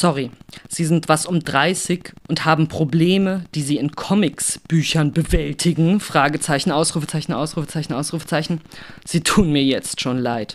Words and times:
Sorry, 0.00 0.30
Sie 0.68 0.84
sind 0.84 1.08
was 1.08 1.26
um 1.26 1.40
30 1.40 2.12
und 2.28 2.44
haben 2.44 2.68
Probleme, 2.68 3.46
die 3.56 3.62
Sie 3.62 3.78
in 3.78 3.90
Comics-Büchern 3.90 5.10
bewältigen? 5.10 5.98
Fragezeichen, 5.98 6.70
Ausrufezeichen, 6.70 7.32
Ausrufezeichen, 7.32 7.94
Ausrufezeichen. 7.94 8.60
Sie 9.04 9.22
tun 9.22 9.50
mir 9.50 9.64
jetzt 9.64 10.00
schon 10.00 10.18
leid. 10.18 10.54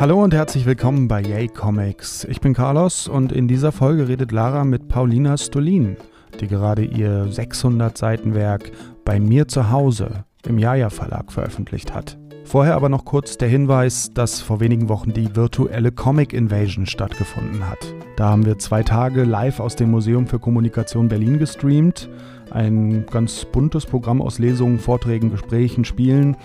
Hallo 0.00 0.24
und 0.24 0.34
herzlich 0.34 0.66
willkommen 0.66 1.06
bei 1.06 1.20
Yay 1.22 1.46
Comics. 1.46 2.24
Ich 2.24 2.40
bin 2.40 2.52
Carlos 2.52 3.06
und 3.06 3.30
in 3.30 3.46
dieser 3.46 3.70
Folge 3.70 4.08
redet 4.08 4.32
Lara 4.32 4.64
mit 4.64 4.88
Paulina 4.88 5.36
Stolin 5.36 5.96
die 6.40 6.46
gerade 6.46 6.84
ihr 6.84 7.30
600 7.30 7.96
Seiten 7.96 8.34
Werk 8.34 8.70
bei 9.04 9.20
mir 9.20 9.48
zu 9.48 9.70
Hause 9.70 10.24
im 10.46 10.58
Jaja 10.58 10.90
Verlag 10.90 11.32
veröffentlicht 11.32 11.94
hat. 11.94 12.18
Vorher 12.44 12.76
aber 12.76 12.88
noch 12.88 13.04
kurz 13.04 13.36
der 13.38 13.48
Hinweis, 13.48 14.10
dass 14.14 14.40
vor 14.40 14.60
wenigen 14.60 14.88
Wochen 14.88 15.12
die 15.12 15.34
virtuelle 15.34 15.90
Comic 15.90 16.32
Invasion 16.32 16.86
stattgefunden 16.86 17.68
hat. 17.68 17.92
Da 18.16 18.28
haben 18.28 18.46
wir 18.46 18.58
zwei 18.58 18.84
Tage 18.84 19.24
live 19.24 19.58
aus 19.58 19.74
dem 19.74 19.90
Museum 19.90 20.28
für 20.28 20.38
Kommunikation 20.38 21.08
Berlin 21.08 21.40
gestreamt 21.40 22.08
ein 22.50 23.06
ganz 23.10 23.44
buntes 23.44 23.86
Programm 23.86 24.22
aus 24.22 24.38
Lesungen, 24.38 24.78
Vorträgen, 24.78 25.30
Gesprächen, 25.30 25.84
Spielen. 25.84 26.36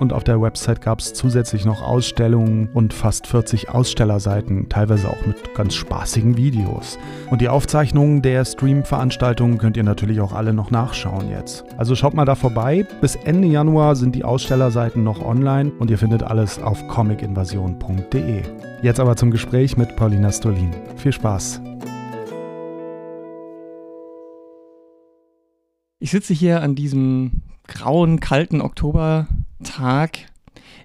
Und 0.00 0.12
auf 0.12 0.24
der 0.24 0.40
Website 0.40 0.80
gab 0.80 1.00
es 1.00 1.14
zusätzlich 1.14 1.64
noch 1.64 1.82
Ausstellungen 1.82 2.68
und 2.74 2.92
fast 2.92 3.26
40 3.26 3.70
Ausstellerseiten, 3.70 4.68
teilweise 4.68 5.08
auch 5.08 5.26
mit 5.26 5.54
ganz 5.54 5.74
spaßigen 5.74 6.36
Videos. 6.36 6.98
Und 7.30 7.40
die 7.40 7.48
Aufzeichnungen 7.48 8.22
der 8.22 8.44
Stream-Veranstaltungen 8.44 9.58
könnt 9.58 9.76
ihr 9.76 9.84
natürlich 9.84 10.20
auch 10.20 10.32
alle 10.32 10.52
noch 10.52 10.70
nachschauen 10.70 11.30
jetzt. 11.30 11.64
Also 11.76 11.94
schaut 11.94 12.14
mal 12.14 12.24
da 12.24 12.34
vorbei. 12.34 12.86
Bis 13.00 13.16
Ende 13.16 13.48
Januar 13.48 13.96
sind 13.96 14.14
die 14.14 14.24
Ausstellerseiten 14.24 15.04
noch 15.04 15.24
online 15.24 15.72
und 15.78 15.90
ihr 15.90 15.98
findet 15.98 16.22
alles 16.22 16.60
auf 16.60 16.86
comicinvasion.de. 16.88 18.42
Jetzt 18.82 18.98
aber 19.00 19.16
zum 19.16 19.30
Gespräch 19.30 19.76
mit 19.76 19.94
Paulina 19.96 20.32
Stolin. 20.32 20.70
Viel 20.96 21.12
Spaß! 21.12 21.71
Ich 26.02 26.10
sitze 26.10 26.34
hier 26.34 26.62
an 26.62 26.74
diesem 26.74 27.42
grauen, 27.68 28.18
kalten 28.18 28.60
Oktobertag 28.60 30.18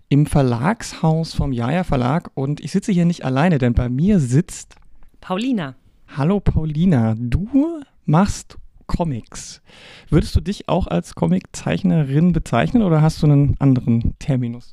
im 0.10 0.28
Verlagshaus 0.28 1.34
vom 1.34 1.52
Jaja 1.54 1.84
Verlag 1.84 2.30
und 2.36 2.60
ich 2.60 2.72
sitze 2.72 2.92
hier 2.92 3.06
nicht 3.06 3.26
alleine, 3.26 3.58
denn 3.58 3.74
bei 3.74 3.90
mir 3.90 4.20
sitzt 4.20 4.76
Paulina. 5.20 5.74
Hallo 6.16 6.40
Paulina, 6.40 7.16
du 7.18 7.82
machst 8.06 8.60
Comics. 8.86 9.64
Würdest 10.12 10.36
du 10.36 10.40
dich 10.40 10.70
auch 10.70 10.86
als 10.86 11.16
Comiczeichnerin 11.16 12.32
bezeichnen 12.32 12.84
oder 12.84 13.02
hast 13.02 13.24
du 13.24 13.26
einen 13.26 13.56
anderen 13.58 14.14
Terminus? 14.20 14.72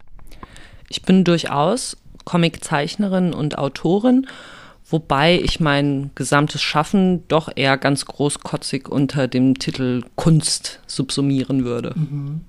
Ich 0.91 1.01
bin 1.01 1.25
durchaus 1.25 1.97
Comiczeichnerin 2.27 3.33
und 3.33 3.57
Autorin 3.57 4.27
wobei 4.87 5.41
ich 5.41 5.61
mein 5.61 6.11
gesamtes 6.15 6.63
Schaffen 6.63 7.27
doch 7.29 7.51
eher 7.55 7.79
ganz 7.79 8.05
großkotzig 8.05 8.89
unter 8.89 9.29
dem 9.29 9.59
Titel 9.59 10.03
Kunst 10.17 10.81
subsumieren 10.87 11.65
würde. 11.65 11.93
Mhm. 11.97 12.43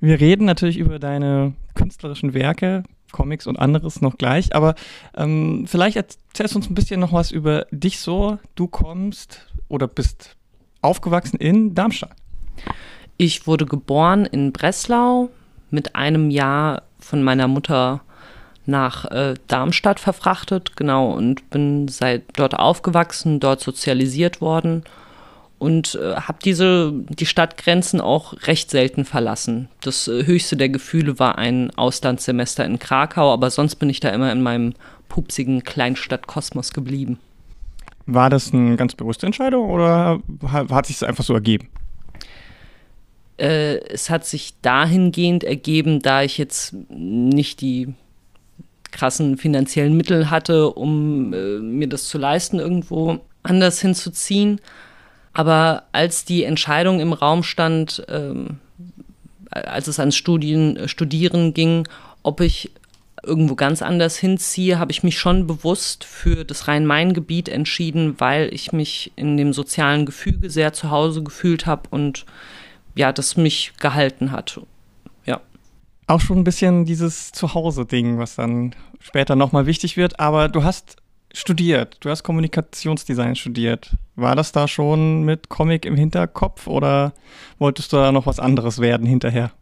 Wir 0.00 0.20
reden 0.20 0.44
natürlich 0.44 0.78
über 0.78 0.98
deine 0.98 1.54
künstlerischen 1.74 2.32
Werke, 2.32 2.84
Comics 3.12 3.46
und 3.46 3.58
anderes 3.58 4.00
noch 4.00 4.18
gleich, 4.18 4.54
aber 4.54 4.74
ähm, 5.16 5.64
vielleicht 5.66 5.96
erzählst 5.96 6.54
du 6.54 6.58
uns 6.58 6.70
ein 6.70 6.74
bisschen 6.74 7.00
noch 7.00 7.12
was 7.12 7.30
über 7.30 7.66
dich 7.70 8.00
so. 8.00 8.38
Du 8.54 8.68
kommst 8.68 9.46
oder 9.68 9.88
bist 9.88 10.36
aufgewachsen 10.82 11.38
in 11.38 11.74
Darmstadt. 11.74 12.14
Ich 13.16 13.46
wurde 13.46 13.66
geboren 13.66 14.26
in 14.26 14.52
Breslau, 14.52 15.30
mit 15.70 15.96
einem 15.96 16.30
Jahr 16.30 16.82
von 16.98 17.22
meiner 17.22 17.48
Mutter 17.48 18.02
nach 18.68 19.06
äh, 19.06 19.34
Darmstadt 19.48 19.98
verfrachtet, 19.98 20.76
genau, 20.76 21.10
und 21.10 21.50
bin 21.50 21.88
seit 21.88 22.22
dort 22.36 22.54
aufgewachsen, 22.54 23.40
dort 23.40 23.60
sozialisiert 23.60 24.40
worden 24.40 24.84
und 25.58 25.96
äh, 25.96 26.14
habe 26.16 26.38
diese 26.44 26.92
die 27.08 27.26
Stadtgrenzen 27.26 28.00
auch 28.00 28.34
recht 28.46 28.70
selten 28.70 29.04
verlassen. 29.04 29.68
Das 29.80 30.06
äh, 30.06 30.24
höchste 30.24 30.56
der 30.56 30.68
Gefühle 30.68 31.18
war 31.18 31.38
ein 31.38 31.70
Auslandssemester 31.76 32.64
in 32.64 32.78
Krakau, 32.78 33.32
aber 33.32 33.50
sonst 33.50 33.76
bin 33.76 33.90
ich 33.90 34.00
da 34.00 34.10
immer 34.10 34.30
in 34.30 34.42
meinem 34.42 34.74
pupsigen 35.08 35.64
Kleinstadtkosmos 35.64 36.72
geblieben. 36.72 37.18
War 38.06 38.30
das 38.30 38.52
eine 38.52 38.76
ganz 38.76 38.94
bewusste 38.94 39.26
Entscheidung 39.26 39.68
oder 39.70 40.20
hat 40.42 40.86
sich 40.86 40.96
es 40.96 41.02
einfach 41.02 41.24
so 41.24 41.34
ergeben? 41.34 41.68
Äh, 43.38 43.78
es 43.88 44.10
hat 44.10 44.26
sich 44.26 44.54
dahingehend 44.62 45.44
ergeben, 45.44 46.00
da 46.00 46.22
ich 46.22 46.38
jetzt 46.38 46.74
nicht 46.88 47.60
die 47.60 47.94
krassen 48.90 49.36
finanziellen 49.36 49.96
Mittel 49.96 50.30
hatte, 50.30 50.70
um 50.70 51.32
äh, 51.32 51.58
mir 51.58 51.88
das 51.88 52.08
zu 52.08 52.18
leisten, 52.18 52.58
irgendwo 52.58 53.20
anders 53.42 53.80
hinzuziehen. 53.80 54.60
Aber 55.32 55.84
als 55.92 56.24
die 56.24 56.44
Entscheidung 56.44 57.00
im 57.00 57.12
Raum 57.12 57.42
stand, 57.42 58.04
ähm, 58.08 58.58
als 59.50 59.86
es 59.86 60.00
ans 60.00 60.16
Studien, 60.16 60.88
Studieren 60.88 61.54
ging, 61.54 61.86
ob 62.22 62.40
ich 62.40 62.72
irgendwo 63.22 63.54
ganz 63.54 63.82
anders 63.82 64.16
hinziehe, 64.16 64.78
habe 64.78 64.92
ich 64.92 65.02
mich 65.02 65.18
schon 65.18 65.46
bewusst 65.46 66.04
für 66.04 66.44
das 66.44 66.68
Rhein-Main-Gebiet 66.68 67.48
entschieden, 67.48 68.14
weil 68.18 68.52
ich 68.52 68.72
mich 68.72 69.12
in 69.16 69.36
dem 69.36 69.52
sozialen 69.52 70.06
Gefüge 70.06 70.50
sehr 70.50 70.72
zu 70.72 70.90
Hause 70.90 71.22
gefühlt 71.22 71.66
habe 71.66 71.88
und 71.90 72.24
ja, 72.94 73.12
das 73.12 73.36
mich 73.36 73.72
gehalten 73.78 74.32
hat 74.32 74.60
auch 76.08 76.20
schon 76.20 76.38
ein 76.38 76.44
bisschen 76.44 76.84
dieses 76.84 77.32
Zuhause-Ding, 77.32 78.18
was 78.18 78.34
dann 78.34 78.74
später 78.98 79.36
nochmal 79.36 79.66
wichtig 79.66 79.96
wird. 79.96 80.18
Aber 80.18 80.48
du 80.48 80.64
hast 80.64 80.96
studiert, 81.32 81.98
du 82.00 82.10
hast 82.10 82.22
Kommunikationsdesign 82.22 83.36
studiert. 83.36 83.96
War 84.16 84.34
das 84.34 84.52
da 84.52 84.66
schon 84.66 85.22
mit 85.22 85.48
Comic 85.48 85.84
im 85.84 85.96
Hinterkopf 85.96 86.66
oder 86.66 87.12
wolltest 87.58 87.92
du 87.92 87.98
da 87.98 88.10
noch 88.10 88.26
was 88.26 88.40
anderes 88.40 88.80
werden 88.80 89.06
hinterher? 89.06 89.52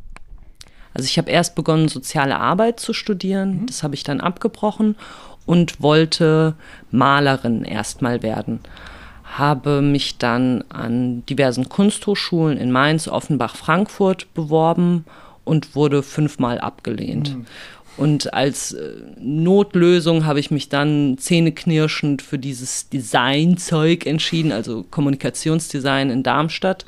Also 0.94 1.06
ich 1.06 1.18
habe 1.18 1.30
erst 1.30 1.54
begonnen, 1.56 1.88
soziale 1.88 2.38
Arbeit 2.38 2.80
zu 2.80 2.94
studieren. 2.94 3.62
Mhm. 3.62 3.66
Das 3.66 3.82
habe 3.82 3.94
ich 3.94 4.04
dann 4.04 4.20
abgebrochen 4.20 4.96
und 5.44 5.82
wollte 5.82 6.54
Malerin 6.90 7.64
erstmal 7.64 8.22
werden. 8.22 8.60
Habe 9.24 9.82
mich 9.82 10.18
dann 10.18 10.64
an 10.68 11.26
diversen 11.26 11.68
Kunsthochschulen 11.68 12.56
in 12.56 12.70
Mainz, 12.70 13.08
Offenbach, 13.08 13.56
Frankfurt 13.56 14.32
beworben 14.32 15.04
und 15.46 15.74
wurde 15.74 16.02
fünfmal 16.02 16.58
abgelehnt. 16.58 17.34
Mhm. 17.34 17.46
Und 17.96 18.34
als 18.34 18.72
äh, 18.72 18.90
Notlösung 19.18 20.26
habe 20.26 20.40
ich 20.40 20.50
mich 20.50 20.68
dann 20.68 21.16
zähneknirschend 21.18 22.20
für 22.20 22.38
dieses 22.38 22.90
Designzeug 22.90 24.04
entschieden, 24.04 24.52
also 24.52 24.84
Kommunikationsdesign 24.90 26.10
in 26.10 26.22
Darmstadt, 26.22 26.84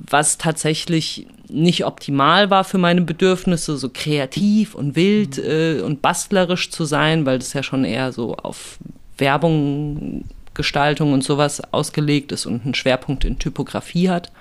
was 0.00 0.38
tatsächlich 0.38 1.28
nicht 1.48 1.84
optimal 1.84 2.50
war 2.50 2.64
für 2.64 2.78
meine 2.78 3.02
Bedürfnisse, 3.02 3.76
so 3.76 3.88
kreativ 3.88 4.74
und 4.74 4.96
wild 4.96 5.36
mhm. 5.36 5.44
äh, 5.44 5.80
und 5.82 6.02
bastlerisch 6.02 6.70
zu 6.70 6.84
sein, 6.86 7.24
weil 7.24 7.38
das 7.38 7.52
ja 7.52 7.62
schon 7.62 7.84
eher 7.84 8.10
so 8.10 8.34
auf 8.34 8.78
Werbung, 9.18 10.24
Gestaltung 10.54 11.12
und 11.12 11.22
sowas 11.22 11.62
ausgelegt 11.72 12.32
ist 12.32 12.46
und 12.46 12.64
einen 12.64 12.74
Schwerpunkt 12.74 13.24
in 13.24 13.38
Typografie 13.38 14.08
hat. 14.08 14.32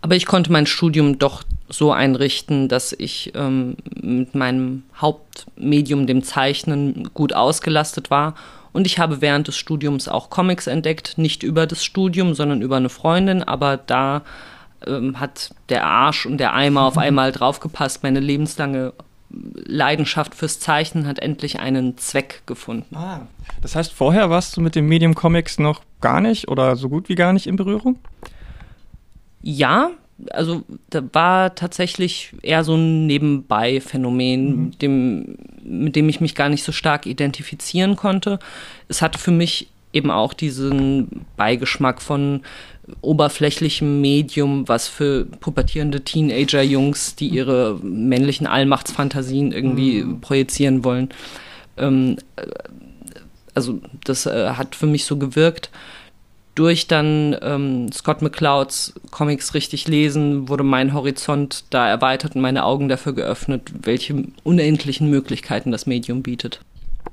Aber 0.00 0.16
ich 0.16 0.24
konnte 0.24 0.50
mein 0.50 0.66
Studium 0.66 1.18
doch 1.18 1.42
so 1.70 1.92
einrichten, 1.92 2.68
dass 2.68 2.92
ich 2.92 3.32
ähm, 3.34 3.76
mit 4.02 4.34
meinem 4.34 4.82
Hauptmedium, 4.96 6.06
dem 6.06 6.22
Zeichnen, 6.22 7.10
gut 7.14 7.32
ausgelastet 7.32 8.10
war. 8.10 8.34
Und 8.72 8.86
ich 8.86 8.98
habe 8.98 9.20
während 9.20 9.48
des 9.48 9.56
Studiums 9.56 10.08
auch 10.08 10.30
Comics 10.30 10.66
entdeckt, 10.66 11.16
nicht 11.16 11.42
über 11.42 11.66
das 11.66 11.84
Studium, 11.84 12.34
sondern 12.34 12.62
über 12.62 12.76
eine 12.76 12.88
Freundin. 12.88 13.42
Aber 13.42 13.76
da 13.76 14.22
ähm, 14.86 15.18
hat 15.18 15.50
der 15.68 15.84
Arsch 15.86 16.26
und 16.26 16.38
der 16.38 16.54
Eimer 16.54 16.82
auf 16.82 16.98
einmal 16.98 17.32
draufgepasst. 17.32 18.02
Meine 18.02 18.20
lebenslange 18.20 18.92
Leidenschaft 19.30 20.34
fürs 20.34 20.58
Zeichnen 20.58 21.06
hat 21.06 21.20
endlich 21.20 21.60
einen 21.60 21.96
Zweck 21.98 22.42
gefunden. 22.46 22.96
Ah, 22.96 23.20
das 23.62 23.76
heißt, 23.76 23.92
vorher 23.92 24.28
warst 24.30 24.56
du 24.56 24.60
mit 24.60 24.74
dem 24.74 24.86
Medium 24.86 25.14
Comics 25.14 25.58
noch 25.58 25.82
gar 26.00 26.20
nicht 26.20 26.48
oder 26.48 26.74
so 26.76 26.88
gut 26.88 27.08
wie 27.08 27.14
gar 27.14 27.32
nicht 27.32 27.46
in 27.46 27.56
Berührung? 27.56 27.98
Ja, 29.42 29.90
also 30.30 30.62
da 30.90 31.02
war 31.12 31.54
tatsächlich 31.54 32.32
eher 32.42 32.64
so 32.64 32.74
ein 32.74 33.06
Nebenbei-Phänomen, 33.06 34.46
mhm. 34.46 34.78
dem, 34.78 35.38
mit 35.62 35.96
dem 35.96 36.08
ich 36.08 36.20
mich 36.20 36.34
gar 36.34 36.48
nicht 36.48 36.64
so 36.64 36.72
stark 36.72 37.06
identifizieren 37.06 37.96
konnte. 37.96 38.38
Es 38.88 39.02
hatte 39.02 39.18
für 39.18 39.30
mich 39.30 39.68
eben 39.92 40.10
auch 40.10 40.34
diesen 40.34 41.26
Beigeschmack 41.36 42.00
von 42.00 42.42
oberflächlichem 43.02 44.00
Medium, 44.00 44.68
was 44.68 44.88
für 44.88 45.24
pubertierende 45.24 46.02
Teenager-Jungs, 46.02 47.16
die 47.16 47.28
ihre 47.28 47.78
männlichen 47.82 48.46
Allmachtsfantasien 48.46 49.52
irgendwie 49.52 50.02
mhm. 50.02 50.20
projizieren 50.20 50.84
wollen. 50.84 51.10
Ähm, 51.76 52.16
äh, 52.36 52.46
also 53.54 53.80
das 54.04 54.26
äh, 54.26 54.50
hat 54.50 54.74
für 54.74 54.86
mich 54.86 55.04
so 55.04 55.16
gewirkt 55.16 55.70
durch 56.60 56.86
dann 56.86 57.34
ähm, 57.40 57.90
Scott 57.90 58.20
McClouds 58.20 58.92
Comics 59.10 59.54
richtig 59.54 59.88
lesen, 59.88 60.50
wurde 60.50 60.62
mein 60.62 60.92
Horizont 60.92 61.64
da 61.70 61.88
erweitert 61.88 62.36
und 62.36 62.42
meine 62.42 62.66
Augen 62.66 62.90
dafür 62.90 63.14
geöffnet, 63.14 63.72
welche 63.80 64.24
unendlichen 64.44 65.08
Möglichkeiten 65.08 65.72
das 65.72 65.86
Medium 65.86 66.22
bietet. 66.22 66.60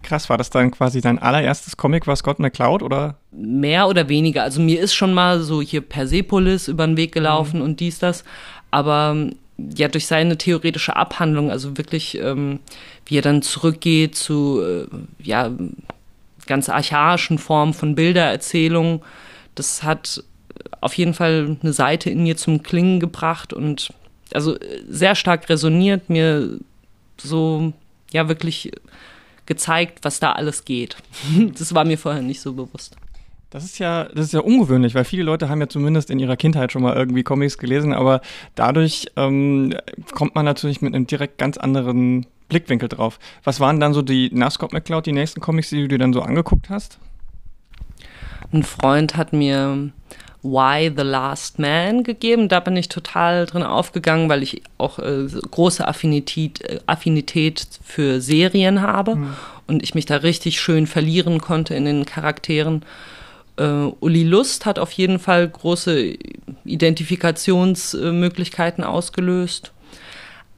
Krass, 0.04 0.30
war 0.30 0.38
das 0.38 0.50
dann 0.50 0.72
quasi 0.72 1.00
dein 1.00 1.18
allererstes 1.18 1.78
Comic, 1.78 2.08
war 2.08 2.18
Scott 2.18 2.40
McCloud, 2.40 2.84
oder? 2.84 3.16
Mehr 3.32 3.88
oder 3.88 4.10
weniger. 4.10 4.44
Also 4.44 4.60
mir 4.60 4.82
ist 4.82 4.94
schon 4.94 5.14
mal 5.14 5.40
so 5.40 5.62
hier 5.62 5.80
Persepolis 5.80 6.68
über 6.68 6.86
den 6.86 6.98
Weg 6.98 7.14
gelaufen 7.14 7.60
mhm. 7.60 7.64
und 7.64 7.80
dies, 7.80 8.00
das. 8.00 8.26
Aber 8.70 9.16
ja, 9.58 9.88
durch 9.88 10.08
seine 10.08 10.38
theoretische 10.38 10.98
Abhandlung, 10.98 11.52
also 11.52 11.78
wirklich, 11.78 12.20
ähm, 12.20 12.60
wie 13.06 13.18
er 13.18 13.22
dann 13.22 13.42
zurückgeht 13.42 14.16
zu, 14.16 14.62
äh, 14.62 14.88
ja, 15.24 15.52
ganz 16.48 16.68
archaischen 16.68 17.38
Formen 17.38 17.74
von 17.74 17.96
Bildererzählung, 17.96 19.02
das 19.60 19.84
hat 19.84 20.24
auf 20.82 20.94
jeden 20.94 21.14
Fall 21.14 21.58
eine 21.62 21.74
Seite 21.74 22.10
in 22.10 22.24
mir 22.24 22.38
zum 22.38 22.64
Klingen 22.64 23.00
gebracht 23.00 23.54
und 23.54 23.90
also 24.34 24.58
sehr 24.90 25.16
stark 25.16 25.50
resoniert, 25.50 26.10
mir 26.10 26.60
so, 27.18 27.74
ja, 28.12 28.28
wirklich 28.28 28.72
gezeigt, 29.46 30.00
was 30.04 30.20
da 30.20 30.34
alles 30.34 30.66
geht. 30.66 30.98
das 31.58 31.74
war 31.74 31.86
mir 31.86 31.98
vorher 31.98 32.22
nicht 32.22 32.42
so 32.42 32.54
bewusst. 32.54 32.96
Das 33.50 33.64
ist 33.64 33.80
ja, 33.80 34.04
das 34.14 34.26
ist 34.26 34.34
ja 34.34 34.42
ungewöhnlich, 34.42 34.94
weil 34.94 35.06
viele 35.06 35.24
Leute 35.24 35.48
haben 35.48 35.62
ja 35.62 35.70
zumindest 35.70 36.10
in 36.10 36.20
ihrer 36.20 36.36
Kindheit 36.36 36.74
schon 36.74 36.82
mal 36.82 36.96
irgendwie 36.96 37.24
Comics 37.24 37.58
gelesen, 37.58 37.94
aber 37.94 38.20
dadurch 38.56 39.08
ähm, 39.16 39.74
kommt 40.12 40.36
man 40.36 40.44
natürlich 40.44 40.82
mit 40.82 40.94
einem 40.94 41.08
direkt 41.08 41.38
ganz 41.38 41.58
anderen 41.58 42.26
Blickwinkel 42.50 42.90
drauf. 42.90 43.20
Was 43.46 43.62
waren 43.62 43.80
dann 43.80 43.94
so 43.94 44.02
die 44.02 44.30
nach 44.34 44.52
Scott 44.52 44.74
McCloud 44.74 45.06
die 45.06 45.14
nächsten 45.14 45.40
Comics, 45.40 45.70
die 45.70 45.82
du 45.82 45.88
dir 45.88 45.98
dann 45.98 46.12
so 46.12 46.22
angeguckt 46.22 46.70
hast? 46.70 47.00
Ein 48.52 48.64
Freund 48.64 49.18
hat 49.18 49.34
mir 49.34 49.92
Why 50.44 50.94
the 50.96 51.04
Last 51.04 51.58
Man 51.60 52.04
gegeben. 52.04 52.48
Da 52.50 52.60
bin 52.60 52.78
ich 52.78 52.90
total 52.90 53.46
drin 53.46 53.64
aufgegangen, 53.64 54.30
weil 54.30 54.44
ich 54.44 54.62
auch 54.78 55.00
äh, 55.00 55.26
große 55.28 55.88
Affinität, 55.88 56.62
äh, 56.62 56.80
Affinität 56.86 57.66
für 57.84 58.22
Serien 58.22 58.82
habe 58.82 59.16
mhm. 59.16 59.34
und 59.68 59.82
ich 59.84 59.96
mich 59.96 60.06
da 60.06 60.18
richtig 60.18 60.60
schön 60.60 60.86
verlieren 60.88 61.40
konnte 61.42 61.76
in 61.76 61.86
den 61.86 62.06
Charakteren. 62.06 62.84
Uh, 63.60 63.96
Uli 64.02 64.24
Lust 64.24 64.68
hat 64.68 64.78
auf 64.78 64.92
jeden 64.92 65.18
Fall 65.18 65.50
große 65.50 66.16
Identifikationsmöglichkeiten 66.64 68.84
ausgelöst. 68.84 69.72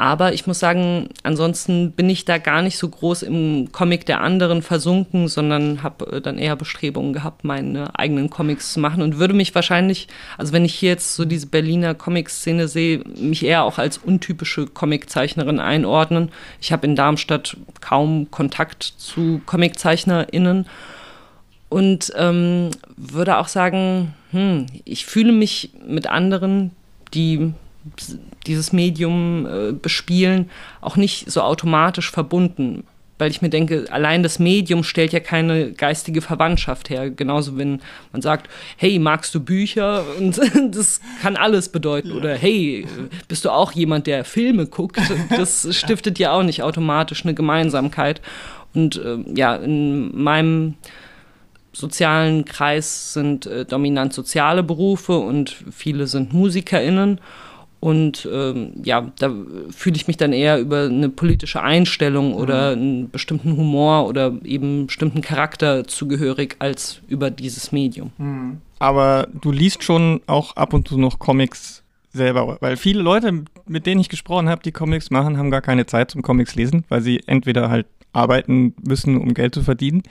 Aber 0.01 0.33
ich 0.33 0.47
muss 0.47 0.59
sagen, 0.59 1.09
ansonsten 1.23 1.91
bin 1.91 2.09
ich 2.09 2.23
da 2.23 2.37
gar 2.37 2.61
nicht 2.61 2.77
so 2.77 2.87
groß 2.87 3.21
im 3.21 3.73
Comic 3.73 4.05
der 4.05 4.21
anderen 4.21 4.61
versunken, 4.61 5.27
sondern 5.27 5.83
habe 5.83 6.13
äh, 6.13 6.21
dann 6.21 6.37
eher 6.37 6.55
Bestrebungen 6.55 7.11
gehabt, 7.11 7.43
meine 7.43 7.99
eigenen 7.99 8.29
Comics 8.29 8.71
zu 8.71 8.79
machen 8.79 9.01
und 9.01 9.19
würde 9.19 9.33
mich 9.33 9.53
wahrscheinlich, 9.53 10.07
also 10.37 10.53
wenn 10.53 10.63
ich 10.63 10.73
hier 10.73 10.91
jetzt 10.91 11.15
so 11.15 11.25
diese 11.25 11.47
Berliner 11.47 11.95
Comic-Szene 11.95 12.69
sehe, 12.69 12.99
mich 13.17 13.45
eher 13.45 13.63
auch 13.63 13.77
als 13.77 13.97
untypische 13.97 14.67
Comiczeichnerin 14.67 15.59
einordnen. 15.59 16.31
Ich 16.61 16.71
habe 16.71 16.87
in 16.87 16.95
Darmstadt 16.95 17.57
kaum 17.81 18.31
Kontakt 18.31 18.83
zu 18.83 19.41
ComiczeichnerInnen 19.45 20.65
und 21.67 22.13
ähm, 22.15 22.69
würde 22.95 23.37
auch 23.37 23.49
sagen, 23.49 24.15
hm, 24.31 24.67
ich 24.85 25.05
fühle 25.05 25.33
mich 25.33 25.71
mit 25.85 26.07
anderen, 26.07 26.71
die 27.13 27.53
dieses 28.45 28.73
Medium 28.73 29.45
äh, 29.45 29.71
bespielen, 29.73 30.49
auch 30.81 30.95
nicht 30.95 31.29
so 31.31 31.41
automatisch 31.41 32.11
verbunden. 32.11 32.83
Weil 33.19 33.31
ich 33.31 33.41
mir 33.41 33.49
denke, 33.49 33.85
allein 33.91 34.23
das 34.23 34.39
Medium 34.39 34.81
stellt 34.81 35.11
ja 35.11 35.19
keine 35.19 35.73
geistige 35.73 36.21
Verwandtschaft 36.21 36.89
her. 36.89 37.09
Genauso, 37.09 37.57
wenn 37.57 37.81
man 38.13 38.21
sagt, 38.21 38.49
hey, 38.77 38.97
magst 38.97 39.35
du 39.35 39.41
Bücher? 39.41 40.05
Und 40.17 40.39
das 40.71 41.01
kann 41.21 41.35
alles 41.35 41.67
bedeuten. 41.67 42.13
Oder 42.13 42.35
hey, 42.35 42.87
bist 43.27 43.43
du 43.43 43.49
auch 43.49 43.73
jemand, 43.73 44.07
der 44.07 44.23
Filme 44.23 44.67
guckt? 44.67 45.01
Das 45.35 45.67
stiftet 45.75 46.17
ja 46.17 46.31
auch 46.31 46.43
nicht 46.43 46.63
automatisch 46.63 47.25
eine 47.25 47.33
Gemeinsamkeit. 47.33 48.21
Und 48.73 48.95
äh, 48.95 49.17
ja, 49.35 49.57
in 49.57 50.17
meinem 50.17 50.75
sozialen 51.73 52.45
Kreis 52.45 53.13
sind 53.13 53.45
äh, 53.45 53.65
dominant 53.65 54.13
soziale 54.13 54.63
Berufe 54.63 55.17
und 55.17 55.55
viele 55.71 56.07
sind 56.07 56.33
MusikerInnen. 56.33 57.19
Und 57.79 58.27
ähm, 58.31 58.73
ja, 58.83 59.11
da 59.19 59.33
fühle 59.69 59.95
ich 59.95 60.07
mich 60.07 60.17
dann 60.17 60.33
eher 60.33 60.59
über 60.59 60.83
eine 60.85 61.07
politische 61.09 61.61
Einstellung 61.61 62.33
oder 62.33 62.75
mhm. 62.75 62.81
einen 62.81 63.09
bestimmten 63.09 63.55
Humor 63.55 64.07
oder 64.07 64.33
eben 64.43 64.65
einen 64.65 64.87
bestimmten 64.87 65.21
Charakter 65.21 65.87
zugehörig 65.87 66.57
als 66.59 67.01
über 67.07 67.31
dieses 67.31 67.71
Medium. 67.71 68.11
Mhm. 68.17 68.57
Aber 68.79 69.27
du 69.39 69.51
liest 69.51 69.83
schon 69.83 70.21
auch 70.27 70.55
ab 70.55 70.73
und 70.73 70.87
zu 70.87 70.97
noch 70.97 71.19
Comics 71.19 71.83
selber, 72.11 72.57
weil 72.59 72.75
viele 72.75 73.01
Leute, 73.01 73.45
mit 73.67 73.85
denen 73.85 74.01
ich 74.01 74.09
gesprochen 74.09 74.49
habe, 74.49 74.63
die 74.63 74.71
Comics 74.71 75.11
machen, 75.11 75.37
haben 75.37 75.51
gar 75.51 75.61
keine 75.61 75.85
Zeit 75.85 76.11
zum 76.11 76.21
Comics 76.21 76.55
lesen, 76.55 76.83
weil 76.89 77.01
sie 77.01 77.21
entweder 77.27 77.69
halt 77.69 77.85
arbeiten 78.11 78.73
müssen, 78.81 79.17
um 79.17 79.33
Geld 79.33 79.53
zu 79.53 79.61
verdienen, 79.61 80.03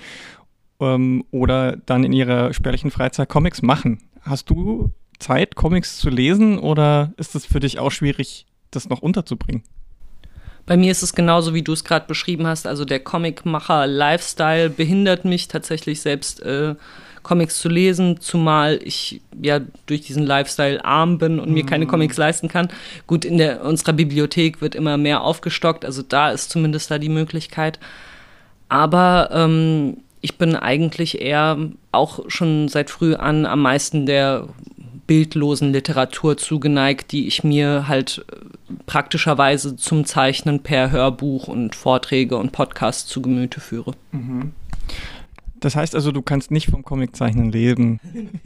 ähm, 0.81 1.25
oder 1.31 1.77
dann 1.77 2.05
in 2.05 2.13
ihrer 2.13 2.53
spärlichen 2.55 2.91
Freizeit 2.91 3.29
Comics 3.29 3.63
machen. 3.63 3.99
Hast 4.23 4.49
du 4.51 4.91
Zeit, 5.19 5.55
Comics 5.55 5.99
zu 5.99 6.11
lesen 6.11 6.59
oder 6.59 7.13
ist 7.17 7.35
es 7.35 7.47
für 7.47 7.61
dich 7.61 7.79
auch 7.79 7.91
schwierig, 7.91 8.47
das 8.71 8.89
noch 8.89 9.01
unterzubringen? 9.01 9.63
Bei 10.67 10.77
mir 10.77 10.91
ist 10.91 11.03
es 11.03 11.15
genauso, 11.15 11.55
wie 11.55 11.63
du 11.63 11.73
es 11.73 11.85
gerade 11.85 12.07
beschrieben 12.07 12.47
hast. 12.47 12.67
Also 12.67 12.85
der 12.85 13.01
Comicmacher-Lifestyle 13.01 14.69
behindert 14.69 15.25
mich 15.25 15.49
tatsächlich 15.49 16.03
selbst, 16.03 16.43
äh, 16.43 16.75
Comics 17.23 17.61
zu 17.61 17.69
lesen, 17.69 18.21
zumal 18.21 18.81
ich 18.83 19.21
ja 19.41 19.61
durch 19.87 20.03
diesen 20.03 20.25
Lifestyle 20.25 20.83
arm 20.83 21.19
bin 21.19 21.41
und 21.41 21.51
mir 21.51 21.67
keine 21.67 21.85
mhm. 21.85 21.91
Comics 21.91 22.17
leisten 22.17 22.49
kann. 22.49 22.69
Gut, 23.07 23.25
in 23.27 23.37
der, 23.37 23.65
unserer 23.65 23.93
Bibliothek 23.93 24.63
wird 24.63 24.75
immer 24.75 24.97
mehr 24.97 25.23
aufgestockt, 25.23 25.85
also 25.85 26.03
da 26.03 26.31
ist 26.31 26.51
zumindest 26.51 26.91
da 26.91 26.99
die 26.99 27.11
Möglichkeit. 27.11 27.79
Aber 28.71 29.29
ähm, 29.33 29.99
ich 30.21 30.39
bin 30.39 30.57
eigentlich 30.57 31.21
eher 31.21 31.59
auch 31.93 32.21
schon 32.29 32.69
seit 32.69 32.89
früh 32.89 33.15
an 33.15 33.47
am 33.47 33.61
meisten 33.61 34.07
der 34.07 34.49
bildlosen 35.09 35.73
Literatur 35.73 36.37
zugeneigt, 36.37 37.11
die 37.11 37.27
ich 37.27 37.43
mir 37.43 37.89
halt 37.89 38.25
äh, 38.31 38.37
praktischerweise 38.87 39.75
zum 39.75 40.05
Zeichnen 40.05 40.61
per 40.61 40.93
Hörbuch 40.93 41.49
und 41.49 41.75
Vorträge 41.75 42.37
und 42.37 42.53
Podcast 42.53 43.09
zu 43.09 43.21
Gemüte 43.21 43.59
führe. 43.59 43.95
Mhm. 44.13 44.53
Das 45.59 45.75
heißt 45.75 45.97
also, 45.97 46.13
du 46.13 46.23
kannst 46.23 46.53
nicht 46.53 46.71
vom 46.71 46.85
Comiczeichnen 46.85 47.51
leben. 47.51 47.99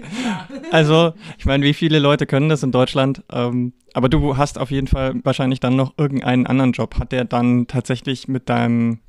also, 0.70 1.12
ich 1.36 1.44
meine, 1.44 1.64
wie 1.64 1.74
viele 1.74 1.98
Leute 1.98 2.24
können 2.26 2.48
das 2.48 2.62
in 2.62 2.72
Deutschland? 2.72 3.22
Ähm, 3.30 3.74
aber 3.92 4.08
du 4.08 4.38
hast 4.38 4.56
auf 4.56 4.70
jeden 4.70 4.86
Fall 4.86 5.16
wahrscheinlich 5.22 5.60
dann 5.60 5.76
noch 5.76 5.92
irgendeinen 5.98 6.46
anderen 6.46 6.72
Job. 6.72 6.98
Hat 6.98 7.12
der 7.12 7.24
dann 7.26 7.66
tatsächlich 7.66 8.28
mit 8.28 8.48
deinem 8.48 9.00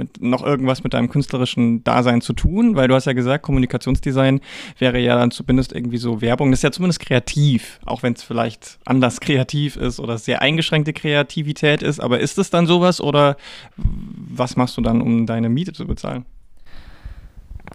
mit 0.00 0.20
noch 0.20 0.42
irgendwas 0.42 0.82
mit 0.82 0.94
deinem 0.94 1.08
künstlerischen 1.08 1.84
Dasein 1.84 2.20
zu 2.20 2.32
tun? 2.32 2.74
Weil 2.74 2.88
du 2.88 2.94
hast 2.94 3.04
ja 3.04 3.12
gesagt, 3.12 3.44
Kommunikationsdesign 3.44 4.40
wäre 4.78 4.98
ja 4.98 5.16
dann 5.16 5.30
zumindest 5.30 5.72
irgendwie 5.72 5.98
so 5.98 6.20
Werbung. 6.20 6.50
Das 6.50 6.58
ist 6.58 6.64
ja 6.64 6.72
zumindest 6.72 7.00
kreativ, 7.00 7.78
auch 7.86 8.02
wenn 8.02 8.14
es 8.14 8.22
vielleicht 8.22 8.78
anders 8.84 9.20
kreativ 9.20 9.76
ist 9.76 10.00
oder 10.00 10.18
sehr 10.18 10.42
eingeschränkte 10.42 10.92
Kreativität 10.92 11.82
ist. 11.82 12.00
Aber 12.00 12.18
ist 12.18 12.38
es 12.38 12.50
dann 12.50 12.66
sowas 12.66 13.00
oder 13.00 13.36
was 13.76 14.56
machst 14.56 14.76
du 14.76 14.80
dann, 14.80 15.00
um 15.00 15.26
deine 15.26 15.48
Miete 15.48 15.72
zu 15.72 15.86
bezahlen? 15.86 16.24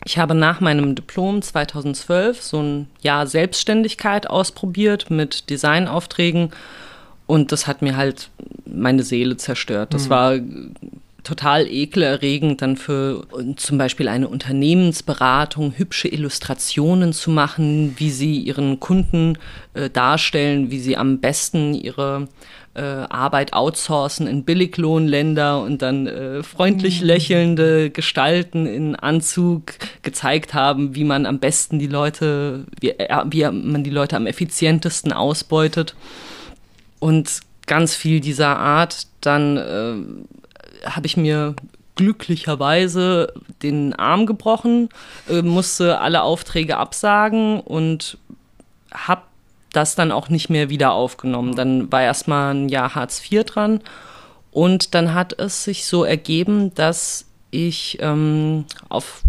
Ich 0.04 0.18
habe 0.18 0.36
nach 0.36 0.60
meinem 0.60 0.96
Diplom 0.96 1.42
2012 1.42 2.42
so 2.42 2.62
ein 2.62 2.88
Jahr 3.02 3.28
Selbstständigkeit 3.28 4.30
ausprobiert 4.30 5.10
mit 5.10 5.50
Designaufträgen 5.50 6.52
und 7.28 7.52
das 7.52 7.68
hat 7.68 7.82
mir 7.82 7.98
halt 7.98 8.30
meine 8.66 9.04
Seele 9.04 9.38
zerstört. 9.38 9.94
Das 9.94 10.06
mhm. 10.06 10.10
war 10.10 10.36
total 11.26 11.68
ekelerregend, 11.68 12.62
dann 12.62 12.78
für 12.78 13.28
zum 13.58 13.78
Beispiel 13.78 14.08
eine 14.08 14.30
Unternehmensberatung 14.30 15.74
hübsche 15.76 16.08
Illustrationen 16.08 17.12
zu 17.12 17.32
machen, 17.32 17.96
wie 17.98 18.12
sie 18.12 18.40
ihren 18.40 18.80
Kunden 18.80 19.38
äh, 19.74 19.90
darstellen, 19.90 20.72
wie 20.72 20.80
sie 20.80 20.96
am 20.96 21.20
besten 21.20 21.74
ihre 21.74 22.30
äh, 22.76 22.82
Arbeit 22.82 23.54
outsourcen 23.54 24.28
in 24.28 24.44
Billiglohnländer 24.44 25.62
und 25.62 25.82
dann 25.82 26.08
äh, 26.08 26.44
freundlich 26.44 27.02
mhm. 27.02 27.08
lächelnde 27.08 27.90
Gestalten 27.90 28.66
in 28.68 28.96
Anzug 28.96 29.74
gezeigt 30.04 30.54
haben, 30.54 30.94
wie 30.94 31.06
man 31.06 31.26
am 31.26 31.40
besten 31.40 31.80
die 31.80 31.88
Leute, 31.88 32.66
wie, 32.80 32.92
äh, 32.92 33.24
wie 33.26 33.50
man 33.50 33.84
die 33.84 33.90
Leute 33.90 34.16
am 34.16 34.28
effizientesten 34.28 35.12
ausbeutet. 35.12 35.96
Und 37.00 37.42
ganz 37.66 37.96
viel 37.96 38.20
dieser 38.20 38.58
Art 38.58 39.08
dann 39.22 39.58
äh, 39.58 39.96
habe 40.86 41.06
ich 41.06 41.18
mir 41.18 41.56
glücklicherweise 41.96 43.34
den 43.64 43.94
Arm 43.94 44.26
gebrochen, 44.26 44.90
äh, 45.30 45.42
musste 45.42 46.00
alle 46.00 46.24
Aufträge 46.24 46.78
absagen 46.78 47.60
und 47.62 48.18
habe 48.94 49.22
das 49.72 49.96
dann 49.96 50.12
auch 50.12 50.30
nicht 50.30 50.50
mehr 50.50 50.70
wieder 50.70 50.92
aufgenommen. 50.92 51.56
Dann 51.56 51.92
war 51.92 52.02
erstmal 52.02 52.54
ein 52.54 52.70
Jahr 52.70 52.96
Hartz 52.96 53.22
IV 53.30 53.44
dran 53.46 53.82
und 54.52 54.94
dann 54.94 55.14
hat 55.14 55.38
es 55.40 55.64
sich 55.64 55.86
so 55.86 56.04
ergeben, 56.04 56.74
dass 56.76 57.26
ich 57.52 57.98
ähm, 58.02 58.66
auf 58.90 59.24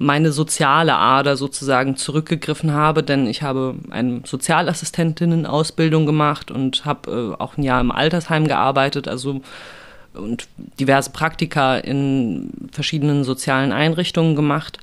meine 0.00 0.30
soziale 0.30 0.94
Ader 0.94 1.36
sozusagen 1.36 1.96
zurückgegriffen 1.96 2.72
habe, 2.72 3.02
denn 3.02 3.26
ich 3.26 3.42
habe 3.42 3.74
eine 3.90 4.22
Sozialassistentinnen-Ausbildung 4.24 6.06
gemacht 6.06 6.52
und 6.52 6.84
habe 6.84 7.34
äh, 7.36 7.42
auch 7.42 7.56
ein 7.56 7.64
Jahr 7.64 7.80
im 7.80 7.90
Altersheim 7.90 8.46
gearbeitet, 8.46 9.08
also 9.08 9.40
und 10.18 10.48
diverse 10.78 11.10
Praktika 11.10 11.78
in 11.78 12.50
verschiedenen 12.72 13.24
sozialen 13.24 13.72
Einrichtungen 13.72 14.36
gemacht. 14.36 14.78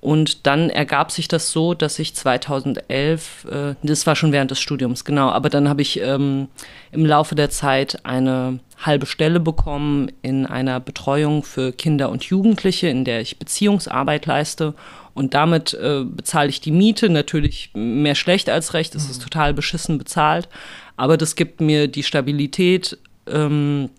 Und 0.00 0.46
dann 0.46 0.70
ergab 0.70 1.10
sich 1.10 1.28
das 1.28 1.52
so, 1.52 1.74
dass 1.74 1.98
ich 1.98 2.14
2011, 2.14 3.44
äh, 3.44 3.74
das 3.82 4.06
war 4.06 4.16
schon 4.16 4.32
während 4.32 4.50
des 4.50 4.58
Studiums, 4.58 5.04
genau, 5.04 5.28
aber 5.28 5.50
dann 5.50 5.68
habe 5.68 5.82
ich 5.82 6.00
ähm, 6.00 6.48
im 6.90 7.04
Laufe 7.04 7.34
der 7.34 7.50
Zeit 7.50 8.04
eine 8.04 8.60
halbe 8.78 9.04
Stelle 9.04 9.40
bekommen 9.40 10.10
in 10.22 10.46
einer 10.46 10.80
Betreuung 10.80 11.42
für 11.42 11.72
Kinder 11.72 12.08
und 12.08 12.24
Jugendliche, 12.24 12.88
in 12.88 13.04
der 13.04 13.20
ich 13.20 13.38
Beziehungsarbeit 13.38 14.24
leiste. 14.24 14.74
Und 15.12 15.34
damit 15.34 15.74
äh, 15.74 16.04
bezahle 16.04 16.48
ich 16.48 16.62
die 16.62 16.70
Miete, 16.70 17.10
natürlich 17.10 17.70
mehr 17.74 18.14
schlecht 18.14 18.48
als 18.48 18.72
recht, 18.72 18.94
es 18.94 19.10
ist 19.10 19.18
mhm. 19.18 19.24
total 19.24 19.52
beschissen 19.52 19.98
bezahlt, 19.98 20.48
aber 20.96 21.18
das 21.18 21.34
gibt 21.34 21.60
mir 21.60 21.88
die 21.88 22.04
Stabilität, 22.04 22.96
ähm, 23.26 23.90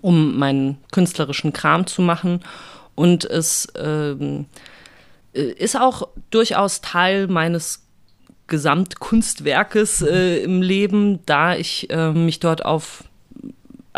um 0.00 0.38
meinen 0.38 0.78
künstlerischen 0.92 1.52
Kram 1.52 1.86
zu 1.86 2.02
machen. 2.02 2.40
Und 2.94 3.24
es 3.24 3.68
ähm, 3.76 4.46
äh, 5.32 5.42
ist 5.42 5.78
auch 5.78 6.08
durchaus 6.30 6.80
Teil 6.80 7.28
meines 7.28 7.84
Gesamtkunstwerkes 8.48 10.02
äh, 10.02 10.38
im 10.42 10.62
Leben, 10.62 11.20
da 11.26 11.54
ich 11.54 11.90
äh, 11.90 12.12
mich 12.12 12.40
dort 12.40 12.64
auf 12.64 13.04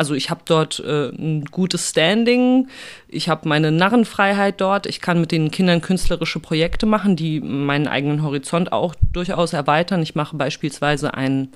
also 0.00 0.14
ich 0.14 0.30
habe 0.30 0.40
dort 0.46 0.80
äh, 0.80 1.10
ein 1.10 1.44
gutes 1.44 1.90
Standing, 1.90 2.68
ich 3.06 3.28
habe 3.28 3.46
meine 3.46 3.70
Narrenfreiheit 3.70 4.58
dort, 4.58 4.86
ich 4.86 5.02
kann 5.02 5.20
mit 5.20 5.30
den 5.30 5.50
Kindern 5.50 5.82
künstlerische 5.82 6.40
Projekte 6.40 6.86
machen, 6.86 7.16
die 7.16 7.40
meinen 7.40 7.86
eigenen 7.86 8.22
Horizont 8.22 8.72
auch 8.72 8.94
durchaus 9.12 9.52
erweitern. 9.52 10.00
Ich 10.02 10.14
mache 10.14 10.36
beispielsweise 10.36 11.12
ein 11.12 11.48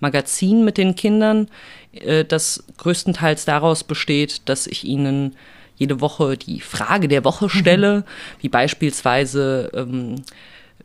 Magazin 0.00 0.64
mit 0.64 0.78
den 0.78 0.94
Kindern, 0.94 1.48
äh, 1.92 2.24
das 2.24 2.64
größtenteils 2.76 3.44
daraus 3.44 3.84
besteht, 3.84 4.48
dass 4.48 4.66
ich 4.66 4.84
ihnen 4.84 5.36
jede 5.76 6.00
Woche 6.00 6.36
die 6.36 6.60
Frage 6.60 7.08
der 7.08 7.24
Woche 7.24 7.48
stelle, 7.48 7.98
mhm. 7.98 8.04
wie 8.40 8.48
beispielsweise, 8.48 9.70
ähm, 9.74 10.16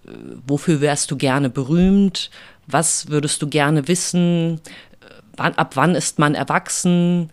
äh, 0.05 0.09
wofür 0.45 0.81
wärst 0.81 1.11
du 1.11 1.17
gerne 1.17 1.49
berühmt? 1.49 2.29
Was 2.67 3.09
würdest 3.09 3.41
du 3.41 3.47
gerne 3.47 3.87
wissen? 3.87 4.61
Äh, 5.01 5.13
wann, 5.37 5.55
ab 5.55 5.75
wann 5.75 5.95
ist 5.95 6.19
man 6.19 6.35
erwachsen? 6.35 7.29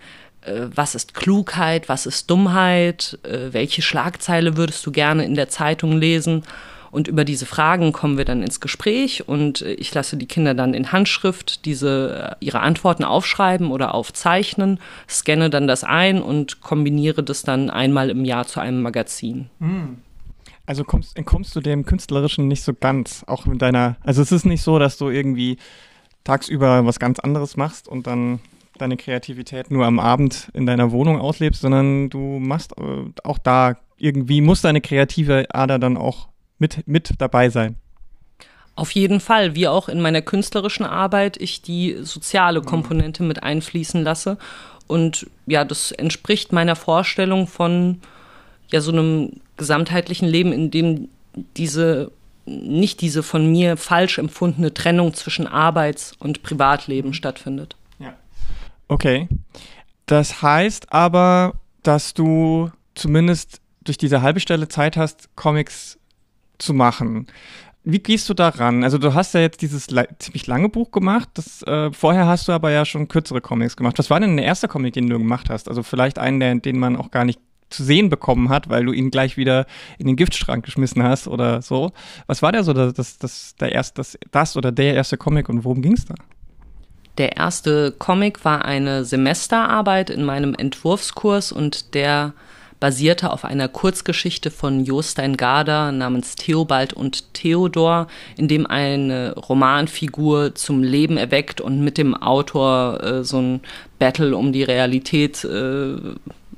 Was 0.75 0.95
ist 0.95 1.13
Klugheit? 1.13 1.91
Was 1.91 2.07
ist 2.07 2.31
Dummheit? 2.31 3.19
Welche 3.23 3.83
Schlagzeile 3.83 4.57
würdest 4.57 4.87
du 4.87 4.91
gerne 4.91 5.27
in 5.27 5.35
der 5.35 5.51
Zeitung 5.51 5.99
lesen? 5.99 6.45
Und 6.91 7.09
über 7.09 7.25
diese 7.25 7.47
Fragen 7.47 7.93
kommen 7.93 8.19
wir 8.19 8.25
dann 8.25 8.43
ins 8.43 8.61
Gespräch 8.61 9.29
und 9.29 9.63
äh, 9.63 9.73
ich 9.75 9.95
lasse 9.95 10.17
die 10.17 10.27
Kinder 10.27 10.55
dann 10.55 10.75
in 10.75 10.93
Handschrift 10.93 11.65
diese, 11.65 12.37
äh, 12.41 12.45
ihre 12.45 12.61
Antworten 12.61 13.05
aufschreiben 13.05 13.71
oder 13.71 13.95
aufzeichnen, 13.95 14.81
scanne 15.09 15.51
dann 15.51 15.67
das 15.67 15.85
ein 15.85 16.21
und 16.23 16.61
kombiniere 16.61 17.23
das 17.23 17.43
dann 17.43 17.71
einmal 17.71 18.11
im 18.11 18.25
Jahr 18.25 18.47
zu 18.47 18.61
einem 18.61 18.83
Magazin. 18.83 19.51
Hm. 19.61 19.99
Also 20.67 20.85
kommst, 20.85 21.17
entkommst 21.17 21.55
du 21.57 21.61
dem 21.61 21.85
Künstlerischen 21.85 22.47
nicht 22.47 22.63
so 22.63 22.75
ganz, 22.75 23.25
auch 23.27 23.47
mit 23.47 23.61
deiner, 23.61 23.97
also 24.03 24.23
es 24.23 24.31
ist 24.31 24.47
nicht 24.47 24.63
so, 24.63 24.79
dass 24.79 24.99
du 24.99 25.09
irgendwie 25.09 25.59
tagsüber 26.25 26.87
was 26.87 26.99
ganz 26.99 27.19
anderes 27.19 27.57
machst 27.57 27.89
und 27.89 28.07
dann 28.07 28.41
deine 28.79 28.97
Kreativität 28.97 29.71
nur 29.71 29.85
am 29.87 29.99
Abend 29.99 30.49
in 30.55 30.67
deiner 30.67 30.93
Wohnung 30.93 31.21
auslebst, 31.21 31.61
sondern 31.61 32.09
du 32.09 32.39
machst 32.39 32.73
äh, 32.79 33.11
auch 33.25 33.39
da 33.39 33.77
irgendwie, 33.97 34.41
muss 34.41 34.63
deine 34.63 34.81
kreative 34.81 35.47
Ader 35.53 35.79
dann 35.79 35.97
auch 35.97 36.29
mit, 36.61 36.87
mit 36.87 37.15
dabei 37.19 37.51
sein. 37.51 37.77
Auf 38.77 38.93
jeden 38.93 39.21
Fall, 39.21 39.55
wie 39.55 39.69
auch 39.69 39.89
in 39.89 40.01
meiner 40.01 40.23
künstlerischen 40.23 40.87
Arbeit, 40.87 41.37
ich 41.37 41.61
die 41.61 41.99
soziale 42.03 42.63
Komponente 42.63 43.23
mit 43.23 43.43
einfließen 43.43 44.03
lasse. 44.03 44.39
Und 44.87 45.27
ja, 45.47 45.65
das 45.65 45.93
entspricht 45.93 46.53
meiner 46.53 46.77
Vorstellung 46.77 47.47
von 47.47 48.01
ja 48.71 48.81
so 48.81 48.93
einem 48.93 49.41
gesamtheitlichen 49.57 50.29
Leben, 50.29 50.53
in 50.53 50.71
dem 50.71 51.09
diese 51.57 52.13
nicht 52.47 53.01
diese 53.01 53.23
von 53.23 53.51
mir 53.51 53.77
falsch 53.77 54.19
empfundene 54.19 54.75
Trennung 54.75 55.15
zwischen 55.15 55.47
Arbeits- 55.47 56.15
und 56.19 56.43
Privatleben 56.43 57.15
stattfindet. 57.15 57.77
Ja. 57.99 58.15
Okay. 58.89 59.29
Das 60.07 60.43
heißt 60.43 60.93
aber, 60.93 61.55
dass 61.83 62.15
du 62.15 62.71
zumindest 62.95 63.61
durch 63.83 63.99
diese 63.99 64.23
halbe 64.23 64.41
Stelle 64.41 64.69
Zeit 64.69 64.97
hast, 64.97 65.35
Comics 65.37 66.00
zu 66.63 66.75
machen. 66.75 67.27
Wie 67.83 67.99
gehst 67.99 68.29
du 68.29 68.35
daran? 68.35 68.85
Also 68.85 68.99
du 68.99 69.15
hast 69.15 69.33
ja 69.35 69.41
jetzt 69.41 69.63
dieses 69.63 69.87
ziemlich 70.19 70.47
lange 70.47 70.69
Buch 70.69 70.91
gemacht. 70.91 71.31
Das, 71.35 71.63
äh, 71.63 71.91
vorher 71.93 72.27
hast 72.27 72.47
du 72.47 72.53
aber 72.53 72.71
ja 72.71 72.85
schon 72.85 73.09
kürzere 73.09 73.41
Comics 73.41 73.77
gemacht. 73.77 73.99
Was 73.99 74.11
war 74.11 74.21
denn 74.21 74.37
der 74.37 74.45
erste 74.45 74.69
Comic, 74.69 74.95
den 74.95 75.09
du 75.09 75.19
gemacht 75.19 75.49
hast? 75.49 75.69
Also 75.69 75.83
vielleicht 75.83 76.19
einen, 76.19 76.41
der, 76.41 76.55
den 76.57 76.79
man 76.79 76.97
auch 76.97 77.11
gar 77.11 77.25
nicht 77.25 77.41
zu 77.71 77.85
sehen 77.85 78.11
bekommen 78.11 78.49
hat, 78.49 78.69
weil 78.69 78.85
du 78.85 78.93
ihn 78.93 79.11
gleich 79.11 79.37
wieder 79.37 79.67
in 79.99 80.07
den 80.07 80.17
Giftschrank 80.17 80.65
geschmissen 80.65 81.03
hast 81.03 81.29
oder 81.29 81.63
so. 81.63 81.93
Was 82.27 82.43
war 82.43 82.53
der 82.53 82.65
so, 82.65 82.73
das, 82.73 83.19
das, 83.19 83.55
der 83.57 83.73
erst, 83.73 83.97
das, 83.97 84.19
das 84.31 84.57
oder 84.57 84.73
der 84.73 84.95
erste 84.95 85.17
Comic 85.17 85.49
und 85.49 85.65
worum 85.65 85.81
ging 85.81 85.95
es 85.95 86.05
da? 86.05 86.15
Der 87.19 87.37
erste 87.37 87.93
Comic 87.93 88.45
war 88.45 88.65
eine 88.65 89.05
Semesterarbeit 89.05 90.11
in 90.11 90.25
meinem 90.25 90.55
Entwurfskurs 90.55 91.53
und 91.53 91.95
der 91.95 92.35
basierte 92.81 93.31
auf 93.31 93.45
einer 93.45 93.69
Kurzgeschichte 93.69 94.51
von 94.51 94.85
Jostein 94.85 95.37
Garda 95.37 95.93
namens 95.93 96.35
Theobald 96.35 96.95
und 96.95 97.35
Theodor, 97.35 98.09
in 98.37 98.49
dem 98.49 98.67
eine 98.67 99.35
Romanfigur 99.35 100.55
zum 100.55 100.83
Leben 100.83 101.19
erweckt 101.19 101.61
und 101.61 101.81
mit 101.81 101.99
dem 101.99 102.15
Autor 102.15 103.03
äh, 103.03 103.25
so 103.25 103.39
ein 103.39 103.61
Battle 103.99 104.35
um 104.35 104.53
die 104.53 104.63
Realität 104.63 105.45
äh, 105.45 105.97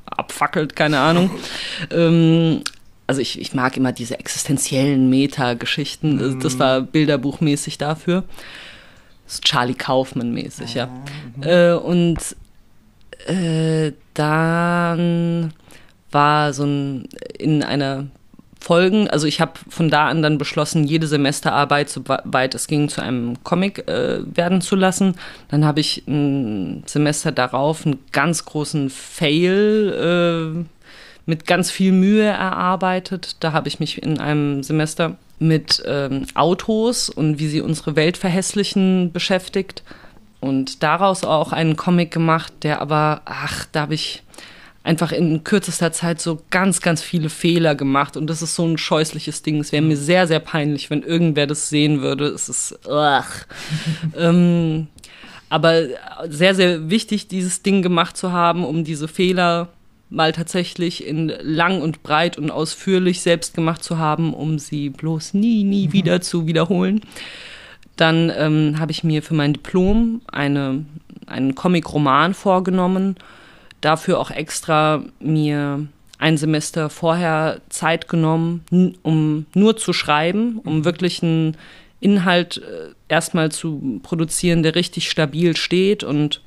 abfackelt, 0.07 0.77
keine 0.77 1.01
Ahnung. 1.01 1.31
ähm, 1.91 2.63
also 3.09 3.21
ich, 3.21 3.41
ich 3.41 3.53
mag 3.53 3.77
immer 3.77 3.93
diese 3.93 4.19
existenziellen 4.21 5.11
Meta-Geschichten. 5.11 6.17
Mhm. 6.17 6.41
Das 6.41 6.59
war 6.61 6.81
bilderbuchmäßig 6.83 7.79
dafür. 7.79 8.23
Das 9.25 9.35
ist 9.35 9.45
Charlie 9.45 9.75
Kaufman-mäßig, 9.75 10.75
ja. 10.75 10.87
Mhm. 10.87 11.43
Äh, 11.43 11.73
und 11.75 12.19
äh, 13.27 13.93
dann 14.15 15.53
war 16.13 16.53
so 16.53 16.65
ein 16.65 17.09
in 17.39 17.63
einer 17.63 18.07
Folgen, 18.63 19.09
also 19.09 19.27
ich 19.27 19.41
habe 19.41 19.55
von 19.69 19.91
da 19.91 20.07
an 20.07 20.23
dann 20.23 20.39
beschlossen, 20.39 20.85
jede 20.85 21.09
Semesterarbeit, 21.09 21.91
soweit 21.91 22.55
es 22.55 22.69
ging, 22.69 22.89
zu 22.89 23.03
einem 23.03 23.43
Comic 23.43 23.89
äh, 23.89 24.21
werden 24.25 24.61
zu 24.61 24.77
lassen. 24.77 25.17
Dann 25.49 25.65
habe 25.65 25.81
ich 25.81 26.07
ein 26.07 26.85
Semester 26.87 27.33
darauf 27.33 27.85
einen 27.85 27.99
ganz 28.13 28.45
großen 28.45 28.89
Fail 28.89 30.55
äh, 30.57 30.65
mit 31.27 31.47
ganz 31.47 31.73
viel 31.73 31.91
Mühe 31.91 32.25
erarbeitet. 32.25 33.37
Da 33.41 33.53
habe 33.53 33.67
ich 33.67 33.81
mich 33.81 34.01
in 34.01 34.21
einem 34.21 34.63
Semester 34.63 35.17
mit 35.41 35.83
ähm, 35.85 36.27
Autos 36.35 37.09
und 37.11 37.41
wie 37.41 37.49
sie 37.49 37.61
unsere 37.61 37.97
Welt 37.97 38.17
verhässlichen 38.17 39.11
beschäftigt 39.13 39.83
und 40.41 40.85
daraus 40.85 41.25
auch 41.25 41.53
einen 41.53 41.77
Comic 41.77 42.13
gemacht, 42.13 42.53
der 42.63 42.81
aber, 42.81 43.23
ach, 43.25 43.67
da 43.73 43.83
habe 43.83 43.95
ich 43.95 44.23
einfach 44.85 45.13
in 45.13 45.45
kürzester 45.45 45.93
Zeit 45.93 46.21
so 46.21 46.41
ganz, 46.51 46.81
ganz 46.81 47.03
viele 47.03 47.29
Fehler 47.29 47.75
gemacht 47.75 48.17
und 48.17 48.29
das 48.29 48.43
ist 48.43 48.55
so 48.55 48.67
ein 48.67 48.79
scheußliches 48.79 49.43
Ding. 49.43 49.61
Es 49.61 49.73
wäre 49.73 49.83
mir 49.83 49.97
sehr, 49.97 50.27
sehr 50.27 50.41
peinlich, 50.41 50.91
wenn 50.91 51.03
irgendwer 51.03 51.47
das 51.47 51.69
sehen 51.69 52.03
würde. 52.03 52.27
Es 52.27 52.49
ist, 52.49 52.79
ach. 52.89 53.47
ähm, 54.17 54.89
aber 55.49 55.83
sehr, 56.29 56.55
sehr 56.55 56.91
wichtig, 56.91 57.29
dieses 57.29 57.63
Ding 57.63 57.83
gemacht 57.83 58.17
zu 58.17 58.33
haben, 58.33 58.65
um 58.65 58.85
diese 58.85 59.07
Fehler 59.07 59.69
mal 60.09 60.33
tatsächlich 60.33 61.07
in 61.07 61.33
lang 61.41 61.81
und 61.81 62.03
breit 62.03 62.37
und 62.37 62.51
ausführlich 62.51 63.21
selbst 63.21 63.55
gemacht 63.55 63.85
zu 63.85 63.99
haben, 63.99 64.35
um 64.35 64.59
sie 64.59 64.91
bloß 64.91 65.35
nie, 65.35 65.65
nie 65.65 65.89
mhm. 65.89 65.93
wieder 65.93 66.21
zu 66.21 66.47
wiederholen. 66.47 67.03
Dann 67.97 68.33
ähm, 68.37 68.79
habe 68.79 68.93
ich 68.93 69.05
mir 69.05 69.23
für 69.23 69.35
mein 69.35 69.53
Diplom 69.53 70.23
eine, 70.27 70.85
einen 71.27 71.55
Comic-Roman 71.55 72.35
vorgenommen 72.35 73.17
dafür 73.83 74.19
auch 74.19 74.31
extra 74.31 75.05
mir 75.21 75.87
ein 76.19 76.37
Semester 76.39 76.89
vorher 76.89 77.61
Zeit 77.69 78.09
genommen, 78.09 78.65
um 79.03 79.47
nur 79.55 79.77
zu 79.77 79.93
schreiben, 79.93 80.61
um 80.65 80.79
mhm. 80.79 80.85
wirklich 80.85 81.23
einen 81.23 81.57
Inhalt 82.01 82.59
äh, 82.59 82.95
erstmal 83.09 83.53
zu 83.53 84.01
produzieren, 84.03 84.63
der 84.63 84.75
richtig 84.75 85.11
stabil 85.11 85.57
steht 85.57 86.05
und 86.05 86.41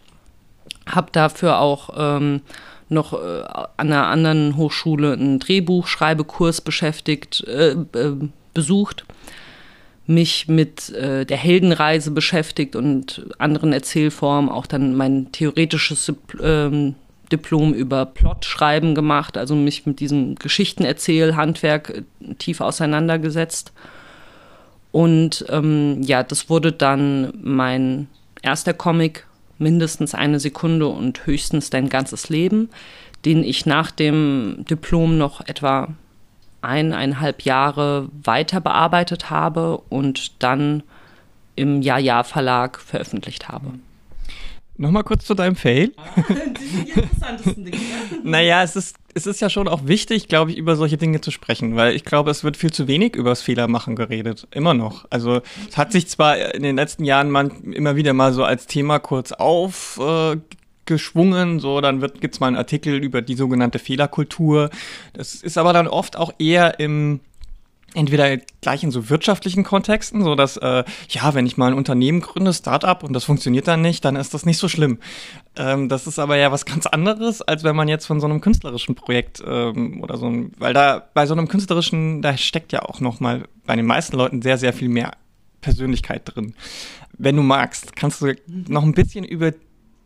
habe 0.86 1.10
dafür 1.12 1.60
auch 1.60 1.90
ähm, 1.98 2.42
noch 2.90 3.14
äh, 3.14 3.44
an 3.78 3.92
einer 3.92 4.08
anderen 4.08 4.58
Hochschule 4.58 5.14
einen 5.14 5.40
Drehbuchschreibekurs 5.40 6.62
beschäftigt, 6.62 7.44
äh, 7.48 7.72
äh, 7.72 8.16
besucht, 8.54 9.06
mich 10.08 10.48
mit 10.48 10.90
äh, 10.92 11.26
der 11.26 11.38
Heldenreise 11.38 12.12
beschäftigt 12.12 12.76
und 12.76 13.26
anderen 13.40 13.74
Erzählformen, 13.74 14.50
auch 14.50 14.68
dann 14.68 14.96
mein 14.96 15.32
theoretisches 15.32 16.14
ähm, 16.42 16.96
Diplom 17.36 17.74
über 17.74 18.06
Plotschreiben 18.06 18.96
gemacht, 18.96 19.38
also 19.38 19.56
mich 19.56 19.86
mit 19.86 20.00
diesem 20.00 20.36
Geschichtenerzähl-Handwerk 20.36 21.90
äh, 21.90 22.34
tief 22.36 22.62
auseinandergesetzt. 22.62 23.74
Und 24.92 25.46
ähm, 25.50 26.02
ja, 26.04 26.24
das 26.24 26.50
wurde 26.50 26.72
dann 26.72 27.34
mein 27.42 28.08
erster 28.42 28.74
Comic, 28.74 29.26
mindestens 29.58 30.16
eine 30.16 30.40
Sekunde 30.40 30.88
und 30.88 31.26
höchstens 31.26 31.70
dein 31.70 31.90
ganzes 31.90 32.30
Leben, 32.30 32.70
den 33.26 33.44
ich 33.44 33.66
nach 33.66 33.92
dem 33.92 34.66
Diplom 34.70 35.18
noch 35.18 35.42
etwa 35.48 35.90
eineinhalb 36.62 37.42
Jahre 37.44 38.10
weiter 38.24 38.62
bearbeitet 38.62 39.30
habe 39.30 39.82
und 39.90 40.44
dann 40.44 40.84
im 41.56 41.82
Ja-Ja-Verlag 41.82 42.80
veröffentlicht 42.80 43.50
habe. 43.50 43.74
Nochmal 44.78 45.04
kurz 45.04 45.26
zu 45.26 45.34
deinem 45.36 45.56
Fail. 45.56 45.94
die 46.30 46.90
interessantesten 46.90 47.64
Dinge. 47.66 47.78
naja, 48.24 48.62
es 48.62 48.76
ist, 48.76 48.98
es 49.14 49.26
ist 49.26 49.40
ja 49.40 49.50
schon 49.50 49.70
auch 49.70 49.88
wichtig, 49.88 50.28
glaube 50.28 50.52
ich, 50.52 50.58
über 50.58 50.76
solche 50.76 50.98
Dinge 50.98 51.22
zu 51.22 51.32
sprechen, 51.32 51.78
weil 51.78 51.96
ich 51.96 52.04
glaube, 52.04 52.32
es 52.32 52.44
wird 52.44 52.58
viel 52.58 52.74
zu 52.74 52.88
wenig 52.88 53.16
über 53.16 53.30
das 53.30 53.42
Fehlermachen 53.42 53.96
geredet. 53.96 54.48
Immer 54.52 54.74
noch. 54.74 55.06
Also 55.10 55.42
es 55.70 55.78
hat 55.78 55.94
sich 55.94 56.10
zwar 56.10 56.54
in 56.54 56.64
den 56.64 56.76
letzten 56.76 57.06
Jahren 57.06 57.32
man 57.32 57.52
immer 57.72 57.96
wieder 57.96 58.12
mal 58.14 58.34
so 58.34 58.44
als 58.44 58.68
Thema 58.68 59.00
kurz 59.00 59.32
aufgeschwungen, 59.32 61.58
äh, 61.58 61.62
so 61.62 61.80
dann 61.80 62.02
wird, 62.02 62.20
gibt's 62.20 62.42
mal 62.42 62.48
einen 62.48 62.58
Artikel 62.58 63.02
über 63.02 63.22
die 63.22 63.36
sogenannte 63.36 63.80
Fehlerkultur. 63.80 64.70
Das 65.14 65.36
ist 65.36 65.58
aber 65.58 65.72
dann 65.72 65.88
oft 65.88 66.18
auch 66.18 66.34
eher 66.38 66.82
im 66.82 67.22
entweder 67.96 68.38
gleich 68.62 68.84
in 68.84 68.92
so 68.92 69.10
wirtschaftlichen 69.10 69.64
Kontexten, 69.64 70.24
so 70.24 70.36
dass 70.36 70.58
äh, 70.58 70.84
ja, 71.10 71.34
wenn 71.34 71.46
ich 71.46 71.58
mal 71.58 71.72
ein 71.72 71.78
Unternehmen 71.78 72.22
gründe, 72.22 72.54
Startup 72.54 73.02
und 73.04 73.14
das 73.14 73.24
funktioniert 73.24 73.68
dann 73.68 73.82
nicht, 73.82 74.06
dann 74.06 74.16
ist 74.16 74.34
das 74.34 74.46
nicht 74.46 74.58
so 74.58 74.68
schlimm. 74.68 75.00
Ähm, 75.56 75.90
das 75.90 76.08
ist 76.08 76.20
aber 76.20 76.38
ja 76.38 76.52
was 76.52 76.66
ganz 76.66 76.86
anderes, 76.86 77.42
als 77.42 77.64
wenn 77.64 77.76
man 77.76 77.88
jetzt 77.88 78.06
von 78.06 78.20
so 78.20 78.28
einem 78.28 78.42
künstlerischen 78.42 78.96
Projekt 78.96 79.42
ähm, 79.46 80.02
oder 80.04 80.18
so, 80.18 80.28
einem, 80.28 80.52
weil 80.58 80.74
da 80.74 81.08
bei 81.14 81.26
so 81.26 81.34
einem 81.34 81.48
künstlerischen, 81.48 82.22
da 82.22 82.38
steckt 82.38 82.72
ja 82.72 82.84
auch 82.84 83.00
noch 83.00 83.20
mal 83.20 83.46
bei 83.66 83.76
den 83.76 83.86
meisten 83.86 84.16
Leuten 84.16 84.42
sehr 84.42 84.58
sehr 84.58 84.74
viel 84.74 84.90
mehr 84.90 85.14
Persönlichkeit 85.62 86.22
drin. 86.26 86.54
Wenn 87.18 87.36
du 87.38 87.42
magst, 87.42 87.96
kannst 87.96 88.22
du 88.22 88.34
noch 88.68 88.84
ein 88.84 88.94
bisschen 88.94 89.24
über 89.26 89.52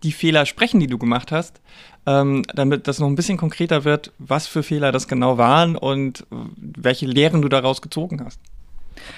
die 0.04 0.12
Fehler 0.12 0.46
sprechen, 0.46 0.80
die 0.80 0.88
du 0.88 0.98
gemacht 0.98 1.32
hast, 1.32 1.62
ähm, 2.06 2.44
damit 2.54 2.88
das 2.88 3.00
noch 3.00 3.08
ein 3.08 3.16
bisschen 3.16 3.38
konkreter 3.38 3.84
wird, 3.84 4.12
was 4.18 4.48
für 4.48 4.64
Fehler 4.64 4.92
das 4.92 5.08
genau 5.08 5.38
waren 5.38 5.76
und 5.76 6.26
welche 6.30 7.06
Lehren 7.06 7.42
du 7.42 7.50
daraus 7.50 7.82
gezogen 7.82 8.24
hast. 8.24 8.40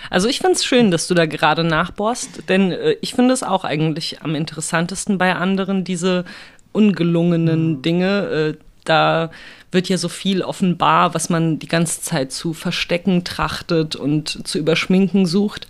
Also 0.10 0.28
ich 0.28 0.40
finde 0.40 0.54
es 0.54 0.66
schön, 0.66 0.92
dass 0.92 1.08
du 1.08 1.14
da 1.14 1.26
gerade 1.26 1.64
nachbohrst, 1.64 2.50
denn 2.50 2.72
äh, 2.72 2.96
ich 3.02 3.14
finde 3.14 3.34
es 3.34 3.44
auch 3.44 3.64
eigentlich 3.64 4.22
am 4.22 4.36
interessantesten 4.36 5.18
bei 5.18 5.36
anderen, 5.36 5.84
diese 5.84 6.26
ungelungenen 6.72 7.78
mhm. 7.78 7.82
Dinge. 7.82 8.28
Äh, 8.28 8.58
da 8.84 9.32
wird 9.72 9.90
ja 9.90 9.98
so 9.98 10.10
viel 10.10 10.42
offenbar, 10.42 11.14
was 11.14 11.30
man 11.30 11.60
die 11.60 11.68
ganze 11.68 12.02
Zeit 12.02 12.32
zu 12.32 12.54
verstecken 12.54 13.24
trachtet 13.24 13.96
und 13.96 14.48
zu 14.48 14.58
überschminken 14.58 15.26
sucht. 15.26 15.68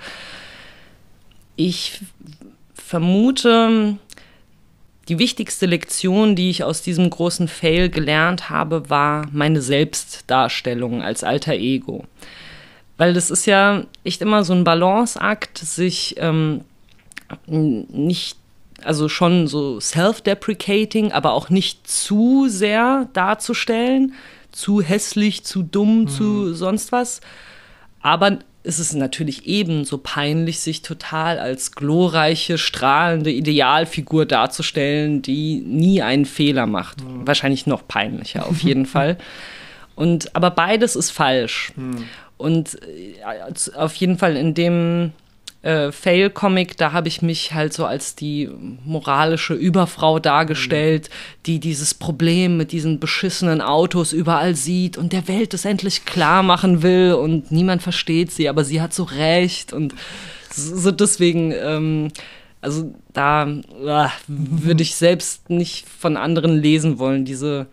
Ich 1.55 2.01
vermute, 2.73 3.97
die 5.07 5.19
wichtigste 5.19 5.65
Lektion, 5.65 6.35
die 6.35 6.49
ich 6.49 6.63
aus 6.63 6.81
diesem 6.81 7.09
großen 7.09 7.47
Fail 7.47 7.89
gelernt 7.89 8.49
habe, 8.49 8.89
war 8.89 9.27
meine 9.31 9.61
Selbstdarstellung 9.61 11.01
als 11.01 11.23
alter 11.23 11.53
Ego. 11.53 12.05
Weil 12.97 13.13
das 13.13 13.31
ist 13.31 13.47
ja 13.47 13.83
echt 14.03 14.21
immer 14.21 14.43
so 14.43 14.53
ein 14.53 14.63
Balanceakt, 14.63 15.57
sich 15.57 16.15
ähm, 16.17 16.61
nicht, 17.47 18.37
also 18.83 19.09
schon 19.09 19.47
so 19.47 19.79
self-deprecating, 19.79 21.11
aber 21.11 21.33
auch 21.33 21.49
nicht 21.49 21.87
zu 21.87 22.47
sehr 22.47 23.09
darzustellen, 23.13 24.13
zu 24.51 24.81
hässlich, 24.81 25.43
zu 25.43 25.63
dumm, 25.63 26.01
mhm. 26.01 26.07
zu 26.09 26.53
sonst 26.53 26.91
was, 26.91 27.21
aber 28.01 28.39
ist 28.63 28.79
es 28.79 28.93
natürlich 28.93 29.47
ebenso 29.47 29.97
peinlich, 29.97 30.59
sich 30.59 30.81
total 30.81 31.39
als 31.39 31.71
glorreiche, 31.71 32.57
strahlende 32.57 33.31
Idealfigur 33.31 34.25
darzustellen, 34.25 35.21
die 35.21 35.61
nie 35.61 36.01
einen 36.01 36.25
Fehler 36.25 36.67
macht. 36.67 37.03
Mhm. 37.03 37.25
Wahrscheinlich 37.25 37.65
noch 37.65 37.87
peinlicher, 37.87 38.47
auf 38.47 38.59
jeden 38.63 38.85
Fall. 38.85 39.17
Und, 39.95 40.35
aber 40.35 40.51
beides 40.51 40.95
ist 40.95 41.11
falsch. 41.11 41.73
Mhm. 41.75 42.05
Und 42.37 42.79
äh, 42.83 43.75
auf 43.75 43.95
jeden 43.95 44.17
Fall 44.17 44.35
in 44.35 44.53
dem 44.53 45.11
äh, 45.61 45.91
Fail-Comic, 45.91 46.77
da 46.77 46.91
habe 46.91 47.07
ich 47.07 47.21
mich 47.21 47.53
halt 47.53 47.73
so 47.73 47.85
als 47.85 48.15
die 48.15 48.49
moralische 48.83 49.53
Überfrau 49.53 50.19
dargestellt, 50.19 51.09
mhm. 51.09 51.43
die 51.45 51.59
dieses 51.59 51.93
Problem 51.93 52.57
mit 52.57 52.71
diesen 52.71 52.99
beschissenen 52.99 53.61
Autos 53.61 54.11
überall 54.11 54.55
sieht 54.55 54.97
und 54.97 55.13
der 55.13 55.27
Welt 55.27 55.53
es 55.53 55.65
endlich 55.65 56.05
klar 56.05 56.41
machen 56.41 56.81
will 56.81 57.13
und 57.13 57.51
niemand 57.51 57.83
versteht 57.83 58.31
sie, 58.31 58.49
aber 58.49 58.63
sie 58.63 58.81
hat 58.81 58.93
so 58.93 59.03
recht 59.03 59.71
und 59.71 59.93
so 60.53 60.91
deswegen, 60.91 61.51
ähm, 61.51 62.07
also 62.59 62.93
da 63.13 63.47
äh, 63.47 64.07
würde 64.27 64.83
ich 64.83 64.95
selbst 64.95 65.49
nicht 65.49 65.87
von 65.87 66.17
anderen 66.17 66.57
lesen 66.57 66.99
wollen, 66.99 67.23
diese 67.23 67.67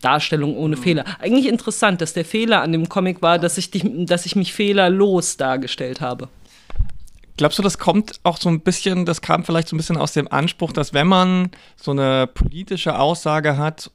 Darstellung 0.00 0.56
ohne 0.56 0.76
mhm. 0.76 0.82
Fehler. 0.82 1.04
Eigentlich 1.20 1.46
interessant, 1.46 2.00
dass 2.00 2.12
der 2.12 2.24
Fehler 2.24 2.62
an 2.62 2.72
dem 2.72 2.88
Comic 2.88 3.22
war, 3.22 3.38
dass 3.38 3.58
ich, 3.58 3.70
die, 3.70 4.04
dass 4.04 4.26
ich 4.26 4.34
mich 4.34 4.52
fehlerlos 4.52 5.36
dargestellt 5.36 6.00
habe. 6.00 6.28
Glaubst 7.38 7.56
du, 7.56 7.62
das 7.62 7.78
kommt 7.78 8.18
auch 8.24 8.36
so 8.36 8.48
ein 8.48 8.60
bisschen, 8.60 9.06
das 9.06 9.22
kam 9.22 9.44
vielleicht 9.44 9.68
so 9.68 9.76
ein 9.76 9.78
bisschen 9.78 9.96
aus 9.96 10.12
dem 10.12 10.30
Anspruch, 10.30 10.72
dass 10.72 10.92
wenn 10.92 11.06
man 11.06 11.52
so 11.76 11.92
eine 11.92 12.26
politische 12.26 12.98
Aussage 12.98 13.56
hat, 13.56 13.92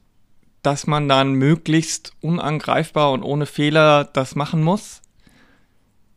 dass 0.61 0.87
man 0.87 1.09
dann 1.09 1.33
möglichst 1.33 2.13
unangreifbar 2.21 3.11
und 3.11 3.21
ohne 3.21 3.45
Fehler 3.45 4.05
das 4.05 4.35
machen 4.35 4.63
muss? 4.63 5.01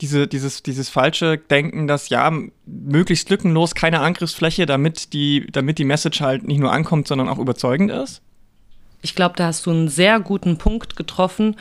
Diese, 0.00 0.28
dieses, 0.28 0.62
dieses 0.62 0.88
falsche 0.88 1.36
Denken, 1.36 1.88
dass 1.88 2.10
ja, 2.10 2.32
möglichst 2.64 3.28
lückenlos 3.28 3.74
keine 3.74 4.00
Angriffsfläche, 4.00 4.64
damit 4.64 5.12
die, 5.12 5.48
damit 5.50 5.78
die 5.78 5.84
Message 5.84 6.20
halt 6.20 6.44
nicht 6.44 6.60
nur 6.60 6.70
ankommt, 6.70 7.08
sondern 7.08 7.28
auch 7.28 7.38
überzeugend 7.38 7.90
ist? 7.90 8.22
Ich 9.02 9.16
glaube, 9.16 9.34
da 9.36 9.46
hast 9.46 9.66
du 9.66 9.72
einen 9.72 9.88
sehr 9.88 10.20
guten 10.20 10.58
Punkt 10.58 10.94
getroffen 10.94 11.56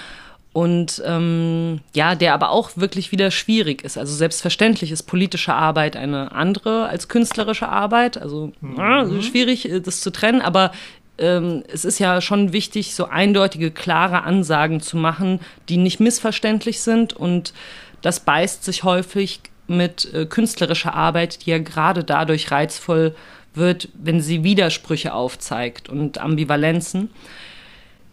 und 0.55 1.03
ähm, 1.05 1.81
ja, 1.93 2.15
der 2.15 2.33
aber 2.33 2.49
auch 2.51 2.77
wirklich 2.77 3.11
wieder 3.11 3.29
schwierig 3.29 3.83
ist. 3.83 3.97
Also 3.97 4.15
selbstverständlich 4.15 4.89
ist 4.89 5.03
politische 5.03 5.53
Arbeit 5.53 5.97
eine 5.97 6.31
andere 6.31 6.87
als 6.87 7.09
künstlerische 7.09 7.67
Arbeit. 7.67 8.17
Also 8.17 8.53
mhm. 8.61 9.21
schwierig, 9.21 9.69
äh, 9.69 9.81
das 9.81 9.99
zu 9.99 10.11
trennen, 10.11 10.39
aber 10.39 10.71
ähm, 11.17 11.65
es 11.67 11.83
ist 11.83 11.99
ja 11.99 12.21
schon 12.21 12.53
wichtig, 12.53 12.95
so 12.95 13.07
eindeutige, 13.07 13.69
klare 13.69 14.23
Ansagen 14.23 14.79
zu 14.79 14.95
machen, 14.95 15.41
die 15.67 15.75
nicht 15.75 15.99
missverständlich 15.99 16.79
sind. 16.79 17.11
Und 17.11 17.53
das 18.01 18.21
beißt 18.21 18.63
sich 18.63 18.85
häufig 18.85 19.41
mit 19.67 20.13
äh, 20.13 20.25
künstlerischer 20.25 20.93
Arbeit, 20.93 21.45
die 21.45 21.49
ja 21.49 21.57
gerade 21.57 22.05
dadurch 22.05 22.49
reizvoll 22.49 23.13
wird, 23.55 23.89
wenn 23.93 24.21
sie 24.21 24.45
Widersprüche 24.45 25.13
aufzeigt 25.13 25.89
und 25.89 26.17
Ambivalenzen. 26.17 27.09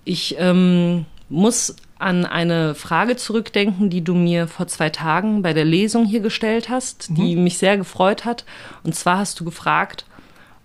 Ich 0.05 0.35
ähm, 0.41 1.07
muss 1.29 1.77
an 2.03 2.27
eine 2.27 2.75
Frage 2.75 3.17
zurückdenken, 3.17 3.91
die 3.91 4.03
du 4.03 4.15
mir 4.15 4.49
vor 4.49 4.67
zwei 4.67 4.91
Tagen 4.91 5.43
bei 5.43 5.53
der 5.53 5.65
Lesung 5.65 6.05
hier 6.05 6.21
gestellt 6.21 6.69
hast, 6.69 7.11
mhm. 7.11 7.15
die 7.15 7.37
mich 7.37 7.59
sehr 7.59 7.77
gefreut 7.77 8.25
hat. 8.25 8.45
Und 8.83 8.95
zwar 8.95 9.19
hast 9.19 9.39
du 9.41 9.45
gefragt, 9.45 10.05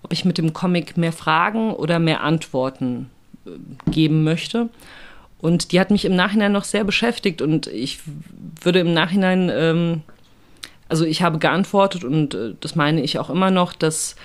ob 0.03 0.13
ich 0.13 0.25
mit 0.25 0.37
dem 0.37 0.53
Comic 0.53 0.97
mehr 0.97 1.13
Fragen 1.13 1.73
oder 1.73 1.99
mehr 1.99 2.23
Antworten 2.23 3.09
äh, 3.45 3.51
geben 3.91 4.23
möchte. 4.23 4.69
Und 5.39 5.71
die 5.71 5.79
hat 5.79 5.91
mich 5.91 6.05
im 6.05 6.15
Nachhinein 6.15 6.51
noch 6.51 6.63
sehr 6.63 6.83
beschäftigt 6.83 7.41
und 7.41 7.67
ich 7.67 7.99
würde 8.61 8.79
im 8.79 8.93
Nachhinein, 8.93 9.51
ähm, 9.53 10.01
also 10.89 11.05
ich 11.05 11.21
habe 11.21 11.37
geantwortet 11.37 12.03
und 12.03 12.33
äh, 12.33 12.55
das 12.59 12.75
meine 12.75 13.01
ich 13.01 13.19
auch 13.19 13.29
immer 13.29 13.51
noch, 13.51 13.73
dass 13.73 14.15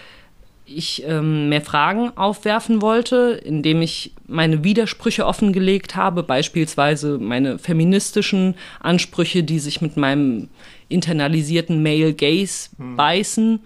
ich 0.76 1.04
ähm, 1.06 1.48
mehr 1.48 1.60
Fragen 1.60 2.16
aufwerfen 2.16 2.82
wollte, 2.82 3.40
indem 3.44 3.82
ich 3.82 4.12
meine 4.26 4.64
Widersprüche 4.64 5.26
offengelegt 5.26 5.96
habe, 5.96 6.22
beispielsweise 6.22 7.18
meine 7.18 7.58
feministischen 7.58 8.54
Ansprüche, 8.80 9.42
die 9.42 9.58
sich 9.58 9.80
mit 9.80 9.96
meinem 9.96 10.48
internalisierten 10.88 11.82
Male 11.82 12.14
Gaze 12.14 12.70
hm. 12.76 12.96
beißen. 12.96 13.60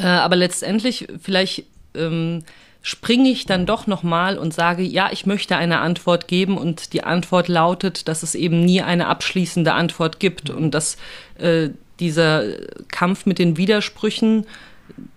Äh, 0.00 0.06
aber 0.06 0.36
letztendlich 0.36 1.08
vielleicht 1.20 1.64
ähm, 1.94 2.44
springe 2.82 3.28
ich 3.30 3.46
dann 3.46 3.66
doch 3.66 3.86
nochmal 3.86 4.38
und 4.38 4.54
sage, 4.54 4.82
ja, 4.82 5.10
ich 5.12 5.26
möchte 5.26 5.56
eine 5.56 5.80
Antwort 5.80 6.28
geben 6.28 6.56
und 6.56 6.92
die 6.92 7.04
Antwort 7.04 7.48
lautet, 7.48 8.08
dass 8.08 8.22
es 8.22 8.34
eben 8.34 8.64
nie 8.64 8.82
eine 8.82 9.08
abschließende 9.08 9.72
Antwort 9.72 10.20
gibt 10.20 10.48
hm. 10.48 10.56
und 10.56 10.70
dass 10.72 10.96
äh, 11.38 11.70
dieser 11.98 12.44
Kampf 12.88 13.26
mit 13.26 13.38
den 13.38 13.56
Widersprüchen 13.56 14.46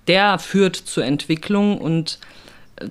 der 0.07 0.39
führt 0.39 0.75
zur 0.75 1.05
Entwicklung 1.05 1.77
und 1.77 2.19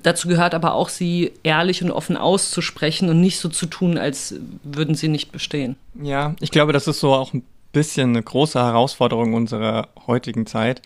dazu 0.03 0.29
gehört 0.29 0.55
aber 0.55 0.75
auch, 0.75 0.88
sie 0.88 1.33
ehrlich 1.42 1.83
und 1.83 1.90
offen 1.90 2.16
auszusprechen 2.16 3.09
und 3.09 3.21
nicht 3.21 3.38
so 3.38 3.49
zu 3.49 3.66
tun, 3.66 3.99
als 3.99 4.35
würden 4.62 4.95
sie 4.95 5.09
nicht 5.09 5.33
bestehen. 5.33 5.77
Ja, 6.01 6.35
ich 6.40 6.51
glaube, 6.51 6.73
das 6.73 6.88
ist 6.88 7.01
so 7.01 7.12
auch 7.12 7.33
ein 7.33 7.45
bisschen 7.73 8.11
eine 8.11 8.23
große 8.23 8.59
Herausforderung 8.59 9.35
unserer 9.35 9.88
heutigen 10.07 10.47
Zeit. 10.47 10.83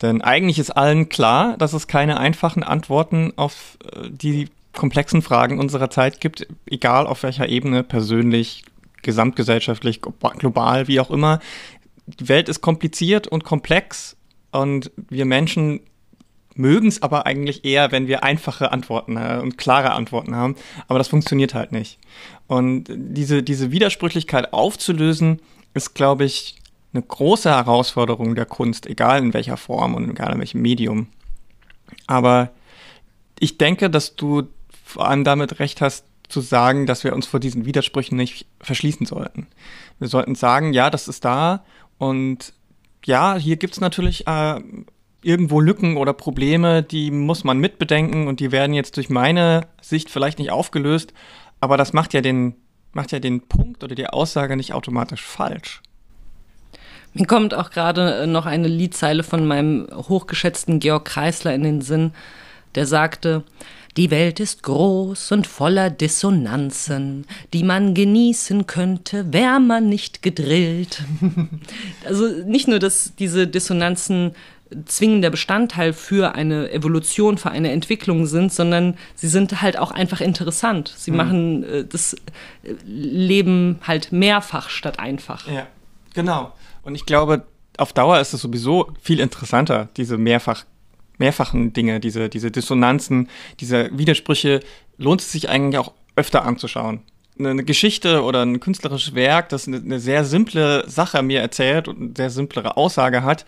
Denn 0.00 0.22
eigentlich 0.22 0.58
ist 0.58 0.70
allen 0.70 1.08
klar, 1.08 1.56
dass 1.58 1.72
es 1.72 1.86
keine 1.86 2.18
einfachen 2.18 2.62
Antworten 2.62 3.32
auf 3.36 3.76
äh, 3.84 4.08
die 4.10 4.48
komplexen 4.72 5.20
Fragen 5.20 5.58
unserer 5.58 5.90
Zeit 5.90 6.20
gibt, 6.20 6.46
egal 6.66 7.06
auf 7.06 7.22
welcher 7.22 7.48
Ebene, 7.48 7.82
persönlich, 7.82 8.64
gesamtgesellschaftlich, 9.02 10.00
global, 10.00 10.88
wie 10.88 11.00
auch 11.00 11.10
immer. 11.10 11.40
Die 12.06 12.28
Welt 12.28 12.48
ist 12.48 12.60
kompliziert 12.60 13.26
und 13.26 13.44
komplex 13.44 14.16
und 14.52 14.90
wir 14.96 15.24
Menschen 15.24 15.80
mögen 16.54 16.88
es 16.88 17.02
aber 17.02 17.26
eigentlich 17.26 17.64
eher, 17.64 17.92
wenn 17.92 18.06
wir 18.06 18.24
einfache 18.24 18.72
Antworten 18.72 19.16
äh, 19.16 19.38
und 19.40 19.56
klare 19.56 19.92
Antworten 19.92 20.34
haben. 20.34 20.56
Aber 20.88 20.98
das 20.98 21.08
funktioniert 21.08 21.54
halt 21.54 21.72
nicht. 21.72 21.98
Und 22.46 22.84
diese, 22.88 23.42
diese 23.42 23.70
Widersprüchlichkeit 23.70 24.52
aufzulösen, 24.52 25.40
ist, 25.74 25.94
glaube 25.94 26.24
ich, 26.24 26.56
eine 26.92 27.02
große 27.02 27.48
Herausforderung 27.48 28.34
der 28.34 28.46
Kunst, 28.46 28.86
egal 28.86 29.20
in 29.20 29.34
welcher 29.34 29.56
Form 29.56 29.94
und 29.94 30.10
egal 30.10 30.32
in 30.32 30.40
welchem 30.40 30.60
Medium. 30.60 31.06
Aber 32.06 32.50
ich 33.38 33.58
denke, 33.58 33.90
dass 33.90 34.16
du 34.16 34.48
vor 34.84 35.08
allem 35.08 35.24
damit 35.24 35.60
recht 35.60 35.80
hast, 35.80 36.04
zu 36.28 36.40
sagen, 36.40 36.86
dass 36.86 37.04
wir 37.04 37.14
uns 37.14 37.26
vor 37.26 37.40
diesen 37.40 37.64
Widersprüchen 37.64 38.16
nicht 38.16 38.46
verschließen 38.60 39.06
sollten. 39.06 39.48
Wir 39.98 40.08
sollten 40.08 40.34
sagen, 40.34 40.72
ja, 40.72 40.90
das 40.90 41.08
ist 41.08 41.24
da 41.24 41.64
und 41.98 42.52
ja, 43.04 43.36
hier 43.36 43.56
gibt 43.56 43.74
es 43.74 43.80
natürlich 43.80 44.26
äh, 44.26 44.60
irgendwo 45.22 45.60
Lücken 45.60 45.96
oder 45.96 46.12
Probleme, 46.12 46.82
die 46.82 47.10
muss 47.10 47.44
man 47.44 47.58
mitbedenken 47.58 48.26
und 48.26 48.40
die 48.40 48.52
werden 48.52 48.74
jetzt 48.74 48.96
durch 48.96 49.10
meine 49.10 49.66
Sicht 49.80 50.10
vielleicht 50.10 50.38
nicht 50.38 50.50
aufgelöst, 50.50 51.12
aber 51.60 51.76
das 51.76 51.92
macht 51.92 52.14
ja 52.14 52.20
den, 52.20 52.54
macht 52.92 53.12
ja 53.12 53.18
den 53.18 53.42
Punkt 53.42 53.84
oder 53.84 53.94
die 53.94 54.06
Aussage 54.06 54.56
nicht 54.56 54.72
automatisch 54.72 55.22
falsch. 55.22 55.82
Mir 57.12 57.26
kommt 57.26 57.54
auch 57.54 57.70
gerade 57.70 58.26
noch 58.26 58.46
eine 58.46 58.68
Liedzeile 58.68 59.22
von 59.22 59.46
meinem 59.46 59.88
hochgeschätzten 59.92 60.78
Georg 60.78 61.04
Kreisler 61.06 61.54
in 61.54 61.64
den 61.64 61.80
Sinn, 61.80 62.12
der 62.76 62.86
sagte, 62.86 63.44
die 63.96 64.10
Welt 64.10 64.40
ist 64.40 64.62
groß 64.62 65.32
und 65.32 65.46
voller 65.46 65.90
Dissonanzen, 65.90 67.26
die 67.52 67.64
man 67.64 67.94
genießen 67.94 68.66
könnte, 68.66 69.32
wär 69.32 69.58
man 69.58 69.88
nicht 69.88 70.22
gedrillt. 70.22 71.02
also 72.04 72.26
nicht 72.46 72.68
nur, 72.68 72.78
dass 72.78 73.14
diese 73.16 73.46
Dissonanzen 73.46 74.34
zwingender 74.86 75.30
Bestandteil 75.30 75.92
für 75.92 76.34
eine 76.34 76.70
Evolution, 76.70 77.38
für 77.38 77.50
eine 77.50 77.72
Entwicklung 77.72 78.26
sind, 78.26 78.52
sondern 78.52 78.96
sie 79.14 79.28
sind 79.28 79.62
halt 79.62 79.78
auch 79.78 79.90
einfach 79.90 80.20
interessant. 80.20 80.92
Sie 80.96 81.10
mhm. 81.10 81.16
machen 81.16 81.64
äh, 81.64 81.84
das 81.84 82.16
Leben 82.84 83.80
halt 83.82 84.12
mehrfach 84.12 84.68
statt 84.68 84.98
einfach. 84.98 85.48
Ja, 85.48 85.66
genau. 86.14 86.52
Und 86.82 86.94
ich 86.94 87.06
glaube, 87.06 87.44
auf 87.76 87.92
Dauer 87.92 88.20
ist 88.20 88.32
es 88.32 88.40
sowieso 88.40 88.92
viel 89.00 89.20
interessanter, 89.20 89.88
diese 89.96 90.18
mehrfach 90.18 90.64
mehrfachen 91.20 91.72
Dinge, 91.72 92.00
diese, 92.00 92.28
diese 92.28 92.50
Dissonanzen, 92.50 93.28
diese 93.60 93.96
Widersprüche, 93.96 94.60
lohnt 94.98 95.20
es 95.20 95.30
sich 95.30 95.48
eigentlich 95.48 95.78
auch 95.78 95.92
öfter 96.16 96.44
anzuschauen. 96.44 97.00
Eine 97.38 97.64
Geschichte 97.64 98.22
oder 98.22 98.42
ein 98.42 98.60
künstlerisches 98.60 99.14
Werk, 99.14 99.48
das 99.50 99.68
eine, 99.68 100.00
sehr 100.00 100.24
simple 100.24 100.88
Sache 100.88 101.22
mir 101.22 101.40
erzählt 101.40 101.88
und 101.88 102.00
eine 102.00 102.12
sehr 102.16 102.30
simplere 102.30 102.76
Aussage 102.76 103.22
hat, 103.22 103.46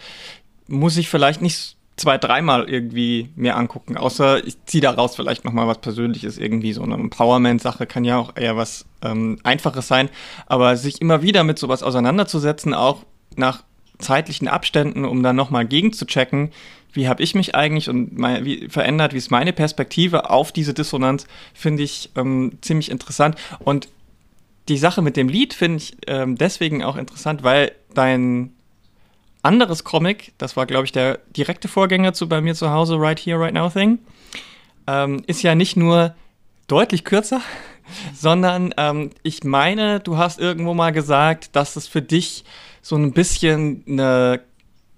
muss 0.69 0.97
ich 0.97 1.09
vielleicht 1.09 1.43
nicht 1.43 1.77
zwei, 1.97 2.17
dreimal 2.17 2.69
irgendwie 2.69 3.29
mir 3.37 3.57
angucken, 3.57 3.97
außer 3.97 4.47
ich 4.47 4.57
ziehe 4.65 4.81
daraus 4.81 5.15
vielleicht 5.15 5.45
nochmal 5.45 5.69
was 5.69 5.79
Persönliches, 5.79 6.39
irgendwie 6.39 6.73
so 6.73 6.83
eine 6.83 6.95
Empowerment-Sache 6.95 7.87
kann 7.87 8.05
ja 8.05 8.17
auch 8.17 8.35
eher 8.37 8.57
was 8.57 8.87
ähm, 9.03 9.39
Einfaches 9.43 9.89
sein, 9.89 10.09
aber 10.47 10.77
sich 10.77 11.03
immer 11.03 11.23
wieder 11.23 11.45
mit 11.45 11.59
sowas 11.59 11.83
auseinanderzusetzen, 11.83 12.73
auch 12.73 13.05
nach 13.37 13.63
zeitlichen 13.99 14.49
Abständen, 14.49 15.05
um 15.05 15.23
dann 15.23 15.37
nochmal 15.37 15.67
gegenzuchecken, 15.67 16.51
wie 16.93 17.09
habe 17.09 17.23
ich 17.23 17.35
mich 17.35 17.55
eigentlich 17.55 17.89
und 17.89 18.17
mein, 18.19 18.45
wie 18.45 18.69
verändert, 18.69 19.13
wie 19.13 19.19
ist 19.19 19.31
meine 19.31 19.53
Perspektive 19.53 20.31
auf 20.31 20.53
diese 20.53 20.75
Dissonanz, 20.75 21.27
finde 21.55 21.83
ich 21.83 22.11
ähm, 22.17 22.59
ziemlich 22.61 22.91
interessant. 22.91 23.37
Und 23.61 23.89
die 24.69 24.79
Sache 24.79 25.03
mit 25.03 25.17
dem 25.17 25.29
Lied 25.29 25.55
finde 25.55 25.79
ich 25.79 25.97
ähm, 26.07 26.37
deswegen 26.37 26.85
auch 26.85 26.97
interessant, 26.97 27.43
weil 27.43 27.73
dein 27.95 28.53
anderes 29.43 29.85
Comic, 29.85 30.33
das 30.39 30.57
war, 30.57 30.67
glaube 30.67 30.85
ich, 30.85 30.93
der 30.93 31.19
direkte 31.37 31.69
Vorgänger 31.69 32.13
zu 32.13 32.29
bei 32.29 32.41
mir 32.41 32.55
zu 32.55 32.71
Hause, 32.71 32.97
Right 32.99 33.19
Here, 33.19 33.41
Right 33.41 33.55
Now 33.55 33.69
Thing, 33.71 33.99
ähm, 34.87 35.23
ist 35.27 35.43
ja 35.43 35.55
nicht 35.55 35.77
nur 35.77 36.15
deutlich 36.69 37.05
kürzer, 37.05 37.41
sondern 38.15 38.73
ähm, 38.77 39.11
ich 39.23 39.43
meine, 39.45 40.01
du 40.01 40.17
hast 40.17 40.39
irgendwo 40.39 40.75
mal 40.75 40.93
gesagt, 40.93 41.57
dass 41.57 41.77
es 41.77 41.89
für 41.89 42.03
dich 42.03 42.45
so 42.83 42.97
ein 42.97 43.13
bisschen 43.13 43.83
eine 43.87 44.41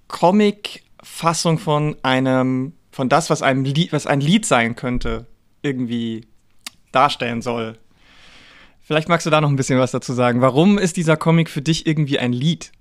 Comic 0.08 0.82
Fassung 1.14 1.58
von 1.58 1.94
einem, 2.02 2.72
von 2.90 3.08
das, 3.08 3.30
was, 3.30 3.40
einem 3.40 3.64
Lied, 3.64 3.92
was 3.92 4.08
ein 4.08 4.20
Lied 4.20 4.44
sein 4.44 4.74
könnte, 4.74 5.26
irgendwie 5.62 6.26
darstellen 6.90 7.40
soll. 7.40 7.78
Vielleicht 8.82 9.08
magst 9.08 9.24
du 9.24 9.30
da 9.30 9.40
noch 9.40 9.48
ein 9.48 9.54
bisschen 9.54 9.78
was 9.78 9.92
dazu 9.92 10.12
sagen. 10.12 10.40
Warum 10.40 10.76
ist 10.76 10.96
dieser 10.96 11.16
Comic 11.16 11.50
für 11.50 11.62
dich 11.62 11.86
irgendwie 11.86 12.18
ein 12.18 12.32
Lied? 12.32 12.72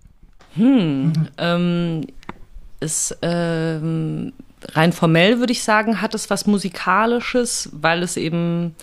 Hm, 0.55 1.13
ähm, 1.37 2.07
ist 2.79 3.15
ähm, 3.21 4.33
rein 4.69 4.93
formell 4.93 5.37
würde 5.37 5.53
ich 5.53 5.61
sagen, 5.61 6.01
hat 6.01 6.15
es 6.15 6.31
was 6.31 6.47
Musikalisches, 6.47 7.69
weil 7.71 8.01
es 8.01 8.17
eben 8.17 8.73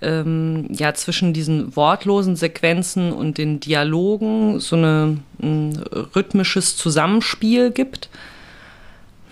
ähm, 0.00 0.68
ja 0.70 0.94
zwischen 0.94 1.34
diesen 1.34 1.76
wortlosen 1.76 2.34
Sequenzen 2.34 3.12
und 3.12 3.36
den 3.36 3.60
Dialogen 3.60 4.58
so 4.58 4.74
eine, 4.74 5.18
ein 5.42 5.76
rhythmisches 6.14 6.78
Zusammenspiel 6.78 7.70
gibt. 7.72 8.08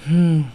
Hm. 0.07 0.47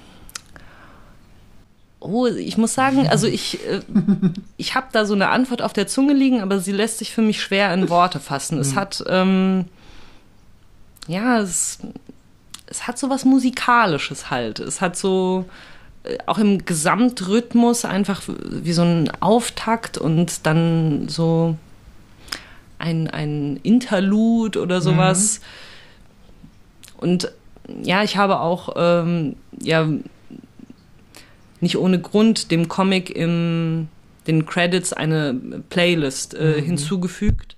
Oh, 2.01 2.27
ich 2.27 2.57
muss 2.57 2.73
sagen, 2.73 3.09
also 3.09 3.27
ich, 3.27 3.65
äh, 3.65 3.81
ich 4.57 4.75
habe 4.75 4.87
da 4.91 5.05
so 5.05 5.13
eine 5.13 5.29
Antwort 5.29 5.61
auf 5.61 5.73
der 5.73 5.87
Zunge 5.87 6.13
liegen, 6.13 6.41
aber 6.41 6.59
sie 6.59 6.71
lässt 6.71 6.99
sich 6.99 7.11
für 7.13 7.21
mich 7.21 7.41
schwer 7.41 7.73
in 7.73 7.89
Worte 7.89 8.19
fassen. 8.19 8.57
Es 8.57 8.71
hm. 8.71 8.75
hat, 8.75 9.03
ähm, 9.07 9.65
ja, 11.07 11.39
es, 11.39 11.79
es 12.67 12.87
hat 12.87 12.97
so 12.97 13.09
was 13.09 13.25
Musikalisches 13.25 14.29
halt. 14.29 14.59
Es 14.59 14.79
hat 14.79 14.95
so, 14.95 15.45
äh, 16.03 16.17
auch 16.25 16.37
im 16.37 16.65
Gesamtrhythmus 16.65 17.83
einfach 17.83 18.21
wie 18.27 18.73
so 18.73 18.83
ein 18.83 19.11
Auftakt 19.19 19.97
und 19.97 20.45
dann 20.45 21.09
so 21.09 21.57
ein, 22.77 23.09
ein 23.09 23.59
Interlude 23.63 24.61
oder 24.61 24.81
sowas. 24.81 25.41
Mhm. 25.41 26.97
Und 27.01 27.31
ja, 27.83 28.03
ich 28.03 28.17
habe 28.17 28.39
auch 28.39 28.73
ähm, 28.75 29.35
ja 29.61 29.87
nicht 31.61 31.77
ohne 31.77 31.99
Grund 31.99 32.51
dem 32.51 32.67
Comic 32.67 33.09
in 33.09 33.89
den 34.27 34.45
Credits 34.45 34.93
eine 34.93 35.33
Playlist 35.69 36.33
äh, 36.35 36.57
mhm. 36.57 36.65
hinzugefügt, 36.65 37.55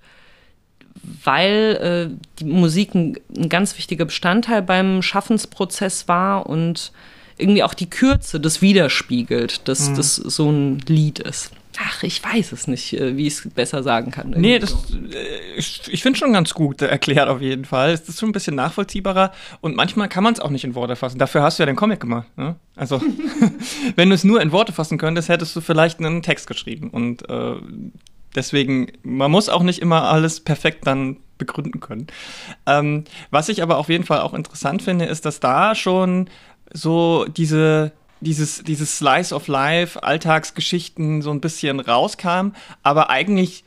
weil 1.24 2.10
äh, 2.12 2.18
die 2.40 2.46
Musik 2.46 2.96
ein, 2.96 3.18
ein, 3.36 3.50
ganz 3.50 3.78
wichtiger 3.78 4.06
Bestandteil 4.06 4.62
beim 4.62 5.02
Schaffensprozess 5.02 6.08
war 6.08 6.48
und 6.48 6.92
irgendwie 7.38 7.64
auch 7.64 7.74
die 7.74 7.90
Kürze 7.90 8.40
das 8.40 8.62
widerspiegelt, 8.62 9.68
dass 9.68 9.90
mhm. 9.90 9.96
das 9.96 10.16
so 10.16 10.50
ein 10.52 10.80
Lied 10.88 11.20
ist. 11.20 11.52
Ach, 11.84 12.04
ich 12.04 12.24
weiß 12.24 12.52
es 12.52 12.68
nicht, 12.68 12.94
äh, 12.94 13.18
wie 13.18 13.28
ich 13.28 13.34
es 13.34 13.50
besser 13.50 13.82
sagen 13.82 14.12
kann. 14.12 14.32
Nee, 14.32 14.60
das, 14.60 14.74
äh, 14.94 15.56
ich, 15.58 15.82
ich 15.88 16.04
finde 16.04 16.20
schon 16.20 16.34
ganz 16.34 16.54
gut 16.54 16.82
erklärt 16.82 17.28
auf 17.28 17.42
jeden 17.42 17.66
Fall. 17.66 17.92
Es 17.92 18.08
ist 18.08 18.20
schon 18.20 18.30
ein 18.30 18.34
bisschen 18.34 18.56
nachvollziehbarer 18.56 19.32
und 19.62 19.76
manchmal 19.76 20.10
kann 20.10 20.24
man 20.24 20.34
es 20.34 20.40
auch 20.40 20.50
nicht 20.50 20.64
in 20.64 20.76
Worte 20.76 20.96
fassen. 20.96 21.18
Dafür 21.18 21.42
hast 21.42 21.58
du 21.58 21.64
ja 21.64 21.66
den 21.66 21.76
Comic 21.76 22.00
gemacht. 22.00 22.28
Ne? 22.38 22.56
Also, 22.76 23.02
wenn 23.96 24.10
du 24.10 24.16
es 24.16 24.24
nur 24.24 24.42
in 24.42 24.52
Worte 24.52 24.74
fassen 24.74 24.98
könntest, 24.98 25.30
hättest 25.30 25.56
du 25.56 25.62
vielleicht 25.62 26.00
einen 26.00 26.22
Text 26.22 26.48
geschrieben. 26.48 26.90
Und 26.90 27.28
äh, 27.30 27.56
deswegen, 28.36 28.92
man 29.04 29.32
muss 29.32 29.50
auch 29.50 29.64
nicht 29.64 29.82
immer 29.82 30.04
alles 30.04 30.40
perfekt 30.40 30.86
dann 30.86 31.18
begründen 31.38 31.80
können. 31.80 32.08
Ähm, 32.68 33.06
was 33.32 33.50
ich 33.50 33.64
aber 33.64 33.78
auf 33.78 33.90
jeden 33.90 34.04
Fall 34.04 34.22
auch 34.22 34.34
interessant 34.34 34.84
finde, 34.84 35.06
ist, 35.06 35.26
dass 35.26 35.40
da 35.40 35.74
schon 35.74 36.30
so 36.74 37.26
diese 37.26 37.92
dieses, 38.22 38.64
dieses 38.64 38.98
Slice 38.98 39.34
of 39.34 39.48
Life, 39.48 40.02
Alltagsgeschichten 40.02 41.22
so 41.22 41.32
ein 41.32 41.42
bisschen 41.42 41.80
rauskam, 41.80 42.52
aber 42.84 43.10
eigentlich 43.10 43.64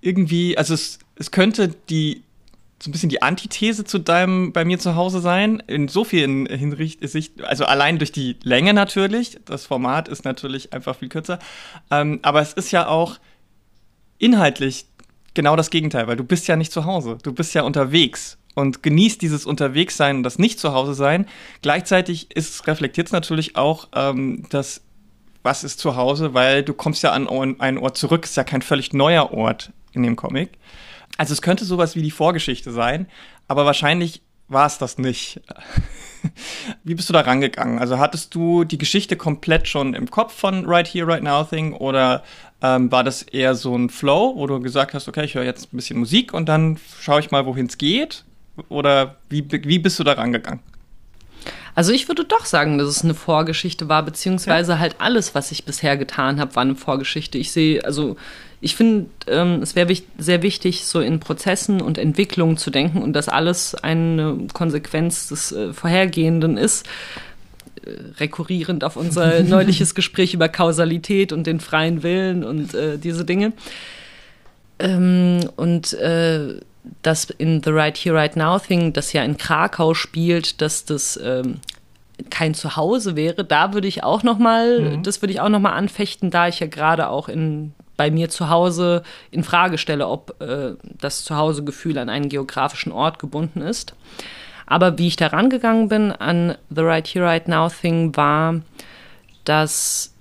irgendwie, 0.00 0.56
also 0.56 0.74
es, 0.74 0.98
es 1.16 1.30
könnte 1.30 1.74
die 1.88 2.22
so 2.82 2.88
ein 2.88 2.92
bisschen 2.92 3.10
die 3.10 3.22
Antithese 3.22 3.84
zu 3.84 4.00
deinem 4.00 4.52
bei 4.52 4.64
mir 4.64 4.78
zu 4.78 4.96
Hause 4.96 5.20
sein, 5.20 5.62
in 5.68 5.86
so 5.86 6.02
vielen 6.02 6.46
Hinsicht, 6.46 7.40
also 7.44 7.64
allein 7.64 7.98
durch 7.98 8.10
die 8.10 8.36
Länge 8.42 8.74
natürlich, 8.74 9.38
das 9.44 9.66
Format 9.66 10.08
ist 10.08 10.24
natürlich 10.24 10.72
einfach 10.72 10.96
viel 10.96 11.08
kürzer, 11.08 11.38
ähm, 11.92 12.18
aber 12.22 12.40
es 12.40 12.52
ist 12.52 12.72
ja 12.72 12.88
auch 12.88 13.18
inhaltlich 14.18 14.86
genau 15.34 15.54
das 15.54 15.70
Gegenteil, 15.70 16.08
weil 16.08 16.16
du 16.16 16.24
bist 16.24 16.48
ja 16.48 16.56
nicht 16.56 16.72
zu 16.72 16.84
Hause, 16.84 17.18
du 17.22 17.32
bist 17.32 17.54
ja 17.54 17.62
unterwegs 17.62 18.38
und 18.54 18.82
genießt 18.82 19.20
dieses 19.22 19.46
Unterwegssein 19.46 20.16
und 20.16 20.22
das 20.22 20.38
nicht 20.38 20.58
zu 20.58 20.72
Hause 20.72 20.94
sein. 20.94 21.26
Gleichzeitig 21.62 22.28
reflektiert 22.66 23.08
es 23.08 23.12
natürlich 23.12 23.56
auch 23.56 23.88
ähm, 23.94 24.44
das, 24.50 24.82
was 25.42 25.64
ist 25.64 25.78
zu 25.78 25.96
Hause, 25.96 26.34
weil 26.34 26.62
du 26.62 26.74
kommst 26.74 27.02
ja 27.02 27.12
an 27.12 27.28
einen 27.28 27.78
Ort 27.78 27.96
zurück, 27.96 28.24
ist 28.24 28.36
ja 28.36 28.44
kein 28.44 28.62
völlig 28.62 28.92
neuer 28.92 29.32
Ort 29.32 29.72
in 29.92 30.02
dem 30.02 30.16
Comic. 30.16 30.50
Also 31.18 31.32
es 31.32 31.42
könnte 31.42 31.64
sowas 31.64 31.94
wie 31.96 32.02
die 32.02 32.10
Vorgeschichte 32.10 32.72
sein, 32.72 33.06
aber 33.48 33.66
wahrscheinlich 33.66 34.22
war 34.48 34.66
es 34.66 34.78
das 34.78 34.98
nicht. 34.98 35.40
Wie 36.84 36.94
bist 36.94 37.08
du 37.08 37.12
da 37.12 37.20
rangegangen? 37.20 37.78
Also 37.78 37.98
hattest 37.98 38.34
du 38.34 38.64
die 38.64 38.78
Geschichte 38.78 39.16
komplett 39.16 39.66
schon 39.66 39.94
im 39.94 40.10
Kopf 40.10 40.34
von 40.34 40.64
Right 40.66 40.86
Here, 40.86 41.06
Right 41.06 41.22
Now 41.22 41.44
Thing 41.44 41.72
oder 41.72 42.22
ähm, 42.62 42.92
war 42.92 43.02
das 43.02 43.22
eher 43.22 43.54
so 43.54 43.76
ein 43.76 43.90
Flow, 43.90 44.34
wo 44.36 44.46
du 44.46 44.60
gesagt 44.60 44.94
hast, 44.94 45.08
okay, 45.08 45.24
ich 45.24 45.34
höre 45.34 45.44
jetzt 45.44 45.72
ein 45.72 45.76
bisschen 45.76 45.98
Musik 45.98 46.32
und 46.32 46.48
dann 46.48 46.78
schaue 47.00 47.20
ich 47.20 47.30
mal, 47.30 47.44
wohin 47.46 47.66
es 47.66 47.78
geht? 47.78 48.24
Oder 48.68 49.16
wie, 49.28 49.44
wie 49.50 49.78
bist 49.78 49.98
du 49.98 50.04
da 50.04 50.12
rangegangen? 50.12 50.60
Also 51.74 51.92
ich 51.92 52.08
würde 52.08 52.24
doch 52.24 52.44
sagen, 52.44 52.76
dass 52.76 52.88
es 52.88 53.02
eine 53.02 53.14
Vorgeschichte 53.14 53.88
war, 53.88 54.02
beziehungsweise 54.04 54.72
ja. 54.72 54.78
halt 54.78 54.96
alles, 54.98 55.34
was 55.34 55.52
ich 55.52 55.64
bisher 55.64 55.96
getan 55.96 56.38
habe, 56.38 56.54
war 56.54 56.62
eine 56.62 56.76
Vorgeschichte. 56.76 57.38
Ich 57.38 57.50
sehe, 57.50 57.82
also 57.84 58.16
ich 58.60 58.76
finde, 58.76 59.06
ähm, 59.26 59.60
es 59.62 59.74
wäre 59.74 59.88
wich 59.88 60.04
sehr 60.18 60.42
wichtig, 60.42 60.84
so 60.84 61.00
in 61.00 61.18
Prozessen 61.18 61.80
und 61.80 61.96
Entwicklungen 61.96 62.58
zu 62.58 62.70
denken 62.70 63.02
und 63.02 63.14
dass 63.14 63.28
alles 63.28 63.74
eine 63.74 64.38
Konsequenz 64.52 65.28
des 65.28 65.52
äh, 65.52 65.72
Vorhergehenden 65.72 66.58
ist. 66.58 66.86
Äh, 67.84 67.90
rekurrierend 68.18 68.84
auf 68.84 68.96
unser 68.96 69.42
neuliches 69.42 69.94
Gespräch 69.94 70.34
über 70.34 70.48
Kausalität 70.48 71.32
und 71.32 71.46
den 71.46 71.58
freien 71.58 72.02
Willen 72.02 72.44
und 72.44 72.74
äh, 72.74 72.98
diese 72.98 73.24
Dinge. 73.24 73.52
Ähm, 74.78 75.40
und 75.56 75.94
äh, 75.94 76.60
das 77.02 77.24
in 77.24 77.62
The 77.62 77.70
Right 77.70 77.96
Here, 77.96 78.16
Right 78.16 78.36
Now 78.36 78.58
Thing, 78.58 78.92
das 78.92 79.12
ja 79.12 79.22
in 79.22 79.36
Krakau 79.36 79.94
spielt, 79.94 80.60
dass 80.60 80.84
das 80.84 81.18
ähm, 81.22 81.60
kein 82.30 82.54
Zuhause 82.54 83.16
wäre, 83.16 83.44
da 83.44 83.72
würde 83.72 83.88
ich 83.88 84.04
auch 84.04 84.22
noch 84.22 84.38
mal, 84.38 84.80
mhm. 84.80 85.02
das 85.02 85.22
würde 85.22 85.32
ich 85.32 85.40
auch 85.40 85.48
noch 85.48 85.60
mal 85.60 85.72
anfechten, 85.72 86.30
da 86.30 86.48
ich 86.48 86.60
ja 86.60 86.66
gerade 86.66 87.08
auch 87.08 87.28
in 87.28 87.72
bei 87.96 88.10
mir 88.10 88.30
zu 88.30 88.48
Hause 88.48 89.02
in 89.30 89.44
Frage 89.44 89.78
stelle, 89.78 90.08
ob 90.08 90.40
äh, 90.40 90.74
das 90.82 91.24
Zuhausegefühl 91.24 91.98
an 91.98 92.08
einen 92.08 92.28
geografischen 92.28 92.90
Ort 92.90 93.18
gebunden 93.18 93.60
ist. 93.60 93.94
Aber 94.66 94.98
wie 94.98 95.08
ich 95.08 95.16
da 95.16 95.28
rangegangen 95.28 95.88
bin 95.88 96.10
an 96.10 96.56
The 96.70 96.80
Right 96.80 97.06
Here, 97.06 97.26
Right 97.26 97.46
Now 97.46 97.68
Thing, 97.68 98.16
war, 98.16 98.60
dass 99.44 100.14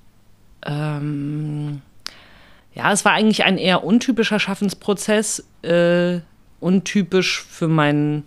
ähm, 0.66 1.82
ja, 2.74 2.92
es 2.92 3.04
war 3.06 3.14
eigentlich 3.14 3.44
ein 3.44 3.58
eher 3.58 3.84
untypischer 3.84 4.40
Schaffensprozess, 4.40 5.46
äh, 5.64 6.20
untypisch 6.62 7.44
für 7.44 7.68
meinen 7.68 8.24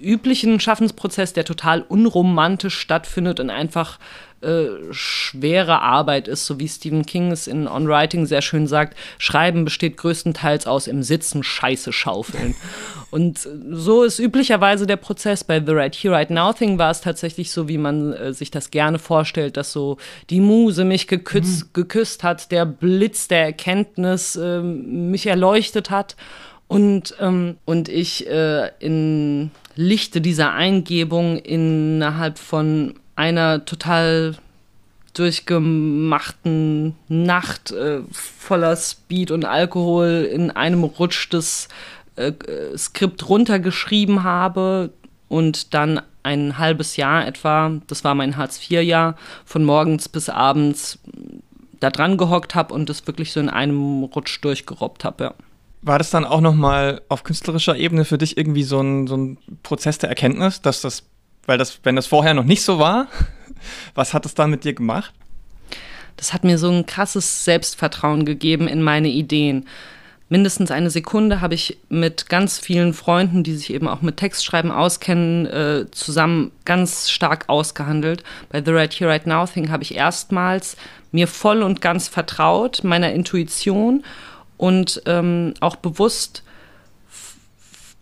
üblichen 0.00 0.60
Schaffensprozess, 0.60 1.32
der 1.32 1.44
total 1.44 1.82
unromantisch 1.82 2.78
stattfindet 2.78 3.40
und 3.40 3.50
einfach 3.50 3.98
äh, 4.42 4.68
schwere 4.92 5.82
Arbeit 5.82 6.28
ist, 6.28 6.46
so 6.46 6.58
wie 6.58 6.68
Stephen 6.68 7.04
King 7.04 7.30
es 7.30 7.46
in 7.46 7.68
On 7.68 7.86
Writing 7.88 8.26
sehr 8.26 8.42
schön 8.42 8.66
sagt. 8.66 8.96
Schreiben 9.18 9.64
besteht 9.64 9.96
größtenteils 9.96 10.66
aus 10.66 10.86
im 10.86 11.02
Sitzen 11.02 11.42
Scheiße 11.42 11.92
schaufeln. 11.92 12.54
und 13.10 13.46
so 13.72 14.04
ist 14.04 14.18
üblicherweise 14.18 14.86
der 14.86 14.96
Prozess. 14.96 15.44
Bei 15.44 15.60
The 15.60 15.72
Right 15.72 15.94
Here, 15.94 16.14
Right 16.14 16.30
Now 16.30 16.52
Thing 16.52 16.78
war 16.78 16.90
es 16.90 17.00
tatsächlich 17.00 17.50
so, 17.50 17.68
wie 17.68 17.76
man 17.76 18.12
äh, 18.12 18.32
sich 18.32 18.50
das 18.50 18.70
gerne 18.70 18.98
vorstellt, 18.98 19.56
dass 19.58 19.72
so 19.72 19.98
die 20.30 20.40
Muse 20.40 20.84
mich 20.84 21.06
geküsst, 21.06 21.64
mhm. 21.64 21.70
geküsst 21.74 22.22
hat, 22.22 22.50
der 22.52 22.64
Blitz 22.64 23.28
der 23.28 23.44
Erkenntnis 23.44 24.36
äh, 24.36 24.60
mich 24.62 25.26
erleuchtet 25.26 25.90
hat 25.90 26.16
und, 26.70 27.16
ähm, 27.18 27.56
und 27.64 27.88
ich 27.88 28.28
äh, 28.28 28.70
in 28.78 29.50
Lichte 29.74 30.20
dieser 30.20 30.52
Eingebung 30.52 31.36
innerhalb 31.36 32.38
von 32.38 32.94
einer 33.16 33.64
total 33.64 34.36
durchgemachten 35.14 36.94
Nacht 37.08 37.72
äh, 37.72 38.02
voller 38.12 38.76
Speed 38.76 39.32
und 39.32 39.44
Alkohol 39.44 40.28
in 40.32 40.52
einem 40.52 40.84
Rutsch 40.84 41.26
das 41.30 41.66
äh, 42.14 42.32
Skript 42.78 43.28
runtergeschrieben 43.28 44.22
habe 44.22 44.92
und 45.26 45.74
dann 45.74 46.00
ein 46.22 46.56
halbes 46.56 46.96
Jahr 46.96 47.26
etwa, 47.26 47.80
das 47.88 48.04
war 48.04 48.14
mein 48.14 48.36
Hartz-IV-Jahr, 48.36 49.16
von 49.44 49.64
morgens 49.64 50.08
bis 50.08 50.28
abends 50.28 51.00
da 51.80 51.90
dran 51.90 52.16
gehockt 52.16 52.54
habe 52.54 52.72
und 52.74 52.88
das 52.88 53.08
wirklich 53.08 53.32
so 53.32 53.40
in 53.40 53.48
einem 53.48 54.04
Rutsch 54.04 54.38
durchgerobbt 54.40 55.02
habe, 55.02 55.24
ja. 55.24 55.34
War 55.82 55.98
das 55.98 56.10
dann 56.10 56.24
auch 56.24 56.40
nochmal 56.40 57.00
auf 57.08 57.24
künstlerischer 57.24 57.76
Ebene 57.76 58.04
für 58.04 58.18
dich 58.18 58.36
irgendwie 58.36 58.64
so 58.64 58.80
ein, 58.80 59.06
so 59.06 59.16
ein 59.16 59.38
Prozess 59.62 59.98
der 59.98 60.10
Erkenntnis, 60.10 60.60
dass 60.60 60.82
das, 60.82 61.04
weil 61.46 61.58
das, 61.58 61.80
wenn 61.84 61.96
das 61.96 62.06
vorher 62.06 62.34
noch 62.34 62.44
nicht 62.44 62.62
so 62.62 62.78
war, 62.78 63.08
was 63.94 64.12
hat 64.12 64.26
es 64.26 64.34
dann 64.34 64.50
mit 64.50 64.64
dir 64.64 64.74
gemacht? 64.74 65.12
Das 66.16 66.34
hat 66.34 66.44
mir 66.44 66.58
so 66.58 66.70
ein 66.70 66.84
krasses 66.84 67.44
Selbstvertrauen 67.44 68.26
gegeben 68.26 68.68
in 68.68 68.82
meine 68.82 69.08
Ideen. 69.08 69.66
Mindestens 70.32 70.70
eine 70.70 70.90
Sekunde 70.90 71.40
habe 71.40 71.54
ich 71.54 71.78
mit 71.88 72.28
ganz 72.28 72.58
vielen 72.58 72.94
Freunden, 72.94 73.42
die 73.42 73.56
sich 73.56 73.72
eben 73.72 73.88
auch 73.88 74.00
mit 74.00 74.18
Textschreiben 74.18 74.70
auskennen, 74.70 75.46
äh, 75.46 75.86
zusammen 75.90 76.52
ganz 76.64 77.10
stark 77.10 77.48
ausgehandelt. 77.48 78.22
Bei 78.48 78.62
The 78.62 78.70
Right 78.70 78.92
Here, 78.92 79.10
Right 79.10 79.26
Now 79.26 79.44
Thing 79.46 79.70
habe 79.70 79.82
ich 79.82 79.96
erstmals 79.96 80.76
mir 81.10 81.26
voll 81.26 81.62
und 81.64 81.80
ganz 81.80 82.06
vertraut, 82.06 82.84
meiner 82.84 83.12
Intuition 83.12 84.04
und 84.60 85.00
ähm, 85.06 85.54
auch 85.60 85.76
bewusst, 85.76 86.42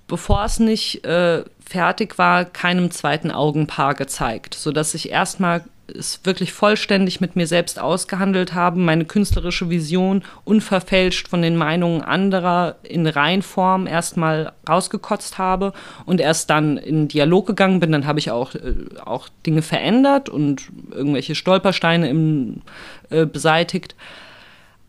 bevor 0.09 0.45
es 0.45 0.59
nicht 0.59 1.05
äh, 1.05 1.45
fertig 1.65 2.19
war, 2.19 2.45
keinem 2.47 2.91
zweiten 2.91 3.31
Augenpaar 3.31 3.95
gezeigt, 3.95 4.55
sodass 4.55 4.93
ich 4.95 5.11
erstmal 5.11 5.63
es 5.87 6.21
wirklich 6.25 6.53
vollständig 6.53 7.21
mit 7.21 7.37
mir 7.37 7.47
selbst 7.47 7.79
ausgehandelt 7.79 8.55
habe, 8.55 8.81
meine 8.81 9.05
künstlerische 9.05 9.71
Vision 9.71 10.25
unverfälscht 10.45 11.29
von 11.29 11.43
den 11.43 11.57
Meinungen 11.57 12.03
anderer 12.03 12.75
in 12.83 13.07
Reinform 13.07 13.87
erstmal 13.87 14.53
rausgekotzt 14.69 15.39
habe 15.39 15.73
und 16.07 16.21
erst 16.21 16.51
dann 16.51 16.77
in 16.77 17.07
Dialog 17.07 17.47
gegangen 17.47 17.79
bin. 17.79 17.93
Dann 17.93 18.05
habe 18.05 18.19
ich 18.19 18.33
auch, 18.33 18.57
äh, 18.57 18.75
auch 19.05 19.29
Dinge 19.47 19.63
verändert 19.63 20.29
und 20.29 20.71
irgendwelche 20.91 21.37
Stolpersteine 21.37 22.09
im, 22.09 22.63
äh, 23.11 23.27
beseitigt. 23.27 23.95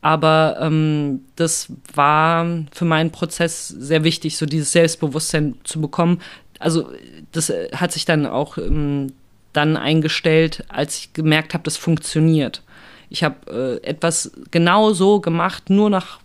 Aber 0.01 0.57
ähm, 0.61 1.25
das 1.35 1.67
war 1.93 2.45
für 2.71 2.85
meinen 2.85 3.11
Prozess 3.11 3.67
sehr 3.67 4.03
wichtig, 4.03 4.37
so 4.37 4.45
dieses 4.45 4.71
Selbstbewusstsein 4.71 5.55
zu 5.63 5.81
bekommen. 5.81 6.21
Also 6.57 6.91
das 7.31 7.49
äh, 7.49 7.69
hat 7.75 7.91
sich 7.91 8.05
dann 8.05 8.25
auch 8.25 8.57
ähm, 8.57 9.13
dann 9.53 9.77
eingestellt, 9.77 10.63
als 10.69 10.97
ich 10.97 11.13
gemerkt 11.13 11.53
habe, 11.53 11.63
das 11.63 11.75
funktioniert. 11.77 12.63
Ich 13.09 13.23
habe 13.23 13.79
äh, 13.83 13.87
etwas 13.87 14.31
genau 14.51 14.93
so 14.93 15.19
gemacht, 15.19 15.69
nur 15.69 15.89
nach 15.89 16.19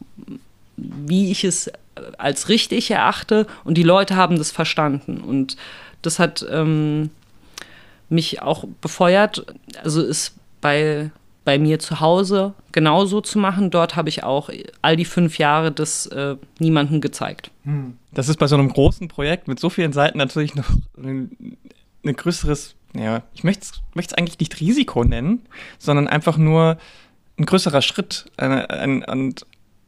wie 0.76 1.30
ich 1.30 1.44
es 1.44 1.70
als 2.18 2.48
richtig 2.48 2.90
erachte 2.90 3.46
und 3.64 3.78
die 3.78 3.82
Leute 3.82 4.16
haben 4.16 4.36
das 4.36 4.50
verstanden 4.50 5.18
und 5.18 5.56
das 6.02 6.18
hat 6.18 6.44
ähm, 6.50 7.10
mich 8.08 8.42
auch 8.42 8.64
befeuert. 8.80 9.46
Also 9.82 10.02
ist 10.02 10.34
bei 10.60 11.10
bei 11.44 11.58
mir 11.58 11.78
zu 11.78 12.00
Hause 12.00 12.54
genauso 12.72 13.20
zu 13.20 13.38
machen. 13.38 13.70
Dort 13.70 13.96
habe 13.96 14.08
ich 14.08 14.24
auch 14.24 14.50
all 14.82 14.96
die 14.96 15.04
fünf 15.04 15.38
Jahre 15.38 15.70
das 15.70 16.06
äh, 16.06 16.36
niemandem 16.58 17.00
gezeigt. 17.00 17.50
Hm. 17.64 17.98
Das 18.12 18.28
ist 18.28 18.38
bei 18.38 18.46
so 18.46 18.56
einem 18.56 18.68
großen 18.68 19.08
Projekt 19.08 19.48
mit 19.48 19.60
so 19.60 19.70
vielen 19.70 19.92
Seiten 19.92 20.18
natürlich 20.18 20.54
noch 20.54 20.70
ein, 20.96 21.56
ein 22.04 22.16
größeres, 22.16 22.74
ja, 22.94 23.22
ich 23.34 23.44
möchte 23.44 23.66
es 23.94 24.14
eigentlich 24.14 24.38
nicht 24.38 24.60
Risiko 24.60 25.04
nennen, 25.04 25.42
sondern 25.78 26.08
einfach 26.08 26.36
nur 26.36 26.78
ein 27.38 27.46
größerer 27.46 27.82
Schritt 27.82 28.26
ein, 28.36 28.52
ein, 28.52 29.04
ein, 29.04 29.34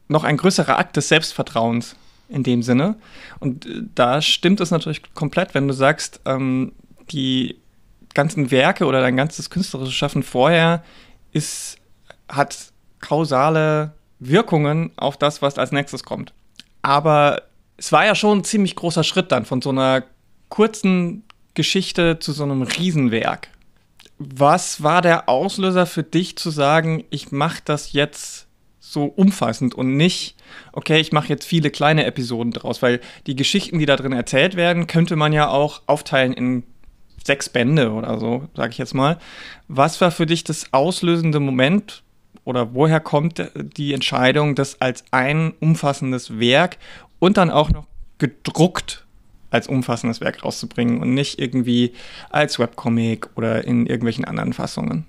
noch 0.09 0.25
ein 0.25 0.37
größerer 0.37 0.79
Akt 0.79 0.97
des 0.97 1.09
Selbstvertrauens 1.09 1.97
in 2.29 2.43
dem 2.43 2.63
Sinne. 2.63 2.97
Und 3.39 3.67
äh, 3.67 3.83
da 3.95 4.21
stimmt 4.21 4.61
es 4.61 4.71
natürlich 4.71 5.03
komplett, 5.15 5.55
wenn 5.55 5.69
du 5.69 5.75
sagst, 5.75 6.21
ähm, 6.25 6.73
die 7.11 7.57
ganzen 8.15 8.51
Werke 8.51 8.87
oder 8.87 9.01
dein 9.01 9.17
ganzes 9.17 9.51
künstlerisches 9.51 9.95
Schaffen 9.95 10.23
vorher 10.23 10.83
ist, 11.37 11.77
hat 12.29 12.73
kausale 13.01 13.93
Wirkungen 14.19 14.91
auf 14.97 15.17
das, 15.17 15.43
was 15.43 15.59
als 15.59 15.73
nächstes 15.73 16.03
kommt. 16.03 16.33
Aber 16.83 17.43
es 17.77 17.93
war 17.93 18.07
ja 18.07 18.15
schon 18.15 18.39
ein 18.39 18.45
ziemlich 18.45 18.75
großer 18.75 19.05
Schritt 19.05 19.31
dann 19.33 19.45
von 19.45 19.61
so 19.61 19.71
einer 19.71 20.05
kurzen 20.49 21.25
Geschichte 21.55 22.19
zu 22.19 22.33
so 22.33 22.45
einem 22.45 22.63
Riesenwerk. 22.63 23.49
Was 24.19 24.83
war 24.83 25.03
der 25.03 25.29
Auslöser 25.29 25.85
für 25.85 26.03
dich 26.03 26.37
zu 26.37 26.51
sagen, 26.51 27.05
ich 27.11 27.33
mache 27.33 27.61
das 27.65 27.93
jetzt 27.93 28.47
so 28.81 29.05
umfassend 29.05 29.75
und 29.75 29.97
nicht, 29.97 30.37
okay, 30.73 31.01
ich 31.01 31.13
mache 31.13 31.29
jetzt 31.29 31.45
viele 31.45 31.71
kleine 31.71 32.07
Episoden 32.07 32.53
draus, 32.53 32.81
weil 32.81 33.01
die 33.27 33.37
Geschichten, 33.37 33.79
die 33.79 33.85
da 33.87 33.97
drin 33.97 34.13
erzählt 34.13 34.57
werden, 34.57 34.87
könnte 34.87 35.17
man 35.17 35.33
ja 35.33 35.49
auch 35.49 35.83
aufteilen 35.87 36.33
in 36.33 36.63
sechs 37.27 37.49
Bände 37.49 37.93
oder 37.93 38.19
so, 38.19 38.49
sage 38.55 38.71
ich 38.71 38.79
jetzt 38.79 38.95
mal. 38.95 39.19
Was 39.69 40.01
war 40.01 40.11
für 40.11 40.27
dich 40.27 40.45
das 40.45 40.73
auslösende 40.73 41.41
Moment 41.41 42.03
oder 42.45 42.75
woher 42.75 43.01
kommt 43.01 43.51
die 43.77 43.93
Entscheidung, 43.93 44.55
das 44.55 44.81
als 44.81 45.05
ein 45.11 45.53
umfassendes 45.61 46.39
Werk 46.39 46.79
und 47.19 47.37
dann 47.37 47.51
auch 47.51 47.71
noch 47.71 47.87
gedruckt 48.19 49.05
als 49.51 49.69
umfassendes 49.69 50.21
Werk 50.21 50.45
rauszubringen 50.45 51.01
und 51.01 51.15
nicht 51.15 51.39
irgendwie 51.39 51.93
als 52.31 52.59
Webcomic 52.59 53.29
oder 53.37 53.65
in 53.65 53.87
irgendwelchen 53.87 54.25
anderen 54.25 54.53
Fassungen? 54.53 55.05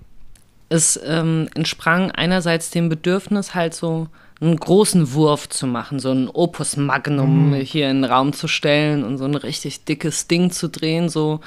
Es 0.68 1.00
ähm, 1.04 1.48
entsprang 1.54 2.10
einerseits 2.10 2.70
dem 2.70 2.88
Bedürfnis, 2.88 3.54
halt 3.54 3.74
so 3.74 4.08
einen 4.40 4.56
großen 4.56 5.12
Wurf 5.14 5.48
zu 5.48 5.66
machen, 5.66 5.98
so 5.98 6.12
ein 6.12 6.28
Opus 6.28 6.76
Magnum 6.76 7.50
mhm. 7.50 7.54
hier 7.54 7.90
in 7.90 8.02
den 8.02 8.10
Raum 8.10 8.32
zu 8.32 8.48
stellen 8.48 9.02
und 9.02 9.18
so 9.18 9.24
ein 9.24 9.34
richtig 9.34 9.84
dickes 9.84 10.28
Ding 10.28 10.50
zu 10.50 10.68
drehen, 10.68 11.08
so 11.08 11.40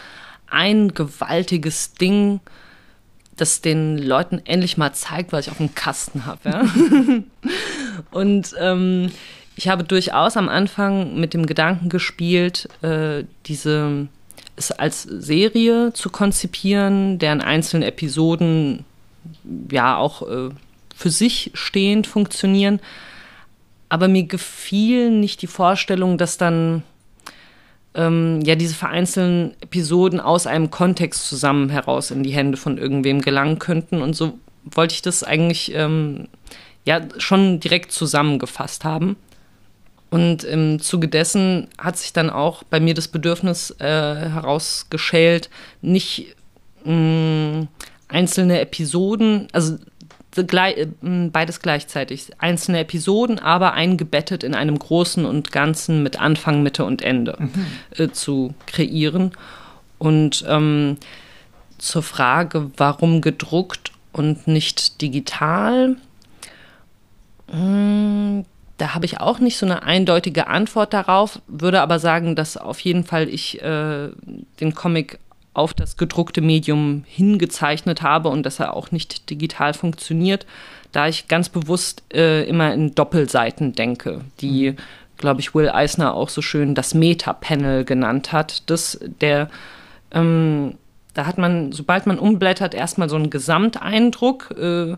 ein 0.51 0.93
gewaltiges 0.93 1.93
Ding, 1.93 2.39
das 3.35 3.61
den 3.61 3.97
Leuten 3.97 4.41
endlich 4.45 4.77
mal 4.77 4.93
zeigt, 4.93 5.31
was 5.31 5.47
ich 5.47 5.51
auf 5.51 5.57
dem 5.57 5.73
Kasten 5.73 6.25
habe. 6.25 6.49
Ja? 6.49 6.65
und 8.11 8.53
ähm, 8.59 9.11
ich 9.55 9.67
habe 9.67 9.83
durchaus 9.83 10.37
am 10.37 10.49
Anfang 10.49 11.19
mit 11.19 11.33
dem 11.33 11.45
Gedanken 11.45 11.89
gespielt, 11.89 12.69
äh, 12.81 13.23
diese 13.45 14.07
es 14.55 14.71
als 14.71 15.03
Serie 15.03 15.93
zu 15.93 16.09
konzipieren, 16.09 17.19
deren 17.19 17.41
einzelne 17.41 17.85
Episoden 17.85 18.85
ja 19.71 19.97
auch 19.97 20.21
äh, 20.21 20.49
für 20.95 21.09
sich 21.09 21.51
stehend 21.53 22.05
funktionieren. 22.05 22.79
Aber 23.89 24.07
mir 24.07 24.23
gefiel 24.23 25.09
nicht 25.09 25.41
die 25.41 25.47
Vorstellung, 25.47 26.17
dass 26.17 26.37
dann 26.37 26.83
ähm, 27.95 28.41
ja 28.41 28.55
diese 28.55 28.75
vereinzelten 28.75 29.53
Episoden 29.61 30.19
aus 30.19 30.47
einem 30.47 30.71
Kontext 30.71 31.27
zusammen 31.27 31.69
heraus 31.69 32.11
in 32.11 32.23
die 32.23 32.31
Hände 32.31 32.57
von 32.57 32.77
irgendwem 32.77 33.21
gelangen 33.21 33.59
könnten. 33.59 34.01
Und 34.01 34.15
so 34.15 34.37
wollte 34.63 34.93
ich 34.93 35.01
das 35.01 35.23
eigentlich 35.23 35.73
ähm, 35.73 36.27
ja 36.85 37.01
schon 37.17 37.59
direkt 37.59 37.91
zusammengefasst 37.91 38.85
haben. 38.85 39.17
Und 40.09 40.43
im 40.43 40.79
Zuge 40.79 41.07
dessen 41.07 41.69
hat 41.77 41.97
sich 41.97 42.11
dann 42.11 42.29
auch 42.29 42.63
bei 42.63 42.81
mir 42.81 42.93
das 42.93 43.07
Bedürfnis 43.07 43.71
äh, 43.79 43.85
herausgeschält, 43.85 45.49
nicht 45.81 46.35
mh, 46.83 46.93
mm, 46.93 47.67
einzelne 48.09 48.59
Episoden, 48.59 49.47
also 49.53 49.77
beides 50.31 51.59
gleichzeitig, 51.59 52.31
einzelne 52.37 52.79
Episoden, 52.79 53.39
aber 53.39 53.73
eingebettet 53.73 54.43
in 54.43 54.55
einem 54.55 54.79
großen 54.79 55.25
und 55.25 55.51
Ganzen 55.51 56.03
mit 56.03 56.19
Anfang, 56.19 56.63
Mitte 56.63 56.85
und 56.85 57.01
Ende 57.01 57.37
mhm. 57.39 57.65
äh, 57.97 58.09
zu 58.09 58.53
kreieren. 58.65 59.31
Und 59.97 60.45
ähm, 60.47 60.97
zur 61.77 62.03
Frage, 62.03 62.71
warum 62.77 63.21
gedruckt 63.21 63.91
und 64.13 64.47
nicht 64.47 65.01
digital, 65.01 65.97
mh, 67.51 67.57
hm, 67.57 68.45
da 68.77 68.95
habe 68.95 69.05
ich 69.05 69.19
auch 69.19 69.37
nicht 69.37 69.57
so 69.57 69.67
eine 69.67 69.83
eindeutige 69.83 70.47
Antwort 70.47 70.93
darauf, 70.93 71.39
würde 71.45 71.81
aber 71.81 71.99
sagen, 71.99 72.35
dass 72.35 72.57
auf 72.57 72.79
jeden 72.79 73.03
Fall 73.03 73.29
ich 73.29 73.61
äh, 73.61 74.09
den 74.59 74.73
Comic 74.73 75.19
auf 75.53 75.73
das 75.73 75.97
gedruckte 75.97 76.41
Medium 76.41 77.03
hingezeichnet 77.07 78.01
habe 78.01 78.29
und 78.29 78.43
dass 78.43 78.59
er 78.59 78.73
auch 78.75 78.91
nicht 78.91 79.29
digital 79.29 79.73
funktioniert, 79.73 80.45
da 80.91 81.07
ich 81.07 81.27
ganz 81.27 81.49
bewusst 81.49 82.03
äh, 82.13 82.43
immer 82.47 82.73
in 82.73 82.95
Doppelseiten 82.95 83.73
denke, 83.73 84.21
die, 84.39 84.75
glaube 85.17 85.41
ich, 85.41 85.53
Will 85.53 85.69
Eisner 85.69 86.13
auch 86.13 86.29
so 86.29 86.41
schön 86.41 86.75
das 86.75 86.93
Meta-Panel 86.93 87.83
genannt 87.83 88.31
hat. 88.31 88.69
Das, 88.69 88.99
der, 89.19 89.49
ähm, 90.11 90.75
da 91.13 91.25
hat 91.25 91.37
man, 91.37 91.71
sobald 91.71 92.07
man 92.07 92.19
umblättert, 92.19 92.73
erstmal 92.73 93.09
so 93.09 93.17
einen 93.17 93.29
Gesamteindruck 93.29 94.51
äh, 94.57 94.95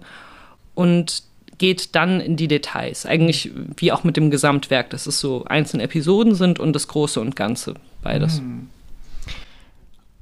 und 0.76 1.24
geht 1.58 1.96
dann 1.96 2.20
in 2.20 2.36
die 2.36 2.48
Details. 2.48 3.06
Eigentlich 3.06 3.52
wie 3.78 3.92
auch 3.92 4.04
mit 4.04 4.18
dem 4.18 4.32
Gesamtwerk, 4.32 4.90
dass 4.90 5.08
es 5.08 5.20
so 5.20 5.46
einzelne 5.46 5.84
Episoden 5.84 6.36
sind 6.36 6.60
und 6.60 6.74
das 6.74 6.88
Große 6.88 7.20
und 7.20 7.36
Ganze, 7.36 7.76
beides. 8.02 8.42
Mhm. 8.42 8.70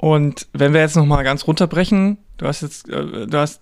Und 0.01 0.47
wenn 0.51 0.73
wir 0.73 0.81
jetzt 0.81 0.95
nochmal 0.95 1.23
ganz 1.23 1.45
runterbrechen, 1.45 2.17
du 2.37 2.47
hast 2.47 2.61
jetzt, 2.61 2.89
äh, 2.89 3.27
du 3.27 3.37
hast 3.37 3.61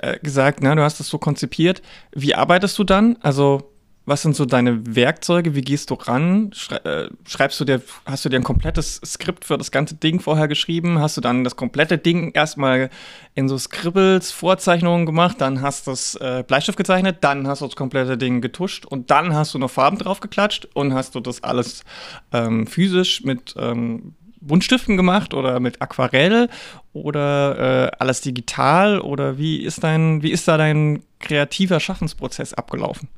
äh, 0.00 0.18
gesagt, 0.20 0.62
ne, 0.62 0.74
du 0.74 0.82
hast 0.82 0.98
das 0.98 1.08
so 1.08 1.18
konzipiert. 1.18 1.82
Wie 2.10 2.34
arbeitest 2.34 2.78
du 2.78 2.84
dann? 2.84 3.18
Also 3.20 3.70
was 4.06 4.22
sind 4.22 4.34
so 4.34 4.46
deine 4.46 4.96
Werkzeuge? 4.96 5.54
Wie 5.54 5.60
gehst 5.60 5.90
du 5.90 5.94
ran? 5.96 6.52
Äh, 6.84 7.08
schreibst 7.26 7.60
du 7.60 7.66
dir, 7.66 7.82
hast 8.06 8.24
du 8.24 8.30
dir 8.30 8.36
ein 8.36 8.44
komplettes 8.44 8.98
Skript 9.04 9.44
für 9.44 9.58
das 9.58 9.70
ganze 9.70 9.96
Ding 9.96 10.20
vorher 10.20 10.48
geschrieben? 10.48 11.00
Hast 11.00 11.18
du 11.18 11.20
dann 11.20 11.44
das 11.44 11.56
komplette 11.56 11.98
Ding 11.98 12.32
erstmal 12.32 12.88
in 13.34 13.50
so 13.50 13.58
Scribbles, 13.58 14.32
Vorzeichnungen 14.32 15.04
gemacht? 15.04 15.38
Dann 15.42 15.60
hast 15.60 15.86
du 15.86 15.90
das 15.90 16.18
Bleistift 16.46 16.78
gezeichnet, 16.78 17.18
dann 17.20 17.46
hast 17.46 17.60
du 17.60 17.66
das 17.66 17.76
komplette 17.76 18.16
Ding 18.16 18.40
getuscht 18.40 18.86
und 18.86 19.10
dann 19.10 19.34
hast 19.34 19.52
du 19.52 19.58
noch 19.58 19.70
Farben 19.70 19.98
drauf 19.98 20.20
geklatscht 20.20 20.66
und 20.72 20.94
hast 20.94 21.14
du 21.14 21.20
das 21.20 21.44
alles 21.44 21.84
ähm, 22.32 22.66
physisch 22.66 23.22
mit 23.24 23.54
ähm, 23.58 24.14
Buntstiften 24.48 24.96
gemacht 24.96 25.32
oder 25.32 25.60
mit 25.60 25.80
Aquarell 25.80 26.48
oder 26.92 27.86
äh, 27.86 27.96
alles 27.98 28.20
digital 28.20 29.00
oder 29.00 29.38
wie 29.38 29.58
ist 29.58 29.84
dein, 29.84 30.22
wie 30.22 30.32
ist 30.32 30.48
da 30.48 30.56
dein 30.56 31.02
kreativer 31.20 31.78
Schaffensprozess 31.78 32.54
abgelaufen? 32.54 33.08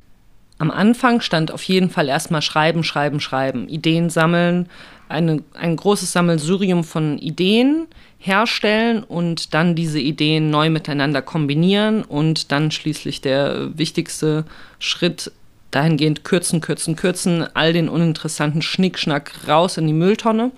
Am 0.59 0.69
Anfang 0.69 1.21
stand 1.21 1.51
auf 1.51 1.63
jeden 1.63 1.89
Fall 1.89 2.07
erstmal 2.07 2.43
Schreiben, 2.43 2.83
Schreiben, 2.83 3.19
Schreiben, 3.19 3.67
Ideen 3.67 4.11
sammeln, 4.11 4.69
eine, 5.09 5.43
ein 5.55 5.75
großes 5.75 6.11
Sammelsurium 6.11 6.83
von 6.83 7.17
Ideen 7.17 7.87
herstellen 8.19 9.03
und 9.03 9.55
dann 9.55 9.73
diese 9.73 9.99
Ideen 9.99 10.51
neu 10.51 10.69
miteinander 10.69 11.23
kombinieren 11.23 12.03
und 12.03 12.51
dann 12.51 12.69
schließlich 12.69 13.21
der 13.21 13.75
wichtigste 13.75 14.45
Schritt 14.77 15.31
dahingehend 15.71 16.23
kürzen, 16.23 16.61
kürzen, 16.61 16.95
kürzen, 16.95 17.47
all 17.55 17.73
den 17.73 17.89
uninteressanten 17.89 18.61
Schnickschnack 18.61 19.47
raus 19.47 19.77
in 19.77 19.87
die 19.87 19.93
Mülltonne, 19.93 20.51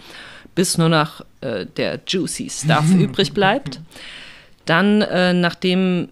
bis 0.56 0.78
nur 0.78 0.90
noch 0.90 1.22
äh, 1.42 1.66
der 1.66 2.00
juicy 2.08 2.50
Stuff 2.50 2.86
übrig 2.94 3.34
bleibt. 3.34 3.80
Dann, 4.66 5.02
äh, 5.02 5.34
nachdem 5.34 6.10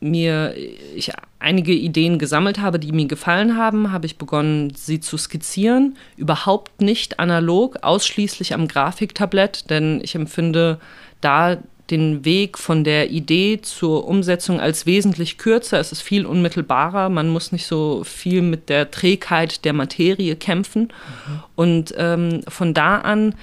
mir 0.00 0.54
ich 0.94 1.12
einige 1.38 1.72
Ideen 1.72 2.18
gesammelt 2.18 2.60
habe, 2.60 2.78
die 2.78 2.92
mir 2.92 3.06
gefallen 3.06 3.56
haben, 3.56 3.92
habe 3.92 4.06
ich 4.06 4.16
begonnen, 4.16 4.72
sie 4.74 5.00
zu 5.00 5.16
skizzieren. 5.16 5.96
Überhaupt 6.16 6.80
nicht 6.80 7.18
analog, 7.18 7.78
ausschließlich 7.82 8.54
am 8.54 8.68
Grafiktablett, 8.68 9.68
denn 9.70 10.00
ich 10.02 10.14
empfinde 10.14 10.78
da 11.20 11.58
den 11.90 12.24
Weg 12.24 12.56
von 12.56 12.84
der 12.84 13.10
Idee 13.10 13.60
zur 13.62 14.06
Umsetzung 14.06 14.60
als 14.60 14.86
wesentlich 14.86 15.38
kürzer. 15.38 15.80
Es 15.80 15.92
ist 15.92 16.02
viel 16.02 16.24
unmittelbarer. 16.24 17.08
Man 17.08 17.28
muss 17.28 17.52
nicht 17.52 17.66
so 17.66 18.04
viel 18.04 18.42
mit 18.42 18.68
der 18.68 18.90
Trägheit 18.90 19.64
der 19.64 19.72
Materie 19.72 20.36
kämpfen. 20.36 20.82
Mhm. 20.82 21.42
Und 21.56 21.94
ähm, 21.96 22.42
von 22.46 22.74
da 22.74 22.98
an 22.98 23.34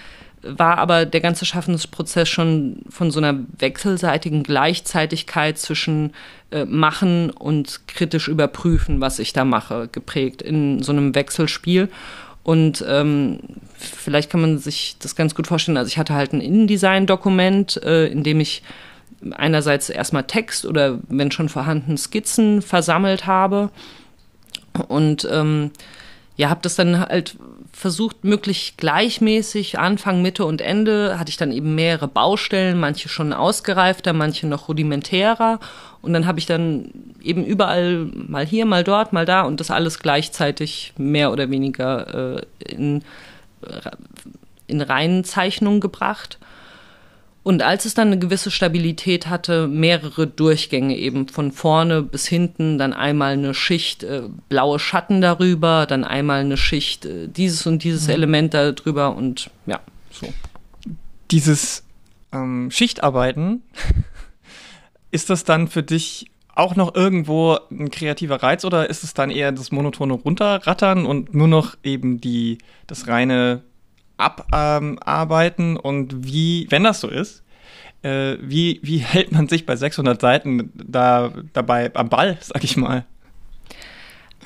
war 0.49 0.77
aber 0.77 1.05
der 1.05 1.21
ganze 1.21 1.45
Schaffensprozess 1.45 2.29
schon 2.29 2.81
von 2.89 3.11
so 3.11 3.19
einer 3.19 3.39
wechselseitigen 3.59 4.43
Gleichzeitigkeit 4.43 5.57
zwischen 5.57 6.13
äh, 6.51 6.65
Machen 6.65 7.29
und 7.29 7.87
kritisch 7.87 8.27
überprüfen, 8.27 9.01
was 9.01 9.19
ich 9.19 9.33
da 9.33 9.45
mache, 9.45 9.89
geprägt 9.91 10.41
in 10.41 10.81
so 10.81 10.91
einem 10.91 11.15
Wechselspiel. 11.15 11.89
Und 12.43 12.83
ähm, 12.87 13.39
vielleicht 13.77 14.29
kann 14.29 14.41
man 14.41 14.57
sich 14.57 14.95
das 14.99 15.15
ganz 15.15 15.35
gut 15.35 15.47
vorstellen. 15.47 15.77
Also 15.77 15.89
ich 15.89 15.97
hatte 15.97 16.13
halt 16.13 16.33
ein 16.33 16.41
InDesign-Dokument, 16.41 17.83
äh, 17.83 18.07
in 18.07 18.23
dem 18.23 18.39
ich 18.39 18.63
einerseits 19.31 19.89
erstmal 19.89 20.23
Text 20.23 20.65
oder 20.65 20.99
wenn 21.09 21.31
schon 21.31 21.49
vorhanden 21.49 21.97
Skizzen 21.97 22.61
versammelt 22.61 23.25
habe 23.25 23.69
und 24.87 25.27
ähm, 25.31 25.71
ja, 26.35 26.49
habe 26.49 26.61
das 26.61 26.75
dann 26.75 26.99
halt 26.99 27.35
versucht, 27.77 28.23
möglichst 28.23 28.79
gleichmäßig, 28.79 29.77
Anfang, 29.77 30.23
Mitte 30.23 30.45
und 30.45 30.61
Ende, 30.61 31.19
hatte 31.19 31.29
ich 31.29 31.37
dann 31.37 31.51
eben 31.51 31.75
mehrere 31.75 32.07
Baustellen, 32.07 32.79
manche 32.79 33.07
schon 33.07 33.33
ausgereifter, 33.33 34.13
manche 34.13 34.47
noch 34.47 34.67
rudimentärer. 34.67 35.59
Und 36.01 36.13
dann 36.13 36.25
habe 36.25 36.39
ich 36.39 36.47
dann 36.47 36.89
eben 37.21 37.45
überall 37.45 38.09
mal 38.11 38.47
hier, 38.47 38.65
mal 38.65 38.83
dort, 38.83 39.13
mal 39.13 39.25
da 39.25 39.43
und 39.43 39.59
das 39.59 39.69
alles 39.69 39.99
gleichzeitig 39.99 40.93
mehr 40.97 41.31
oder 41.31 41.51
weniger 41.51 42.37
äh, 42.37 42.41
in, 42.67 43.03
äh, 43.61 43.91
in 44.65 44.81
reinen 44.81 45.23
Zeichnungen 45.23 45.79
gebracht. 45.79 46.39
Und 47.47 47.61
als 47.61 47.85
es 47.85 47.93
dann 47.93 48.07
eine 48.07 48.19
gewisse 48.19 48.51
Stabilität 48.51 49.27
hatte, 49.27 49.69
mehrere 49.69 50.27
Durchgänge 50.27 50.97
eben 50.97 51.29
von 51.29 51.53
vorne 51.53 52.03
bis 52.03 52.27
hinten, 52.27 52.77
dann 52.77 52.91
einmal 52.91 53.31
eine 53.31 53.53
Schicht 53.53 54.03
äh, 54.03 54.23
blaue 54.49 54.79
Schatten 54.79 55.21
darüber, 55.21 55.85
dann 55.85 56.03
einmal 56.03 56.41
eine 56.41 56.57
Schicht 56.57 57.05
äh, 57.05 57.29
dieses 57.29 57.65
und 57.65 57.85
dieses 57.85 58.07
mhm. 58.07 58.13
Element 58.15 58.53
darüber 58.53 59.15
und 59.15 59.49
ja, 59.65 59.79
so. 60.11 60.27
Dieses 61.31 61.85
ähm, 62.33 62.69
Schichtarbeiten, 62.69 63.63
ist 65.11 65.29
das 65.29 65.45
dann 65.45 65.69
für 65.69 65.83
dich 65.83 66.29
auch 66.53 66.75
noch 66.75 66.95
irgendwo 66.95 67.59
ein 67.71 67.89
kreativer 67.91 68.43
Reiz 68.43 68.65
oder 68.65 68.89
ist 68.89 69.05
es 69.05 69.13
dann 69.13 69.31
eher 69.31 69.53
das 69.53 69.71
monotone 69.71 70.15
Runterrattern 70.15 71.05
und 71.05 71.33
nur 71.33 71.47
noch 71.47 71.77
eben 71.81 72.19
die, 72.19 72.57
das 72.87 73.07
reine 73.07 73.63
abarbeiten 74.17 75.77
und 75.77 76.25
wie, 76.25 76.67
wenn 76.69 76.83
das 76.83 76.99
so 76.99 77.07
ist, 77.07 77.43
äh, 78.03 78.37
wie, 78.41 78.79
wie 78.83 78.97
hält 78.97 79.31
man 79.31 79.47
sich 79.47 79.65
bei 79.65 79.75
600 79.75 80.19
Seiten 80.19 80.71
da 80.75 81.31
dabei 81.53 81.93
am 81.95 82.09
Ball, 82.09 82.37
sag 82.41 82.63
ich 82.63 82.77
mal? 82.77 83.05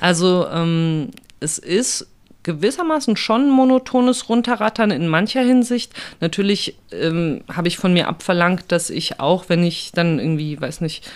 Also 0.00 0.46
ähm, 0.48 1.10
es 1.40 1.58
ist 1.58 2.08
gewissermaßen 2.42 3.16
schon 3.16 3.50
monotones 3.50 4.28
Runterrattern 4.28 4.90
in 4.90 5.06
mancher 5.06 5.42
Hinsicht. 5.42 5.92
Natürlich 6.20 6.76
ähm, 6.90 7.42
habe 7.52 7.68
ich 7.68 7.76
von 7.78 7.92
mir 7.92 8.08
abverlangt, 8.08 8.64
dass 8.68 8.90
ich 8.90 9.20
auch, 9.20 9.48
wenn 9.48 9.62
ich 9.62 9.92
dann 9.92 10.18
irgendwie, 10.18 10.60
weiß 10.60 10.80
nicht, 10.80 11.08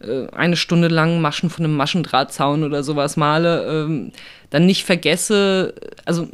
äh, 0.00 0.28
eine 0.28 0.56
Stunde 0.56 0.88
lang 0.88 1.20
Maschen 1.20 1.50
von 1.50 1.64
einem 1.64 1.76
Maschendrahtzaun 1.76 2.64
oder 2.64 2.82
sowas 2.82 3.16
male, 3.16 3.66
ähm, 3.66 4.12
dann 4.50 4.66
nicht 4.66 4.84
vergesse, 4.84 5.74
also 6.04 6.28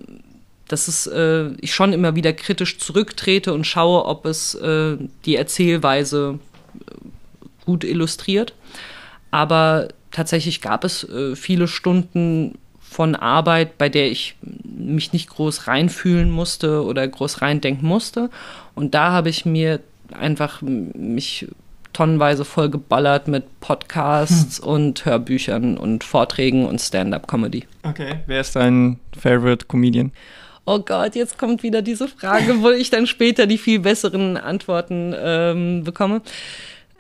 dass 0.69 0.89
es, 0.89 1.07
äh, 1.07 1.51
ich 1.61 1.75
schon 1.75 1.93
immer 1.93 2.15
wieder 2.15 2.33
kritisch 2.33 2.79
zurücktrete 2.79 3.53
und 3.53 3.67
schaue, 3.67 4.05
ob 4.05 4.27
es 4.27 4.55
äh, 4.55 4.97
die 5.25 5.37
Erzählweise 5.37 6.39
äh, 6.81 6.95
gut 7.65 7.85
illustriert. 7.85 8.55
Aber 9.31 9.89
tatsächlich 10.11 10.61
gab 10.61 10.85
es 10.85 11.05
äh, 11.05 11.35
viele 11.37 11.69
Stunden 11.69 12.59
von 12.81 13.15
Arbeit, 13.15 13.77
bei 13.77 13.89
der 13.89 14.11
ich 14.11 14.37
mich 14.43 15.13
nicht 15.13 15.29
groß 15.29 15.67
reinfühlen 15.67 16.31
musste 16.31 16.85
oder 16.85 17.07
groß 17.07 17.43
reindenken 17.43 17.87
musste. 17.87 18.31
Und 18.75 18.95
da 18.95 19.13
habe 19.13 19.29
ich 19.29 19.45
mir 19.45 19.81
einfach 20.13 20.63
mich 20.63 21.47
tonnenweise 21.93 22.45
vollgeballert 22.45 23.29
mit 23.29 23.61
Podcasts 23.61 24.59
hm. 24.59 24.69
und 24.69 25.05
Hörbüchern 25.05 25.77
und 25.77 26.05
Vorträgen 26.05 26.67
und 26.67 26.81
Stand-up-Comedy. 26.81 27.67
Okay. 27.83 28.21
Wer 28.27 28.41
ist 28.41 28.57
dein 28.57 29.01
Favorite 29.19 29.67
Comedian? 29.67 30.13
Oh 30.71 30.81
Gott, 30.81 31.15
jetzt 31.15 31.39
kommt 31.39 31.63
wieder 31.63 31.81
diese 31.81 32.09
Frage, 32.09 32.63
wo 32.63 32.69
ich 32.69 32.91
dann 32.91 33.07
später 33.07 33.47
die 33.47 33.57
viel 33.57 33.79
besseren 33.79 34.37
Antworten 34.37 35.15
ähm, 35.19 35.83
bekomme 35.83 36.21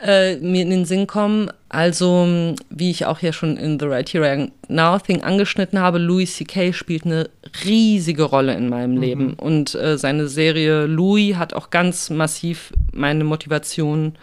äh, 0.00 0.36
mir 0.36 0.62
in 0.62 0.70
den 0.70 0.84
Sinn 0.84 1.06
kommen. 1.06 1.50
Also, 1.68 2.54
wie 2.70 2.90
ich 2.90 3.04
auch 3.04 3.20
ja 3.20 3.32
schon 3.32 3.56
in 3.56 3.78
The 3.78 3.86
Right 3.86 4.08
Here 4.08 4.48
Now 4.68 4.98
Thing 4.98 5.22
angeschnitten 5.22 5.78
habe, 5.78 5.98
Louis 5.98 6.34
C.K. 6.36 6.72
spielt 6.72 7.04
eine 7.04 7.28
riesige 7.64 8.22
Rolle 8.22 8.54
in 8.54 8.68
meinem 8.68 8.94
mhm. 8.94 9.00
Leben. 9.00 9.32
Und 9.34 9.74
äh, 9.74 9.98
seine 9.98 10.28
Serie 10.28 10.86
Louis 10.86 11.36
hat 11.36 11.52
auch 11.52 11.70
ganz 11.70 12.10
massiv 12.10 12.72
meine 12.92 13.24
Motivation 13.24 14.14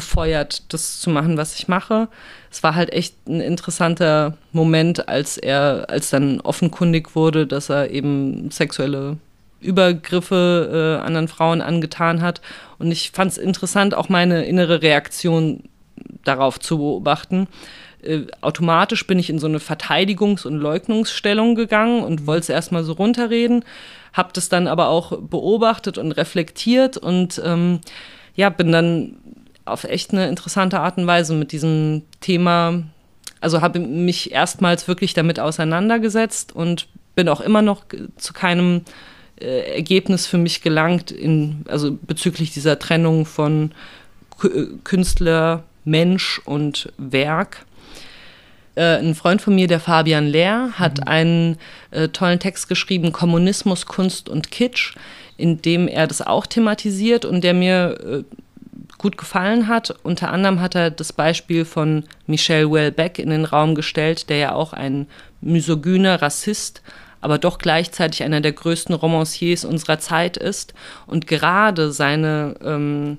befeuert, 0.00 0.72
das 0.72 0.98
zu 0.98 1.10
machen, 1.10 1.36
was 1.36 1.54
ich 1.56 1.68
mache. 1.68 2.08
Es 2.50 2.62
war 2.62 2.74
halt 2.74 2.90
echt 2.90 3.28
ein 3.28 3.42
interessanter 3.42 4.38
Moment, 4.50 5.08
als 5.08 5.36
er, 5.36 5.84
als 5.88 6.08
dann 6.08 6.40
offenkundig 6.40 7.14
wurde, 7.14 7.46
dass 7.46 7.68
er 7.68 7.90
eben 7.90 8.50
sexuelle 8.50 9.18
Übergriffe 9.60 10.96
äh, 11.02 11.06
anderen 11.06 11.28
Frauen 11.28 11.60
angetan 11.60 12.22
hat. 12.22 12.40
Und 12.78 12.90
ich 12.90 13.10
fand 13.10 13.32
es 13.32 13.36
interessant, 13.36 13.94
auch 13.94 14.08
meine 14.08 14.46
innere 14.46 14.80
Reaktion 14.80 15.64
darauf 16.24 16.58
zu 16.58 16.78
beobachten. 16.78 17.46
Äh, 18.02 18.22
automatisch 18.40 19.06
bin 19.06 19.18
ich 19.18 19.28
in 19.28 19.38
so 19.38 19.48
eine 19.48 19.58
Verteidigungs- 19.58 20.46
und 20.46 20.56
Leugnungsstellung 20.56 21.56
gegangen 21.56 22.02
und 22.02 22.26
wollte 22.26 22.44
es 22.44 22.48
erstmal 22.48 22.84
so 22.84 22.94
runterreden, 22.94 23.66
habe 24.14 24.30
das 24.32 24.48
dann 24.48 24.66
aber 24.66 24.88
auch 24.88 25.18
beobachtet 25.20 25.98
und 25.98 26.12
reflektiert 26.12 26.96
und 26.96 27.40
ähm, 27.44 27.80
ja, 28.34 28.48
bin 28.48 28.72
dann 28.72 29.16
auf 29.64 29.84
echt 29.84 30.12
eine 30.12 30.28
interessante 30.28 30.80
Art 30.80 30.98
und 30.98 31.06
Weise 31.06 31.34
mit 31.34 31.52
diesem 31.52 32.02
Thema, 32.20 32.82
also 33.40 33.60
habe 33.60 33.78
mich 33.78 34.32
erstmals 34.32 34.88
wirklich 34.88 35.14
damit 35.14 35.40
auseinandergesetzt 35.40 36.54
und 36.54 36.88
bin 37.14 37.28
auch 37.28 37.40
immer 37.40 37.62
noch 37.62 37.84
zu 38.16 38.32
keinem 38.32 38.82
äh, 39.40 39.74
Ergebnis 39.76 40.26
für 40.26 40.38
mich 40.38 40.62
gelangt, 40.62 41.10
in, 41.10 41.64
also 41.68 41.96
bezüglich 42.02 42.52
dieser 42.52 42.78
Trennung 42.78 43.26
von 43.26 43.72
K 44.38 44.48
Künstler, 44.84 45.64
Mensch 45.84 46.40
und 46.44 46.92
Werk. 46.98 47.64
Äh, 48.74 48.98
ein 48.98 49.14
Freund 49.14 49.42
von 49.42 49.54
mir, 49.54 49.66
der 49.66 49.80
Fabian 49.80 50.26
Lehr, 50.26 50.70
hat 50.74 50.98
mhm. 50.98 51.04
einen 51.08 51.58
äh, 51.90 52.08
tollen 52.08 52.38
Text 52.38 52.68
geschrieben, 52.68 53.12
Kommunismus, 53.12 53.86
Kunst 53.86 54.28
und 54.28 54.50
Kitsch, 54.50 54.94
in 55.36 55.62
dem 55.62 55.88
er 55.88 56.06
das 56.06 56.22
auch 56.22 56.46
thematisiert 56.46 57.24
und 57.24 57.42
der 57.42 57.54
mir 57.54 57.98
äh, 58.00 58.24
gut 59.00 59.16
gefallen 59.16 59.66
hat. 59.66 59.94
Unter 60.02 60.30
anderem 60.30 60.60
hat 60.60 60.74
er 60.74 60.90
das 60.90 61.12
Beispiel 61.12 61.64
von 61.64 62.04
Michel 62.26 62.70
Welbeck 62.70 63.18
in 63.18 63.30
den 63.30 63.44
Raum 63.44 63.74
gestellt, 63.74 64.28
der 64.28 64.36
ja 64.36 64.52
auch 64.52 64.72
ein 64.72 65.06
misogyner 65.40 66.22
Rassist 66.22 66.82
aber 67.20 67.38
doch 67.38 67.58
gleichzeitig 67.58 68.22
einer 68.22 68.40
der 68.40 68.52
größten 68.52 68.94
Romanciers 68.94 69.64
unserer 69.64 69.98
Zeit 69.98 70.36
ist. 70.36 70.74
Und 71.06 71.26
gerade 71.26 71.92
seine 71.92 72.54
ähm, 72.64 73.18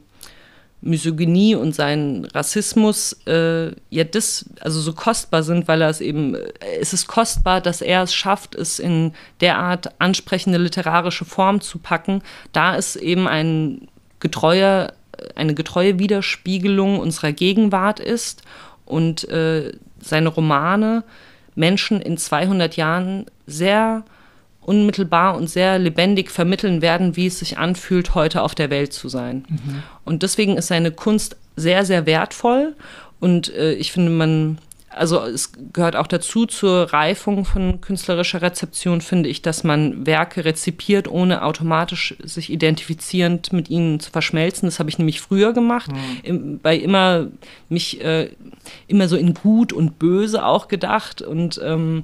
Misogynie 0.81 1.55
und 1.55 1.75
sein 1.75 2.27
Rassismus 2.33 3.13
äh, 3.27 3.71
ja 3.91 4.03
das 4.03 4.45
also 4.59 4.81
so 4.81 4.93
kostbar 4.93 5.43
sind, 5.43 5.67
weil 5.67 5.81
er 5.81 5.89
es 5.89 6.01
eben 6.01 6.33
äh, 6.33 6.51
es 6.79 6.93
ist 6.93 7.07
kostbar, 7.07 7.61
dass 7.61 7.81
er 7.81 8.01
es 8.01 8.13
schafft, 8.13 8.55
es 8.55 8.79
in 8.79 9.13
derart 9.41 9.91
ansprechende 9.99 10.57
literarische 10.57 11.25
Form 11.25 11.61
zu 11.61 11.77
packen, 11.77 12.23
da 12.51 12.75
es 12.75 12.95
eben 12.95 13.27
ein 13.27 13.87
getreuer 14.19 14.93
eine 15.35 15.53
getreue 15.53 15.99
Widerspiegelung 15.99 16.99
unserer 16.99 17.31
Gegenwart 17.31 17.99
ist 17.99 18.43
und 18.85 19.27
äh, 19.29 19.71
seine 19.99 20.29
Romane 20.29 21.03
Menschen 21.55 22.01
in 22.01 22.17
200 22.17 22.75
Jahren 22.75 23.25
sehr 23.45 24.03
unmittelbar 24.61 25.35
und 25.35 25.49
sehr 25.49 25.79
lebendig 25.79 26.29
vermitteln 26.29 26.81
werden, 26.81 27.15
wie 27.15 27.27
es 27.27 27.39
sich 27.39 27.57
anfühlt, 27.57 28.15
heute 28.15 28.41
auf 28.41 28.55
der 28.55 28.69
Welt 28.69 28.93
zu 28.93 29.09
sein. 29.09 29.45
Mhm. 29.49 29.83
Und 30.05 30.23
deswegen 30.23 30.57
ist 30.57 30.67
seine 30.67 30.91
Kunst 30.91 31.35
sehr, 31.55 31.83
sehr 31.83 32.05
wertvoll. 32.05 32.75
Und 33.19 33.53
äh, 33.53 33.73
ich 33.73 33.91
finde, 33.91 34.11
man 34.11 34.59
also 34.93 35.21
es 35.21 35.51
gehört 35.73 35.95
auch 35.95 36.07
dazu 36.07 36.45
zur 36.45 36.91
Reifung 36.93 37.45
von 37.45 37.81
künstlerischer 37.81 38.41
Rezeption, 38.41 39.01
finde 39.01 39.29
ich, 39.29 39.41
dass 39.41 39.63
man 39.63 40.05
Werke 40.05 40.43
rezipiert, 40.43 41.07
ohne 41.07 41.43
automatisch 41.43 42.15
sich 42.23 42.51
identifizierend 42.51 43.53
mit 43.53 43.69
ihnen 43.69 43.99
zu 43.99 44.11
verschmelzen. 44.11 44.67
Das 44.67 44.79
habe 44.79 44.89
ich 44.89 44.97
nämlich 44.97 45.21
früher 45.21 45.53
gemacht, 45.53 45.91
mhm. 46.23 46.59
bei 46.61 46.75
immer 46.75 47.27
mich 47.69 48.03
äh, 48.03 48.31
immer 48.87 49.07
so 49.07 49.15
in 49.15 49.33
Gut 49.33 49.71
und 49.71 49.97
Böse 49.97 50.45
auch 50.45 50.67
gedacht 50.67 51.21
und 51.21 51.59
ähm, 51.63 52.03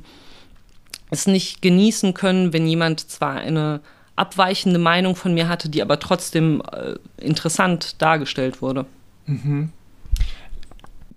es 1.10 1.28
nicht 1.28 1.62
genießen 1.62 2.14
können, 2.14 2.54
wenn 2.54 2.68
jemand 2.68 3.10
zwar 3.10 3.36
eine 3.36 3.82
abweichende 4.16 4.80
Meinung 4.80 5.16
von 5.16 5.34
mir 5.34 5.48
hatte, 5.48 5.70
die 5.70 5.82
aber 5.82 6.00
trotzdem 6.00 6.62
äh, 6.72 6.96
interessant 7.24 8.02
dargestellt 8.02 8.62
wurde. 8.62 8.86
Mhm. 9.26 9.70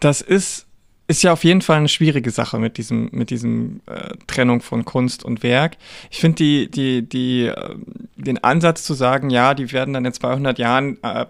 Das 0.00 0.20
ist 0.20 0.66
ist 1.10 1.22
ja 1.24 1.32
auf 1.32 1.42
jeden 1.42 1.60
Fall 1.60 1.78
eine 1.78 1.88
schwierige 1.88 2.30
Sache 2.30 2.60
mit 2.60 2.78
diesem, 2.78 3.08
mit 3.10 3.30
diesem 3.30 3.80
äh, 3.86 4.14
Trennung 4.28 4.62
von 4.62 4.84
Kunst 4.84 5.24
und 5.24 5.42
Werk. 5.42 5.76
Ich 6.08 6.20
finde 6.20 6.36
die, 6.36 6.70
die, 6.70 7.02
die, 7.02 7.46
äh, 7.46 7.74
den 8.14 8.44
Ansatz 8.44 8.84
zu 8.84 8.94
sagen, 8.94 9.28
ja, 9.28 9.54
die 9.54 9.72
werden 9.72 9.92
dann 9.92 10.04
in 10.04 10.12
200 10.12 10.60
Jahren 10.60 10.98
äh, 11.02 11.26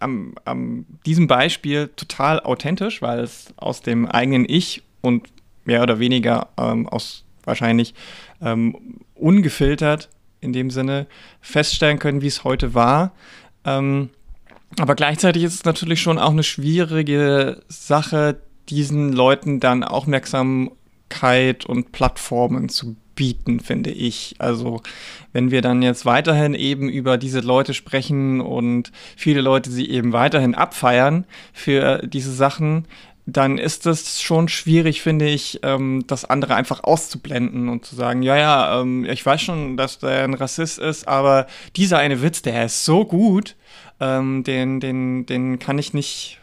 am, 0.00 0.34
am 0.44 0.84
diesem 1.06 1.28
Beispiel 1.28 1.88
total 1.96 2.40
authentisch, 2.40 3.00
weil 3.00 3.20
es 3.20 3.54
aus 3.56 3.80
dem 3.80 4.04
eigenen 4.04 4.44
Ich 4.46 4.82
und 5.00 5.28
mehr 5.64 5.82
oder 5.82 5.98
weniger 5.98 6.48
ähm, 6.58 6.86
aus 6.86 7.24
wahrscheinlich 7.42 7.94
ähm, 8.42 9.00
ungefiltert 9.14 10.10
in 10.42 10.52
dem 10.52 10.68
Sinne 10.68 11.06
feststellen 11.40 11.98
können, 11.98 12.20
wie 12.20 12.26
es 12.26 12.44
heute 12.44 12.74
war. 12.74 13.12
Ähm, 13.64 14.10
aber 14.78 14.94
gleichzeitig 14.94 15.42
ist 15.42 15.54
es 15.54 15.64
natürlich 15.64 16.02
schon 16.02 16.18
auch 16.18 16.32
eine 16.32 16.42
schwierige 16.42 17.62
Sache, 17.68 18.42
diesen 18.68 19.12
Leuten 19.12 19.60
dann 19.60 19.84
Aufmerksamkeit 19.84 21.66
und 21.66 21.92
Plattformen 21.92 22.68
zu 22.68 22.96
bieten, 23.14 23.60
finde 23.60 23.90
ich. 23.90 24.36
Also 24.38 24.82
wenn 25.32 25.50
wir 25.50 25.62
dann 25.62 25.82
jetzt 25.82 26.06
weiterhin 26.06 26.54
eben 26.54 26.88
über 26.88 27.18
diese 27.18 27.40
Leute 27.40 27.74
sprechen 27.74 28.40
und 28.40 28.92
viele 29.16 29.40
Leute 29.40 29.70
sie 29.70 29.90
eben 29.90 30.12
weiterhin 30.12 30.54
abfeiern 30.54 31.26
für 31.52 31.98
diese 32.06 32.32
Sachen, 32.32 32.86
dann 33.24 33.58
ist 33.58 33.86
es 33.86 34.20
schon 34.20 34.48
schwierig, 34.48 35.00
finde 35.00 35.28
ich, 35.28 35.60
ähm, 35.62 36.04
das 36.08 36.24
andere 36.24 36.56
einfach 36.56 36.82
auszublenden 36.82 37.68
und 37.68 37.84
zu 37.84 37.94
sagen, 37.94 38.22
ja, 38.22 38.36
ja, 38.36 38.80
ähm, 38.80 39.04
ich 39.04 39.24
weiß 39.24 39.40
schon, 39.40 39.76
dass 39.76 40.00
der 40.00 40.24
ein 40.24 40.34
Rassist 40.34 40.78
ist, 40.78 41.06
aber 41.06 41.46
dieser 41.76 41.98
eine 41.98 42.20
Witz, 42.22 42.42
der 42.42 42.64
ist 42.64 42.84
so 42.84 43.04
gut, 43.04 43.54
ähm, 44.00 44.42
den, 44.42 44.80
den, 44.80 45.26
den 45.26 45.60
kann 45.60 45.78
ich 45.78 45.94
nicht 45.94 46.40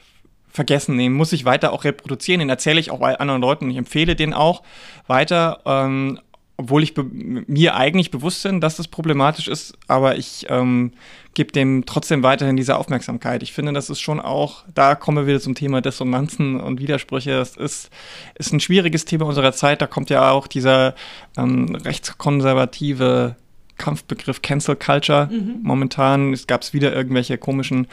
vergessen. 0.60 0.98
Den 0.98 1.14
muss 1.14 1.32
ich 1.32 1.46
weiter 1.46 1.72
auch 1.72 1.86
reproduzieren. 1.86 2.40
Den 2.40 2.50
erzähle 2.50 2.82
ich 2.82 2.92
auch 2.92 3.00
anderen 3.00 3.40
Leuten 3.40 3.66
und 3.66 3.72
ich 3.72 3.78
empfehle 3.78 4.18
den 4.18 4.34
auch 4.34 4.62
weiter, 5.08 5.62
ähm, 5.66 6.20
obwohl 6.58 6.84
ich 6.84 6.94
mir 6.98 7.76
eigentlich 7.76 8.12
bewusst 8.12 8.44
bin, 8.44 8.60
dass 8.60 8.76
das 8.76 8.90
problematisch 8.90 9.48
ist, 9.48 9.78
aber 9.88 10.18
ich 10.18 10.48
ähm, 10.50 10.92
gebe 11.34 11.54
dem 11.54 11.86
trotzdem 11.86 12.24
weiterhin 12.24 12.58
diese 12.58 12.78
Aufmerksamkeit. 12.78 13.42
Ich 13.42 13.54
finde, 13.54 13.72
das 13.72 13.90
ist 13.90 14.02
schon 14.02 14.20
auch, 14.20 14.66
da 14.76 14.96
kommen 14.96 15.20
wir 15.20 15.28
wieder 15.28 15.40
zum 15.40 15.56
Thema 15.56 15.80
Dissonanzen 15.80 16.60
und 16.60 16.82
Widersprüche. 16.82 17.32
Das 17.32 17.56
ist, 17.56 17.90
ist 18.36 18.52
ein 18.52 18.60
schwieriges 18.60 19.06
Thema 19.06 19.28
unserer 19.28 19.54
Zeit. 19.54 19.82
Da 19.82 19.88
kommt 19.88 20.10
ja 20.10 20.30
auch 20.30 20.48
dieser 20.48 20.94
ähm, 21.38 21.74
rechtskonservative 21.76 23.38
Kampfbegriff 23.78 24.42
Cancel 24.42 24.76
Culture 24.76 25.30
mhm. 25.32 25.60
momentan. 25.64 26.34
Es 26.34 26.48
gab 26.48 26.74
wieder 26.74 26.94
irgendwelche 26.94 27.38
komischen 27.38 27.88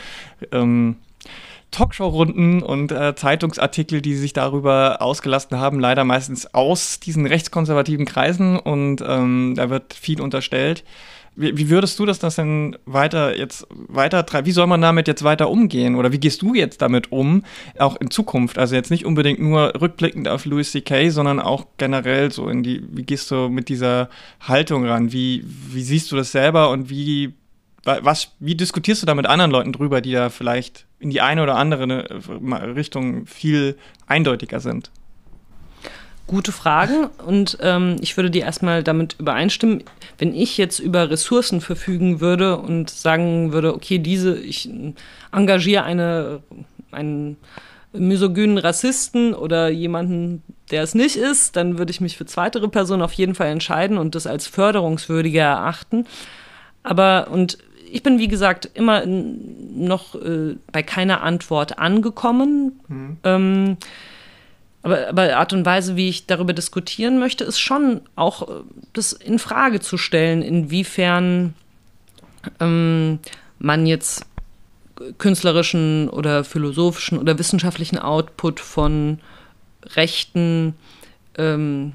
ähm, 0.50 0.96
Talkshow-Runden 1.70 2.62
und 2.62 2.92
äh, 2.92 3.14
Zeitungsartikel, 3.14 4.00
die 4.00 4.14
sich 4.14 4.32
darüber 4.32 5.02
ausgelassen 5.02 5.58
haben, 5.58 5.80
leider 5.80 6.04
meistens 6.04 6.52
aus 6.54 7.00
diesen 7.00 7.26
rechtskonservativen 7.26 8.06
Kreisen 8.06 8.58
und 8.58 9.02
ähm, 9.06 9.54
da 9.56 9.70
wird 9.70 9.94
viel 9.94 10.20
unterstellt. 10.20 10.84
Wie, 11.38 11.54
wie, 11.58 11.68
würdest 11.68 11.98
du 11.98 12.06
das, 12.06 12.18
das 12.18 12.36
denn 12.36 12.78
weiter 12.86 13.36
jetzt 13.36 13.66
weiter 13.70 14.24
Wie 14.44 14.52
soll 14.52 14.66
man 14.66 14.80
damit 14.80 15.06
jetzt 15.06 15.22
weiter 15.22 15.50
umgehen? 15.50 15.94
Oder 15.94 16.10
wie 16.10 16.18
gehst 16.18 16.40
du 16.40 16.54
jetzt 16.54 16.80
damit 16.80 17.12
um, 17.12 17.44
auch 17.78 17.96
in 17.96 18.10
Zukunft? 18.10 18.58
Also 18.58 18.74
jetzt 18.74 18.90
nicht 18.90 19.04
unbedingt 19.04 19.38
nur 19.38 19.74
rückblickend 19.78 20.28
auf 20.28 20.46
Louis 20.46 20.72
C.K., 20.72 21.10
sondern 21.10 21.38
auch 21.38 21.66
generell 21.76 22.32
so 22.32 22.48
in 22.48 22.62
die, 22.62 22.82
wie 22.90 23.02
gehst 23.02 23.30
du 23.30 23.50
mit 23.50 23.68
dieser 23.68 24.08
Haltung 24.40 24.86
ran? 24.86 25.12
Wie, 25.12 25.44
wie 25.44 25.82
siehst 25.82 26.10
du 26.10 26.16
das 26.16 26.32
selber 26.32 26.70
und 26.70 26.88
wie, 26.88 27.34
was, 27.86 28.32
wie 28.40 28.54
diskutierst 28.54 29.02
du 29.02 29.06
da 29.06 29.14
mit 29.14 29.26
anderen 29.26 29.50
Leuten 29.50 29.72
drüber, 29.72 30.00
die 30.00 30.12
da 30.12 30.28
vielleicht 30.28 30.86
in 30.98 31.10
die 31.10 31.20
eine 31.20 31.42
oder 31.42 31.56
andere 31.56 32.08
äh, 32.08 32.54
Richtung 32.54 33.26
viel 33.26 33.76
eindeutiger 34.06 34.60
sind? 34.60 34.90
Gute 36.26 36.50
Fragen 36.50 37.06
und 37.24 37.58
ähm, 37.60 37.96
ich 38.00 38.16
würde 38.16 38.32
dir 38.32 38.42
erstmal 38.42 38.82
damit 38.82 39.14
übereinstimmen, 39.20 39.84
wenn 40.18 40.34
ich 40.34 40.58
jetzt 40.58 40.80
über 40.80 41.08
Ressourcen 41.08 41.60
verfügen 41.60 42.20
würde 42.20 42.58
und 42.58 42.90
sagen 42.90 43.52
würde, 43.52 43.72
okay, 43.72 44.00
diese, 44.00 44.36
ich 44.36 44.68
engagiere 45.30 45.84
eine, 45.84 46.40
einen 46.90 47.36
misogynen 47.92 48.58
Rassisten 48.58 49.34
oder 49.34 49.68
jemanden, 49.68 50.42
der 50.72 50.82
es 50.82 50.96
nicht 50.96 51.14
ist, 51.14 51.54
dann 51.54 51.78
würde 51.78 51.92
ich 51.92 52.00
mich 52.00 52.16
für 52.16 52.26
zweitere 52.26 52.68
Personen 52.68 53.02
auf 53.02 53.12
jeden 53.12 53.36
Fall 53.36 53.48
entscheiden 53.48 53.96
und 53.96 54.16
das 54.16 54.26
als 54.26 54.48
förderungswürdiger 54.48 55.42
erachten. 55.42 56.06
Aber 56.82 57.28
und 57.30 57.58
ich 57.90 58.02
bin, 58.02 58.18
wie 58.18 58.28
gesagt, 58.28 58.68
immer 58.74 59.04
noch 59.06 60.14
äh, 60.14 60.56
bei 60.72 60.82
keiner 60.82 61.22
Antwort 61.22 61.78
angekommen. 61.78 62.80
Mhm. 62.88 63.16
Ähm, 63.24 63.76
aber, 64.82 65.08
aber 65.08 65.36
Art 65.36 65.52
und 65.52 65.66
Weise, 65.66 65.96
wie 65.96 66.08
ich 66.08 66.26
darüber 66.26 66.52
diskutieren 66.52 67.18
möchte, 67.18 67.44
ist 67.44 67.58
schon 67.58 68.02
auch 68.14 68.48
äh, 68.48 68.62
das 68.92 69.12
in 69.12 69.38
Frage 69.38 69.80
zu 69.80 69.98
stellen, 69.98 70.42
inwiefern 70.42 71.54
ähm, 72.60 73.18
man 73.58 73.86
jetzt 73.86 74.26
künstlerischen 75.18 76.08
oder 76.08 76.44
philosophischen 76.44 77.18
oder 77.18 77.38
wissenschaftlichen 77.38 77.98
Output 77.98 78.60
von 78.60 79.18
Rechten, 79.94 80.74
ähm, 81.36 81.92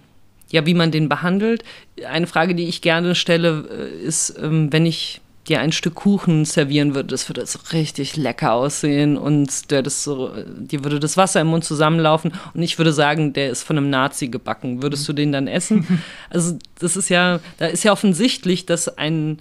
ja, 0.50 0.66
wie 0.66 0.74
man 0.74 0.92
den 0.92 1.10
behandelt. 1.10 1.64
Eine 2.08 2.28
Frage, 2.28 2.56
die 2.56 2.68
ich 2.68 2.82
gerne 2.82 3.16
stelle, 3.16 3.68
äh, 3.72 4.04
ist, 4.04 4.38
ähm, 4.42 4.72
wenn 4.72 4.86
ich 4.86 5.22
dir 5.48 5.60
ein 5.60 5.72
Stück 5.72 5.96
Kuchen 5.96 6.46
servieren 6.46 6.94
würde, 6.94 7.10
das 7.10 7.28
würde 7.28 7.46
so 7.46 7.60
richtig 7.74 8.16
lecker 8.16 8.54
aussehen 8.54 9.18
und 9.18 9.72
der 9.72 9.82
das 9.82 10.04
so, 10.04 10.32
dir 10.46 10.84
würde 10.84 11.00
das 11.00 11.18
Wasser 11.18 11.42
im 11.42 11.48
Mund 11.48 11.64
zusammenlaufen 11.64 12.34
und 12.54 12.62
ich 12.62 12.78
würde 12.78 12.94
sagen, 12.94 13.34
der 13.34 13.50
ist 13.50 13.64
von 13.64 13.78
einem 13.78 13.90
Nazi 13.90 14.28
gebacken. 14.28 14.84
Würdest 14.84 15.08
du 15.08 15.14
den 15.14 15.32
dann 15.32 15.48
essen? 15.48 15.88
Also 16.30 16.58
das 16.80 16.96
ist 16.96 17.10
ja, 17.10 17.40
da 17.58 17.66
ist 17.66 17.84
ja 17.84 17.92
offensichtlich, 17.92 18.66
dass 18.66 18.98
ein 18.98 19.40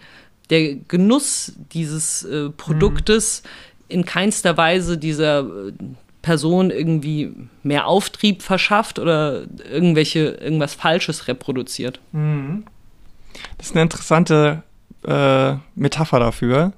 der 0.50 0.74
Genuss 0.74 1.52
dieses 1.72 2.24
äh, 2.24 2.50
Produktes 2.50 3.42
in 3.88 4.04
keinster 4.04 4.56
Weise 4.56 4.98
dieser 4.98 5.40
äh, 5.40 5.72
Person 6.22 6.70
irgendwie 6.70 7.32
mehr 7.62 7.86
Auftrieb 7.86 8.42
verschafft 8.42 8.98
oder 8.98 9.44
irgendwelche 9.70 10.30
irgendwas 10.30 10.74
Falsches 10.74 11.28
reproduziert. 11.28 12.00
Mhm. 12.12 12.64
Das 13.56 13.68
ist 13.68 13.72
eine 13.72 13.82
interessante 13.82 14.62
äh, 15.06 15.54
Metapher 15.74 16.20
dafür. 16.20 16.72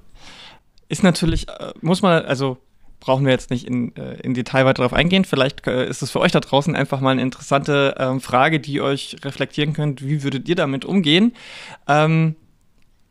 Ist 0.89 1.03
natürlich, 1.03 1.49
äh, 1.49 1.73
muss 1.81 2.01
man, 2.01 2.25
also 2.25 2.57
brauchen 2.99 3.25
wir 3.25 3.33
jetzt 3.33 3.49
nicht 3.49 3.67
in, 3.67 3.93
äh, 3.97 4.15
in 4.21 4.33
Detail 4.33 4.65
weiter 4.65 4.81
darauf 4.81 4.93
eingehen. 4.93 5.25
Vielleicht 5.25 5.67
äh, 5.67 5.87
ist 5.87 6.01
es 6.01 6.11
für 6.11 6.21
euch 6.21 6.31
da 6.31 6.39
draußen 6.39 6.75
einfach 6.75 7.01
mal 7.01 7.11
eine 7.11 7.21
interessante 7.21 7.95
ähm, 7.97 8.21
Frage, 8.21 8.61
die 8.61 8.79
euch 8.79 9.17
reflektieren 9.23 9.73
könnt. 9.73 10.05
Wie 10.07 10.23
würdet 10.23 10.47
ihr 10.47 10.55
damit 10.55 10.85
umgehen? 10.85 11.33
Ähm, 11.87 12.35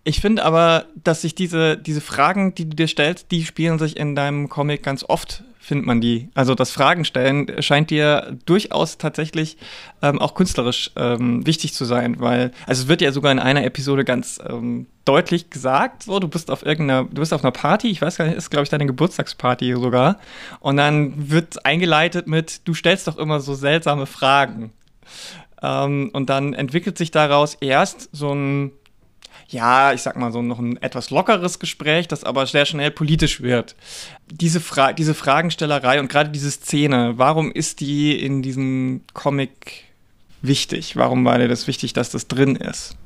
ich 0.05 0.21
finde 0.21 0.45
aber, 0.45 0.87
dass 0.97 1.23
sich 1.23 1.35
diese, 1.35 1.77
diese 1.77 2.01
Fragen, 2.01 2.55
die 2.55 2.69
du 2.69 2.75
dir 2.75 2.89
stellst, 2.89 3.31
die 3.31 3.45
spielen 3.45 3.79
sich 3.79 3.97
in 3.97 4.17
deinem 4.17 4.49
Comic 4.49 4.83
ganz 4.83 5.05
oft 5.07 5.45
findet 5.63 5.87
man 5.87 6.01
die. 6.01 6.29
Also 6.35 6.55
das 6.55 6.73
Fragen 6.73 7.05
stellen 7.05 7.63
scheint 7.63 7.91
dir 7.91 8.37
durchaus 8.45 8.99
tatsächlich 8.99 9.57
ähm, 10.03 10.19
auch 10.19 10.35
künstlerisch 10.35 10.91
ähm, 10.97 11.47
wichtig 11.47 11.73
zu 11.73 11.85
sein, 11.85 12.19
weil, 12.19 12.51
also 12.67 12.83
es 12.83 12.89
wird 12.89 13.01
ja 13.01 13.13
sogar 13.13 13.31
in 13.31 13.39
einer 13.39 13.65
Episode 13.65 14.05
ganz 14.05 14.41
ähm, 14.47 14.87
deutlich 15.05 15.51
gesagt, 15.51 16.03
so, 16.03 16.19
du 16.19 16.29
bist 16.29 16.51
auf 16.51 16.67
irgendeiner, 16.67 17.05
du 17.05 17.21
bist 17.21 17.33
auf 17.33 17.45
einer 17.45 17.53
Party, 17.53 17.89
ich 17.89 18.03
weiß 18.03 18.17
gar 18.17 18.27
nicht, 18.27 18.37
ist 18.37 18.51
glaube 18.51 18.65
ich 18.65 18.71
deine 18.71 18.87
Geburtstagsparty 18.87 19.75
sogar, 19.75 20.19
und 20.61 20.77
dann 20.77 21.31
wird 21.31 21.65
eingeleitet 21.65 22.27
mit, 22.27 22.67
du 22.67 22.75
stellst 22.75 23.07
doch 23.07 23.17
immer 23.17 23.41
so 23.41 23.55
seltsame 23.55 24.07
Fragen. 24.07 24.73
Ähm, 25.63 26.11
und 26.13 26.29
dann 26.29 26.55
entwickelt 26.55 26.99
sich 26.99 27.13
daraus 27.13 27.55
erst 27.61 28.09
so 28.13 28.35
ein 28.35 28.73
ja, 29.53 29.93
ich 29.93 30.03
sag 30.03 30.17
mal 30.17 30.33
so 30.33 30.43
noch 30.43 30.59
ein 30.59 30.77
etwas 30.83 31.11
lockeres 31.11 31.59
Gespräch, 31.59 32.09
das 32.09 32.25
aber 32.25 32.47
sehr 32.47 32.67
schnell 32.67 32.91
politisch 32.91 33.41
wird. 33.41 33.77
Diese, 34.31 34.61
Fra 34.61 34.93
diese 34.93 35.15
Fragenstellerei 35.15 36.01
und 36.01 36.09
gerade 36.09 36.31
diese 36.31 36.51
Szene, 36.51 37.15
warum 37.17 37.53
ist 37.53 37.81
die 37.81 38.19
in 38.19 38.43
diesem 38.43 39.03
Comic 39.13 39.85
wichtig? 40.41 40.97
Warum 40.97 41.25
war 41.25 41.39
dir 41.39 41.49
das 41.49 41.67
wichtig, 41.67 41.93
dass 41.93 42.11
das 42.11 42.29
drin 42.29 42.57
ist? 42.57 42.97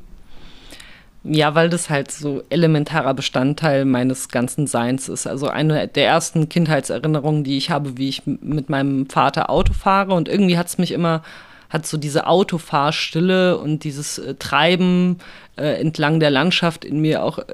Ja, 1.28 1.56
weil 1.56 1.68
das 1.68 1.90
halt 1.90 2.12
so 2.12 2.44
elementarer 2.50 3.12
Bestandteil 3.12 3.84
meines 3.84 4.28
ganzen 4.28 4.68
Seins 4.68 5.08
ist. 5.08 5.26
Also 5.26 5.48
eine 5.48 5.88
der 5.88 6.06
ersten 6.06 6.48
Kindheitserinnerungen, 6.48 7.42
die 7.42 7.56
ich 7.56 7.70
habe, 7.70 7.98
wie 7.98 8.08
ich 8.08 8.22
mit 8.26 8.70
meinem 8.70 9.10
Vater 9.10 9.50
Auto 9.50 9.72
fahre. 9.72 10.14
Und 10.14 10.28
irgendwie 10.28 10.56
hat 10.56 10.68
es 10.68 10.78
mich 10.78 10.92
immer 10.92 11.22
hat 11.68 11.86
so 11.86 11.96
diese 11.96 12.26
Autofahrstille 12.26 13.58
und 13.58 13.84
dieses 13.84 14.18
äh, 14.18 14.34
Treiben 14.34 15.18
äh, 15.56 15.80
entlang 15.80 16.20
der 16.20 16.30
Landschaft 16.30 16.84
in 16.84 17.00
mir 17.00 17.22
auch 17.22 17.38
äh, 17.38 17.44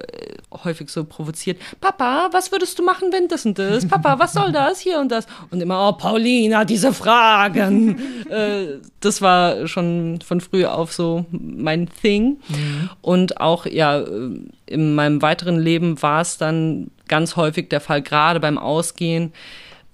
häufig 0.64 0.90
so 0.90 1.04
provoziert. 1.04 1.58
Papa, 1.80 2.28
was 2.32 2.52
würdest 2.52 2.78
du 2.78 2.84
machen, 2.84 3.08
wenn 3.12 3.28
das 3.28 3.46
und 3.46 3.58
das? 3.58 3.86
Papa, 3.86 4.18
was 4.18 4.32
soll 4.32 4.52
das? 4.52 4.80
Hier 4.80 4.98
und 4.98 5.10
das. 5.10 5.26
Und 5.50 5.60
immer, 5.60 5.88
oh, 5.88 5.92
Paulina, 5.92 6.64
diese 6.64 6.92
Fragen. 6.92 8.00
äh, 8.30 8.78
das 9.00 9.22
war 9.22 9.66
schon 9.66 10.20
von 10.24 10.40
früh 10.40 10.64
auf 10.64 10.92
so 10.92 11.26
mein 11.30 11.88
Thing. 11.88 12.38
Mhm. 12.48 12.90
Und 13.00 13.40
auch, 13.40 13.66
ja, 13.66 14.00
äh, 14.00 14.40
in 14.66 14.94
meinem 14.94 15.22
weiteren 15.22 15.58
Leben 15.58 16.00
war 16.02 16.20
es 16.22 16.38
dann 16.38 16.90
ganz 17.08 17.36
häufig 17.36 17.68
der 17.68 17.80
Fall, 17.80 18.02
gerade 18.02 18.40
beim 18.40 18.58
Ausgehen, 18.58 19.32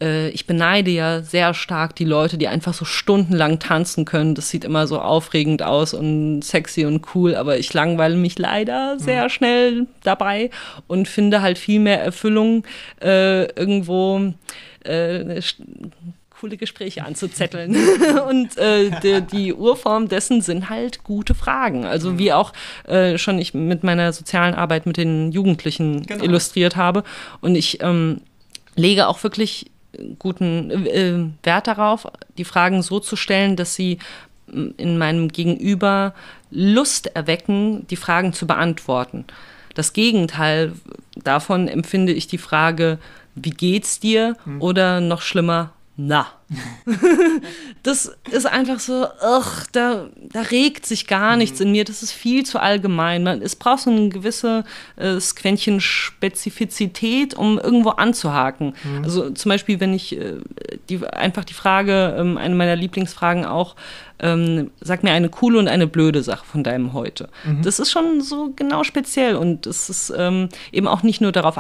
äh, 0.01 0.29
ich 0.31 0.47
beneide 0.47 0.91
ja 0.91 1.23
sehr 1.23 1.55
stark 1.55 1.97
die 1.97 2.05
Leute, 2.05 2.39
die 2.39 2.49
einfach 2.49 2.75
so 2.75 2.85
stundenlang 2.85 3.59
tanzen 3.59 4.05
können. 4.05 4.35
Das 4.35 4.51
sieht 4.51 4.65
immer 4.65 4.87
so 4.87 5.01
aufregend 5.01 5.63
aus 5.63 5.95
und 5.95 6.43
sexy 6.43 6.87
und 6.87 7.15
cool, 7.15 7.35
aber 7.35 7.59
ich 7.59 7.73
langweile 7.75 8.17
mich 8.17 8.39
leider 8.39 8.99
sehr 8.99 9.25
mhm. 9.25 9.31
schnell 9.31 9.87
dabei 10.03 10.51
und 10.87 11.09
finde 11.09 11.43
halt 11.43 11.59
viel 11.59 11.81
mehr 11.81 12.03
Erfüllung 12.03 12.65
äh, 13.03 13.45
irgendwo 13.53 14.33
äh, 14.85 15.41
coole 16.41 16.57
Gespräche 16.57 17.05
anzuzetteln. 17.05 17.77
und 18.29 18.57
äh, 18.59 18.91
die, 19.03 19.21
die, 19.23 19.55
Urform 19.55 20.09
dessen 20.09 20.41
sind 20.41 20.71
halt 20.71 21.03
gute 21.03 21.35
Fragen. 21.35 21.85
Also 21.85 22.19
wie 22.19 22.33
auch 22.33 22.53
äh, 22.87 23.19
schon 23.19 23.39
ich 23.39 23.55
mit 23.55 23.83
meiner 23.83 24.13
sozialen 24.13 24.55
Arbeit 24.55 24.87
mit 24.87 24.97
den 24.97 25.33
Jugendlichen 25.33 26.07
genau. 26.07 26.25
illustriert 26.25 26.77
habe. 26.77 27.03
Und 27.41 27.57
ich 27.57 27.83
ähm, 27.83 28.21
lege 28.77 29.09
auch 29.09 29.23
wirklich 29.25 29.71
guten 30.19 30.71
äh, 30.87 31.31
Wert 31.43 31.67
darauf, 31.67 32.07
die 32.37 32.45
Fragen 32.45 32.83
so 32.83 33.01
zu 33.01 33.17
stellen, 33.17 33.57
dass 33.57 33.75
sie 33.75 33.99
mm, 34.47 34.69
in 34.77 34.99
meinem 34.99 35.29
Gegenüber 35.29 36.15
Lust 36.51 37.15
erwecken, 37.15 37.87
die 37.89 37.97
Fragen 37.97 38.33
zu 38.33 38.47
beantworten. 38.47 39.25
Das 39.75 39.93
Gegenteil 39.93 40.73
davon 41.17 41.69
empfinde 41.69 42.13
ich 42.13 42.27
die 42.27 42.39
Frage, 42.39 42.99
wie 43.35 43.51
geht's 43.51 44.01
dir? 44.01 44.37
Hm. 44.45 44.61
Oder 44.61 45.01
noch 45.01 45.23
schlimmer, 45.23 45.73
na. 45.97 46.27
das 47.83 48.17
ist 48.31 48.47
einfach 48.47 48.81
so, 48.81 49.07
ach, 49.21 49.67
da, 49.73 50.09
da 50.33 50.41
regt 50.41 50.87
sich 50.87 51.07
gar 51.07 51.33
mhm. 51.33 51.39
nichts 51.39 51.61
in 51.61 51.73
mir. 51.73 51.85
Das 51.85 52.03
ist 52.03 52.13
viel 52.13 52.47
zu 52.47 52.59
allgemein. 52.59 53.23
Man, 53.23 53.43
es 53.43 53.57
braucht 53.57 53.81
so 53.81 53.91
ein 53.91 54.11
gewisses 54.11 54.65
äh, 54.97 55.19
Quäntchen 55.35 55.81
Spezifizität, 55.81 57.35
um 57.35 57.59
irgendwo 57.59 57.91
anzuhaken. 57.91 58.75
Mhm. 58.83 59.05
Also 59.05 59.31
zum 59.31 59.51
Beispiel, 59.51 59.81
wenn 59.81 59.93
ich 59.93 60.17
äh, 60.17 60.37
die, 60.89 61.07
einfach 61.07 61.45
die 61.45 61.55
Frage, 61.55 62.17
ähm, 62.19 62.39
eine 62.39 62.55
meiner 62.55 62.77
Lieblingsfragen 62.77 63.45
auch, 63.45 63.77
ähm, 64.21 64.71
sag 64.81 65.03
mir 65.03 65.13
eine 65.13 65.29
coole 65.29 65.59
und 65.59 65.69
eine 65.69 65.87
blöde 65.87 66.23
Sache 66.23 66.45
von 66.45 66.65
deinem 66.65 66.93
Heute. 66.93 67.29
Mhm. 67.45 67.63
Das 67.63 67.79
ist 67.79 67.91
schon 67.91 68.21
so 68.21 68.53
genau 68.55 68.85
speziell 68.85 69.37
und 69.37 69.67
es 69.67 69.89
ist 69.89 70.13
ähm, 70.17 70.49
eben 70.73 70.89
auch 70.89 71.03
nicht 71.03 71.21
nur 71.21 71.33
darauf 71.33 71.57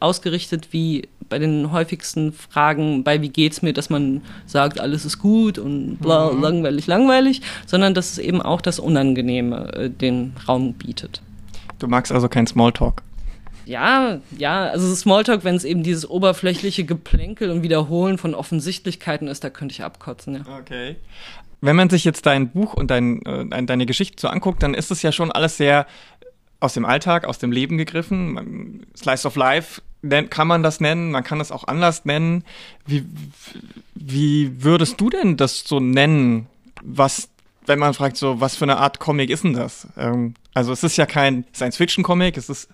ausgerichtet, 0.00 0.68
wie 0.72 1.08
bei 1.28 1.38
den 1.38 1.72
häufigsten 1.72 2.32
Fragen, 2.32 3.04
bei 3.04 3.22
wie 3.22 3.30
geht's 3.30 3.62
mir, 3.62 3.72
dass 3.72 3.88
man 3.88 4.22
sagt, 4.46 4.80
alles 4.80 5.04
ist 5.04 5.18
gut 5.18 5.58
und 5.58 5.96
bla, 5.98 6.30
mhm. 6.30 6.42
langweilig, 6.42 6.86
langweilig, 6.86 7.40
sondern 7.66 7.94
dass 7.94 8.12
es 8.12 8.18
eben 8.18 8.42
auch 8.42 8.60
das 8.60 8.78
Unangenehme 8.78 9.72
äh, 9.72 9.90
den 9.90 10.34
Raum 10.46 10.74
bietet. 10.74 11.22
Du 11.78 11.88
magst 11.88 12.12
also 12.12 12.28
kein 12.28 12.46
Smalltalk. 12.46 13.02
Ja, 13.64 14.20
ja, 14.36 14.64
also 14.66 14.92
Smalltalk, 14.94 15.44
wenn 15.44 15.54
es 15.54 15.64
eben 15.64 15.82
dieses 15.82 16.08
oberflächliche 16.08 16.84
Geplänkel 16.84 17.50
und 17.50 17.62
Wiederholen 17.62 18.18
von 18.18 18.34
Offensichtlichkeiten 18.34 19.28
ist, 19.28 19.44
da 19.44 19.50
könnte 19.50 19.72
ich 19.72 19.84
abkotzen, 19.84 20.34
ja. 20.34 20.58
Okay. 20.60 20.96
Wenn 21.62 21.76
man 21.76 21.88
sich 21.88 22.04
jetzt 22.04 22.26
dein 22.26 22.50
Buch 22.50 22.74
und 22.74 22.90
dein, 22.90 23.24
äh, 23.24 23.64
deine 23.64 23.86
Geschichte 23.86 24.20
so 24.20 24.28
anguckt, 24.28 24.62
dann 24.62 24.74
ist 24.74 24.90
es 24.90 25.00
ja 25.00 25.12
schon 25.12 25.32
alles 25.32 25.56
sehr 25.56 25.86
aus 26.60 26.74
dem 26.74 26.84
Alltag, 26.84 27.24
aus 27.24 27.38
dem 27.38 27.52
Leben 27.52 27.78
gegriffen. 27.78 28.84
Slice 28.96 29.26
of 29.26 29.36
Life 29.36 29.80
kann 30.30 30.48
man 30.48 30.62
das 30.62 30.80
nennen, 30.80 31.12
man 31.12 31.24
kann 31.24 31.38
das 31.38 31.52
auch 31.52 31.64
anders 31.68 32.04
nennen. 32.04 32.44
Wie, 32.86 33.04
wie 33.94 34.62
würdest 34.62 35.00
du 35.00 35.10
denn 35.10 35.36
das 35.36 35.60
so 35.60 35.78
nennen, 35.78 36.48
was, 36.82 37.28
wenn 37.66 37.78
man 37.78 37.94
fragt, 37.94 38.16
so, 38.16 38.40
was 38.40 38.56
für 38.56 38.64
eine 38.64 38.78
Art 38.78 38.98
Comic 38.98 39.30
ist 39.30 39.44
denn 39.44 39.54
das? 39.54 39.86
Ähm, 39.96 40.34
also 40.54 40.72
es 40.72 40.82
ist 40.82 40.96
ja 40.96 41.06
kein 41.06 41.44
Science-Fiction-Comic, 41.54 42.36
es 42.36 42.48
ist 42.48 42.68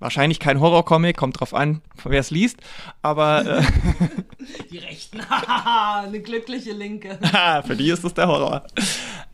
wahrscheinlich 0.00 0.38
kein 0.38 0.60
Horror-Comic, 0.60 1.16
kommt 1.16 1.40
drauf 1.40 1.54
an, 1.54 1.80
wer 2.04 2.20
es 2.20 2.30
liest, 2.30 2.58
aber 3.02 3.46
äh, 3.46 3.62
Die 4.70 4.78
Rechten, 4.78 5.20
eine 6.04 6.20
glückliche 6.20 6.72
Linke. 6.72 7.18
für 7.66 7.76
die 7.76 7.90
ist 7.90 8.04
es 8.04 8.14
der 8.14 8.28
Horror. 8.28 8.64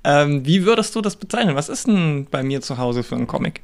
Ähm, 0.04 0.46
wie 0.46 0.64
würdest 0.64 0.94
du 0.94 1.00
das 1.00 1.16
bezeichnen? 1.16 1.56
Was 1.56 1.68
ist 1.68 1.86
denn 1.86 2.26
bei 2.30 2.42
mir 2.42 2.60
zu 2.60 2.78
Hause 2.78 3.02
für 3.02 3.16
ein 3.16 3.26
Comic? 3.26 3.62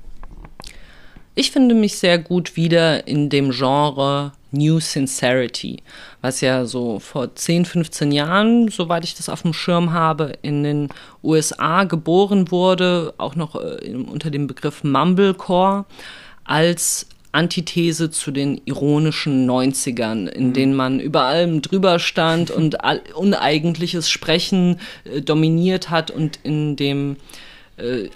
Ich 1.34 1.50
finde 1.50 1.74
mich 1.74 1.98
sehr 1.98 2.18
gut 2.18 2.56
wieder 2.56 3.06
in 3.06 3.28
dem 3.28 3.50
Genre 3.50 4.32
New 4.52 4.80
Sincerity, 4.80 5.82
was 6.22 6.40
ja 6.40 6.64
so 6.64 6.98
vor 6.98 7.34
10, 7.34 7.66
15 7.66 8.10
Jahren, 8.10 8.68
soweit 8.68 9.04
ich 9.04 9.14
das 9.14 9.28
auf 9.28 9.42
dem 9.42 9.52
Schirm 9.52 9.92
habe, 9.92 10.32
in 10.40 10.62
den 10.62 10.88
USA 11.22 11.84
geboren 11.84 12.50
wurde, 12.50 13.12
auch 13.18 13.34
noch 13.34 13.54
äh, 13.54 13.94
unter 13.94 14.30
dem 14.30 14.46
Begriff 14.46 14.82
Mumblecore, 14.82 15.84
als 16.46 17.06
Antithese 17.32 18.10
zu 18.10 18.30
den 18.30 18.60
ironischen 18.64 19.48
90ern, 19.48 20.26
in 20.26 20.48
mhm. 20.48 20.52
denen 20.54 20.74
man 20.74 21.00
über 21.00 21.24
allem 21.24 21.60
drüber 21.60 21.98
stand 21.98 22.50
und 22.50 22.78
uneigentliches 23.14 24.10
Sprechen 24.10 24.80
äh, 25.04 25.20
dominiert 25.20 25.90
hat 25.90 26.10
und 26.10 26.38
in 26.42 26.76
dem 26.76 27.16
äh, 27.76 28.08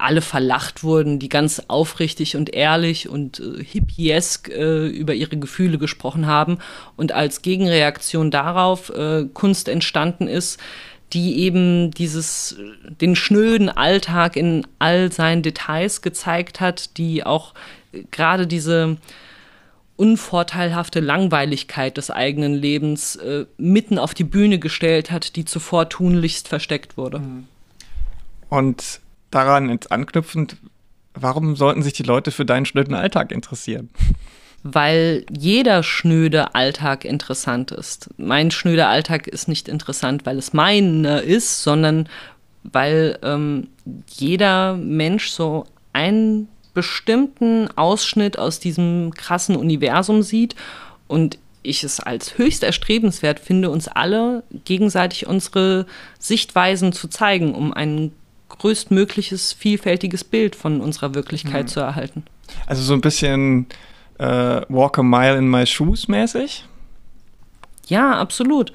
alle 0.00 0.22
verlacht 0.22 0.82
wurden, 0.82 1.20
die 1.20 1.28
ganz 1.28 1.62
aufrichtig 1.68 2.36
und 2.36 2.52
ehrlich 2.52 3.08
und 3.08 3.40
äh, 3.40 3.62
hippiesk 3.62 4.48
äh, 4.48 4.86
über 4.88 5.14
ihre 5.14 5.36
Gefühle 5.36 5.78
gesprochen 5.78 6.26
haben 6.26 6.58
und 6.96 7.12
als 7.12 7.42
Gegenreaktion 7.42 8.32
darauf 8.32 8.90
äh, 8.90 9.26
Kunst 9.32 9.68
entstanden 9.68 10.26
ist, 10.26 10.58
die 11.14 11.38
eben 11.38 11.92
dieses 11.92 12.56
den 13.00 13.16
schnöden 13.16 13.68
Alltag 13.68 14.36
in 14.36 14.66
all 14.78 15.12
seinen 15.12 15.42
Details 15.42 16.02
gezeigt 16.02 16.60
hat, 16.60 16.98
die 16.98 17.24
auch 17.24 17.54
äh, 17.92 18.02
gerade 18.10 18.46
diese 18.46 18.96
unvorteilhafte 19.96 20.98
Langweiligkeit 20.98 21.96
des 21.96 22.10
eigenen 22.10 22.52
Lebens 22.52 23.14
äh, 23.16 23.46
mitten 23.58 23.98
auf 23.98 24.12
die 24.12 24.24
Bühne 24.24 24.58
gestellt 24.58 25.12
hat, 25.12 25.36
die 25.36 25.44
zuvor 25.44 25.88
tunlichst 25.88 26.48
versteckt 26.48 26.96
wurde. 26.96 27.22
Und 28.48 29.00
daran 29.30 29.68
anknüpfend, 29.90 30.56
warum 31.14 31.54
sollten 31.54 31.82
sich 31.82 31.92
die 31.92 32.02
Leute 32.02 32.32
für 32.32 32.44
deinen 32.44 32.66
schnöden 32.66 32.94
Alltag 32.94 33.30
interessieren? 33.30 33.88
Weil 34.64 35.26
jeder 35.30 35.82
schnöde 35.82 36.54
Alltag 36.54 37.04
interessant 37.04 37.70
ist. 37.70 38.08
Mein 38.16 38.50
schnöder 38.50 38.88
Alltag 38.88 39.28
ist 39.28 39.46
nicht 39.46 39.68
interessant, 39.68 40.24
weil 40.24 40.38
es 40.38 40.52
meiner 40.52 41.22
ist, 41.22 41.62
sondern 41.62 42.08
weil 42.64 43.18
ähm, 43.22 43.68
jeder 44.08 44.74
Mensch 44.76 45.28
so 45.28 45.66
einen 45.92 46.48
bestimmten 46.72 47.68
Ausschnitt 47.76 48.38
aus 48.38 48.58
diesem 48.58 49.12
krassen 49.14 49.54
Universum 49.54 50.22
sieht 50.22 50.56
und 51.06 51.38
ich 51.62 51.84
es 51.84 52.00
als 52.00 52.38
höchst 52.38 52.62
erstrebenswert 52.62 53.40
finde, 53.40 53.70
uns 53.70 53.88
alle 53.88 54.42
gegenseitig 54.64 55.26
unsere 55.26 55.86
Sichtweisen 56.18 56.92
zu 56.92 57.08
zeigen, 57.08 57.54
um 57.54 57.72
einen 57.72 58.12
größtmögliches, 58.50 59.52
vielfältiges 59.52 60.24
Bild 60.24 60.56
von 60.56 60.80
unserer 60.80 61.14
Wirklichkeit 61.14 61.64
mhm. 61.64 61.68
zu 61.68 61.80
erhalten. 61.80 62.24
Also 62.66 62.82
so 62.82 62.92
ein 62.92 63.00
bisschen 63.00 63.66
äh, 64.18 64.62
Walk 64.68 64.98
a 64.98 65.02
Mile 65.02 65.38
in 65.38 65.48
My 65.48 65.66
Shoes 65.66 66.08
mäßig? 66.08 66.64
Ja, 67.86 68.18
absolut. 68.18 68.72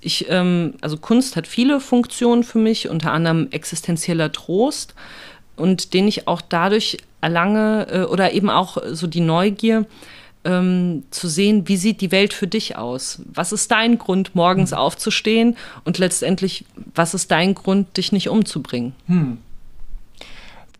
Ich, 0.00 0.26
ähm, 0.28 0.74
also 0.80 0.96
Kunst 0.96 1.36
hat 1.36 1.46
viele 1.46 1.80
Funktionen 1.80 2.44
für 2.44 2.58
mich, 2.58 2.88
unter 2.88 3.12
anderem 3.12 3.48
existenzieller 3.50 4.30
Trost 4.32 4.94
und 5.56 5.92
den 5.94 6.06
ich 6.06 6.28
auch 6.28 6.40
dadurch 6.40 6.98
erlange 7.20 7.86
äh, 7.90 8.02
oder 8.04 8.32
eben 8.32 8.50
auch 8.50 8.78
so 8.92 9.06
die 9.06 9.20
Neugier, 9.20 9.86
ähm, 10.44 11.04
zu 11.10 11.28
sehen, 11.28 11.68
wie 11.68 11.76
sieht 11.76 12.00
die 12.00 12.12
Welt 12.12 12.32
für 12.32 12.46
dich 12.46 12.76
aus? 12.76 13.20
Was 13.26 13.52
ist 13.52 13.70
dein 13.70 13.98
Grund, 13.98 14.34
morgens 14.34 14.70
mhm. 14.70 14.78
aufzustehen? 14.78 15.56
Und 15.84 15.98
letztendlich, 15.98 16.64
was 16.94 17.14
ist 17.14 17.30
dein 17.30 17.54
Grund, 17.54 17.96
dich 17.96 18.12
nicht 18.12 18.28
umzubringen? 18.28 18.94
Hm. 19.06 19.38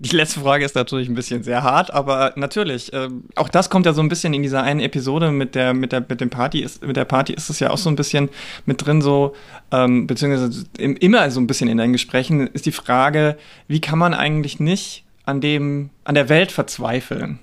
Die 0.01 0.15
letzte 0.15 0.41
Frage 0.41 0.65
ist 0.65 0.77
natürlich 0.77 1.09
ein 1.09 1.17
bisschen 1.17 1.43
sehr 1.43 1.65
hart, 1.65 1.93
aber 1.93 2.33
natürlich, 2.37 2.93
äh, 2.93 3.09
auch 3.35 3.49
das 3.49 3.69
kommt 3.69 3.85
ja 3.85 3.93
so 3.93 4.01
ein 4.01 4.09
bisschen 4.09 4.33
in 4.33 4.43
dieser 4.43 4.63
einen 4.63 4.79
Episode 4.79 5.33
mit 5.33 5.57
der, 5.57 5.75
mit 5.75 5.91
der, 5.91 6.05
mit 6.09 6.21
dem 6.21 6.31
Party, 6.31 6.61
ist, 6.61 6.87
mit 6.87 6.97
der 6.97 7.05
Party 7.05 7.33
ist 7.33 7.51
es 7.51 7.59
ja 7.59 7.71
auch 7.71 7.79
so 7.79 7.91
ein 7.91 7.97
bisschen 7.97 8.29
mit 8.65 8.87
drin, 8.87 9.03
so, 9.03 9.35
ähm, 9.73 10.07
beziehungsweise 10.07 10.67
im, 10.79 10.97
immer 10.97 11.29
so 11.33 11.41
ein 11.41 11.49
bisschen 11.49 11.69
in 11.69 11.79
deinen 11.79 11.93
Gesprächen 11.93 12.47
ist 12.47 12.67
die 12.67 12.73
Frage, 12.73 13.37
wie 13.67 13.81
kann 13.81 13.99
man 13.99 14.15
eigentlich 14.15 14.61
nicht 14.61 15.05
an 15.25 15.41
dem, 15.41 15.91
an 16.05 16.15
der 16.15 16.29
Welt 16.29 16.53
verzweifeln? 16.53 17.41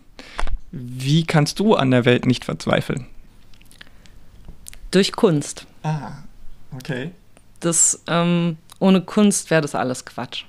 Wie 0.71 1.25
kannst 1.25 1.59
du 1.59 1.75
an 1.75 1.91
der 1.91 2.05
Welt 2.05 2.25
nicht 2.25 2.45
verzweifeln? 2.45 3.05
Durch 4.91 5.11
Kunst. 5.11 5.67
Ah, 5.83 6.11
okay. 6.73 7.11
Das, 7.59 8.01
ähm, 8.07 8.55
ohne 8.79 9.01
Kunst 9.01 9.51
wäre 9.51 9.61
das 9.61 9.75
alles 9.75 10.05
Quatsch. 10.05 10.45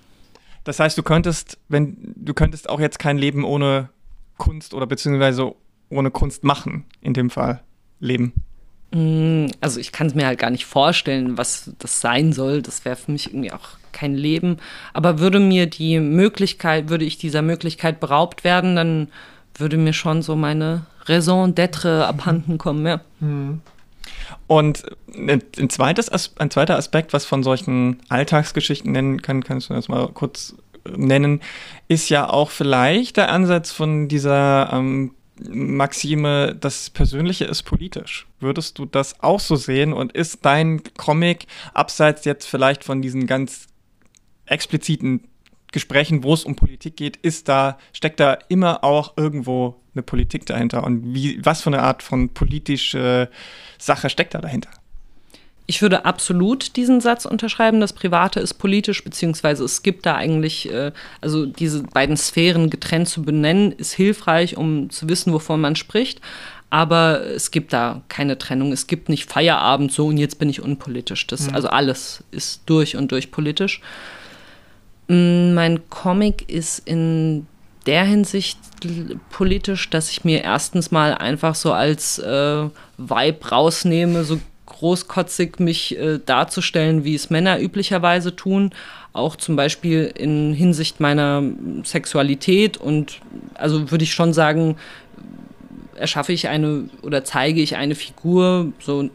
Das 0.67 0.81
heißt, 0.81 0.99
du 0.99 1.05
könntest, 1.05 1.59
wenn 1.69 1.97
du 2.17 2.35
könntest 2.35 2.69
auch 2.69 2.81
jetzt 2.81 2.99
kein 2.99 3.19
Leben 3.19 3.45
ohne 3.45 3.89
Kunst 4.37 4.75
oder 4.75 4.85
beziehungsweise 4.89 5.55
ohne 5.91 6.11
Kunst 6.11 6.43
machen, 6.43 6.85
in 7.01 7.15
dem 7.15 7.31
Fall 7.31 7.63
leben. 8.01 8.33
Mm, 8.93 9.47
also 9.61 9.79
ich 9.79 9.93
kann 9.93 10.09
es 10.09 10.17
mir 10.17 10.27
halt 10.27 10.41
gar 10.41 10.51
nicht 10.51 10.67
vorstellen, 10.67 11.39
was 11.39 11.71
das 11.79 12.01
sein 12.01 12.33
soll. 12.33 12.63
Das 12.63 12.85
wäre 12.85 12.97
für 12.97 13.13
mich 13.13 13.29
irgendwie 13.29 13.53
auch 13.53 13.79
kein 13.93 14.17
Leben. 14.17 14.57
Aber 14.93 15.21
würde 15.21 15.39
mir 15.39 15.69
die 15.69 16.01
Möglichkeit, 16.01 16.89
würde 16.89 17.05
ich 17.05 17.17
dieser 17.17 17.43
Möglichkeit 17.43 18.01
beraubt 18.01 18.43
werden, 18.43 18.75
dann 18.75 19.09
würde 19.55 19.77
mir 19.77 19.93
schon 19.93 20.21
so 20.21 20.35
meine 20.35 20.85
Raison 21.05 21.55
d'être 21.55 22.03
abhanden 22.03 22.59
kommen, 22.59 22.85
ja. 22.85 23.01
Mhm. 23.21 23.61
Und 24.47 24.85
ein, 25.15 25.43
zweites, 25.71 26.11
ein 26.39 26.51
zweiter 26.51 26.77
Aspekt, 26.77 27.13
was 27.13 27.25
von 27.25 27.43
solchen 27.43 28.01
Alltagsgeschichten 28.09 28.93
nennen 28.93 29.23
kann, 29.23 29.43
kannst 29.43 29.71
du 29.71 29.75
das 29.75 29.89
mal 29.89 30.09
kurz 30.09 30.55
äh, 30.85 30.91
nennen, 30.97 31.41
ist 31.89 32.09
ja 32.09 32.29
auch 32.29 32.51
vielleicht 32.51 33.17
der 33.17 33.33
Ansatz 33.33 33.71
von 33.71 34.09
dieser 34.09 34.71
ähm, 34.73 35.13
Maxime, 35.49 36.57
das 36.59 36.91
Persönliche 36.91 37.45
ist 37.45 37.65
politisch. 37.65 38.27
Würdest 38.41 38.79
du 38.79 38.87
das 38.87 39.21
auch 39.21 39.41
so 39.41 39.57
sehen 39.57 39.93
und 39.93 40.13
ist 40.13 40.45
dein 40.45 40.83
Comic 40.97 41.47
abseits 41.75 42.25
jetzt 42.25 42.47
vielleicht 42.47 42.85
von 42.85 43.03
diesen 43.03 43.27
ganz 43.27 43.67
expliziten 44.47 45.25
Gesprächen, 45.73 46.23
wo 46.23 46.33
es 46.33 46.45
um 46.45 46.57
Politik 46.57 46.97
geht, 46.97 47.17
ist 47.19 47.49
da, 47.49 47.79
steckt 47.93 48.21
da 48.21 48.39
immer 48.49 48.83
auch 48.83 49.15
irgendwo 49.17 49.77
eine 49.97 50.03
Politik 50.03 50.47
dahinter. 50.47 50.85
Und 50.85 51.15
wie, 51.15 51.45
was 51.45 51.63
für 51.63 51.71
eine 51.71 51.83
Art 51.83 52.03
von 52.03 52.29
politische 52.29 53.29
Sache 53.79 54.11
steckt 54.11 54.35
da 54.35 54.39
dahinter? 54.39 54.71
Ich 55.69 55.83
würde 55.83 56.05
absolut 56.05 56.77
diesen 56.77 57.01
Satz 57.01 57.25
unterschreiben, 57.25 57.81
das 57.81 57.93
Private 57.93 58.39
ist 58.39 58.55
politisch, 58.55 59.03
beziehungsweise 59.03 59.65
es 59.65 59.83
gibt 59.83 60.07
da 60.07 60.15
eigentlich, 60.15 60.71
äh, 60.71 60.93
also 61.21 61.45
diese 61.45 61.83
beiden 61.83 62.17
Sphären 62.17 62.71
getrennt 62.71 63.09
zu 63.09 63.23
benennen, 63.23 63.73
ist 63.73 63.93
hilfreich, 63.93 64.57
um 64.57 64.91
zu 64.91 65.09
wissen, 65.09 65.33
wovon 65.33 65.61
man 65.61 65.75
spricht. 65.75 66.21
Aber 66.71 67.25
es 67.25 67.51
gibt 67.51 67.73
da 67.73 68.03
keine 68.09 68.39
Trennung. 68.39 68.73
Es 68.73 68.87
gibt 68.87 69.09
nicht 69.09 69.31
Feierabend 69.31 69.93
so 69.93 70.07
und 70.07 70.19
jetzt 70.19 70.39
bin 70.39 70.49
ich 70.49 70.63
unpolitisch. 70.63 71.27
Das, 71.27 71.49
mhm. 71.49 71.55
Also 71.55 71.69
alles 71.69 72.23
ist 72.31 72.63
durch 72.67 72.97
und 72.97 73.11
durch 73.13 73.31
politisch. 73.31 73.81
Mm, 75.09 75.55
mein 75.55 75.89
Comic 75.89 76.49
ist 76.49 76.81
in 76.81 77.47
der 77.87 78.05
Hinsicht 78.05 78.59
politisch, 79.31 79.91
dass 79.91 80.11
ich 80.11 80.25
mir 80.25 80.43
erstens 80.43 80.91
mal 80.91 81.15
einfach 81.15 81.55
so 81.55 81.73
als 81.73 82.19
äh, 82.19 82.69
Vibe 82.99 83.49
rausnehme, 83.51 84.25
so 84.25 84.39
großkotzig 84.67 85.61
mich 85.61 85.97
äh, 85.99 86.19
darzustellen, 86.25 87.05
wie 87.05 87.15
es 87.15 87.31
Männer 87.31 87.61
üblicherweise 87.61 88.35
tun, 88.35 88.71
auch 89.13 89.37
zum 89.37 89.57
Beispiel 89.57 90.13
in 90.15 90.53
Hinsicht 90.53 91.01
meiner 91.01 91.43
Sexualität 91.85 92.77
und 92.77 93.21
also 93.55 93.91
würde 93.91 94.05
ich 94.05 94.13
schon 94.13 94.33
sagen, 94.35 94.77
erschaffe 95.95 96.33
ich 96.33 96.49
eine 96.49 96.91
oder 97.03 97.25
zeige 97.25 97.63
ich 97.63 97.77
eine 97.77 97.95
Figur, 97.95 98.73
so 98.79 99.09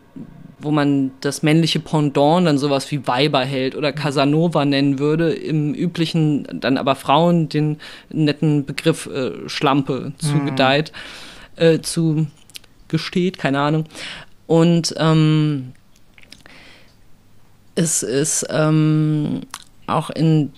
wo 0.62 0.72
man 0.72 1.12
das 1.22 1.44
männliche 1.44 1.80
Pendant 1.80 2.48
dann 2.48 2.58
sowas 2.58 2.90
wie 2.92 3.08
Weiberheld 3.08 3.76
oder 3.76 3.92
Casanova 3.92 4.66
nennen 4.66 5.00
würde, 5.00 5.34
im 5.34 5.74
üblichen 5.74 6.48
dann 6.60 6.78
aber 6.78 6.96
Frauen 6.96 7.50
den 7.50 7.78
netten 8.10 8.66
Begriff 8.66 9.08
äh, 9.08 9.48
Schlampe 9.48 10.14
zugedeiht, 10.18 10.92
mhm. 11.58 11.64
äh, 11.64 11.82
zu 11.82 12.28
gesteht, 12.88 13.38
keine 13.38 13.60
Ahnung. 13.60 13.86
Und 14.48 14.94
ähm, 14.98 15.74
es 17.76 18.04
ist 18.04 18.46
ähm, 18.50 19.42
auch 19.88 20.10
in, 20.10 20.52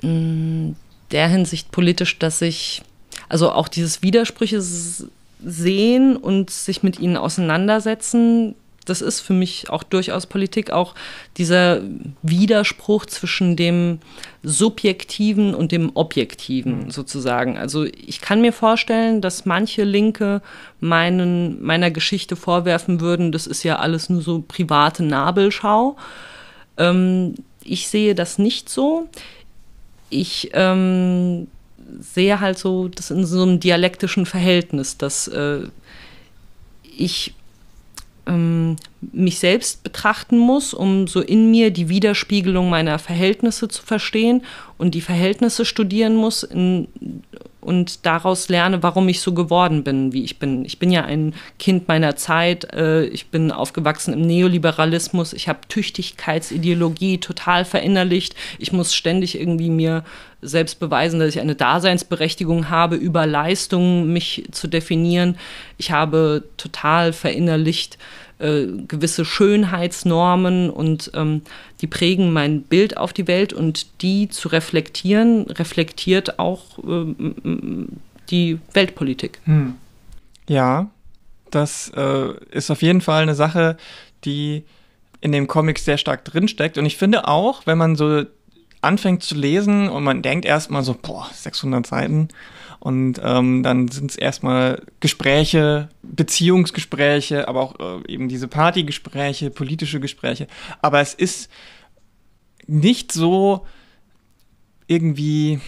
in 0.00 0.76
der 1.10 1.28
Hinsicht 1.28 1.70
politisch, 1.70 2.18
dass 2.18 2.42
ich 2.42 2.82
also 3.28 3.50
auch 3.52 3.68
dieses 3.68 4.02
Widersprüche 4.02 4.60
sehen 4.60 6.16
und 6.16 6.50
sich 6.50 6.82
mit 6.82 6.98
ihnen 6.98 7.16
auseinandersetzen, 7.16 8.54
das 8.86 9.02
ist 9.02 9.20
für 9.20 9.32
mich 9.32 9.68
auch 9.68 9.82
durchaus 9.82 10.26
Politik, 10.26 10.70
auch 10.70 10.94
dieser 11.36 11.82
Widerspruch 12.22 13.06
zwischen 13.06 13.56
dem 13.56 13.98
Subjektiven 14.42 15.54
und 15.54 15.72
dem 15.72 15.90
Objektiven 15.94 16.84
mhm. 16.84 16.90
sozusagen. 16.90 17.58
Also 17.58 17.84
ich 17.84 18.20
kann 18.20 18.40
mir 18.40 18.52
vorstellen, 18.52 19.20
dass 19.20 19.44
manche 19.44 19.84
Linke 19.84 20.40
meinen, 20.80 21.62
meiner 21.62 21.90
Geschichte 21.90 22.36
vorwerfen 22.36 23.00
würden, 23.00 23.32
das 23.32 23.46
ist 23.46 23.62
ja 23.62 23.76
alles 23.76 24.08
nur 24.08 24.22
so 24.22 24.42
private 24.46 25.02
Nabelschau. 25.02 25.96
Ähm, 26.78 27.34
ich 27.62 27.88
sehe 27.88 28.14
das 28.14 28.38
nicht 28.38 28.68
so. 28.68 29.08
Ich 30.08 30.50
ähm, 30.54 31.48
sehe 32.00 32.40
halt 32.40 32.58
so 32.58 32.88
das 32.88 33.10
in 33.10 33.26
so 33.26 33.42
einem 33.42 33.60
dialektischen 33.60 34.26
Verhältnis, 34.26 34.96
dass 34.96 35.28
äh, 35.28 35.60
ich 36.96 37.34
ähm, 38.26 38.76
mich 39.12 39.38
selbst 39.38 39.82
betrachten 39.82 40.38
muss, 40.38 40.74
um 40.74 41.06
so 41.06 41.20
in 41.20 41.50
mir 41.50 41.70
die 41.70 41.88
Widerspiegelung 41.88 42.68
meiner 42.68 42.98
Verhältnisse 42.98 43.68
zu 43.68 43.82
verstehen 43.82 44.42
und 44.78 44.94
die 44.94 45.00
Verhältnisse 45.00 45.64
studieren 45.64 46.16
muss 46.16 46.42
in, 46.42 46.88
und 47.66 48.06
daraus 48.06 48.48
lerne, 48.48 48.84
warum 48.84 49.08
ich 49.08 49.20
so 49.20 49.34
geworden 49.34 49.82
bin, 49.82 50.12
wie 50.12 50.22
ich 50.22 50.38
bin. 50.38 50.64
Ich 50.64 50.78
bin 50.78 50.92
ja 50.92 51.04
ein 51.04 51.34
Kind 51.58 51.88
meiner 51.88 52.14
Zeit, 52.14 52.72
äh, 52.72 53.06
ich 53.06 53.26
bin 53.26 53.50
aufgewachsen 53.50 54.14
im 54.14 54.20
Neoliberalismus, 54.20 55.32
ich 55.32 55.48
habe 55.48 55.58
Tüchtigkeitsideologie 55.68 57.18
total 57.18 57.64
verinnerlicht, 57.64 58.36
ich 58.60 58.72
muss 58.72 58.94
ständig 58.94 59.40
irgendwie 59.40 59.70
mir 59.70 60.04
selbst 60.42 60.78
beweisen, 60.78 61.18
dass 61.18 61.30
ich 61.30 61.40
eine 61.40 61.56
Daseinsberechtigung 61.56 62.70
habe, 62.70 62.94
über 62.94 63.26
Leistungen 63.26 64.12
mich 64.12 64.44
zu 64.52 64.68
definieren. 64.68 65.36
Ich 65.76 65.90
habe 65.90 66.44
total 66.56 67.12
verinnerlicht, 67.12 67.98
äh, 68.38 68.66
gewisse 68.88 69.24
Schönheitsnormen 69.24 70.70
und 70.70 71.10
ähm, 71.14 71.42
die 71.80 71.86
prägen 71.86 72.32
mein 72.32 72.62
Bild 72.62 72.96
auf 72.96 73.12
die 73.12 73.26
Welt 73.26 73.52
und 73.52 74.02
die 74.02 74.28
zu 74.28 74.48
reflektieren, 74.48 75.50
reflektiert 75.50 76.38
auch 76.38 76.78
äh, 76.78 77.14
die 78.30 78.58
Weltpolitik. 78.72 79.40
Hm. 79.44 79.74
Ja, 80.48 80.90
das 81.50 81.90
äh, 81.96 82.34
ist 82.50 82.70
auf 82.70 82.82
jeden 82.82 83.00
Fall 83.00 83.22
eine 83.22 83.34
Sache, 83.34 83.76
die 84.24 84.64
in 85.20 85.32
dem 85.32 85.46
Comic 85.46 85.78
sehr 85.78 85.98
stark 85.98 86.24
drinsteckt. 86.24 86.78
Und 86.78 86.86
ich 86.86 86.96
finde 86.96 87.28
auch, 87.28 87.66
wenn 87.66 87.78
man 87.78 87.96
so 87.96 88.24
anfängt 88.82 89.22
zu 89.22 89.34
lesen 89.34 89.88
und 89.88 90.04
man 90.04 90.22
denkt 90.22 90.44
erstmal 90.44 90.82
so, 90.82 90.94
boah, 91.00 91.28
600 91.32 91.86
Seiten, 91.86 92.28
und 92.86 93.20
ähm, 93.20 93.64
dann 93.64 93.88
sind 93.88 94.12
es 94.12 94.16
erstmal 94.16 94.80
Gespräche, 95.00 95.88
Beziehungsgespräche, 96.04 97.48
aber 97.48 97.60
auch 97.60 97.80
äh, 97.80 98.12
eben 98.12 98.28
diese 98.28 98.46
Partygespräche, 98.46 99.50
politische 99.50 99.98
Gespräche. 99.98 100.46
Aber 100.82 101.00
es 101.00 101.12
ist 101.12 101.50
nicht 102.68 103.10
so 103.10 103.66
irgendwie 104.86 105.58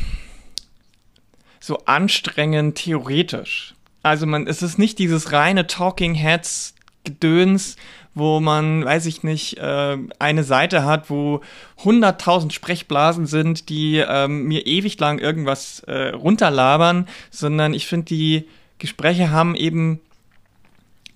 so 1.59 1.79
anstrengend 1.87 2.77
theoretisch. 2.77 3.75
Also 4.05 4.25
man, 4.25 4.47
es 4.47 4.63
ist 4.63 4.79
nicht 4.79 5.01
dieses 5.01 5.33
reine 5.33 5.67
Talking 5.67 6.15
Heads 6.15 6.77
Gedöns, 7.03 7.75
wo 8.19 8.41
man, 8.41 8.85
weiß 8.85 9.07
ich 9.07 9.23
nicht, 9.23 9.59
äh, 9.59 9.97
eine 10.19 10.45
Seite 10.45 10.85
hat, 10.85 11.11
wo 11.11 11.41
100.000 11.83 12.53
Sprechblasen 12.53 13.27
sind, 13.27 13.69
die 13.69 13.99
ähm, 13.99 14.45
mir 14.45 14.67
ewig 14.67 14.99
lang 14.99 15.19
irgendwas 15.19 15.81
äh, 15.81 16.09
runterlabern, 16.09 17.09
sondern 17.31 17.75
ich 17.75 17.87
finde, 17.87 18.07
die 18.07 18.49
Gespräche 18.79 19.31
haben 19.31 19.55
eben, 19.55 20.01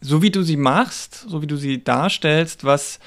so 0.00 0.22
wie 0.22 0.30
du 0.30 0.42
sie 0.42 0.56
machst, 0.56 1.26
so 1.28 1.42
wie 1.42 1.46
du 1.46 1.56
sie 1.56 1.82
darstellst, 1.82 2.64
was 2.64 2.98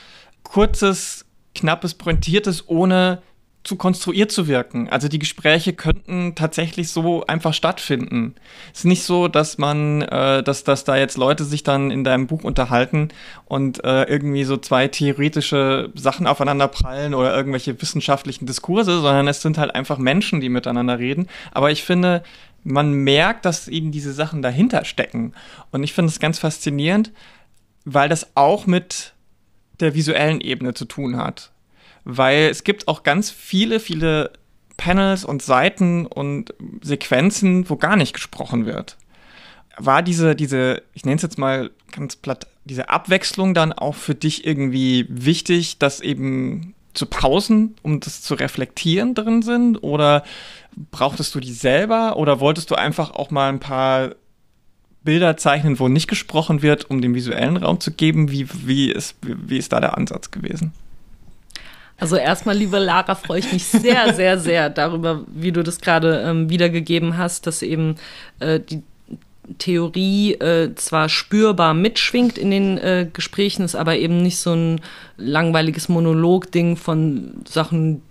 kurzes, 0.44 1.26
knappes, 1.54 1.94
pointiertes, 1.94 2.68
ohne 2.68 3.22
zu 3.66 3.76
konstruiert 3.78 4.32
zu 4.32 4.48
wirken. 4.48 4.90
Also 4.90 5.08
die 5.08 5.18
Gespräche 5.18 5.74
könnten 5.74 6.36
tatsächlich 6.36 6.90
so 6.92 7.26
einfach 7.26 7.54
stattfinden. 7.54 8.36
Es 8.72 8.80
ist 8.80 8.86
nicht 8.86 9.04
so, 9.04 9.28
dass 9.28 9.58
man, 9.58 10.04
äh, 10.04 10.44
dass, 10.44 10.64
dass 10.64 10.84
da 10.84 10.96
jetzt 10.96 11.18
Leute 11.18 11.44
sich 11.44 11.64
dann 11.64 11.90
in 11.90 12.04
deinem 12.04 12.28
Buch 12.28 12.44
unterhalten 12.44 13.10
und 13.46 13.84
äh, 13.84 14.04
irgendwie 14.04 14.44
so 14.44 14.58
zwei 14.58 14.88
theoretische 14.88 15.92
Sachen 15.96 16.28
aufeinander 16.28 16.68
prallen 16.68 17.16
oder 17.16 17.36
irgendwelche 17.36 17.82
wissenschaftlichen 17.82 18.46
Diskurse, 18.46 19.02
sondern 19.02 19.28
es 19.28 19.42
sind 19.42 19.58
halt 19.58 19.74
einfach 19.74 19.98
Menschen, 19.98 20.42
die 20.42 20.50
miteinander 20.50 21.00
reden. 21.00 21.28
Aber 21.52 21.72
ich 21.72 21.84
finde, 21.84 22.22
man 22.64 22.94
merkt, 22.94 23.46
dass 23.46 23.68
eben 23.68 23.92
diese 23.92 24.14
Sachen 24.14 24.44
dahinter 24.44 24.86
stecken. 24.86 25.34
Und 25.72 25.84
ich 25.84 25.94
finde 25.94 26.12
es 26.12 26.20
ganz 26.20 26.38
faszinierend, 26.38 27.12
weil 27.84 28.10
das 28.10 28.30
auch 28.36 28.68
mit 28.68 29.14
der 29.80 29.96
visuellen 29.96 30.40
Ebene 30.40 30.76
zu 30.76 30.86
tun 30.86 31.18
hat 31.18 31.52
weil 32.06 32.50
es 32.50 32.64
gibt 32.64 32.88
auch 32.88 33.04
ganz 33.04 33.32
viele, 33.32 33.80
viele 33.80 34.32
Panels 34.78 35.26
und 35.26 35.42
Seiten 35.42 36.06
und 36.06 36.54
Sequenzen, 36.82 37.70
wo 37.70 37.76
gar 37.76 37.96
nicht 37.96 38.14
gesprochen 38.14 38.66
wird. 38.66 38.98
War 39.78 40.02
diese, 40.02 40.36
diese, 40.36 40.82
ich 40.94 41.04
nenne 41.04 41.18
es 41.18 41.22
jetzt 41.22 41.38
mal 41.38 41.72
ganz 41.92 42.16
platt, 42.16 42.48
diese 42.64 42.90
Abwechslung 42.90 43.54
dann 43.54 43.74
auch 43.74 43.96
für 43.96 44.16
dich 44.16 44.46
irgendwie 44.46 45.06
wichtig, 45.10 45.80
dass 45.80 46.00
eben 46.00 46.74
zu 46.94 47.06
Pausen, 47.08 47.76
um 47.82 48.00
das 48.00 48.22
zu 48.22 48.36
reflektieren 48.36 49.16
drin 49.16 49.42
sind? 49.42 49.78
Oder 49.78 50.24
brauchtest 50.92 51.36
du 51.36 51.40
die 51.40 51.54
selber? 51.54 52.18
Oder 52.18 52.40
wolltest 52.40 52.72
du 52.72 52.76
einfach 52.76 53.12
auch 53.12 53.32
mal 53.32 53.50
ein 53.50 53.60
paar 53.60 54.16
Bilder 55.04 55.38
zeichnen, 55.38 55.80
wo 55.80 55.88
nicht 55.88 56.08
gesprochen 56.08 56.62
wird, 56.62 56.90
um 56.90 57.02
den 57.02 57.14
visuellen 57.14 57.58
Raum 57.58 57.80
zu 57.80 57.92
geben? 57.92 58.32
Wie, 58.32 58.48
wie, 58.66 58.92
ist, 58.92 59.18
wie 59.22 59.58
ist 59.58 59.74
da 59.74 59.80
der 59.80 59.98
Ansatz 59.98 60.32
gewesen? 60.32 60.74
Also 61.98 62.18
erstmal, 62.18 62.58
liebe 62.58 62.78
Lara, 62.78 63.16
freue 63.16 63.40
ich 63.40 63.52
mich 63.52 63.66
sehr, 63.66 64.14
sehr, 64.16 64.38
sehr 64.38 64.70
darüber, 64.70 65.24
wie 65.28 65.52
du 65.52 65.64
das 65.64 65.80
gerade 65.80 66.24
ähm, 66.26 66.50
wiedergegeben 66.50 67.18
hast, 67.18 67.48
dass 67.48 67.62
eben 67.62 67.96
äh, 68.40 68.60
die 68.60 68.84
Theorie 69.60 70.34
äh, 70.34 70.74
zwar 70.76 71.08
spürbar 71.08 71.74
mitschwingt 71.74 72.38
in 72.38 72.52
den 72.52 72.78
äh, 72.78 73.08
Gesprächen, 73.12 73.64
ist 73.64 73.76
aber 73.76 73.96
eben 73.96 74.18
nicht 74.18 74.40
so 74.40 74.54
ein 74.54 74.82
langweiliges 75.18 75.88
Monolog-Ding 75.88 76.78
von 76.78 77.44
Sachen, 77.48 78.02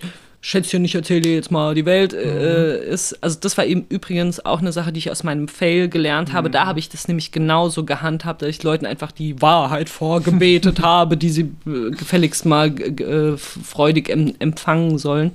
Schätzchen, 0.47 0.84
ich 0.84 0.95
erzähle 0.95 1.22
dir 1.22 1.34
jetzt 1.34 1.51
mal 1.51 1.74
die 1.74 1.86
Welt, 1.86 2.12
äh, 2.12 2.82
mhm. 2.84 2.92
ist, 2.92 3.14
also 3.22 3.38
das 3.40 3.57
war 3.57 3.64
eben 3.64 3.86
übrigens 3.88 4.45
auch 4.45 4.61
eine 4.61 4.72
Sache, 4.72 4.92
die 4.92 4.99
ich 4.99 5.11
aus 5.11 5.24
meinem 5.24 5.49
Fail 5.49 5.88
gelernt 5.88 6.34
habe. 6.34 6.49
Mhm. 6.49 6.53
Da 6.53 6.66
habe 6.66 6.78
ich 6.78 6.90
das 6.90 7.09
nämlich 7.09 7.32
genauso 7.32 7.86
gehandhabt, 7.86 8.42
dass 8.42 8.51
ich 8.51 8.62
Leuten 8.62 8.84
einfach 8.84 9.11
die 9.11 9.40
Wahrheit 9.40 9.88
vorgebetet 9.88 10.80
habe, 10.82 11.16
die 11.16 11.30
sie 11.30 11.51
äh, 11.66 11.92
gefälligst 11.92 12.45
mal 12.45 12.68
äh, 12.78 13.38
freudig 13.38 14.11
em 14.11 14.34
empfangen 14.38 14.99
sollen. 14.99 15.30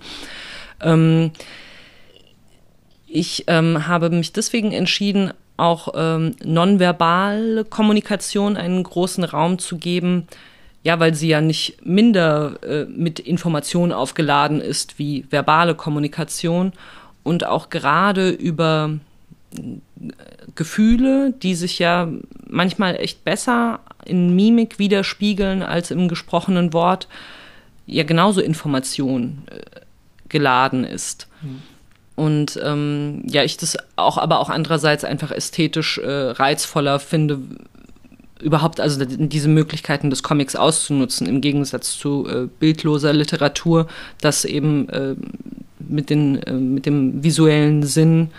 Ähm, 0.80 1.32
ich 3.08 3.46
ähm, 3.48 3.88
habe 3.88 4.12
mich 4.12 4.32
deswegen 4.32 4.72
entschieden, 4.74 5.34
auch 5.58 5.88
ähm, 5.96 6.36
nonverbale 6.44 7.66
Kommunikation 7.66 8.58
einen 8.58 8.84
großen 8.84 9.24
Raum 9.24 9.58
zu 9.58 9.80
geben, 9.80 10.28
ja, 10.84 11.00
weil 11.00 11.14
sie 11.14 11.28
ja 11.28 11.42
nicht 11.42 11.86
minder 11.86 12.58
äh, 12.64 12.86
mit 12.86 13.20
Informationen 13.20 13.92
aufgeladen 13.92 14.62
ist 14.62 14.98
wie 14.98 15.26
verbale 15.30 15.76
Kommunikation 15.76 16.74
und 17.24 17.46
auch 17.46 17.70
gerade 17.70 18.30
über 18.30 18.92
äh, 19.56 19.60
Gefühle, 20.56 21.34
die 21.42 21.56
sich 21.56 21.80
ja 21.80 22.08
manchmal 22.48 22.96
echt 22.96 23.24
besser 23.24 23.80
in 24.06 24.36
Mimik 24.36 24.80
widerspiegeln 24.80 25.64
als 25.64 25.92
im 25.92 26.08
gesprochenen 26.08 26.74
Wort, 26.74 27.08
ja 27.86 28.04
genauso 28.04 28.42
Information 28.42 29.44
äh, 29.48 29.82
geladen 30.30 30.84
ist. 30.84 31.28
Mhm. 31.42 31.62
Und 32.16 32.60
ähm, 32.62 33.24
ja, 33.28 33.44
ich 33.44 33.58
das 33.58 33.78
auch 33.96 34.18
aber 34.18 34.40
auch 34.40 34.50
andererseits 34.50 35.06
einfach 35.06 35.32
ästhetisch 35.32 35.98
äh, 36.00 36.32
reizvoller 36.32 37.00
finde, 37.00 37.40
überhaupt 38.42 38.80
also 38.80 39.04
diese 39.06 39.50
Möglichkeiten 39.50 40.10
des 40.10 40.24
Comics 40.24 40.56
auszunutzen, 40.56 41.28
im 41.28 41.42
Gegensatz 41.42 41.98
zu 41.98 42.28
äh, 42.28 42.48
bildloser 42.60 43.14
Literatur, 43.14 43.88
das 44.22 44.46
eben 44.46 44.90
äh, 44.90 45.16
mit, 45.80 46.10
den, 46.10 46.42
äh, 46.44 46.54
mit 46.54 46.86
dem 46.86 47.24
visuellen 47.24 47.84
Sinn 47.84 48.30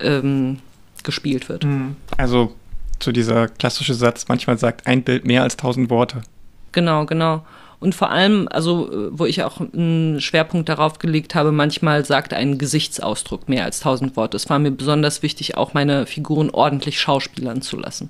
ähm, 0.00 0.58
gespielt 1.02 1.48
wird. 1.48 1.64
Mhm. 1.64 1.96
Also 2.16 2.54
zu 3.00 3.10
dieser 3.10 3.48
klassische 3.48 3.94
Satz, 3.94 4.26
manchmal 4.28 4.58
sagt 4.58 4.86
ein 4.86 5.02
Bild 5.02 5.26
mehr 5.26 5.42
als 5.42 5.56
tausend 5.56 5.90
Worte. 5.90 6.22
Genau, 6.70 7.04
genau. 7.04 7.44
Und 7.80 7.96
vor 7.96 8.12
allem, 8.12 8.46
also 8.48 8.92
äh, 8.92 9.08
wo 9.10 9.26
ich 9.26 9.42
auch 9.42 9.60
einen 9.60 10.20
Schwerpunkt 10.20 10.68
darauf 10.68 11.00
gelegt 11.00 11.34
habe, 11.34 11.50
manchmal 11.50 12.04
sagt 12.04 12.32
ein 12.32 12.58
Gesichtsausdruck 12.58 13.48
mehr 13.48 13.64
als 13.64 13.80
tausend 13.80 14.16
Worte. 14.16 14.36
Es 14.36 14.48
war 14.48 14.60
mir 14.60 14.70
besonders 14.70 15.24
wichtig, 15.24 15.56
auch 15.56 15.74
meine 15.74 16.06
Figuren 16.06 16.50
ordentlich 16.50 17.00
schauspielern 17.00 17.60
zu 17.60 17.76
lassen 17.76 18.08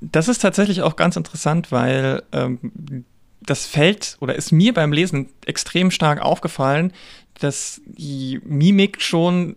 das 0.00 0.28
ist 0.28 0.40
tatsächlich 0.40 0.82
auch 0.82 0.96
ganz 0.96 1.16
interessant, 1.16 1.72
weil 1.72 2.22
ähm, 2.32 3.04
das 3.40 3.66
fällt 3.66 4.16
oder 4.20 4.34
ist 4.34 4.52
mir 4.52 4.74
beim 4.74 4.92
Lesen 4.92 5.28
extrem 5.46 5.90
stark 5.90 6.20
aufgefallen, 6.20 6.92
dass 7.40 7.80
die 7.86 8.40
Mimik 8.44 9.00
schon 9.00 9.56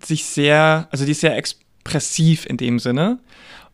sich 0.00 0.24
sehr, 0.24 0.88
also 0.90 1.04
die 1.04 1.12
ist 1.12 1.20
sehr 1.20 1.36
expressiv 1.36 2.46
in 2.46 2.56
dem 2.56 2.78
Sinne. 2.78 3.18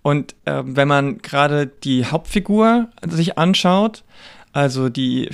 Und 0.02 0.34
äh, 0.44 0.62
wenn 0.64 0.88
man 0.88 1.18
gerade 1.18 1.66
die 1.66 2.06
Hauptfigur 2.06 2.88
sich 3.06 3.38
anschaut, 3.38 4.04
also 4.52 4.88
die 4.88 5.28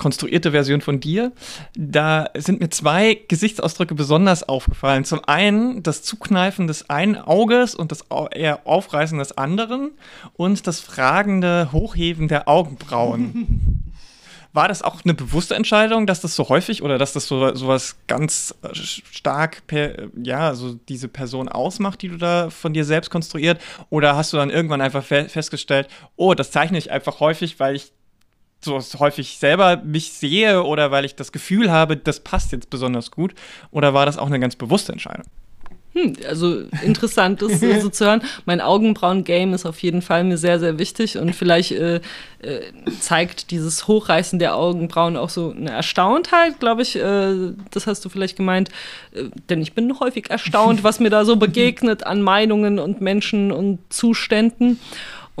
konstruierte 0.00 0.52
Version 0.52 0.80
von 0.80 0.98
dir, 0.98 1.30
da 1.76 2.30
sind 2.34 2.60
mir 2.60 2.70
zwei 2.70 3.20
Gesichtsausdrücke 3.28 3.94
besonders 3.94 4.48
aufgefallen. 4.48 5.04
Zum 5.04 5.22
einen 5.26 5.82
das 5.82 6.02
Zukneifen 6.02 6.66
des 6.66 6.88
einen 6.88 7.16
Auges 7.16 7.74
und 7.74 7.92
das 7.92 8.06
eher 8.32 8.66
Aufreißen 8.66 9.18
des 9.18 9.36
anderen 9.36 9.90
und 10.32 10.66
das 10.66 10.80
fragende 10.80 11.68
Hochheben 11.70 12.28
der 12.28 12.48
Augenbrauen. 12.48 13.84
War 14.52 14.66
das 14.66 14.82
auch 14.82 15.04
eine 15.04 15.14
bewusste 15.14 15.54
Entscheidung, 15.54 16.06
dass 16.08 16.22
das 16.22 16.34
so 16.34 16.48
häufig 16.48 16.82
oder 16.82 16.98
dass 16.98 17.12
das 17.12 17.28
so 17.28 17.54
sowas 17.54 17.96
ganz 18.08 18.52
äh, 18.62 18.74
stark 18.74 19.64
per, 19.68 20.08
ja, 20.20 20.54
so 20.54 20.74
diese 20.88 21.06
Person 21.06 21.48
ausmacht, 21.48 22.02
die 22.02 22.08
du 22.08 22.16
da 22.16 22.50
von 22.50 22.72
dir 22.72 22.84
selbst 22.84 23.10
konstruiert? 23.10 23.60
Oder 23.90 24.16
hast 24.16 24.32
du 24.32 24.38
dann 24.38 24.50
irgendwann 24.50 24.80
einfach 24.80 25.04
fe 25.04 25.28
festgestellt, 25.28 25.88
oh, 26.16 26.34
das 26.34 26.50
zeichne 26.50 26.78
ich 26.78 26.90
einfach 26.90 27.20
häufig, 27.20 27.60
weil 27.60 27.76
ich 27.76 27.92
so 28.60 28.80
häufig 28.98 29.38
selber 29.38 29.78
mich 29.78 30.12
sehe 30.12 30.62
oder 30.62 30.90
weil 30.90 31.04
ich 31.04 31.16
das 31.16 31.32
Gefühl 31.32 31.70
habe, 31.70 31.96
das 31.96 32.20
passt 32.20 32.52
jetzt 32.52 32.70
besonders 32.70 33.10
gut? 33.10 33.34
Oder 33.70 33.94
war 33.94 34.06
das 34.06 34.18
auch 34.18 34.26
eine 34.26 34.40
ganz 34.40 34.56
bewusste 34.56 34.92
Entscheidung? 34.92 35.26
Hm, 35.92 36.14
also 36.28 36.62
interessant 36.84 37.42
ist 37.42 37.60
so 37.60 37.88
zu 37.90 38.04
hören. 38.04 38.22
Mein 38.44 38.60
Augenbrauen-Game 38.60 39.52
ist 39.54 39.66
auf 39.66 39.80
jeden 39.82 40.02
Fall 40.02 40.22
mir 40.22 40.38
sehr, 40.38 40.60
sehr 40.60 40.78
wichtig 40.78 41.18
und 41.18 41.34
vielleicht 41.34 41.72
äh, 41.72 41.96
äh, 42.42 42.60
zeigt 43.00 43.50
dieses 43.50 43.88
Hochreißen 43.88 44.38
der 44.38 44.54
Augenbrauen 44.54 45.16
auch 45.16 45.30
so 45.30 45.50
eine 45.50 45.70
Erstauntheit, 45.70 46.60
glaube 46.60 46.82
ich. 46.82 46.94
Äh, 46.94 47.54
das 47.72 47.88
hast 47.88 48.04
du 48.04 48.08
vielleicht 48.08 48.36
gemeint. 48.36 48.68
Äh, 49.12 49.24
denn 49.48 49.60
ich 49.60 49.72
bin 49.72 49.98
häufig 49.98 50.30
erstaunt, 50.30 50.84
was 50.84 51.00
mir 51.00 51.10
da 51.10 51.24
so 51.24 51.34
begegnet 51.36 52.04
an 52.04 52.22
Meinungen 52.22 52.78
und 52.78 53.00
Menschen 53.00 53.50
und 53.50 53.80
Zuständen. 53.88 54.78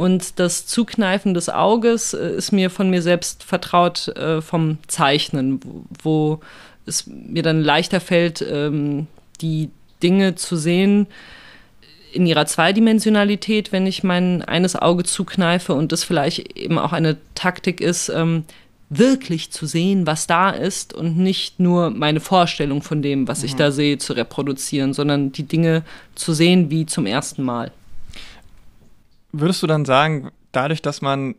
Und 0.00 0.38
das 0.38 0.66
Zukneifen 0.66 1.34
des 1.34 1.50
Auges 1.50 2.14
äh, 2.14 2.34
ist 2.34 2.52
mir 2.52 2.70
von 2.70 2.88
mir 2.88 3.02
selbst 3.02 3.44
vertraut 3.44 4.08
äh, 4.08 4.40
vom 4.40 4.78
Zeichnen, 4.86 5.60
wo, 5.62 5.84
wo 6.02 6.40
es 6.86 7.06
mir 7.06 7.42
dann 7.42 7.60
leichter 7.60 8.00
fällt, 8.00 8.40
ähm, 8.40 9.08
die 9.42 9.68
Dinge 10.02 10.36
zu 10.36 10.56
sehen 10.56 11.06
in 12.12 12.26
ihrer 12.26 12.46
Zweidimensionalität, 12.46 13.72
wenn 13.72 13.86
ich 13.86 14.02
mein 14.02 14.40
eines 14.40 14.74
Auge 14.74 15.04
zukneife 15.04 15.74
und 15.74 15.92
das 15.92 16.02
vielleicht 16.02 16.56
eben 16.56 16.78
auch 16.78 16.94
eine 16.94 17.18
Taktik 17.34 17.82
ist, 17.82 18.08
ähm, 18.08 18.44
wirklich 18.88 19.50
zu 19.50 19.66
sehen, 19.66 20.06
was 20.06 20.26
da 20.26 20.48
ist 20.48 20.94
und 20.94 21.18
nicht 21.18 21.60
nur 21.60 21.90
meine 21.90 22.20
Vorstellung 22.20 22.80
von 22.80 23.02
dem, 23.02 23.28
was 23.28 23.40
mhm. 23.40 23.44
ich 23.44 23.56
da 23.56 23.70
sehe, 23.70 23.98
zu 23.98 24.14
reproduzieren, 24.14 24.94
sondern 24.94 25.30
die 25.30 25.42
Dinge 25.42 25.82
zu 26.14 26.32
sehen 26.32 26.70
wie 26.70 26.86
zum 26.86 27.04
ersten 27.04 27.42
Mal. 27.42 27.70
Würdest 29.32 29.62
du 29.62 29.66
dann 29.66 29.84
sagen, 29.84 30.30
dadurch, 30.52 30.82
dass 30.82 31.02
man 31.02 31.34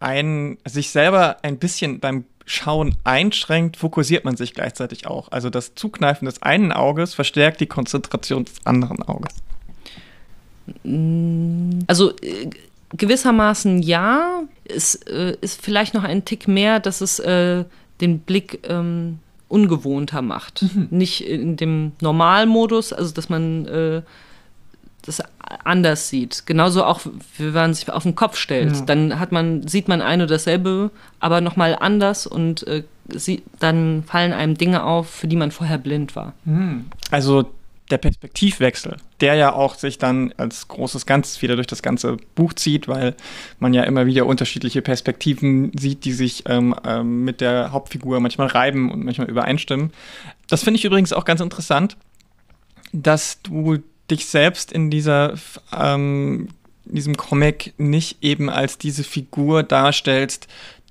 ein, 0.00 0.58
sich 0.66 0.90
selber 0.90 1.38
ein 1.42 1.58
bisschen 1.58 2.00
beim 2.00 2.24
Schauen 2.44 2.96
einschränkt, 3.04 3.76
fokussiert 3.76 4.24
man 4.24 4.36
sich 4.36 4.52
gleichzeitig 4.52 5.06
auch. 5.06 5.30
Also 5.30 5.48
das 5.48 5.74
Zukneifen 5.74 6.26
des 6.26 6.42
einen 6.42 6.72
Auges 6.72 7.14
verstärkt 7.14 7.60
die 7.60 7.66
Konzentration 7.66 8.44
des 8.44 8.54
anderen 8.64 9.02
Auges. 9.02 9.32
Mm, 10.82 11.80
also 11.86 12.10
äh, 12.20 12.50
gewissermaßen 12.96 13.82
ja. 13.82 14.42
Es 14.64 14.94
äh, 14.94 15.36
ist 15.40 15.62
vielleicht 15.62 15.94
noch 15.94 16.04
ein 16.04 16.24
Tick 16.24 16.48
mehr, 16.48 16.80
dass 16.80 17.00
es 17.00 17.18
äh, 17.20 17.64
den 18.00 18.20
Blick 18.20 18.60
ähm, 18.68 19.18
ungewohnter 19.48 20.22
macht. 20.22 20.62
Mhm. 20.62 20.88
Nicht 20.90 21.26
in 21.26 21.56
dem 21.56 21.92
Normalmodus, 22.00 22.92
also 22.92 23.12
dass 23.14 23.28
man 23.28 23.66
äh, 23.66 24.02
das 25.02 25.22
anders 25.64 26.08
sieht. 26.08 26.46
Genauso 26.46 26.84
auch, 26.84 27.00
wenn 27.38 27.52
man 27.52 27.74
sich 27.74 27.90
auf 27.90 28.04
den 28.04 28.14
Kopf 28.14 28.36
stellt. 28.36 28.76
Ja. 28.76 28.82
Dann 28.82 29.18
hat 29.18 29.32
man, 29.32 29.66
sieht 29.66 29.88
man 29.88 30.00
ein 30.00 30.20
oder 30.20 30.28
dasselbe, 30.28 30.90
aber 31.20 31.40
nochmal 31.40 31.76
anders 31.78 32.26
und 32.26 32.66
äh, 32.66 32.84
sie, 33.08 33.42
dann 33.58 34.04
fallen 34.04 34.32
einem 34.32 34.56
Dinge 34.56 34.84
auf, 34.84 35.10
für 35.10 35.28
die 35.28 35.36
man 35.36 35.50
vorher 35.50 35.78
blind 35.78 36.16
war. 36.16 36.34
Hm. 36.44 36.86
Also 37.10 37.50
der 37.90 37.98
Perspektivwechsel, 37.98 38.96
der 39.20 39.34
ja 39.34 39.52
auch 39.52 39.74
sich 39.74 39.98
dann 39.98 40.32
als 40.38 40.66
großes 40.68 41.04
Ganzes 41.04 41.42
wieder 41.42 41.56
durch 41.56 41.66
das 41.66 41.82
ganze 41.82 42.16
Buch 42.34 42.54
zieht, 42.54 42.88
weil 42.88 43.14
man 43.58 43.74
ja 43.74 43.82
immer 43.82 44.06
wieder 44.06 44.24
unterschiedliche 44.24 44.80
Perspektiven 44.80 45.72
sieht, 45.78 46.04
die 46.04 46.12
sich 46.12 46.44
ähm, 46.48 46.74
ähm, 46.84 47.24
mit 47.24 47.40
der 47.40 47.72
Hauptfigur 47.72 48.18
manchmal 48.20 48.46
reiben 48.46 48.90
und 48.90 49.04
manchmal 49.04 49.28
übereinstimmen. 49.28 49.92
Das 50.48 50.62
finde 50.62 50.78
ich 50.78 50.84
übrigens 50.84 51.12
auch 51.12 51.24
ganz 51.24 51.40
interessant, 51.42 51.96
dass 52.92 53.42
du 53.42 53.78
dich 54.12 54.26
selbst 54.26 54.70
in 54.70 54.90
dieser 54.90 55.34
ähm, 55.76 56.48
diesem 56.84 57.16
Comic 57.16 57.74
nicht 57.78 58.18
eben 58.22 58.50
als 58.50 58.78
diese 58.78 59.04
Figur 59.04 59.62
darstellst, 59.62 60.48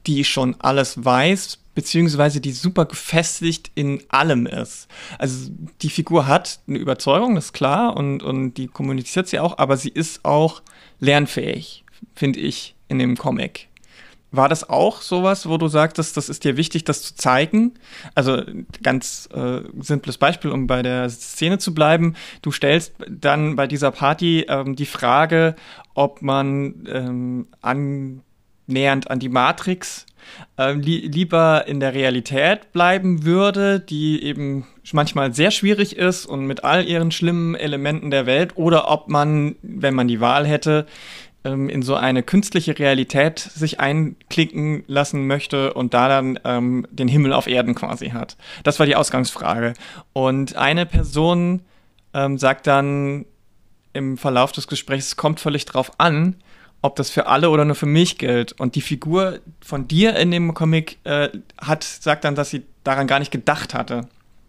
die 0.08 0.24
schon 0.24 0.56
alles 0.60 1.04
weiß, 1.04 1.60
beziehungsweise 1.76 2.42
die 2.42 2.52
super 2.52 2.86
gefestigt 2.86 3.72
in 3.76 4.04
allem 4.10 4.46
ist. 4.46 4.88
Also 5.18 5.52
die 5.82 5.90
Figur 5.90 6.28
hat 6.28 6.60
eine 6.68 6.80
Überzeugung, 6.80 7.36
das 7.36 7.46
ist 7.46 7.54
klar, 7.54 7.96
und, 7.96 8.24
und 8.24 8.56
die 8.56 8.68
kommuniziert 8.68 9.28
sie 9.28 9.40
auch, 9.40 9.58
aber 9.58 9.78
sie 9.78 9.90
ist 9.90 10.26
auch 10.26 10.62
lernfähig, 11.00 11.86
finde 12.16 12.40
ich, 12.40 12.76
in 12.88 13.00
dem 13.00 13.16
Comic. 13.18 13.70
War 14.32 14.48
das 14.48 14.70
auch 14.70 15.02
sowas, 15.02 15.48
wo 15.50 15.58
du 15.58 15.68
sagtest, 15.68 16.16
das 16.16 16.30
ist 16.30 16.46
dir 16.46 16.56
wichtig, 16.56 16.86
das 16.86 17.04
zu 17.04 17.16
zeigen? 17.16 17.74
Also 18.16 18.42
ganz 18.82 19.28
äh, 19.34 19.62
simples 19.80 20.18
Beispiel, 20.18 20.52
um 20.52 20.68
bei 20.68 20.82
der 20.82 21.10
Szene 21.10 21.58
zu 21.58 21.74
bleiben. 21.74 22.16
Du 22.42 22.52
stellst 22.52 22.94
dann 23.10 23.58
bei 23.58 23.68
dieser 23.68 23.92
Party 23.92 24.46
ähm, 24.48 24.78
die 24.78 24.86
Frage, 24.86 25.56
ob 25.96 26.22
man 26.22 26.88
ähm, 26.88 27.48
annähernd 27.62 29.12
an 29.12 29.20
die 29.20 29.30
Matrix 29.30 30.06
äh, 30.58 30.74
li 30.74 31.08
lieber 31.08 31.68
in 31.68 31.80
der 31.80 31.94
Realität 31.94 32.72
bleiben 32.72 33.26
würde, 33.26 33.80
die 33.80 34.24
eben 34.24 34.66
manchmal 34.94 35.34
sehr 35.34 35.52
schwierig 35.52 35.98
ist 35.98 36.26
und 36.26 36.46
mit 36.46 36.64
all 36.64 36.88
ihren 36.88 37.12
schlimmen 37.12 37.56
Elementen 37.56 38.12
der 38.12 38.26
Welt, 38.26 38.56
oder 38.56 38.90
ob 38.90 39.10
man, 39.10 39.56
wenn 39.62 39.94
man 39.94 40.08
die 40.08 40.22
Wahl 40.22 40.46
hätte, 40.46 40.86
ähm, 41.44 41.70
in 41.70 41.82
so 41.82 41.96
eine 41.96 42.24
künstliche 42.24 42.78
Realität 42.78 43.40
sich 43.40 43.80
einklicken 43.80 44.84
lassen 44.88 45.28
möchte 45.28 45.74
und 45.74 45.94
da 45.94 46.08
dann 46.08 46.40
ähm, 46.44 46.88
den 46.92 47.08
Himmel 47.08 47.34
auf 47.34 47.48
Erden 47.48 47.76
quasi 47.76 48.10
hat. 48.10 48.38
Das 48.64 48.80
war 48.80 48.86
die 48.86 48.96
Ausgangsfrage. 48.96 49.74
Und 50.14 50.56
eine 50.56 50.86
Person 50.86 51.62
ähm, 52.14 52.38
sagt 52.38 52.68
dann 52.68 53.26
im 53.94 54.18
Verlauf 54.18 54.52
des 54.52 54.68
Gesprächs, 54.68 55.08
es 55.08 55.16
kommt 55.16 55.40
völlig 55.40 55.66
drauf 55.66 55.92
an, 55.98 56.36
ob 56.82 56.96
das 56.96 57.10
für 57.10 57.28
alle 57.28 57.50
oder 57.50 57.66
nur 57.66 57.76
für 57.76 57.86
mich 57.86 58.18
gilt. 58.18 58.54
Und 58.60 58.76
die 58.76 58.82
Figur 58.82 59.40
von 59.62 59.88
dir 59.88 60.16
in 60.16 60.32
dem 60.32 60.54
Comic 60.54 60.98
äh, 61.04 61.30
hat, 61.60 61.84
sagt 61.84 62.24
dann, 62.24 62.36
dass 62.36 62.50
sie 62.50 62.64
daran 62.84 63.08
gar 63.08 63.20
nicht 63.20 63.32
gedacht 63.32 63.74
hatte. 63.74 64.08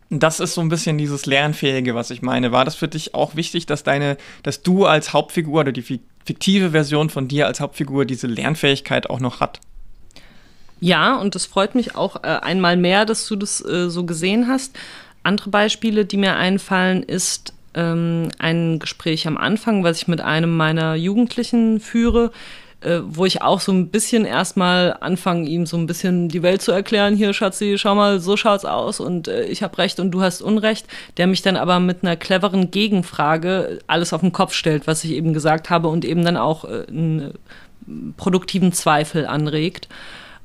Das 0.08 0.40
ist 0.40 0.54
so 0.54 0.60
ein 0.60 0.68
bisschen 0.68 0.98
dieses 0.98 1.24
Lernfähige, 1.24 1.94
was 1.94 2.10
ich 2.10 2.20
meine. 2.20 2.52
War 2.52 2.66
das 2.66 2.74
für 2.74 2.88
dich 2.88 3.14
auch 3.14 3.34
wichtig, 3.34 3.64
dass 3.64 3.82
deine, 3.82 4.18
dass 4.42 4.62
du 4.62 4.84
als 4.84 5.14
Hauptfigur 5.14 5.60
oder 5.60 5.72
die 5.72 5.80
fiktive 6.24 6.70
Version 6.70 7.10
von 7.10 7.28
dir 7.28 7.46
als 7.46 7.60
Hauptfigur 7.60 8.04
diese 8.04 8.26
Lernfähigkeit 8.26 9.10
auch 9.10 9.20
noch 9.20 9.40
hat. 9.40 9.60
Ja, 10.80 11.16
und 11.16 11.34
das 11.34 11.46
freut 11.46 11.74
mich 11.74 11.94
auch 11.94 12.16
äh, 12.24 12.26
einmal 12.26 12.76
mehr, 12.76 13.04
dass 13.04 13.26
du 13.28 13.36
das 13.36 13.64
äh, 13.64 13.88
so 13.88 14.04
gesehen 14.04 14.48
hast. 14.48 14.76
Andere 15.22 15.50
Beispiele, 15.50 16.04
die 16.04 16.16
mir 16.16 16.34
einfallen, 16.34 17.04
ist 17.04 17.54
ähm, 17.74 18.30
ein 18.38 18.80
Gespräch 18.80 19.26
am 19.26 19.36
Anfang, 19.36 19.84
was 19.84 19.98
ich 19.98 20.08
mit 20.08 20.20
einem 20.20 20.56
meiner 20.56 20.96
Jugendlichen 20.96 21.78
führe, 21.78 22.32
äh, 22.84 23.00
wo 23.04 23.24
ich 23.24 23.42
auch 23.42 23.60
so 23.60 23.72
ein 23.72 23.88
bisschen 23.88 24.24
erstmal 24.24 24.96
anfange, 25.00 25.48
ihm 25.48 25.66
so 25.66 25.76
ein 25.76 25.86
bisschen 25.86 26.28
die 26.28 26.42
Welt 26.42 26.62
zu 26.62 26.72
erklären. 26.72 27.16
Hier, 27.16 27.32
Schatzi, 27.32 27.76
schau 27.78 27.94
mal, 27.94 28.20
so 28.20 28.36
schaut's 28.36 28.64
aus 28.64 29.00
und 29.00 29.28
äh, 29.28 29.44
ich 29.44 29.62
habe 29.62 29.78
Recht 29.78 30.00
und 30.00 30.10
du 30.10 30.22
hast 30.22 30.42
Unrecht. 30.42 30.86
Der 31.16 31.26
mich 31.26 31.42
dann 31.42 31.56
aber 31.56 31.80
mit 31.80 32.02
einer 32.02 32.16
cleveren 32.16 32.70
Gegenfrage 32.70 33.78
alles 33.86 34.12
auf 34.12 34.20
den 34.20 34.32
Kopf 34.32 34.54
stellt, 34.54 34.86
was 34.86 35.04
ich 35.04 35.12
eben 35.12 35.32
gesagt 35.32 35.70
habe 35.70 35.88
und 35.88 36.04
eben 36.04 36.24
dann 36.24 36.36
auch 36.36 36.64
äh, 36.64 36.84
einen 36.88 37.34
produktiven 38.16 38.72
Zweifel 38.72 39.26
anregt. 39.26 39.88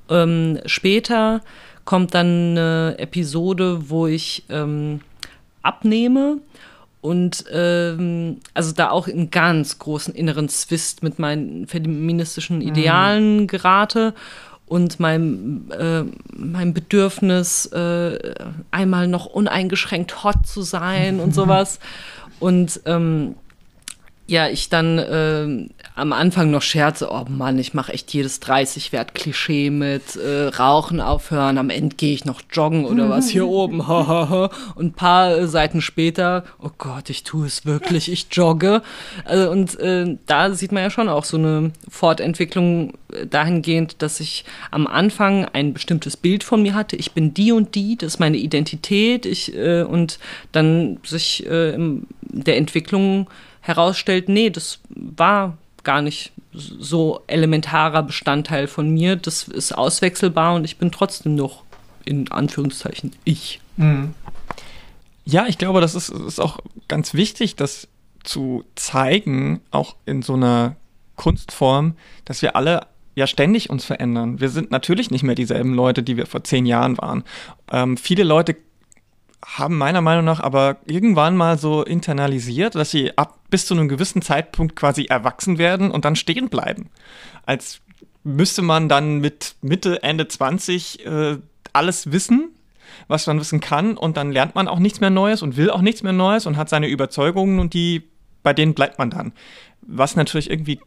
Ähm, 0.09 0.59
später 0.65 1.41
kommt 1.85 2.13
dann 2.13 2.57
eine 2.57 2.95
Episode, 2.99 3.89
wo 3.89 4.07
ich 4.07 4.43
ähm, 4.49 5.01
abnehme 5.61 6.37
und 7.01 7.45
ähm, 7.51 8.37
also 8.53 8.71
da 8.73 8.89
auch 8.89 9.07
in 9.07 9.29
ganz 9.29 9.79
großen 9.79 10.13
inneren 10.13 10.49
Zwist 10.49 11.03
mit 11.03 11.19
meinen 11.19 11.67
feministischen 11.67 12.57
mhm. 12.57 12.67
Idealen 12.67 13.37
mhm. 13.41 13.47
gerate 13.47 14.13
und 14.67 14.99
mein, 14.99 15.71
äh, 15.71 16.03
mein 16.35 16.73
Bedürfnis, 16.73 17.67
äh, 17.67 18.35
einmal 18.71 19.07
noch 19.07 19.25
uneingeschränkt 19.25 20.23
hot 20.23 20.45
zu 20.45 20.61
sein 20.61 21.19
und 21.19 21.33
sowas. 21.35 21.79
Und 22.39 22.81
ähm, 22.85 23.35
ja, 24.27 24.49
ich 24.49 24.69
dann 24.69 24.97
äh, 24.99 25.69
am 25.97 26.13
Anfang 26.13 26.51
noch 26.51 26.61
Scherze, 26.61 27.09
oh 27.11 27.25
Mann, 27.27 27.57
ich 27.57 27.73
mache 27.73 27.91
echt 27.91 28.13
jedes 28.13 28.39
30-Wert-Klischee 28.43 29.71
mit 29.71 30.15
äh, 30.15 30.45
Rauchen 30.45 31.01
aufhören, 31.01 31.57
am 31.57 31.71
Ende 31.71 31.95
gehe 31.95 32.13
ich 32.13 32.23
noch 32.23 32.41
joggen 32.51 32.85
oder 32.85 33.09
was 33.09 33.29
hier 33.29 33.47
oben. 33.47 33.81
Und 33.81 34.85
ein 34.85 34.93
paar 34.93 35.35
äh, 35.35 35.47
Seiten 35.47 35.81
später, 35.81 36.43
oh 36.61 36.69
Gott, 36.77 37.09
ich 37.09 37.23
tue 37.23 37.47
es 37.47 37.65
wirklich, 37.65 38.11
ich 38.11 38.27
jogge. 38.31 38.83
Also, 39.25 39.49
und 39.49 39.79
äh, 39.79 40.17
da 40.27 40.51
sieht 40.51 40.71
man 40.71 40.83
ja 40.83 40.91
schon 40.91 41.09
auch 41.09 41.23
so 41.23 41.37
eine 41.37 41.71
Fortentwicklung 41.89 42.93
äh, 43.11 43.25
dahingehend, 43.25 44.03
dass 44.03 44.19
ich 44.19 44.45
am 44.69 44.85
Anfang 44.85 45.45
ein 45.45 45.73
bestimmtes 45.73 46.15
Bild 46.15 46.43
von 46.43 46.61
mir 46.61 46.75
hatte. 46.75 46.95
Ich 46.95 47.13
bin 47.13 47.33
die 47.33 47.51
und 47.51 47.73
die, 47.73 47.97
das 47.97 48.13
ist 48.13 48.19
meine 48.19 48.37
Identität. 48.37 49.25
Ich, 49.25 49.55
äh, 49.55 49.81
und 49.81 50.19
dann 50.51 50.99
sich 51.03 51.43
äh, 51.47 51.73
in 51.73 52.05
der 52.21 52.57
Entwicklung 52.57 53.27
herausstellt, 53.61 54.29
nee, 54.29 54.51
das 54.51 54.79
war 54.89 55.57
gar 55.87 56.01
nicht 56.01 56.33
so 56.51 57.21
elementarer 57.27 58.03
Bestandteil 58.03 58.67
von 58.67 58.89
mir. 58.89 59.15
Das 59.15 59.47
ist 59.47 59.71
auswechselbar 59.71 60.53
und 60.53 60.65
ich 60.65 60.77
bin 60.77 60.91
trotzdem 60.91 61.33
noch 61.33 61.63
in 62.03 62.29
Anführungszeichen 62.29 63.13
ich. 63.23 63.61
Mhm. 63.77 64.13
Ja, 65.23 65.45
ich 65.47 65.57
glaube, 65.57 65.79
das 65.79 65.95
ist, 65.95 66.09
ist 66.09 66.41
auch 66.41 66.59
ganz 66.89 67.13
wichtig, 67.13 67.55
das 67.55 67.87
zu 68.25 68.65
zeigen, 68.75 69.61
auch 69.71 69.95
in 70.05 70.21
so 70.21 70.33
einer 70.33 70.75
Kunstform, 71.15 71.95
dass 72.25 72.41
wir 72.41 72.57
alle 72.57 72.87
ja 73.15 73.25
ständig 73.25 73.69
uns 73.69 73.85
verändern. 73.85 74.41
Wir 74.41 74.49
sind 74.49 74.69
natürlich 74.69 75.09
nicht 75.09 75.23
mehr 75.23 75.35
dieselben 75.35 75.73
Leute, 75.73 76.03
die 76.03 76.17
wir 76.17 76.25
vor 76.25 76.43
zehn 76.43 76.65
Jahren 76.65 76.97
waren. 76.97 77.23
Ähm, 77.71 77.95
viele 77.95 78.23
Leute 78.25 78.57
haben 79.45 79.77
meiner 79.77 80.01
Meinung 80.01 80.25
nach 80.25 80.39
aber 80.39 80.77
irgendwann 80.85 81.37
mal 81.37 81.57
so 81.57 81.83
internalisiert, 81.83 82.75
dass 82.75 82.91
sie 82.91 83.17
ab 83.17 83.39
bis 83.49 83.65
zu 83.65 83.73
einem 83.73 83.87
gewissen 83.87 84.21
Zeitpunkt 84.21 84.75
quasi 84.75 85.05
erwachsen 85.05 85.57
werden 85.57 85.91
und 85.91 86.05
dann 86.05 86.15
stehen 86.15 86.49
bleiben. 86.49 86.89
Als 87.45 87.81
müsste 88.23 88.61
man 88.61 88.89
dann 88.89 89.19
mit 89.19 89.55
Mitte, 89.61 90.03
Ende 90.03 90.27
20 90.27 91.05
äh, 91.05 91.37
alles 91.71 92.11
wissen, 92.11 92.49
was 93.07 93.27
man 93.27 93.39
wissen 93.39 93.59
kann 93.59 93.95
und 93.95 94.17
dann 94.17 94.31
lernt 94.31 94.55
man 94.55 94.67
auch 94.67 94.79
nichts 94.79 94.99
mehr 94.99 95.09
Neues 95.09 95.41
und 95.41 95.55
will 95.55 95.69
auch 95.69 95.81
nichts 95.81 96.03
mehr 96.03 96.13
Neues 96.13 96.45
und 96.45 96.57
hat 96.57 96.69
seine 96.69 96.87
Überzeugungen 96.87 97.59
und 97.59 97.73
die, 97.73 98.03
bei 98.43 98.53
denen 98.53 98.73
bleibt 98.73 98.99
man 98.99 99.09
dann. 99.09 99.33
Was 99.81 100.15
natürlich 100.15 100.49
irgendwie 100.49 100.81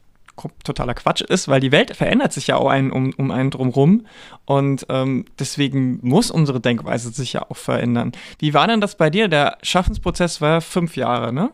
totaler 0.64 0.95
Quatsch 0.95 1.22
ist, 1.22 1.49
weil 1.49 1.61
die 1.61 1.72
Welt 1.72 1.97
verändert 1.97 2.32
sich 2.32 2.49
ja 2.49 2.57
auch 2.57 2.68
einen, 2.68 2.91
um, 2.91 3.12
um 3.16 3.30
einen 3.30 3.51
drumherum 3.51 4.07
und 4.45 4.86
ähm, 4.88 5.24
deswegen 5.38 5.99
muss 6.03 6.30
unsere 6.30 6.61
Denkweise 6.61 7.11
sich 7.11 7.32
ja 7.32 7.43
auch 7.49 7.57
verändern. 7.57 8.12
Wie 8.38 8.55
war 8.55 8.66
denn 8.66 8.80
das 8.80 8.97
bei 8.97 9.11
dir? 9.11 9.28
Der 9.28 9.59
Schaffensprozess 9.62 10.41
war 10.41 10.61
fünf 10.61 10.97
Jahre, 10.97 11.32
ne? 11.32 11.51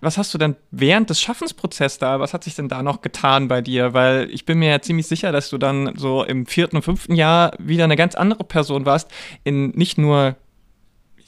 Was 0.00 0.16
hast 0.16 0.32
du 0.32 0.38
denn 0.38 0.56
während 0.70 1.10
des 1.10 1.20
Schaffensprozesses 1.20 1.98
da, 1.98 2.20
was 2.20 2.32
hat 2.32 2.44
sich 2.44 2.54
denn 2.54 2.68
da 2.68 2.82
noch 2.82 3.02
getan 3.02 3.48
bei 3.48 3.60
dir? 3.60 3.92
Weil 3.92 4.30
ich 4.30 4.46
bin 4.46 4.58
mir 4.58 4.70
ja 4.70 4.80
ziemlich 4.80 5.06
sicher, 5.06 5.30
dass 5.30 5.50
du 5.50 5.58
dann 5.58 5.92
so 5.96 6.24
im 6.24 6.46
vierten 6.46 6.76
und 6.76 6.82
fünften 6.82 7.14
Jahr 7.14 7.52
wieder 7.58 7.84
eine 7.84 7.96
ganz 7.96 8.14
andere 8.14 8.44
Person 8.44 8.86
warst, 8.86 9.10
in 9.44 9.70
nicht 9.70 9.98
nur 9.98 10.36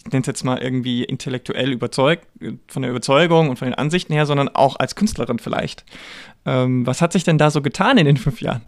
ich 0.06 0.12
nenne 0.12 0.22
es 0.22 0.26
jetzt 0.28 0.44
mal 0.44 0.58
irgendwie 0.58 1.04
intellektuell 1.04 1.72
überzeugt, 1.72 2.26
von 2.68 2.82
der 2.82 2.90
Überzeugung 2.90 3.50
und 3.50 3.58
von 3.58 3.68
den 3.68 3.74
Ansichten 3.74 4.14
her, 4.14 4.24
sondern 4.24 4.48
auch 4.48 4.76
als 4.76 4.94
Künstlerin 4.94 5.38
vielleicht. 5.38 5.84
Ähm, 6.46 6.86
was 6.86 7.02
hat 7.02 7.12
sich 7.12 7.24
denn 7.24 7.38
da 7.38 7.50
so 7.50 7.62
getan 7.62 7.98
in 7.98 8.06
den 8.06 8.16
fünf 8.16 8.40
Jahren? 8.40 8.62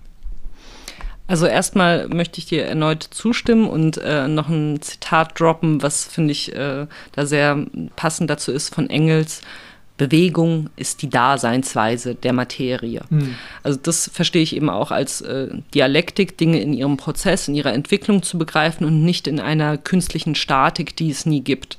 Also 1.26 1.46
erstmal 1.46 2.08
möchte 2.08 2.38
ich 2.38 2.46
dir 2.46 2.64
erneut 2.64 3.02
zustimmen 3.02 3.68
und 3.68 3.96
äh, 3.98 4.28
noch 4.28 4.48
ein 4.48 4.82
Zitat 4.82 5.38
droppen, 5.38 5.82
was 5.82 6.04
finde 6.04 6.32
ich 6.32 6.54
äh, 6.54 6.86
da 7.12 7.26
sehr 7.26 7.64
passend 7.96 8.28
dazu 8.28 8.52
ist 8.52 8.74
von 8.74 8.90
Engels. 8.90 9.40
Bewegung 9.98 10.68
ist 10.76 11.02
die 11.02 11.10
Daseinsweise 11.10 12.14
der 12.14 12.32
Materie. 12.32 13.02
Hm. 13.08 13.36
Also 13.62 13.78
das 13.80 14.10
verstehe 14.12 14.42
ich 14.42 14.56
eben 14.56 14.68
auch 14.68 14.90
als 14.90 15.20
äh, 15.20 15.48
Dialektik, 15.74 16.36
Dinge 16.38 16.60
in 16.60 16.72
ihrem 16.72 16.96
Prozess, 16.96 17.46
in 17.46 17.54
ihrer 17.54 17.72
Entwicklung 17.72 18.22
zu 18.22 18.36
begreifen 18.36 18.84
und 18.84 19.04
nicht 19.04 19.26
in 19.28 19.38
einer 19.38 19.78
künstlichen 19.78 20.34
Statik, 20.34 20.96
die 20.96 21.10
es 21.10 21.24
nie 21.24 21.42
gibt. 21.42 21.78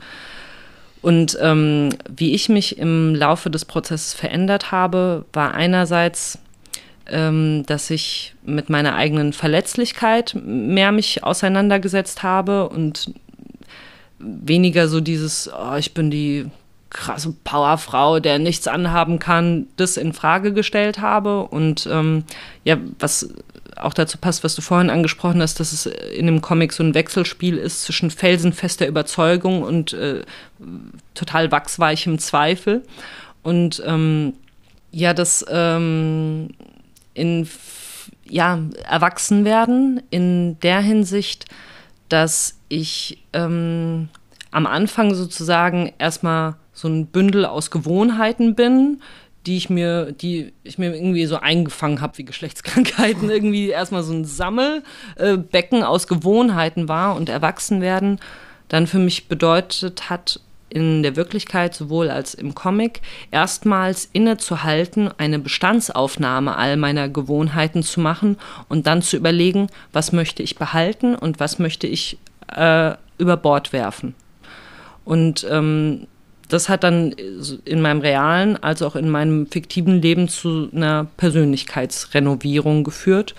Und 1.03 1.37
ähm, 1.41 1.89
wie 2.07 2.33
ich 2.33 2.47
mich 2.47 2.77
im 2.77 3.13
Laufe 3.13 3.49
des 3.49 3.65
Prozesses 3.65 4.13
verändert 4.13 4.71
habe, 4.71 5.25
war 5.33 5.53
einerseits, 5.53 6.39
ähm, 7.07 7.65
dass 7.67 7.89
ich 7.89 8.33
mit 8.45 8.69
meiner 8.69 8.95
eigenen 8.95 9.33
Verletzlichkeit 9.33 10.33
mehr 10.33 10.93
mich 10.93 11.21
auseinandergesetzt 11.21 12.23
habe 12.23 12.69
und 12.69 13.13
weniger 14.17 14.87
so 14.87 15.01
dieses, 15.01 15.51
oh, 15.53 15.75
ich 15.75 15.93
bin 15.93 16.09
die 16.09 16.45
krasse 16.89 17.35
Powerfrau, 17.43 18.21
der 18.21 18.39
nichts 18.39 18.69
anhaben 18.69 19.19
kann, 19.19 19.67
das 19.75 19.97
in 19.97 20.13
Frage 20.13 20.53
gestellt 20.53 20.99
habe. 20.99 21.43
Und 21.43 21.85
ähm, 21.91 22.23
ja, 22.63 22.77
was 22.99 23.29
auch 23.77 23.93
dazu 23.93 24.17
passt, 24.17 24.43
was 24.43 24.55
du 24.55 24.61
vorhin 24.61 24.89
angesprochen 24.89 25.41
hast, 25.41 25.59
dass 25.59 25.73
es 25.73 25.85
in 25.85 26.25
dem 26.25 26.41
Comic 26.41 26.73
so 26.73 26.83
ein 26.83 26.93
Wechselspiel 26.93 27.57
ist 27.57 27.83
zwischen 27.83 28.11
felsenfester 28.11 28.87
Überzeugung 28.87 29.63
und 29.63 29.93
äh, 29.93 30.23
total 31.13 31.51
wachsweichem 31.51 32.19
Zweifel. 32.19 32.83
Und 33.41 33.81
ähm, 33.85 34.33
ja, 34.91 35.13
das 35.13 35.45
ähm, 35.49 36.49
in 37.13 37.47
ja, 38.25 38.59
erwachsen 38.87 39.45
werden 39.45 40.01
in 40.09 40.59
der 40.59 40.81
Hinsicht, 40.81 41.45
dass 42.09 42.59
ich 42.69 43.23
ähm, 43.33 44.09
am 44.51 44.65
Anfang 44.65 45.13
sozusagen 45.13 45.93
erstmal 45.97 46.55
so 46.73 46.87
ein 46.87 47.07
Bündel 47.07 47.45
aus 47.45 47.71
Gewohnheiten 47.71 48.55
bin, 48.55 49.01
die 49.45 49.57
ich 49.57 49.69
mir, 49.69 50.11
die 50.11 50.53
ich 50.63 50.77
mir 50.77 50.93
irgendwie 50.93 51.25
so 51.25 51.37
eingefangen 51.37 52.01
habe 52.01 52.17
wie 52.17 52.25
Geschlechtskrankheiten, 52.25 53.29
irgendwie 53.29 53.69
erstmal 53.69 54.03
so 54.03 54.13
ein 54.13 54.25
Sammelbecken 54.25 55.83
aus 55.83 56.07
Gewohnheiten 56.07 56.87
war 56.87 57.15
und 57.15 57.29
Erwachsenwerden 57.29 58.19
dann 58.69 58.87
für 58.87 58.99
mich 58.99 59.27
bedeutet 59.27 60.09
hat, 60.09 60.39
in 60.73 61.03
der 61.03 61.15
Wirklichkeit 61.15 61.75
sowohl 61.75 62.09
als 62.09 62.33
im 62.33 62.55
Comic 62.55 63.01
erstmals 63.29 64.09
innezuhalten, 64.11 65.11
eine 65.19 65.37
Bestandsaufnahme 65.37 66.57
all 66.57 66.77
meiner 66.77 67.09
Gewohnheiten 67.09 67.83
zu 67.83 67.99
machen 67.99 68.37
und 68.69 68.87
dann 68.87 69.03
zu 69.03 69.15
überlegen, 69.15 69.67
was 69.91 70.11
möchte 70.11 70.41
ich 70.41 70.55
behalten 70.55 71.13
und 71.13 71.39
was 71.39 71.59
möchte 71.59 71.85
ich 71.85 72.17
äh, 72.55 72.93
über 73.19 73.37
Bord 73.37 73.71
werfen. 73.71 74.15
Und 75.05 75.45
ähm, 75.49 76.07
das 76.53 76.69
hat 76.69 76.83
dann 76.83 77.13
in 77.65 77.81
meinem 77.81 78.01
realen 78.01 78.61
als 78.61 78.81
auch 78.81 78.95
in 78.95 79.09
meinem 79.09 79.47
fiktiven 79.47 80.01
Leben 80.01 80.27
zu 80.27 80.69
einer 80.73 81.07
Persönlichkeitsrenovierung 81.17 82.83
geführt. 82.83 83.33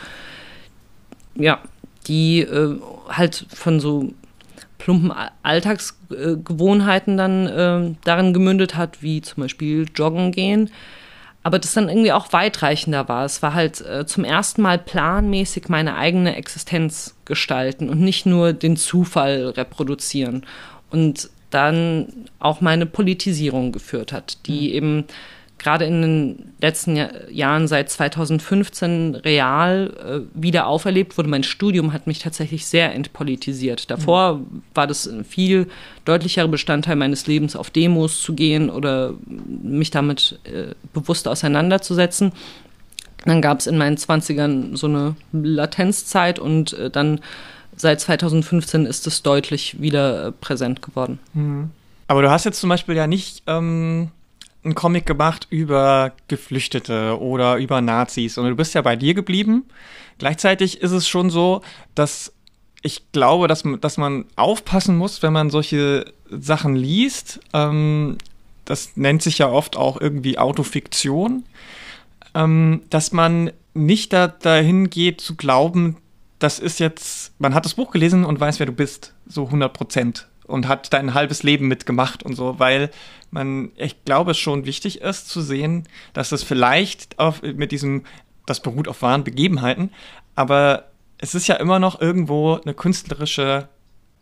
Ja, 1.36 1.60
die 2.06 2.40
äh, 2.40 2.76
halt 3.08 3.46
von 3.52 3.80
so 3.80 4.12
plumpen 4.78 5.12
Alltagsgewohnheiten 5.42 7.16
dann 7.16 7.46
äh, 7.46 7.94
darin 8.04 8.34
gemündet 8.34 8.76
hat, 8.76 9.02
wie 9.02 9.22
zum 9.22 9.42
Beispiel 9.42 9.86
Joggen 9.94 10.32
gehen. 10.32 10.70
Aber 11.42 11.58
das 11.58 11.74
dann 11.74 11.88
irgendwie 11.88 12.12
auch 12.12 12.32
weitreichender 12.32 13.08
war. 13.08 13.24
Es 13.24 13.42
war 13.42 13.54
halt 13.54 13.80
äh, 13.82 14.06
zum 14.06 14.24
ersten 14.24 14.62
Mal 14.62 14.78
planmäßig 14.78 15.68
meine 15.68 15.96
eigene 15.96 16.36
Existenz 16.36 17.14
gestalten 17.24 17.88
und 17.88 18.00
nicht 18.00 18.26
nur 18.26 18.52
den 18.52 18.76
Zufall 18.76 19.50
reproduzieren. 19.50 20.44
Und 20.90 21.30
dann 21.55 22.09
auch 22.38 22.61
meine 22.61 22.86
Politisierung 22.86 23.72
geführt 23.72 24.12
hat, 24.12 24.46
die 24.46 24.68
mhm. 24.68 24.74
eben 24.74 25.05
gerade 25.59 25.84
in 25.86 26.02
den 26.02 26.52
letzten 26.61 26.98
Jahren 27.30 27.68
seit 27.68 27.88
2015 27.88 29.14
real 29.14 29.94
äh, 30.05 30.40
wieder 30.40 30.66
auferlebt 30.66 31.16
wurde. 31.16 31.28
Mein 31.28 31.44
Studium 31.44 31.92
hat 31.92 32.07
mich 32.07 32.18
tatsächlich 32.18 32.66
sehr 32.66 32.92
entpolitisiert. 32.92 33.90
Davor 33.90 34.34
mhm. 34.34 34.62
war 34.74 34.86
das 34.86 35.07
ein 35.07 35.24
viel 35.24 35.68
deutlicherer 36.05 36.48
Bestandteil 36.48 36.96
meines 36.96 37.26
Lebens, 37.26 37.57
auf 37.57 37.70
Demos 37.70 38.20
zu 38.20 38.34
gehen 38.34 38.68
oder 38.68 39.14
mich 39.26 39.90
damit 39.90 40.38
äh, 40.44 40.74
bewusst 40.92 41.28
auseinanderzusetzen. 41.28 42.32
Dann 43.24 43.40
gab 43.40 43.61
es 43.61 43.66
in 43.66 43.78
meinen 43.78 43.96
20ern 43.96 44.76
so 44.76 44.86
eine 44.86 45.16
Latenzzeit 45.32 46.38
und 46.38 46.74
äh, 46.74 46.90
dann 46.90 47.20
seit 47.76 48.00
2015 48.00 48.86
ist 48.86 49.06
es 49.06 49.22
deutlich 49.22 49.80
wieder 49.80 50.28
äh, 50.28 50.32
präsent 50.32 50.82
geworden. 50.82 51.18
Mhm. 51.32 51.70
Aber 52.06 52.22
du 52.22 52.30
hast 52.30 52.44
jetzt 52.44 52.60
zum 52.60 52.68
Beispiel 52.68 52.96
ja 52.96 53.06
nicht 53.06 53.42
ähm, 53.46 54.10
einen 54.62 54.74
Comic 54.74 55.06
gemacht 55.06 55.46
über 55.50 56.12
Geflüchtete 56.28 57.18
oder 57.20 57.56
über 57.56 57.80
Nazis, 57.80 58.34
sondern 58.34 58.52
du 58.52 58.56
bist 58.56 58.74
ja 58.74 58.82
bei 58.82 58.96
dir 58.96 59.14
geblieben. 59.14 59.64
Gleichzeitig 60.18 60.80
ist 60.80 60.92
es 60.92 61.08
schon 61.08 61.30
so, 61.30 61.62
dass 61.94 62.32
ich 62.82 63.10
glaube, 63.12 63.48
dass, 63.48 63.64
dass 63.80 63.96
man 63.96 64.26
aufpassen 64.36 64.96
muss, 64.96 65.22
wenn 65.22 65.32
man 65.32 65.50
solche 65.50 66.12
Sachen 66.30 66.76
liest. 66.76 67.40
Ähm, 67.52 68.18
das 68.64 68.96
nennt 68.96 69.22
sich 69.22 69.38
ja 69.38 69.48
oft 69.48 69.76
auch 69.76 70.00
irgendwie 70.00 70.38
Autofiktion, 70.38 71.44
ähm, 72.34 72.82
dass 72.90 73.12
man 73.12 73.52
nicht 73.72 74.12
da, 74.12 74.28
dahin 74.28 74.90
geht 74.90 75.20
zu 75.20 75.34
glauben, 75.34 75.96
das 76.45 76.59
ist 76.59 76.78
jetzt, 76.78 77.32
man 77.40 77.55
hat 77.55 77.64
das 77.64 77.72
Buch 77.72 77.90
gelesen 77.90 78.26
und 78.26 78.38
weiß, 78.38 78.59
wer 78.59 78.66
du 78.66 78.72
bist, 78.72 79.14
so 79.26 79.47
100 79.47 79.72
Prozent. 79.72 80.28
und 80.47 80.68
hat 80.68 80.92
dein 80.92 81.14
halbes 81.14 81.42
Leben 81.42 81.68
mitgemacht 81.68 82.22
und 82.22 82.34
so, 82.34 82.59
weil 82.59 82.90
man, 83.30 83.72
ich 83.76 84.05
glaube, 84.05 84.32
es 84.32 84.38
schon 84.38 84.66
wichtig 84.66 85.01
ist 85.01 85.30
zu 85.30 85.40
sehen, 85.40 85.88
dass 86.12 86.32
es 86.32 86.42
vielleicht 86.42 87.18
auf, 87.18 87.40
mit 87.40 87.72
diesem, 87.72 88.05
das 88.45 88.61
beruht 88.61 88.86
auf 88.86 89.01
wahren 89.01 89.24
Begebenheiten, 89.24 89.90
aber 90.34 90.90
es 91.16 91.34
ist 91.34 91.47
ja 91.47 91.55
immer 91.55 91.78
noch 91.78 91.99
irgendwo 91.99 92.61
eine 92.62 92.74
künstlerische 92.74 93.70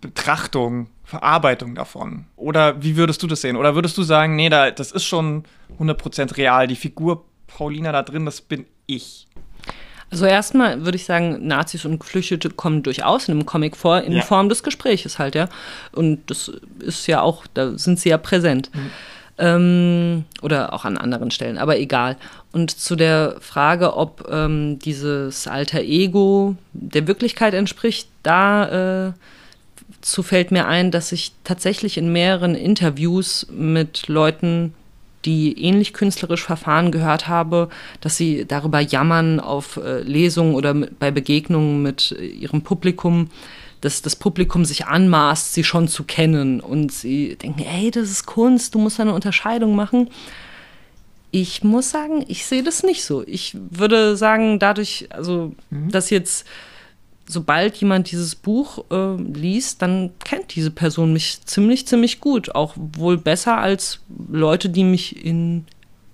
Betrachtung, 0.00 0.90
Verarbeitung 1.02 1.74
davon. 1.74 2.26
Oder 2.36 2.80
wie 2.80 2.96
würdest 2.96 3.20
du 3.24 3.26
das 3.26 3.40
sehen? 3.40 3.56
Oder 3.56 3.74
würdest 3.74 3.98
du 3.98 4.04
sagen, 4.04 4.36
nee, 4.36 4.48
da, 4.48 4.70
das 4.70 4.92
ist 4.92 5.04
schon 5.04 5.42
100% 5.80 6.36
real, 6.36 6.68
die 6.68 6.76
Figur 6.76 7.24
Paulina 7.48 7.90
da 7.90 8.02
drin, 8.02 8.26
das 8.26 8.40
bin 8.40 8.66
ich? 8.86 9.26
Also 10.12 10.26
erstmal 10.26 10.84
würde 10.84 10.96
ich 10.96 11.06
sagen, 11.06 11.46
Nazis 11.46 11.86
und 11.86 11.98
Geflüchtete 11.98 12.50
kommen 12.50 12.82
durchaus 12.82 13.28
in 13.28 13.32
einem 13.32 13.46
Comic 13.46 13.78
vor, 13.78 14.02
in 14.02 14.12
ja. 14.12 14.20
Form 14.20 14.50
des 14.50 14.62
Gespräches 14.62 15.18
halt, 15.18 15.34
ja. 15.34 15.48
Und 15.90 16.30
das 16.30 16.52
ist 16.80 17.06
ja 17.06 17.22
auch, 17.22 17.46
da 17.54 17.78
sind 17.78 17.98
sie 17.98 18.10
ja 18.10 18.18
präsent. 18.18 18.70
Mhm. 18.74 18.90
Ähm, 19.38 20.24
oder 20.42 20.74
auch 20.74 20.84
an 20.84 20.98
anderen 20.98 21.30
Stellen, 21.30 21.56
aber 21.56 21.78
egal. 21.78 22.18
Und 22.52 22.78
zu 22.78 22.94
der 22.94 23.36
Frage, 23.40 23.96
ob 23.96 24.28
ähm, 24.30 24.78
dieses 24.80 25.46
alter 25.46 25.80
Ego 25.80 26.56
der 26.74 27.06
Wirklichkeit 27.06 27.54
entspricht, 27.54 28.06
da 28.22 29.06
äh, 29.08 29.12
zu 30.02 30.22
fällt 30.22 30.50
mir 30.50 30.66
ein, 30.66 30.90
dass 30.90 31.10
ich 31.12 31.32
tatsächlich 31.42 31.96
in 31.96 32.12
mehreren 32.12 32.54
Interviews 32.54 33.46
mit 33.50 34.08
Leuten 34.08 34.74
die 35.24 35.62
ähnlich 35.62 35.92
künstlerisch 35.92 36.42
verfahren 36.42 36.90
gehört 36.90 37.28
habe, 37.28 37.68
dass 38.00 38.16
sie 38.16 38.44
darüber 38.46 38.80
jammern 38.80 39.40
auf 39.40 39.76
äh, 39.76 40.00
Lesungen 40.00 40.54
oder 40.54 40.74
bei 40.74 41.10
Begegnungen 41.10 41.82
mit 41.82 42.16
äh, 42.18 42.26
ihrem 42.26 42.62
Publikum, 42.62 43.28
dass 43.80 44.02
das 44.02 44.16
Publikum 44.16 44.64
sich 44.64 44.86
anmaßt, 44.86 45.54
sie 45.54 45.64
schon 45.64 45.88
zu 45.88 46.04
kennen 46.04 46.60
und 46.60 46.92
sie 46.92 47.36
denken, 47.36 47.62
ey, 47.62 47.90
das 47.90 48.10
ist 48.10 48.26
Kunst, 48.26 48.74
du 48.74 48.78
musst 48.78 49.00
eine 49.00 49.14
Unterscheidung 49.14 49.74
machen. 49.74 50.10
Ich 51.30 51.64
muss 51.64 51.90
sagen, 51.90 52.24
ich 52.28 52.44
sehe 52.44 52.62
das 52.62 52.82
nicht 52.82 53.04
so. 53.04 53.24
Ich 53.26 53.56
würde 53.70 54.16
sagen, 54.16 54.58
dadurch, 54.58 55.08
also, 55.10 55.54
mhm. 55.70 55.90
dass 55.90 56.10
jetzt 56.10 56.46
sobald 57.32 57.76
jemand 57.76 58.10
dieses 58.10 58.34
Buch 58.34 58.84
äh, 58.90 59.16
liest, 59.16 59.82
dann 59.82 60.10
kennt 60.24 60.54
diese 60.54 60.70
Person 60.70 61.12
mich 61.12 61.40
ziemlich, 61.44 61.86
ziemlich 61.86 62.20
gut. 62.20 62.54
Auch 62.54 62.74
wohl 62.76 63.18
besser 63.18 63.58
als 63.58 64.00
Leute, 64.30 64.68
die 64.68 64.84
mich 64.84 65.24
in 65.24 65.64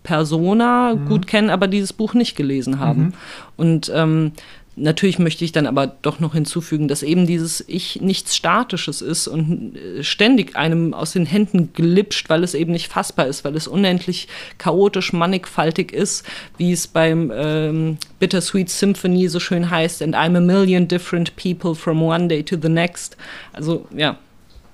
Persona 0.03 0.95
mhm. 0.95 1.07
gut 1.07 1.27
kennen, 1.27 1.51
aber 1.51 1.69
dieses 1.69 1.93
Buch 1.93 2.15
nicht 2.15 2.37
gelesen 2.37 2.79
haben. 2.79 3.03
Mhm. 3.03 3.13
Und 3.57 3.93
ähm, 3.95 4.33
Natürlich 4.81 5.19
möchte 5.19 5.45
ich 5.45 5.53
dann 5.53 5.67
aber 5.67 5.87
doch 5.87 6.21
noch 6.21 6.35
hinzufügen, 6.35 6.89
dass 6.89 7.03
eben 7.03 7.27
dieses 7.27 7.65
Ich 7.67 8.01
nichts 8.01 8.37
Statisches 8.37 9.03
ist 9.03 9.27
und 9.27 9.77
äh, 9.77 10.03
ständig 10.03 10.57
einem 10.57 10.95
aus 10.95 11.13
den 11.13 11.27
Händen 11.27 11.73
glitscht, 11.73 12.29
weil 12.31 12.45
es 12.45 12.55
eben 12.55 12.73
nicht 12.73 12.89
fassbar 12.89 13.27
ist, 13.27 13.45
weil 13.45 13.57
es 13.57 13.67
unendlich 13.67 14.29
chaotisch, 14.59 15.13
mannigfaltig 15.13 15.93
ist, 15.93 16.25
wie 16.57 16.73
es 16.73 16.87
beim 16.87 17.33
ähm, 17.35 17.99
Bittersweet 18.19 18.71
Symphony 18.71 19.29
so 19.29 19.41
schön 19.41 19.71
heißt, 19.71 20.03
and 20.03 20.15
I'm 20.15 20.37
a 20.37 20.41
million 20.41 20.87
different 20.87 21.35
people 21.37 21.75
from 21.75 22.03
one 22.03 22.29
day 22.29 22.43
to 22.43 22.57
the 22.61 22.69
next. 22.69 23.17
Also, 23.53 23.87
ja. 23.95 24.19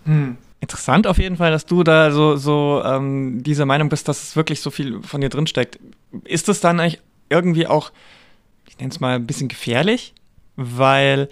Hm. 0.05 0.37
Interessant 0.61 1.07
auf 1.07 1.19
jeden 1.19 1.37
Fall, 1.37 1.51
dass 1.51 1.67
du 1.67 1.83
da 1.83 2.11
so, 2.11 2.37
so 2.37 2.83
ähm, 2.85 3.43
dieser 3.43 3.67
Meinung 3.67 3.89
bist, 3.91 4.09
dass 4.09 4.23
es 4.23 4.37
wirklich 4.37 4.61
so 4.61 4.71
viel 4.71 5.03
von 5.03 5.21
dir 5.21 5.29
drinsteckt. 5.29 5.79
Ist 6.25 6.49
es 6.49 6.61
dann 6.61 6.81
eigentlich 6.81 7.01
irgendwie 7.29 7.67
auch 7.67 7.91
ich 8.75 8.81
nenne 8.81 8.91
es 8.91 9.01
mal 9.01 9.15
ein 9.15 9.27
bisschen 9.27 9.49
gefährlich, 9.49 10.15
weil 10.57 11.29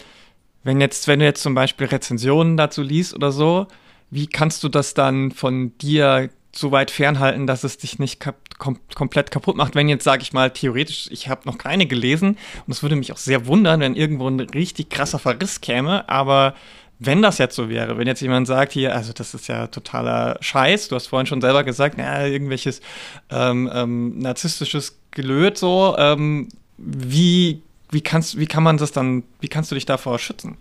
wenn 0.63 0.81
jetzt, 0.81 1.09
wenn 1.09 1.19
du 1.19 1.25
jetzt 1.25 1.43
zum 1.43 1.55
Beispiel 1.55 1.89
Rezensionen 1.89 2.57
dazu 2.57 2.83
liest 2.83 3.15
oder 3.15 3.33
so, 3.33 3.67
wie 4.11 4.29
kannst 4.29 4.63
du 4.63 4.69
das 4.69 4.95
dann 4.95 5.33
von 5.33 5.77
dir 5.79 6.31
so 6.55 6.71
weit 6.71 6.91
fernhalten, 6.91 7.47
dass 7.47 7.65
es 7.65 7.79
dich 7.79 7.99
nicht 7.99 8.21
kap 8.21 8.37
kom 8.59 8.79
komplett 8.95 9.33
kaputt 9.33 9.57
macht. 9.57 9.75
Wenn 9.75 9.89
jetzt, 9.89 10.05
sage 10.05 10.23
ich 10.23 10.33
mal, 10.33 10.51
theoretisch, 10.51 11.09
ich 11.11 11.29
habe 11.29 11.41
noch 11.47 11.59
keine 11.59 11.87
gelesen 11.87 12.37
und 12.67 12.73
es 12.73 12.83
würde 12.83 12.95
mich 12.95 13.11
auch 13.11 13.17
sehr 13.17 13.47
wundern, 13.47 13.81
wenn 13.81 13.97
irgendwo 13.97 14.29
ein 14.29 14.39
richtig 14.39 14.91
krasser 14.91 15.19
Verriss 15.19 15.61
käme, 15.61 16.09
aber 16.09 16.55
wenn 17.01 17.23
das 17.23 17.39
jetzt 17.39 17.57
so 17.57 17.69
wäre, 17.69 17.99
wenn 17.99 18.07
jetzt 18.07 18.21
jemand 18.21 18.47
sagt, 18.47 18.73
hier, 18.73 18.95
also 18.95 19.13
das 19.13 19.35
ist 19.35 19.49
ja 19.49 19.67
totaler 19.67 20.37
Scheiß, 20.41 20.89
du 20.89 20.95
hast 20.95 21.09
vorhin 21.09 21.27
schon 21.27 21.41
selber 21.41 21.65
gesagt, 21.65 21.99
naja, 21.99 22.27
irgendwelches 22.27 22.81
ähm, 23.31 23.69
ähm, 23.75 24.19
narzisstisches 24.19 25.01
Gelöt 25.11 25.59
so, 25.59 25.97
ähm, 25.99 26.49
wie, 26.79 27.63
wie, 27.91 28.01
kannst, 28.01 28.39
wie 28.39 28.47
kann 28.47 28.63
man 28.63 28.79
das 28.79 28.93
dann, 28.93 29.23
wie 29.41 29.49
kannst 29.49 29.71
du 29.71 29.75
dich 29.75 29.87
davor 29.87 30.19
schützen? 30.19 30.57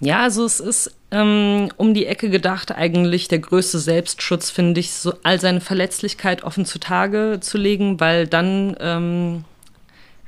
Ja, 0.00 0.20
also 0.22 0.44
es 0.44 0.60
ist 0.60 0.94
ähm, 1.10 1.70
um 1.76 1.92
die 1.92 2.06
Ecke 2.06 2.30
gedacht 2.30 2.72
eigentlich 2.72 3.28
der 3.28 3.40
größte 3.40 3.78
Selbstschutz, 3.78 4.50
finde 4.50 4.80
ich, 4.80 4.92
so 4.92 5.14
all 5.24 5.40
seine 5.40 5.60
Verletzlichkeit 5.60 6.44
offen 6.44 6.64
zutage 6.64 7.38
zu 7.40 7.58
legen, 7.58 7.98
weil 7.98 8.26
dann 8.26 8.76
ähm, 8.78 9.44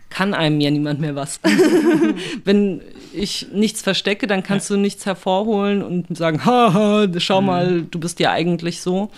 kann 0.09 0.35
einem 0.35 0.61
ja 0.61 0.71
niemand 0.71 1.01
mehr 1.01 1.15
was. 1.15 1.41
Wenn 2.45 2.81
ich 3.13 3.47
nichts 3.53 3.81
verstecke, 3.81 4.27
dann 4.27 4.43
kannst 4.43 4.71
ja. 4.71 4.77
du 4.77 4.83
nichts 4.83 5.07
hervorholen 5.07 5.83
und 5.83 6.17
sagen, 6.17 6.45
haha, 6.45 7.07
schau 7.19 7.41
mhm. 7.41 7.47
mal, 7.47 7.83
du 7.83 8.01
bist 8.01 8.19
ja 8.19 8.33
eigentlich 8.33 8.81
so. 8.81 9.11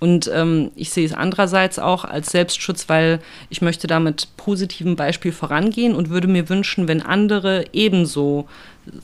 Und 0.00 0.30
ähm, 0.34 0.70
ich 0.74 0.90
sehe 0.90 1.04
es 1.04 1.12
andererseits 1.12 1.78
auch 1.78 2.04
als 2.04 2.30
Selbstschutz, 2.30 2.88
weil 2.88 3.20
ich 3.50 3.60
möchte 3.60 3.86
da 3.86 4.00
mit 4.00 4.28
positivem 4.38 4.96
Beispiel 4.96 5.30
vorangehen 5.30 5.94
und 5.94 6.08
würde 6.08 6.26
mir 6.26 6.48
wünschen, 6.48 6.88
wenn 6.88 7.02
andere 7.02 7.66
ebenso 7.74 8.48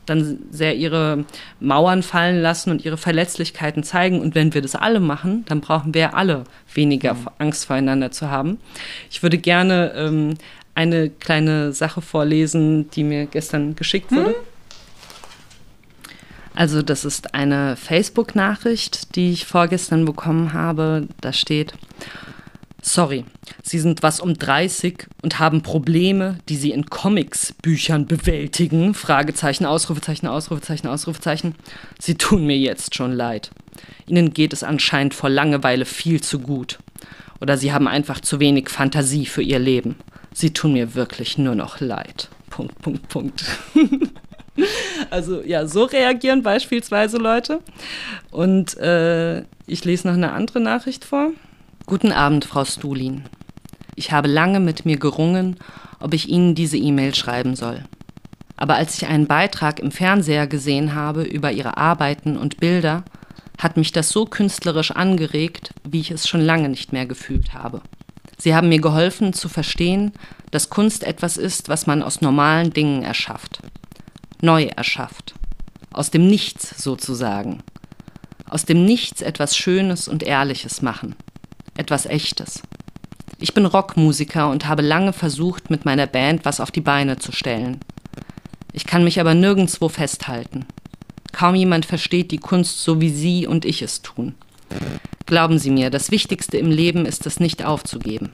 dann 0.06 0.38
sehr 0.50 0.74
ihre 0.74 1.24
Mauern 1.60 2.02
fallen 2.02 2.40
lassen 2.40 2.70
und 2.70 2.84
ihre 2.84 2.96
Verletzlichkeiten 2.96 3.82
zeigen. 3.82 4.20
Und 4.20 4.34
wenn 4.34 4.54
wir 4.54 4.62
das 4.62 4.74
alle 4.74 5.00
machen, 5.00 5.44
dann 5.48 5.60
brauchen 5.60 5.92
wir 5.92 6.14
alle 6.14 6.44
weniger 6.72 7.12
mhm. 7.12 7.28
Angst 7.38 7.66
voreinander 7.66 8.10
zu 8.10 8.30
haben. 8.30 8.58
Ich 9.10 9.22
würde 9.22 9.36
gerne 9.36 9.92
ähm, 9.94 10.34
eine 10.74 11.10
kleine 11.10 11.72
Sache 11.72 12.00
vorlesen, 12.00 12.90
die 12.90 13.04
mir 13.04 13.26
gestern 13.26 13.76
geschickt 13.76 14.12
wurde. 14.12 14.30
Mhm. 14.30 14.55
Also 16.56 16.80
das 16.80 17.04
ist 17.04 17.34
eine 17.34 17.76
Facebook-Nachricht, 17.76 19.14
die 19.14 19.30
ich 19.30 19.44
vorgestern 19.44 20.06
bekommen 20.06 20.54
habe. 20.54 21.06
Da 21.20 21.34
steht, 21.34 21.74
sorry, 22.80 23.26
Sie 23.62 23.78
sind 23.78 24.02
was 24.02 24.20
um 24.20 24.32
30 24.32 25.06
und 25.22 25.38
haben 25.38 25.62
Probleme, 25.62 26.38
die 26.48 26.56
Sie 26.56 26.70
in 26.70 26.86
Comics-Büchern 26.86 28.06
bewältigen. 28.06 28.94
Fragezeichen, 28.94 29.66
Ausrufezeichen, 29.66 30.26
Ausrufezeichen, 30.28 30.88
Ausrufezeichen. 30.88 31.54
Sie 32.00 32.14
tun 32.14 32.46
mir 32.46 32.56
jetzt 32.56 32.94
schon 32.94 33.12
leid. 33.12 33.50
Ihnen 34.06 34.32
geht 34.32 34.54
es 34.54 34.62
anscheinend 34.62 35.12
vor 35.12 35.28
Langeweile 35.28 35.84
viel 35.84 36.22
zu 36.22 36.38
gut. 36.38 36.78
Oder 37.38 37.58
Sie 37.58 37.74
haben 37.74 37.86
einfach 37.86 38.20
zu 38.20 38.40
wenig 38.40 38.70
Fantasie 38.70 39.26
für 39.26 39.42
Ihr 39.42 39.58
Leben. 39.58 39.96
Sie 40.32 40.54
tun 40.54 40.72
mir 40.72 40.94
wirklich 40.94 41.36
nur 41.36 41.54
noch 41.54 41.80
leid. 41.80 42.30
Punkt, 42.48 42.80
Punkt, 42.80 43.08
Punkt. 43.10 43.44
Also 45.10 45.42
ja, 45.42 45.66
so 45.66 45.84
reagieren 45.84 46.42
beispielsweise 46.42 47.18
Leute. 47.18 47.60
Und 48.30 48.76
äh, 48.78 49.40
ich 49.66 49.84
lese 49.84 50.08
noch 50.08 50.14
eine 50.14 50.32
andere 50.32 50.60
Nachricht 50.60 51.04
vor. 51.04 51.30
Guten 51.86 52.12
Abend, 52.12 52.44
Frau 52.44 52.64
Stulin. 52.64 53.24
Ich 53.94 54.12
habe 54.12 54.28
lange 54.28 54.60
mit 54.60 54.84
mir 54.84 54.96
gerungen, 54.96 55.56
ob 56.00 56.12
ich 56.12 56.28
Ihnen 56.28 56.54
diese 56.54 56.76
E-Mail 56.76 57.14
schreiben 57.14 57.56
soll. 57.56 57.84
Aber 58.56 58.74
als 58.74 58.96
ich 58.96 59.06
einen 59.06 59.26
Beitrag 59.26 59.80
im 59.80 59.90
Fernseher 59.90 60.46
gesehen 60.46 60.94
habe 60.94 61.22
über 61.22 61.52
Ihre 61.52 61.76
Arbeiten 61.76 62.36
und 62.36 62.58
Bilder, 62.58 63.04
hat 63.58 63.76
mich 63.76 63.92
das 63.92 64.10
so 64.10 64.26
künstlerisch 64.26 64.90
angeregt, 64.90 65.72
wie 65.84 66.00
ich 66.00 66.10
es 66.10 66.28
schon 66.28 66.40
lange 66.40 66.68
nicht 66.68 66.92
mehr 66.92 67.06
gefühlt 67.06 67.54
habe. 67.54 67.80
Sie 68.38 68.54
haben 68.54 68.68
mir 68.68 68.80
geholfen 68.80 69.32
zu 69.32 69.48
verstehen, 69.48 70.12
dass 70.50 70.68
Kunst 70.68 71.04
etwas 71.04 71.38
ist, 71.38 71.68
was 71.68 71.86
man 71.86 72.02
aus 72.02 72.20
normalen 72.20 72.72
Dingen 72.72 73.02
erschafft 73.02 73.60
neu 74.42 74.64
erschafft. 74.64 75.34
Aus 75.92 76.10
dem 76.10 76.26
Nichts 76.26 76.82
sozusagen. 76.82 77.62
Aus 78.48 78.64
dem 78.64 78.84
Nichts 78.84 79.22
etwas 79.22 79.56
Schönes 79.56 80.08
und 80.08 80.22
Ehrliches 80.22 80.82
machen. 80.82 81.16
Etwas 81.76 82.06
Echtes. 82.06 82.62
Ich 83.38 83.52
bin 83.52 83.66
Rockmusiker 83.66 84.48
und 84.48 84.66
habe 84.66 84.82
lange 84.82 85.12
versucht, 85.12 85.70
mit 85.70 85.84
meiner 85.84 86.06
Band 86.06 86.44
was 86.44 86.60
auf 86.60 86.70
die 86.70 86.80
Beine 86.80 87.18
zu 87.18 87.32
stellen. 87.32 87.80
Ich 88.72 88.86
kann 88.86 89.04
mich 89.04 89.20
aber 89.20 89.34
nirgendwo 89.34 89.88
festhalten. 89.88 90.66
Kaum 91.32 91.54
jemand 91.54 91.84
versteht 91.84 92.30
die 92.30 92.38
Kunst 92.38 92.82
so 92.82 93.00
wie 93.00 93.10
Sie 93.10 93.46
und 93.46 93.64
ich 93.64 93.82
es 93.82 94.00
tun. 94.00 94.34
Glauben 95.26 95.58
Sie 95.58 95.70
mir, 95.70 95.90
das 95.90 96.10
Wichtigste 96.10 96.56
im 96.56 96.70
Leben 96.70 97.04
ist 97.04 97.26
es 97.26 97.40
nicht 97.40 97.64
aufzugeben. 97.64 98.30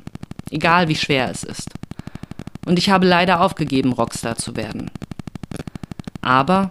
Egal 0.51 0.89
wie 0.89 0.95
schwer 0.95 1.31
es 1.31 1.43
ist. 1.43 1.71
Und 2.67 2.79
ich 2.79 2.91
habe 2.91 3.07
leider 3.07 3.41
aufgegeben, 3.41 3.93
Rockstar 3.93 4.37
zu 4.37 4.55
werden. 4.55 4.91
Aber, 6.23 6.71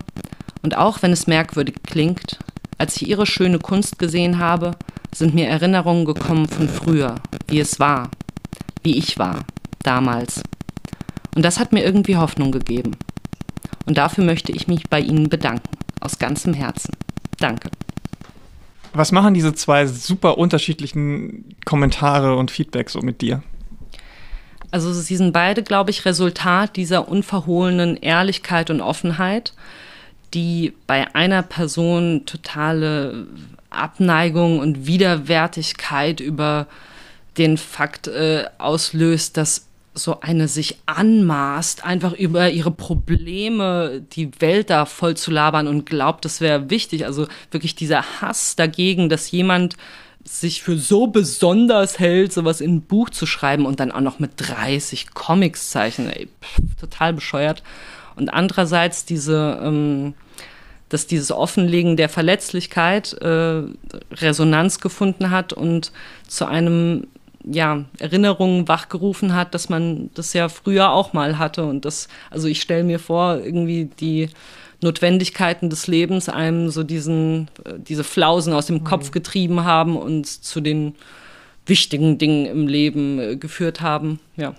und 0.64 0.76
auch 0.76 1.02
wenn 1.02 1.11
es 1.11 1.28
merkwürdig 1.28 1.76
klingt, 1.84 2.40
als 2.78 2.95
ich 2.95 3.07
ihre 3.07 3.26
schöne 3.26 3.60
Kunst 3.60 3.99
gesehen 3.99 4.40
habe, 4.40 4.72
sind 5.14 5.36
mir 5.36 5.48
Erinnerungen 5.48 6.06
gekommen 6.06 6.48
von 6.48 6.68
früher, 6.68 7.15
wie 7.48 7.60
es 7.60 7.80
war, 7.80 8.10
wie 8.82 8.98
ich 8.98 9.19
war, 9.19 9.45
damals. 9.84 10.41
Und 11.36 11.45
das 11.45 11.60
hat 11.60 11.73
mir 11.73 11.84
irgendwie 11.84 12.18
Hoffnung 12.18 12.52
gegeben. 12.52 12.95
Und 13.86 13.98
dafür 13.98 14.23
möchte 14.23 14.52
ich 14.52 14.68
mich 14.68 14.90
bei 14.90 14.99
Ihnen 14.99 15.30
bedanken, 15.30 15.78
aus 15.99 16.18
ganzem 16.18 16.53
Herzen. 16.53 16.95
Danke. 17.40 17.69
Was 18.94 19.11
machen 19.11 19.34
diese 19.34 19.53
zwei 19.53 19.88
super 19.88 20.38
unterschiedlichen 20.38 21.56
Kommentare 21.65 22.36
und 22.36 22.52
Feedback 22.52 22.90
so 22.90 23.02
mit 23.02 23.22
dir? 23.22 23.41
Also 24.72 24.93
sie 24.93 25.18
sind 25.18 25.34
beide, 25.34 25.64
glaube 25.64 25.91
ich, 25.91 26.06
Resultat 26.06 26.77
dieser 26.77 27.10
unverhohlenen 27.10 27.98
Ehrlichkeit 27.98 28.69
und 28.69 28.81
Offenheit, 28.81 29.53
die 30.34 30.73
bei 30.88 31.14
einer 31.14 31.43
Person 31.43 32.26
totale 32.26 33.27
Abneigung 33.69 34.60
und 34.60 34.88
Widerwärtigkeit 34.88 36.22
über 36.22 36.68
den 37.38 37.57
Fakt 37.57 38.07
äh, 38.07 38.45
auslöst, 38.57 39.38
dass 39.38 39.68
so 39.93 40.22
eine 40.22 40.48
sich 40.48 40.77
anmaßt, 40.85 41.84
einfach 41.84 42.14
über 42.14 42.49
ihre 42.49 42.72
Probleme 42.72 44.02
die 44.14 44.30
Welt 44.39 44.69
da 44.69 44.85
voll 44.85 45.18
zu 45.18 45.31
labern 45.31 45.68
und 45.68 45.85
glaubt, 45.85 46.23
das 46.23 46.39
wäre 46.39 46.69
wichtig. 46.69 47.06
Also 47.06 47.27
wirklich 47.52 47.76
dieser 47.76 48.22
Hass 48.22 48.56
dagegen, 48.56 49.10
dass 49.10 49.31
jemand 49.31 49.76
sich 50.23 50.61
für 50.61 50.77
so 50.77 51.07
besonders 51.07 51.99
hält, 51.99 52.34
sowas 52.34 52.61
in 52.61 52.76
ein 52.76 52.81
Buch 52.81 53.10
zu 53.10 53.26
schreiben 53.26 53.65
und 53.65 53.80
dann 53.80 53.91
auch 53.91 54.02
noch 54.02 54.19
mit 54.19 54.31
30 54.38 55.14
Comics 55.14 55.72
zeichnen, 55.72 56.10
ey, 56.10 56.27
pff, 56.41 56.60
total 56.80 57.14
bescheuert. 57.14 57.64
Und 58.15 58.30
andererseits 58.30 59.06
diese, 59.06 59.60
ähm, 59.64 60.14
dass 60.89 61.07
dieses 61.07 61.31
Offenlegen 61.31 61.98
der 61.98 62.10
Verletzlichkeit 62.10 63.14
äh, 63.14 63.64
Resonanz 64.11 64.80
gefunden 64.80 65.31
hat 65.31 65.53
und 65.53 65.91
zu 66.27 66.45
einem 66.45 67.07
ja, 67.43 67.85
Erinnerungen 67.98 68.68
wachgerufen 68.68 69.34
hat, 69.34 69.53
dass 69.53 69.69
man 69.69 70.11
das 70.14 70.34
ja 70.34 70.49
früher 70.49 70.91
auch 70.91 71.14
mal 71.14 71.39
hatte. 71.39 71.65
Und 71.65 71.85
das, 71.85 72.07
also 72.30 72.48
ich 72.48 72.61
stelle 72.61 72.84
mir 72.84 72.99
vor, 72.99 73.39
irgendwie 73.43 73.85
die 73.99 74.30
Notwendigkeiten 74.82 75.70
des 75.70 75.88
Lebens 75.88 76.28
einem 76.28 76.70
so 76.70 76.84
diesen, 76.84 77.49
äh, 77.64 77.74
diese 77.78 78.03
Flausen 78.03 78.53
aus 78.53 78.66
dem 78.66 78.78
mhm. 78.78 78.84
Kopf 78.84 79.12
getrieben 79.12 79.64
haben 79.64 79.95
und 79.95 80.26
zu 80.28 80.62
den 80.62 80.95
wichtigen 81.66 82.18
Dingen 82.18 82.45
im 82.45 82.68
Leben 82.68 83.20
äh, 83.20 83.36
geführt 83.36 83.82
haben. 83.82 84.20
Ja. 84.36 84.56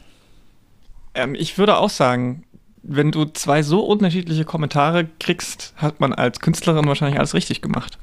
Ähm, 1.15 1.35
ich 1.35 1.59
würde 1.59 1.77
auch 1.77 1.91
sagen, 1.91 2.45
wenn 2.83 3.13
du 3.13 3.25
zwei 3.27 3.63
so 3.63 3.81
unterschiedliche 3.81 4.45
Kommentare 4.45 5.09
kriegst, 5.21 5.75
hat 5.77 6.01
man 6.01 6.13
als 6.13 6.41
Künstlerin 6.41 6.87
wahrscheinlich 6.87 7.19
alles 7.19 7.35
richtig 7.35 7.63
gemacht. 7.63 7.99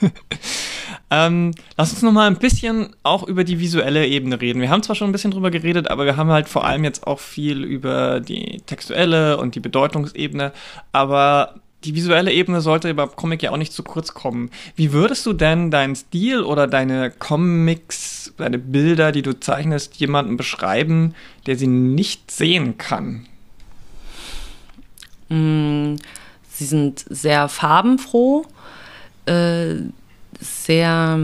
Ähm, 1.14 1.50
lass 1.76 1.92
uns 1.92 2.00
noch 2.00 2.10
mal 2.10 2.26
ein 2.26 2.38
bisschen 2.38 2.96
auch 3.02 3.22
über 3.24 3.44
die 3.44 3.60
visuelle 3.60 4.06
Ebene 4.06 4.40
reden. 4.40 4.62
Wir 4.62 4.70
haben 4.70 4.82
zwar 4.82 4.96
schon 4.96 5.10
ein 5.10 5.12
bisschen 5.12 5.30
drüber 5.30 5.50
geredet, 5.50 5.90
aber 5.90 6.06
wir 6.06 6.16
haben 6.16 6.30
halt 6.30 6.48
vor 6.48 6.64
allem 6.64 6.84
jetzt 6.84 7.06
auch 7.06 7.20
viel 7.20 7.64
über 7.64 8.20
die 8.20 8.62
textuelle 8.64 9.36
und 9.36 9.54
die 9.54 9.60
Bedeutungsebene. 9.60 10.52
Aber 10.92 11.56
die 11.84 11.94
visuelle 11.94 12.32
Ebene 12.32 12.62
sollte 12.62 12.94
beim 12.94 13.14
Comic 13.14 13.42
ja 13.42 13.50
auch 13.50 13.58
nicht 13.58 13.74
zu 13.74 13.82
kurz 13.82 14.14
kommen. 14.14 14.50
Wie 14.74 14.94
würdest 14.94 15.26
du 15.26 15.34
denn 15.34 15.70
deinen 15.70 15.96
Stil 15.96 16.44
oder 16.44 16.66
deine 16.66 17.10
Comics, 17.10 18.32
deine 18.38 18.58
Bilder, 18.58 19.12
die 19.12 19.20
du 19.20 19.38
zeichnest, 19.38 19.96
jemanden 19.96 20.38
beschreiben, 20.38 21.14
der 21.44 21.58
sie 21.58 21.66
nicht 21.66 22.30
sehen 22.30 22.78
kann? 22.78 23.26
Mm, 25.28 25.96
sie 26.48 26.64
sind 26.64 27.04
sehr 27.10 27.50
farbenfroh. 27.50 28.46
Äh, 29.26 29.74
sehr, 30.42 31.18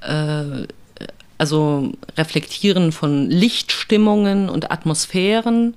äh, 0.00 0.66
also 1.38 1.92
reflektieren 2.16 2.92
von 2.92 3.30
Lichtstimmungen 3.30 4.48
und 4.48 4.70
Atmosphären, 4.70 5.74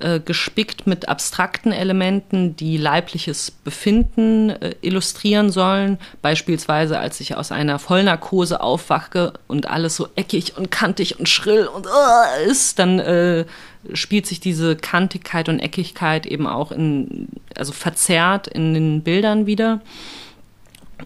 äh, 0.00 0.18
gespickt 0.18 0.88
mit 0.88 1.08
abstrakten 1.08 1.70
Elementen, 1.70 2.56
die 2.56 2.76
leibliches 2.76 3.52
Befinden 3.52 4.50
äh, 4.50 4.74
illustrieren 4.80 5.52
sollen. 5.52 5.98
Beispielsweise, 6.20 6.98
als 6.98 7.20
ich 7.20 7.36
aus 7.36 7.52
einer 7.52 7.78
Vollnarkose 7.78 8.60
aufwache 8.60 9.34
und 9.46 9.68
alles 9.70 9.94
so 9.94 10.08
eckig 10.16 10.56
und 10.58 10.72
kantig 10.72 11.20
und 11.20 11.28
schrill 11.28 11.68
und 11.68 11.86
uh, 11.86 12.50
ist, 12.50 12.80
dann 12.80 12.98
äh, 12.98 13.44
spielt 13.92 14.26
sich 14.26 14.40
diese 14.40 14.74
Kantigkeit 14.74 15.48
und 15.48 15.60
Eckigkeit 15.60 16.26
eben 16.26 16.48
auch 16.48 16.72
in, 16.72 17.28
also 17.56 17.72
verzerrt 17.72 18.48
in 18.48 18.74
den 18.74 19.02
Bildern 19.02 19.46
wieder. 19.46 19.80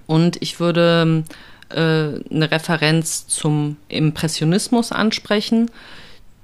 Und 0.06 0.40
ich 0.40 0.60
würde 0.60 1.24
äh, 1.70 1.76
eine 1.76 2.50
Referenz 2.50 3.26
zum 3.26 3.76
Impressionismus 3.88 4.92
ansprechen, 4.92 5.70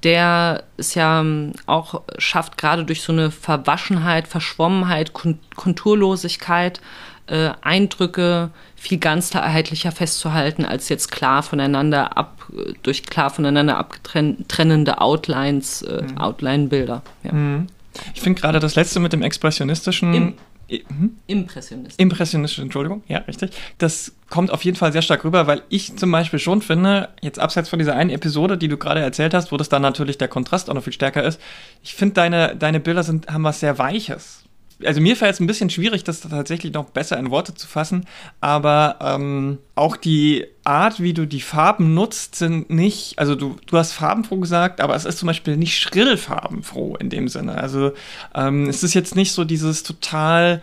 der 0.02 0.64
es 0.76 0.94
ja 0.94 1.20
ähm, 1.20 1.52
auch 1.66 2.02
schafft, 2.18 2.58
gerade 2.58 2.84
durch 2.84 3.02
so 3.02 3.12
eine 3.12 3.30
Verwaschenheit, 3.30 4.28
Verschwommenheit, 4.28 5.12
Konturlosigkeit, 5.56 6.80
äh, 7.26 7.50
Eindrücke 7.62 8.50
viel 8.76 8.98
ganzheitlicher 8.98 9.92
festzuhalten, 9.92 10.66
als 10.66 10.90
jetzt 10.90 11.10
klar 11.10 11.42
voneinander 11.42 12.18
ab, 12.18 12.46
durch 12.82 13.04
klar 13.04 13.30
voneinander 13.30 13.78
abtrennende 13.78 15.00
Outlines, 15.00 15.80
äh, 15.82 16.02
mhm. 16.02 16.18
Outline-Bilder. 16.18 17.02
Ja. 17.22 17.32
Mhm. 17.32 17.68
Ich 18.12 18.20
finde 18.20 18.40
gerade 18.40 18.60
das 18.60 18.74
letzte 18.74 19.00
mit 19.00 19.12
dem 19.14 19.22
Expressionistischen. 19.22 20.14
Im 20.14 20.34
hm? 20.68 21.16
Impressionistisch. 21.26 21.98
Impressionistisch, 21.98 22.58
Entschuldigung, 22.58 23.02
ja, 23.08 23.18
richtig. 23.18 23.50
Das 23.78 24.12
kommt 24.30 24.50
auf 24.50 24.64
jeden 24.64 24.76
Fall 24.76 24.92
sehr 24.92 25.02
stark 25.02 25.24
rüber, 25.24 25.46
weil 25.46 25.62
ich 25.68 25.96
zum 25.96 26.10
Beispiel 26.10 26.38
schon 26.38 26.62
finde, 26.62 27.10
jetzt 27.20 27.38
abseits 27.38 27.68
von 27.68 27.78
dieser 27.78 27.94
einen 27.94 28.10
Episode, 28.10 28.56
die 28.58 28.68
du 28.68 28.76
gerade 28.76 29.00
erzählt 29.00 29.34
hast, 29.34 29.52
wo 29.52 29.56
das 29.56 29.68
dann 29.68 29.82
natürlich 29.82 30.18
der 30.18 30.28
Kontrast 30.28 30.70
auch 30.70 30.74
noch 30.74 30.84
viel 30.84 30.92
stärker 30.92 31.22
ist, 31.22 31.40
ich 31.82 31.94
finde, 31.94 32.14
deine, 32.14 32.56
deine 32.56 32.80
Bilder 32.80 33.02
sind, 33.02 33.28
haben 33.28 33.44
was 33.44 33.60
sehr 33.60 33.78
Weiches 33.78 34.43
also 34.84 35.00
mir 35.00 35.16
fällt 35.16 35.34
es 35.34 35.40
ein 35.40 35.46
bisschen 35.46 35.70
schwierig, 35.70 36.04
das 36.04 36.20
tatsächlich 36.20 36.72
noch 36.72 36.86
besser 36.86 37.18
in 37.18 37.30
Worte 37.30 37.54
zu 37.54 37.66
fassen, 37.66 38.06
aber 38.40 38.98
ähm, 39.00 39.58
auch 39.74 39.96
die 39.96 40.46
Art, 40.64 41.00
wie 41.00 41.14
du 41.14 41.26
die 41.26 41.40
Farben 41.40 41.94
nutzt, 41.94 42.34
sind 42.36 42.70
nicht, 42.70 43.18
also 43.18 43.34
du, 43.34 43.56
du 43.66 43.76
hast 43.76 43.92
farbenfroh 43.92 44.38
gesagt, 44.38 44.80
aber 44.80 44.94
es 44.94 45.04
ist 45.04 45.18
zum 45.18 45.26
Beispiel 45.26 45.56
nicht 45.56 45.78
schrill 45.78 46.16
farbenfroh 46.16 46.96
in 46.96 47.10
dem 47.10 47.28
Sinne. 47.28 47.56
Also 47.56 47.92
ähm, 48.34 48.68
es 48.68 48.82
ist 48.82 48.94
jetzt 48.94 49.14
nicht 49.14 49.32
so 49.32 49.44
dieses 49.44 49.82
total 49.82 50.62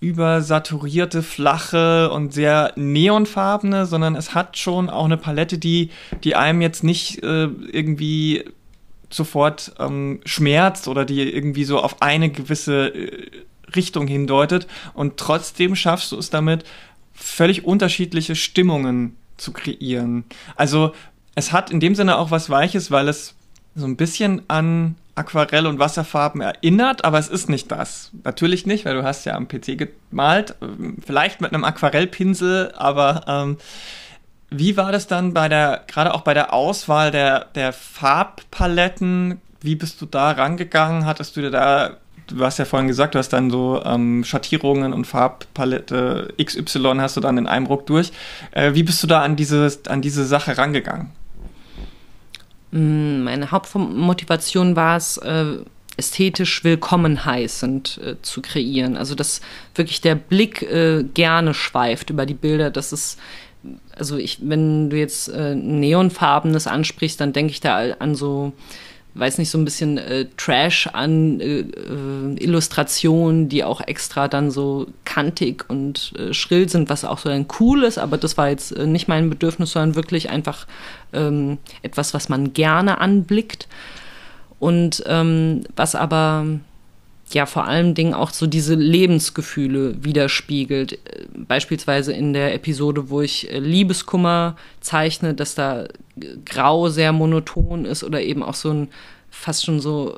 übersaturierte, 0.00 1.22
flache 1.22 2.10
und 2.10 2.32
sehr 2.32 2.72
neonfarbene, 2.74 3.86
sondern 3.86 4.16
es 4.16 4.34
hat 4.34 4.58
schon 4.58 4.90
auch 4.90 5.04
eine 5.04 5.16
Palette, 5.16 5.58
die, 5.58 5.90
die 6.24 6.34
einem 6.34 6.60
jetzt 6.60 6.82
nicht 6.82 7.22
äh, 7.22 7.44
irgendwie 7.44 8.44
sofort 9.12 9.74
ähm, 9.78 10.20
schmerzt 10.24 10.88
oder 10.88 11.04
die 11.04 11.22
irgendwie 11.22 11.64
so 11.64 11.80
auf 11.80 12.02
eine 12.02 12.30
gewisse 12.30 12.88
äh, 12.88 13.30
Richtung 13.74 14.06
hindeutet 14.06 14.66
und 14.94 15.16
trotzdem 15.16 15.76
schaffst 15.76 16.12
du 16.12 16.18
es 16.18 16.30
damit, 16.30 16.64
völlig 17.12 17.64
unterschiedliche 17.64 18.34
Stimmungen 18.34 19.16
zu 19.36 19.52
kreieren. 19.52 20.24
Also 20.56 20.92
es 21.34 21.52
hat 21.52 21.70
in 21.70 21.80
dem 21.80 21.94
Sinne 21.94 22.18
auch 22.18 22.30
was 22.30 22.50
Weiches, 22.50 22.90
weil 22.90 23.08
es 23.08 23.34
so 23.74 23.86
ein 23.86 23.96
bisschen 23.96 24.42
an 24.48 24.96
Aquarell 25.14 25.66
und 25.66 25.78
Wasserfarben 25.78 26.40
erinnert, 26.40 27.04
aber 27.04 27.18
es 27.18 27.28
ist 27.28 27.48
nicht 27.48 27.70
das. 27.70 28.10
Natürlich 28.24 28.66
nicht, 28.66 28.84
weil 28.84 28.94
du 28.94 29.04
hast 29.04 29.26
ja 29.26 29.34
am 29.34 29.46
PC 29.46 29.90
gemalt, 30.10 30.54
vielleicht 31.04 31.40
mit 31.40 31.52
einem 31.52 31.64
Aquarellpinsel, 31.64 32.72
aber 32.76 33.24
ähm, 33.26 33.56
wie 34.54 34.76
war 34.76 34.92
das 34.92 35.06
dann 35.06 35.34
bei 35.34 35.48
der, 35.48 35.82
gerade 35.86 36.14
auch 36.14 36.22
bei 36.22 36.34
der 36.34 36.52
Auswahl 36.52 37.10
der, 37.10 37.46
der 37.54 37.72
Farbpaletten? 37.72 39.40
Wie 39.60 39.76
bist 39.76 40.00
du 40.00 40.06
da 40.06 40.32
rangegangen? 40.32 41.06
Hattest 41.06 41.36
du 41.36 41.40
dir 41.40 41.50
da 41.50 41.96
du 42.26 42.44
hast 42.44 42.58
ja 42.58 42.64
vorhin 42.64 42.88
gesagt, 42.88 43.14
du 43.14 43.18
hast 43.18 43.30
dann 43.30 43.50
so 43.50 43.82
ähm, 43.84 44.24
Schattierungen 44.24 44.92
und 44.92 45.06
Farbpalette 45.06 46.32
XY 46.42 46.94
hast 46.98 47.16
du 47.16 47.20
dann 47.20 47.38
in 47.38 47.46
einem 47.46 47.66
Ruck 47.66 47.86
durch. 47.86 48.12
Äh, 48.52 48.74
wie 48.74 48.82
bist 48.82 49.02
du 49.02 49.06
da 49.06 49.22
an 49.22 49.36
diese, 49.36 49.70
an 49.88 50.02
diese 50.02 50.24
Sache 50.24 50.56
rangegangen? 50.56 51.10
Mm, 52.70 53.24
meine 53.24 53.50
Hauptmotivation 53.50 54.76
war 54.76 54.96
es, 54.96 55.18
äh, 55.18 55.58
ästhetisch 55.96 56.64
willkommen 56.64 57.24
heißend 57.24 58.00
äh, 58.02 58.14
zu 58.22 58.40
kreieren. 58.40 58.96
Also, 58.96 59.14
dass 59.14 59.42
wirklich 59.74 60.00
der 60.00 60.14
Blick 60.14 60.62
äh, 60.62 61.04
gerne 61.04 61.52
schweift 61.54 62.10
über 62.10 62.24
die 62.24 62.34
Bilder, 62.34 62.70
dass 62.70 62.92
es 62.92 63.18
also 64.02 64.16
ich, 64.16 64.38
wenn 64.42 64.90
du 64.90 64.96
jetzt 64.96 65.28
äh, 65.28 65.54
Neonfarbenes 65.54 66.66
ansprichst, 66.66 67.20
dann 67.20 67.32
denke 67.32 67.52
ich 67.52 67.60
da 67.60 67.92
an 68.00 68.16
so 68.16 68.52
weiß 69.14 69.38
nicht, 69.38 69.50
so 69.50 69.58
ein 69.58 69.64
bisschen 69.64 69.96
äh, 69.96 70.26
Trash 70.36 70.88
an 70.92 71.38
äh, 71.38 71.60
äh, 71.60 72.34
Illustrationen, 72.42 73.48
die 73.48 73.62
auch 73.62 73.80
extra 73.80 74.26
dann 74.26 74.50
so 74.50 74.88
kantig 75.04 75.66
und 75.68 76.14
äh, 76.18 76.34
schrill 76.34 76.68
sind, 76.68 76.90
was 76.90 77.04
auch 77.04 77.18
so 77.18 77.28
ein 77.28 77.46
cool 77.60 77.84
ist, 77.84 77.98
aber 77.98 78.16
das 78.16 78.36
war 78.36 78.48
jetzt 78.48 78.72
äh, 78.72 78.86
nicht 78.86 79.06
mein 79.06 79.30
Bedürfnis, 79.30 79.70
sondern 79.70 79.94
wirklich 79.94 80.30
einfach 80.30 80.66
ähm, 81.12 81.58
etwas, 81.82 82.12
was 82.12 82.28
man 82.28 82.54
gerne 82.54 83.00
anblickt. 83.00 83.68
Und 84.58 85.04
ähm, 85.06 85.64
was 85.76 85.94
aber 85.94 86.46
ja 87.34 87.46
vor 87.46 87.64
allen 87.66 87.94
Dingen 87.94 88.14
auch 88.14 88.30
so 88.30 88.46
diese 88.46 88.74
Lebensgefühle 88.74 90.04
widerspiegelt. 90.04 90.98
Beispielsweise 91.34 92.12
in 92.12 92.32
der 92.32 92.54
Episode, 92.54 93.10
wo 93.10 93.20
ich 93.20 93.50
äh, 93.50 93.58
Liebeskummer 93.58 94.56
zeichne, 94.80 95.34
dass 95.34 95.54
da 95.54 95.86
Grau 96.44 96.88
sehr 96.88 97.12
monoton 97.12 97.84
ist 97.84 98.04
oder 98.04 98.20
eben 98.20 98.42
auch 98.42 98.54
so 98.54 98.70
ein 98.70 98.88
fast 99.30 99.64
schon 99.64 99.80
so 99.80 100.16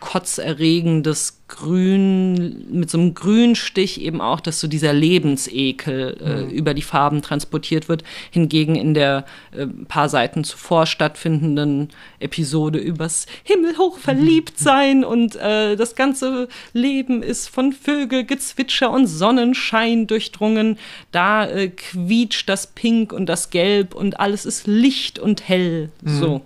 kotzerregendes 0.00 1.42
Grün, 1.48 2.66
mit 2.72 2.90
so 2.90 2.98
einem 2.98 3.14
Grünstich 3.14 4.00
eben 4.00 4.20
auch, 4.20 4.40
dass 4.40 4.58
so 4.58 4.66
dieser 4.66 4.92
Lebensekel 4.92 6.16
äh, 6.20 6.42
mhm. 6.42 6.50
über 6.50 6.74
die 6.74 6.82
Farben 6.82 7.22
transportiert 7.22 7.88
wird. 7.88 8.02
Hingegen 8.32 8.74
in 8.74 8.94
der 8.94 9.24
äh, 9.52 9.66
paar 9.66 10.08
Seiten 10.08 10.42
zuvor 10.42 10.86
stattfindenden 10.86 11.90
Episode 12.18 12.80
übers 12.80 13.26
himmelhoch 13.44 13.98
verliebt 13.98 14.54
sein 14.58 15.04
und 15.04 15.36
äh, 15.36 15.76
das 15.76 15.94
ganze 15.94 16.48
Leben 16.72 17.22
ist 17.22 17.48
von 17.48 17.72
Vögelgezwitscher 17.72 18.90
und 18.90 19.06
Sonnenschein 19.06 20.08
durchdrungen. 20.08 20.78
Da 21.12 21.46
äh, 21.46 21.68
quietscht 21.68 22.48
das 22.48 22.66
Pink 22.66 23.12
und 23.12 23.26
das 23.26 23.50
Gelb 23.50 23.94
und 23.94 24.18
alles 24.18 24.46
ist 24.46 24.66
licht 24.66 25.20
und 25.20 25.48
hell. 25.48 25.90
Mhm. 26.02 26.18
So. 26.18 26.42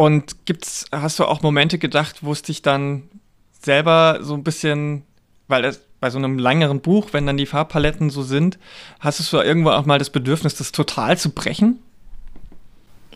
Und 0.00 0.46
gibt's, 0.46 0.86
hast 0.92 1.18
du 1.18 1.26
auch 1.26 1.42
Momente 1.42 1.76
gedacht, 1.76 2.22
wo 2.22 2.32
es 2.32 2.40
dich 2.40 2.62
dann 2.62 3.02
selber 3.60 4.20
so 4.22 4.32
ein 4.32 4.42
bisschen, 4.42 5.02
weil 5.46 5.62
es 5.66 5.82
bei 6.00 6.08
so 6.08 6.16
einem 6.16 6.38
längeren 6.38 6.80
Buch, 6.80 7.08
wenn 7.12 7.26
dann 7.26 7.36
die 7.36 7.44
Farbpaletten 7.44 8.08
so 8.08 8.22
sind, 8.22 8.58
hast 8.98 9.30
du 9.30 9.36
irgendwo 9.42 9.72
auch 9.72 9.84
mal 9.84 9.98
das 9.98 10.08
Bedürfnis, 10.08 10.54
das 10.54 10.72
total 10.72 11.18
zu 11.18 11.32
brechen? 11.32 11.80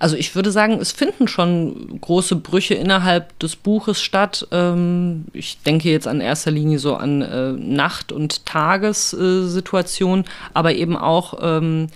Also 0.00 0.16
ich 0.16 0.34
würde 0.34 0.50
sagen, 0.50 0.80
es 0.80 0.92
finden 0.92 1.28
schon 1.28 2.00
große 2.00 2.36
Brüche 2.36 2.72
innerhalb 2.72 3.38
des 3.38 3.54
Buches 3.54 4.00
statt. 4.00 4.48
Ähm, 4.50 5.26
ich 5.34 5.60
denke 5.60 5.90
jetzt 5.90 6.08
an 6.08 6.22
erster 6.22 6.50
Linie 6.50 6.78
so 6.78 6.96
an 6.96 7.20
äh, 7.20 7.52
Nacht- 7.52 8.10
und 8.10 8.46
Tagessituationen, 8.46 10.24
aber 10.54 10.72
eben 10.72 10.96
auch 10.96 11.34
ähm, 11.42 11.88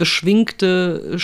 beschwingte 0.00 1.18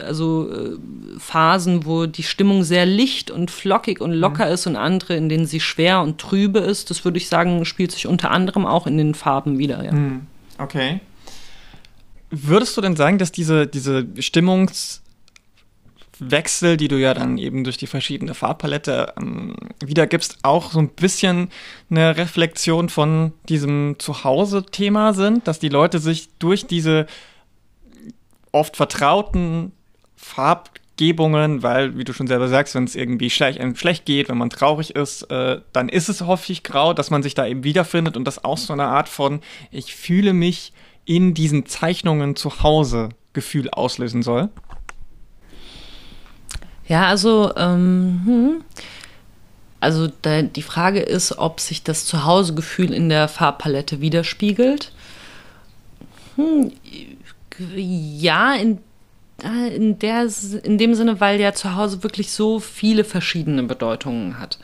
also 0.00 0.50
äh, 0.50 0.78
Phasen, 1.18 1.84
wo 1.84 2.06
die 2.06 2.22
Stimmung 2.22 2.62
sehr 2.62 2.86
licht 2.86 3.30
und 3.30 3.50
flockig 3.50 4.00
und 4.00 4.12
locker 4.12 4.46
mhm. 4.46 4.52
ist 4.52 4.66
und 4.66 4.76
andere, 4.76 5.16
in 5.16 5.28
denen 5.28 5.46
sie 5.46 5.60
schwer 5.60 6.00
und 6.00 6.18
trübe 6.18 6.60
ist. 6.60 6.88
Das 6.90 7.04
würde 7.04 7.18
ich 7.18 7.28
sagen, 7.28 7.64
spielt 7.64 7.92
sich 7.92 8.06
unter 8.06 8.30
anderem 8.30 8.64
auch 8.66 8.86
in 8.86 8.96
den 8.96 9.14
Farben 9.14 9.58
wieder. 9.58 9.84
Ja. 9.84 9.92
Mhm. 9.92 10.26
Okay. 10.58 11.00
Würdest 12.30 12.76
du 12.76 12.80
denn 12.80 12.96
sagen, 12.96 13.18
dass 13.18 13.30
diese, 13.30 13.66
diese 13.66 14.06
Stimmungswechsel, 14.18 15.02
die 16.78 16.88
du 16.88 16.96
ja 16.96 17.12
dann 17.12 17.36
eben 17.36 17.62
durch 17.64 17.76
die 17.76 17.86
verschiedene 17.86 18.34
Farbpalette 18.34 19.12
ähm, 19.18 19.54
wiedergibst, 19.84 20.38
auch 20.42 20.72
so 20.72 20.78
ein 20.78 20.88
bisschen 20.88 21.50
eine 21.90 22.16
Reflexion 22.16 22.88
von 22.88 23.32
diesem 23.48 23.96
Zuhause-Thema 23.98 25.12
sind, 25.12 25.46
dass 25.46 25.58
die 25.58 25.68
Leute 25.68 25.98
sich 25.98 26.30
durch 26.38 26.66
diese 26.66 27.06
oft 28.54 28.76
vertrauten 28.76 29.72
Farbgebungen, 30.16 31.62
weil, 31.62 31.98
wie 31.98 32.04
du 32.04 32.12
schon 32.12 32.26
selber 32.26 32.48
sagst, 32.48 32.74
wenn 32.74 32.84
es 32.84 32.94
irgendwie 32.94 33.28
schlecht, 33.28 33.60
einem 33.60 33.76
schlecht 33.76 34.06
geht, 34.06 34.28
wenn 34.28 34.38
man 34.38 34.48
traurig 34.48 34.94
ist, 34.94 35.22
äh, 35.30 35.60
dann 35.72 35.88
ist 35.88 36.08
es 36.08 36.22
häufig 36.22 36.62
grau, 36.62 36.94
dass 36.94 37.10
man 37.10 37.22
sich 37.22 37.34
da 37.34 37.46
eben 37.46 37.64
wiederfindet 37.64 38.16
und 38.16 38.24
das 38.24 38.44
auch 38.44 38.58
so 38.58 38.72
eine 38.72 38.84
Art 38.84 39.08
von, 39.08 39.40
ich 39.70 39.94
fühle 39.94 40.32
mich 40.32 40.72
in 41.04 41.34
diesen 41.34 41.66
Zeichnungen 41.66 42.36
zu 42.36 42.62
Hause 42.62 43.10
Gefühl 43.32 43.68
auslösen 43.70 44.22
soll? 44.22 44.48
Ja, 46.86 47.08
also, 47.08 47.52
ähm, 47.56 48.22
hm. 48.24 48.64
also 49.80 50.08
da, 50.22 50.42
die 50.42 50.62
Frage 50.62 51.00
ist, 51.00 51.38
ob 51.38 51.60
sich 51.60 51.82
das 51.82 52.04
Zuhausegefühl 52.04 52.92
in 52.92 53.08
der 53.08 53.26
Farbpalette 53.26 54.00
widerspiegelt. 54.00 54.92
Hm, 56.36 56.72
ja, 57.58 58.54
in, 58.54 58.78
äh, 59.42 59.74
in, 59.74 59.98
der, 59.98 60.28
in 60.62 60.78
dem 60.78 60.94
Sinne, 60.94 61.20
weil 61.20 61.40
ja 61.40 61.52
zu 61.52 61.74
Hause 61.74 62.02
wirklich 62.02 62.32
so 62.32 62.60
viele 62.60 63.04
verschiedene 63.04 63.62
Bedeutungen 63.62 64.38
hat. 64.38 64.58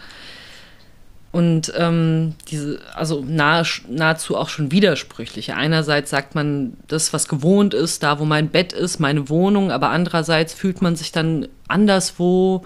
Und 1.33 1.73
ähm, 1.77 2.35
diese, 2.49 2.81
also 2.95 3.25
nahe, 3.25 3.65
nahezu 3.89 4.37
auch 4.37 4.49
schon 4.49 4.73
widersprüchliche. 4.73 5.55
Einerseits 5.55 6.11
sagt 6.11 6.35
man, 6.35 6.77
das, 6.89 7.12
was 7.12 7.29
gewohnt 7.29 7.73
ist, 7.73 8.03
da 8.03 8.19
wo 8.19 8.25
mein 8.25 8.49
Bett 8.49 8.73
ist, 8.73 8.99
meine 8.99 9.29
Wohnung, 9.29 9.71
aber 9.71 9.91
andererseits 9.91 10.53
fühlt 10.55 10.83
man 10.83 10.97
sich 10.97 11.12
dann 11.12 11.47
anderswo 11.69 12.65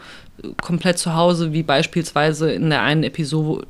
komplett 0.60 0.98
zu 0.98 1.14
Hause, 1.14 1.52
wie 1.52 1.62
beispielsweise 1.62 2.50
in 2.52 2.70
der 2.70 2.82
einen 2.82 3.04
Episode, 3.04 3.66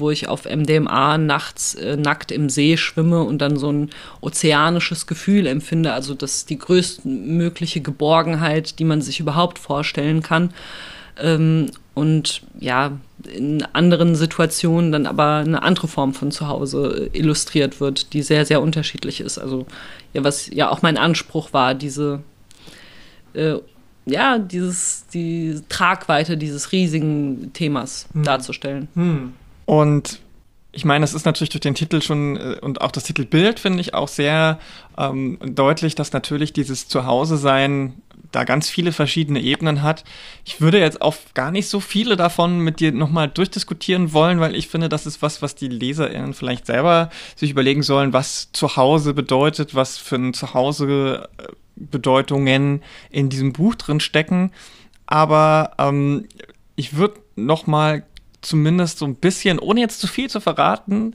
wo 0.00 0.10
ich 0.10 0.28
auf 0.28 0.44
MDMA 0.44 1.16
nachts 1.18 1.74
äh, 1.74 1.96
nackt 1.96 2.32
im 2.32 2.48
See 2.48 2.76
schwimme 2.76 3.22
und 3.22 3.38
dann 3.38 3.56
so 3.56 3.70
ein 3.70 3.90
ozeanisches 4.20 5.06
Gefühl 5.06 5.46
empfinde. 5.46 5.92
Also 5.92 6.14
das 6.14 6.36
ist 6.36 6.50
die 6.50 6.58
größtmögliche 6.58 7.80
Geborgenheit, 7.80 8.78
die 8.78 8.84
man 8.84 9.00
sich 9.00 9.20
überhaupt 9.20 9.58
vorstellen 9.58 10.22
kann. 10.22 10.52
Ähm, 11.20 11.70
und 11.94 12.42
ja, 12.58 12.98
in 13.30 13.62
anderen 13.72 14.14
Situationen 14.14 14.92
dann 14.92 15.06
aber 15.06 15.36
eine 15.36 15.62
andere 15.62 15.86
Form 15.86 16.14
von 16.14 16.32
Zuhause 16.32 17.10
äh, 17.12 17.18
illustriert 17.18 17.80
wird, 17.80 18.12
die 18.12 18.22
sehr, 18.22 18.44
sehr 18.44 18.60
unterschiedlich 18.60 19.20
ist. 19.20 19.38
Also 19.38 19.66
ja, 20.14 20.24
was 20.24 20.48
ja 20.50 20.70
auch 20.70 20.82
mein 20.82 20.98
Anspruch 20.98 21.52
war, 21.52 21.74
diese 21.74 22.22
äh, 23.34 23.56
ja, 24.06 24.38
dieses, 24.38 25.06
die 25.12 25.60
Tragweite 25.68 26.36
dieses 26.36 26.72
riesigen 26.72 27.52
Themas 27.52 28.08
hm. 28.12 28.22
darzustellen. 28.24 28.88
Hm. 28.94 29.32
Und 29.64 30.20
ich 30.72 30.84
meine, 30.84 31.04
es 31.04 31.14
ist 31.14 31.26
natürlich 31.26 31.50
durch 31.50 31.60
den 31.60 31.74
Titel 31.74 32.00
schon 32.00 32.36
äh, 32.36 32.56
und 32.60 32.80
auch 32.80 32.90
das 32.90 33.04
Titelbild 33.04 33.60
finde 33.60 33.80
ich 33.80 33.94
auch 33.94 34.08
sehr 34.08 34.58
ähm, 34.98 35.38
deutlich, 35.42 35.94
dass 35.94 36.12
natürlich 36.12 36.52
dieses 36.52 36.88
Zuhause-Sein 36.88 37.94
da 38.32 38.44
ganz 38.44 38.70
viele 38.70 38.92
verschiedene 38.92 39.40
Ebenen 39.40 39.82
hat. 39.82 40.04
Ich 40.44 40.62
würde 40.62 40.80
jetzt 40.80 41.02
auch 41.02 41.16
gar 41.34 41.50
nicht 41.50 41.68
so 41.68 41.80
viele 41.80 42.16
davon 42.16 42.60
mit 42.60 42.80
dir 42.80 42.90
nochmal 42.90 43.28
durchdiskutieren 43.28 44.14
wollen, 44.14 44.40
weil 44.40 44.54
ich 44.54 44.68
finde, 44.68 44.88
das 44.88 45.04
ist 45.04 45.20
was, 45.20 45.42
was 45.42 45.54
die 45.54 45.68
LeserInnen 45.68 46.32
vielleicht 46.32 46.64
selber 46.64 47.10
sich 47.36 47.50
überlegen 47.50 47.82
sollen, 47.82 48.14
was 48.14 48.50
Zuhause 48.52 49.12
bedeutet, 49.12 49.74
was 49.74 49.98
für 49.98 50.16
ein 50.16 50.32
Zuhause 50.32 51.28
äh, 51.36 51.42
Bedeutungen 51.76 52.82
in 53.10 53.28
diesem 53.28 53.52
Buch 53.52 53.74
drin 53.74 54.00
stecken. 54.00 54.52
Aber 55.06 55.72
ähm, 55.78 56.26
ich 56.76 56.96
würde 56.96 57.20
noch 57.36 57.66
mal 57.66 58.04
zumindest 58.40 58.98
so 58.98 59.06
ein 59.06 59.14
bisschen, 59.14 59.58
ohne 59.58 59.80
jetzt 59.80 60.00
zu 60.00 60.06
viel 60.06 60.28
zu 60.28 60.40
verraten, 60.40 61.14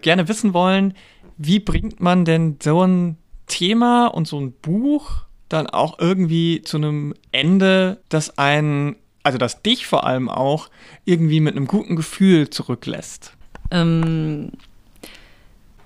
gerne 0.00 0.28
wissen 0.28 0.54
wollen, 0.54 0.94
wie 1.36 1.58
bringt 1.58 2.00
man 2.00 2.24
denn 2.24 2.58
so 2.62 2.84
ein 2.84 3.16
Thema 3.46 4.06
und 4.06 4.28
so 4.28 4.38
ein 4.40 4.52
Buch 4.52 5.24
dann 5.48 5.66
auch 5.66 5.98
irgendwie 5.98 6.62
zu 6.62 6.76
einem 6.76 7.14
Ende, 7.32 8.00
das 8.08 8.38
einen, 8.38 8.96
also 9.24 9.38
das 9.38 9.62
dich 9.62 9.86
vor 9.86 10.06
allem 10.06 10.28
auch 10.28 10.70
irgendwie 11.04 11.40
mit 11.40 11.56
einem 11.56 11.66
guten 11.66 11.96
Gefühl 11.96 12.50
zurücklässt? 12.50 13.32
Ähm, 13.72 14.52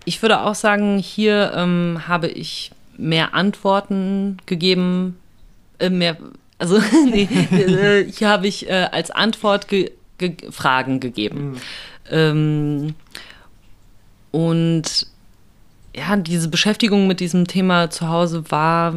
ich 0.05 0.21
würde 0.21 0.43
auch 0.43 0.55
sagen, 0.55 0.99
hier 0.99 1.53
ähm, 1.57 2.03
habe 2.07 2.29
ich 2.29 2.71
mehr 2.97 3.35
Antworten 3.35 4.39
gegeben, 4.47 5.17
äh, 5.79 5.91
mehr, 5.91 6.17
also 6.59 6.81
nee, 7.11 7.29
äh, 7.53 8.11
hier 8.11 8.29
habe 8.29 8.47
ich 8.47 8.69
äh, 8.69 8.89
als 8.91 9.11
Antwort 9.11 9.69
ge 9.69 9.93
ge 10.19 10.37
Fragen 10.51 11.01
gegeben. 11.01 11.51
Mhm. 11.51 11.57
Ähm, 12.11 12.95
und 14.31 15.07
ja, 15.97 16.17
diese 16.17 16.49
Beschäftigung 16.49 17.07
mit 17.07 17.21
diesem 17.21 17.47
Thema 17.47 17.91
zu 17.91 18.09
Hause 18.09 18.51
war 18.51 18.95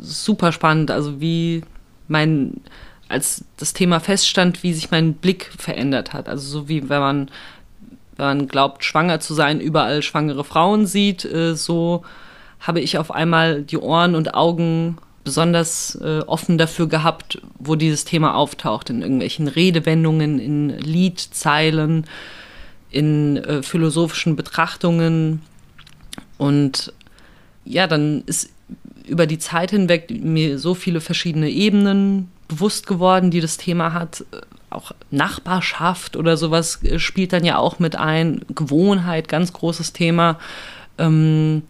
super 0.00 0.52
spannend. 0.52 0.90
Also 0.90 1.20
wie 1.20 1.62
mein, 2.08 2.60
als 3.08 3.44
das 3.56 3.72
Thema 3.72 4.00
feststand, 4.00 4.62
wie 4.62 4.72
sich 4.72 4.90
mein 4.90 5.14
Blick 5.14 5.50
verändert 5.56 6.12
hat. 6.12 6.28
Also 6.28 6.46
so 6.48 6.68
wie 6.68 6.88
wenn 6.88 7.00
man, 7.00 7.30
wenn 8.16 8.26
man 8.26 8.48
glaubt, 8.48 8.84
schwanger 8.84 9.20
zu 9.20 9.34
sein, 9.34 9.60
überall 9.60 10.02
schwangere 10.02 10.44
Frauen 10.44 10.86
sieht, 10.86 11.24
äh, 11.24 11.54
so 11.56 12.04
habe 12.64 12.80
ich 12.80 12.98
auf 12.98 13.10
einmal 13.10 13.62
die 13.62 13.78
Ohren 13.78 14.14
und 14.14 14.34
Augen 14.34 14.96
besonders 15.22 15.96
äh, 15.96 16.20
offen 16.26 16.58
dafür 16.58 16.88
gehabt, 16.88 17.40
wo 17.58 17.76
dieses 17.76 18.04
Thema 18.04 18.34
auftaucht, 18.34 18.90
in 18.90 19.02
irgendwelchen 19.02 19.48
Redewendungen, 19.48 20.38
in 20.38 20.70
Liedzeilen, 20.70 22.06
in 22.90 23.36
äh, 23.36 23.62
philosophischen 23.62 24.36
Betrachtungen. 24.36 25.42
Und 26.38 26.92
ja, 27.64 27.86
dann 27.86 28.22
ist 28.26 28.50
über 29.06 29.26
die 29.26 29.38
Zeit 29.38 29.70
hinweg 29.70 30.10
mir 30.10 30.58
so 30.58 30.74
viele 30.74 31.00
verschiedene 31.00 31.50
Ebenen 31.50 32.30
bewusst 32.48 32.86
geworden, 32.86 33.30
die 33.30 33.40
das 33.40 33.58
Thema 33.58 33.92
hat. 33.92 34.24
Auch 34.70 34.92
Nachbarschaft 35.10 36.16
oder 36.16 36.38
sowas 36.38 36.82
äh, 36.82 36.98
spielt 36.98 37.34
dann 37.34 37.44
ja 37.44 37.58
auch 37.58 37.78
mit 37.78 37.96
ein. 37.96 38.42
Gewohnheit, 38.54 39.28
ganz 39.28 39.52
großes 39.52 39.92
Thema. 39.92 40.38
Ähm, 40.96 41.62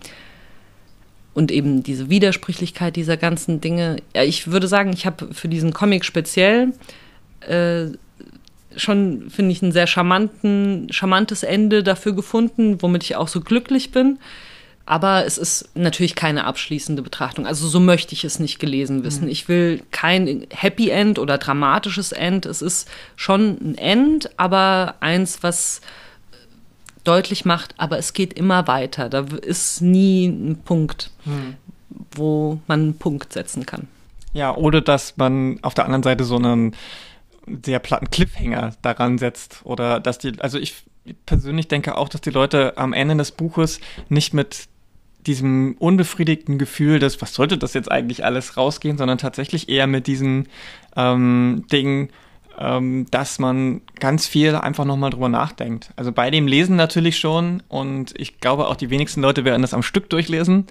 und 1.35 1.51
eben 1.51 1.83
diese 1.83 2.09
Widersprüchlichkeit 2.09 2.97
dieser 2.97 3.17
ganzen 3.17 3.61
Dinge. 3.61 3.97
Ja, 4.15 4.23
ich 4.23 4.51
würde 4.51 4.69
sagen, 4.69 4.93
ich 4.93 5.05
habe 5.05 5.35
für 5.35 5.49
diesen 5.49 5.73
Comic 5.73 6.05
speziell 6.05 6.73
äh, 7.41 7.87
schon, 8.77 9.31
finde 9.31 9.53
ich, 9.53 9.63
ein 9.63 9.73
sehr 9.73 9.87
charmanten, 9.87 10.89
charmantes 10.91 11.43
Ende 11.43 11.83
dafür 11.83 12.15
gefunden, 12.15 12.81
womit 12.81 13.03
ich 13.05 13.17
auch 13.17 13.29
so 13.29 13.41
glücklich 13.41 13.91
bin. 13.91 14.19
Aber 14.87 15.25
es 15.25 15.39
ist 15.39 15.71
natürlich 15.75 16.15
keine 16.15 16.45
abschließende 16.45 17.01
Betrachtung. 17.01 17.47
Also 17.47 17.69
so 17.69 17.81
möchte 17.81 18.13
ich 18.13 18.25
es 18.25 18.39
nicht 18.39 18.59
gelesen 18.59 19.03
wissen. 19.03 19.25
Mhm. 19.25 19.31
Ich 19.31 19.49
will 19.49 19.83
kein 19.91 20.47
Happy 20.51 20.91
End 20.91 21.19
oder 21.19 21.39
dramatisches 21.39 22.13
End. 22.13 22.45
Es 22.45 22.61
ist 22.61 22.89
schon 23.17 23.57
ein 23.63 23.79
End, 23.79 24.31
aber 24.37 24.97
eins, 25.01 25.43
was 25.43 25.81
deutlich 27.05 27.45
macht, 27.45 27.75
aber 27.79 27.99
es 27.99 28.13
geht 28.13 28.33
immer 28.33 28.67
weiter. 28.67 29.09
Da 29.09 29.25
ist 29.43 29.81
nie 29.81 30.27
ein 30.27 30.63
Punkt, 30.65 31.11
mhm. 31.25 31.57
wo 32.13 32.61
man 32.67 32.81
einen 32.81 32.99
Punkt 32.99 33.33
setzen 33.33 33.67
kann. 33.67 33.89
Ja, 34.33 34.55
oder 34.55 34.81
dass 34.81 35.17
man 35.17 35.59
auf 35.63 35.75
der 35.75 35.85
anderen 35.85 36.03
Seite 36.03 36.25
so 36.25 36.37
einen 36.37 36.75
sehr 37.65 37.79
platten 37.79 38.11
Cliffhanger 38.11 38.75
daran 38.83 39.19
setzt. 39.19 39.61
Oder 39.65 40.01
dass 40.01 40.19
die, 40.19 40.33
also 40.41 40.59
ich 40.59 40.85
persönlich 41.27 41.69
denke 41.69 41.97
auch, 41.97 42.09
dass 42.09 42.21
die 42.21 42.31
Leute 42.31 42.77
am 42.77 42.93
Ende 42.93 43.17
des 43.17 43.33
Buches 43.33 43.81
nicht 44.09 44.35
mit 44.35 44.69
diesem 45.27 45.77
unbefriedigten 45.79 46.59
Gefühl, 46.59 46.99
dass 46.99 47.23
was 47.23 47.35
sollte 47.35 47.57
das 47.57 47.75
jetzt 47.75 47.91
eigentlich 47.91 48.25
alles 48.25 48.57
rausgehen, 48.57 48.99
sondern 48.99 49.19
tatsächlich 49.19 49.69
eher 49.69 49.87
mit 49.87 50.07
diesem 50.07 50.47
ähm, 50.97 51.65
Ding, 51.73 52.11
ähm, 52.59 53.07
dass 53.11 53.39
man 53.39 53.83
ganz 53.99 54.27
viel 54.27 54.55
einfach 54.55 54.85
nochmal 54.85 55.11
drüber 55.11 55.29
nachdenkt. 55.29 55.91
Also 55.97 56.13
bei 56.13 56.31
dem 56.31 56.47
Lesen 56.47 56.77
natürlich 56.77 57.19
schon 57.19 57.63
und 57.69 58.13
ich 58.19 58.41
glaube 58.41 58.69
auch 58.69 58.77
die 58.77 58.91
wenigsten 58.91 59.23
Leute 59.23 59.45
werden 59.45 59.63
das 59.63 59.75
am 59.75 59.83
Stück 59.83 60.11
durchlesen. 60.11 60.67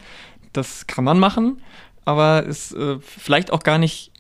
Das 0.54 0.88
kann 0.88 1.04
man 1.04 1.20
machen, 1.20 1.62
aber 2.06 2.44
ist 2.44 2.74
äh, 2.74 2.98
vielleicht 3.00 3.52
auch 3.52 3.64
gar 3.64 3.78
nicht 3.78 4.12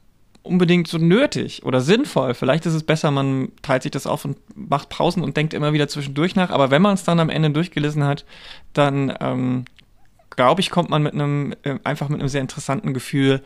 unbedingt 0.43 0.87
so 0.87 0.97
nötig 0.97 1.63
oder 1.63 1.79
sinnvoll. 1.79 2.33
Vielleicht 2.33 2.65
ist 2.65 2.73
es 2.73 2.83
besser, 2.83 3.11
man 3.11 3.51
teilt 3.61 3.83
sich 3.83 3.91
das 3.91 4.05
auf 4.05 4.25
und 4.25 4.37
macht 4.55 4.89
Pausen 4.89 5.23
und 5.23 5.37
denkt 5.37 5.53
immer 5.53 5.71
wieder 5.71 5.87
zwischendurch 5.87 6.35
nach. 6.35 6.49
Aber 6.49 6.69
wenn 6.69 6.81
man 6.81 6.95
es 6.95 7.03
dann 7.03 7.19
am 7.19 7.29
Ende 7.29 7.49
durchgelesen 7.51 8.03
hat, 8.03 8.25
dann 8.73 9.15
ähm, 9.21 9.65
glaube 10.35 10.61
ich, 10.61 10.69
kommt 10.69 10.89
man 10.89 11.01
mit 11.01 11.13
einem 11.13 11.53
äh, 11.63 11.79
einfach 11.83 12.09
mit 12.09 12.19
einem 12.19 12.29
sehr 12.29 12.41
interessanten 12.41 12.93
Gefühl 12.93 13.41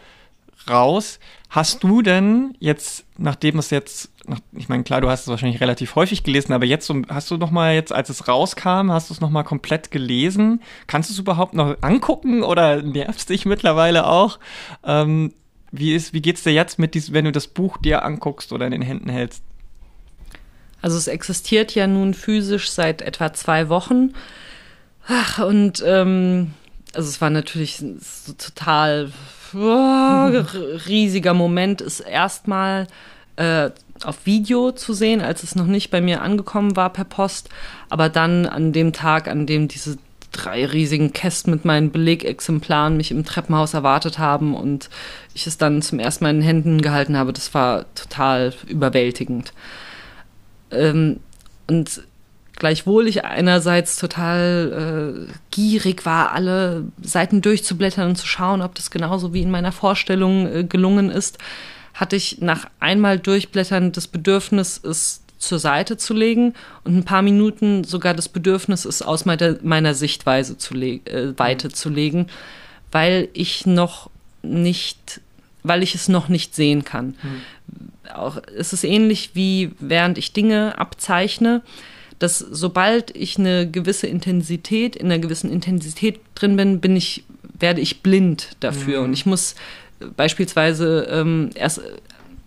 raus. 0.69 1.19
Hast 1.49 1.83
du 1.83 2.01
denn 2.01 2.55
jetzt, 2.59 3.05
nachdem 3.17 3.59
es 3.59 3.69
jetzt, 3.69 4.11
ich 4.51 4.67
meine, 4.67 4.83
klar, 4.83 5.01
du 5.01 5.09
hast 5.09 5.21
es 5.21 5.27
wahrscheinlich 5.27 5.61
relativ 5.61 5.95
häufig 5.95 6.23
gelesen, 6.23 6.53
aber 6.53 6.65
jetzt 6.65 6.91
hast 7.09 7.31
du 7.31 7.37
noch 7.37 7.51
mal 7.51 7.73
jetzt, 7.73 7.93
als 7.93 8.09
es 8.09 8.27
rauskam, 8.27 8.91
hast 8.91 9.09
du 9.09 9.13
es 9.13 9.21
noch 9.21 9.29
mal 9.29 9.43
komplett 9.43 9.91
gelesen? 9.91 10.61
Kannst 10.87 11.09
du 11.09 11.13
es 11.13 11.19
überhaupt 11.19 11.53
noch 11.53 11.77
angucken 11.81 12.43
oder 12.43 12.81
nervst 12.81 13.29
dich 13.29 13.45
mittlerweile 13.45 14.07
auch? 14.07 14.39
Ähm, 14.83 15.33
wie 15.71 15.93
ist, 15.93 16.13
wie 16.13 16.21
geht's 16.21 16.43
dir 16.43 16.53
jetzt 16.53 16.79
mit 16.79 16.93
diesem, 16.93 17.13
wenn 17.13 17.25
du 17.25 17.31
das 17.31 17.47
Buch 17.47 17.77
dir 17.77 18.03
anguckst 18.03 18.51
oder 18.51 18.65
in 18.65 18.71
den 18.71 18.81
Händen 18.81 19.09
hältst? 19.09 19.43
Also 20.81 20.97
es 20.97 21.07
existiert 21.07 21.75
ja 21.75 21.87
nun 21.87 22.13
physisch 22.13 22.69
seit 22.69 23.01
etwa 23.01 23.33
zwei 23.33 23.69
Wochen. 23.69 24.13
Ach, 25.07 25.39
und 25.39 25.83
ähm, 25.85 26.53
also 26.97 27.09
es 27.09 27.21
war 27.21 27.29
natürlich 27.29 27.77
so 27.77 28.33
total 28.33 29.11
oh, 29.53 29.57
riesiger 30.87 31.35
Moment, 31.35 31.79
ist 31.79 31.99
erstmal 31.99 32.87
äh, 33.35 33.69
auf 34.03 34.25
Video 34.25 34.71
zu 34.71 34.93
sehen, 34.93 35.21
als 35.21 35.43
es 35.43 35.55
noch 35.55 35.67
nicht 35.67 35.91
bei 35.91 36.01
mir 36.01 36.21
angekommen 36.21 36.75
war 36.75 36.91
per 36.91 37.05
Post. 37.05 37.49
Aber 37.89 38.09
dann 38.09 38.47
an 38.47 38.73
dem 38.73 38.93
Tag, 38.93 39.27
an 39.27 39.45
dem 39.45 39.67
diese 39.67 39.99
drei 40.31 40.65
riesigen 40.65 41.13
Kästen 41.13 41.51
mit 41.51 41.65
meinen 41.65 41.91
Belegexemplaren 41.91 42.97
mich 42.97 43.11
im 43.11 43.23
Treppenhaus 43.23 43.75
erwartet 43.75 44.17
haben 44.17 44.55
und 44.55 44.89
ich 45.35 45.45
es 45.45 45.57
dann 45.57 45.83
zum 45.83 45.99
ersten 45.99 46.23
Mal 46.23 46.31
in 46.31 46.37
den 46.37 46.45
Händen 46.45 46.81
gehalten 46.81 47.15
habe, 47.15 47.31
das 47.31 47.53
war 47.53 47.85
total 47.93 48.53
überwältigend. 48.67 49.53
Ähm, 50.71 51.19
und 51.67 52.01
gleichwohl 52.57 53.07
ich 53.07 53.23
einerseits 53.23 53.97
total 53.97 55.27
äh, 55.27 55.33
gierig 55.51 56.05
war, 56.05 56.31
alle 56.31 56.85
Seiten 57.01 57.41
durchzublättern 57.41 58.09
und 58.09 58.15
zu 58.15 58.27
schauen, 58.27 58.61
ob 58.61 58.75
das 58.75 58.91
genauso 58.91 59.33
wie 59.33 59.41
in 59.41 59.51
meiner 59.51 59.71
Vorstellung 59.71 60.47
äh, 60.47 60.63
gelungen 60.63 61.09
ist, 61.09 61.37
hatte 61.93 62.15
ich 62.15 62.41
nach 62.41 62.65
einmal 62.79 63.19
durchblättern 63.19 63.91
das 63.91 64.07
Bedürfnis, 64.07 64.81
es 64.83 65.21
zur 65.37 65.59
Seite 65.59 65.97
zu 65.97 66.13
legen 66.13 66.55
und 66.83 66.97
ein 66.97 67.05
paar 67.05 67.21
Minuten 67.21 67.83
sogar 67.83 68.13
das 68.13 68.27
Bedürfnis, 68.27 68.85
es 68.85 69.01
aus 69.01 69.25
meiner, 69.25 69.57
meiner 69.61 69.93
Sichtweise 69.93 70.57
zu 70.57 70.75
äh, 70.75 71.37
Weite 71.37 71.69
zu 71.69 71.89
legen, 71.89 72.27
weil 72.91 73.29
ich 73.33 73.65
noch 73.65 74.09
nicht, 74.41 75.21
weil 75.63 75.83
ich 75.83 75.93
es 75.93 76.07
noch 76.07 76.27
nicht 76.27 76.55
sehen 76.55 76.83
kann. 76.83 77.15
Mhm. 77.21 77.41
Auch, 78.15 78.41
es 78.57 78.73
ist 78.73 78.83
ähnlich 78.83 79.31
wie 79.33 79.71
während 79.79 80.17
ich 80.17 80.33
Dinge 80.33 80.79
abzeichne, 80.79 81.61
dass 82.19 82.39
sobald 82.39 83.15
ich 83.15 83.37
eine 83.37 83.69
gewisse 83.69 84.07
Intensität, 84.07 84.95
in 84.95 85.07
einer 85.07 85.19
gewissen 85.19 85.51
Intensität 85.51 86.19
drin 86.35 86.55
bin, 86.55 86.79
bin 86.79 86.95
ich, 86.95 87.23
werde 87.59 87.81
ich 87.81 88.01
blind 88.01 88.51
dafür. 88.59 88.99
Mhm. 88.99 89.05
Und 89.05 89.13
ich 89.13 89.25
muss 89.25 89.55
beispielsweise 90.15 91.07
ähm, 91.11 91.51
erst 91.55 91.81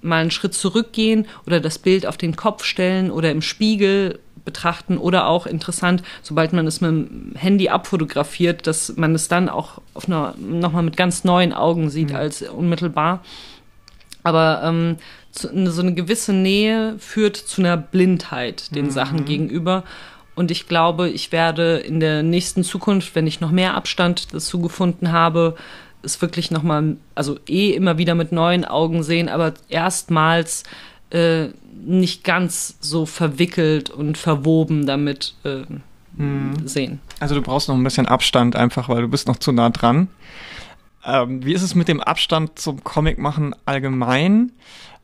mal 0.02 0.22
einen 0.22 0.30
Schritt 0.30 0.54
zurückgehen 0.54 1.26
oder 1.46 1.60
das 1.60 1.78
Bild 1.78 2.06
auf 2.06 2.16
den 2.16 2.36
Kopf 2.36 2.64
stellen 2.64 3.10
oder 3.10 3.30
im 3.30 3.42
Spiegel 3.42 4.18
betrachten 4.44 4.96
oder 4.96 5.26
auch 5.26 5.46
interessant, 5.46 6.02
sobald 6.22 6.52
man 6.52 6.66
es 6.66 6.80
mit 6.80 6.90
dem 6.90 7.32
Handy 7.36 7.68
abfotografiert, 7.68 8.66
dass 8.66 8.96
man 8.96 9.14
es 9.14 9.28
dann 9.28 9.48
auch 9.48 9.80
auf 9.94 10.06
einer, 10.06 10.34
nochmal 10.38 10.82
mit 10.82 10.96
ganz 10.96 11.24
neuen 11.24 11.52
Augen 11.52 11.90
sieht 11.90 12.10
mhm. 12.10 12.16
als 12.16 12.42
unmittelbar. 12.42 13.22
Aber 14.22 14.62
ähm, 14.64 14.96
zu, 15.32 15.70
so 15.70 15.82
eine 15.82 15.94
gewisse 15.94 16.32
Nähe 16.32 16.96
führt 16.98 17.36
zu 17.36 17.62
einer 17.62 17.76
Blindheit 17.76 18.74
den 18.74 18.86
mhm. 18.86 18.90
Sachen 18.90 19.24
gegenüber. 19.24 19.84
Und 20.34 20.50
ich 20.50 20.68
glaube, 20.68 21.08
ich 21.08 21.32
werde 21.32 21.78
in 21.78 22.00
der 22.00 22.22
nächsten 22.22 22.64
Zukunft, 22.64 23.14
wenn 23.14 23.26
ich 23.26 23.40
noch 23.40 23.50
mehr 23.50 23.74
Abstand 23.74 24.32
dazu 24.32 24.60
gefunden 24.60 25.12
habe, 25.12 25.56
es 26.02 26.22
wirklich 26.22 26.50
nochmal, 26.50 26.96
also 27.14 27.38
eh 27.46 27.70
immer 27.70 27.98
wieder 27.98 28.14
mit 28.14 28.32
neuen 28.32 28.64
Augen 28.64 29.02
sehen, 29.02 29.28
aber 29.28 29.54
erstmals 29.68 30.64
äh, 31.10 31.48
nicht 31.84 32.24
ganz 32.24 32.76
so 32.80 33.06
verwickelt 33.06 33.90
und 33.90 34.16
verwoben 34.16 34.86
damit 34.86 35.34
äh, 35.44 35.62
hm. 36.16 36.66
sehen. 36.66 37.00
Also 37.18 37.34
du 37.34 37.42
brauchst 37.42 37.68
noch 37.68 37.74
ein 37.74 37.84
bisschen 37.84 38.06
Abstand 38.06 38.56
einfach, 38.56 38.88
weil 38.88 39.02
du 39.02 39.08
bist 39.08 39.28
noch 39.28 39.36
zu 39.36 39.52
nah 39.52 39.70
dran. 39.70 40.08
Ähm, 41.04 41.44
wie 41.44 41.54
ist 41.54 41.62
es 41.62 41.74
mit 41.74 41.88
dem 41.88 42.00
Abstand 42.00 42.58
zum 42.58 42.84
Comic 42.84 43.18
machen 43.18 43.54
allgemein? 43.64 44.52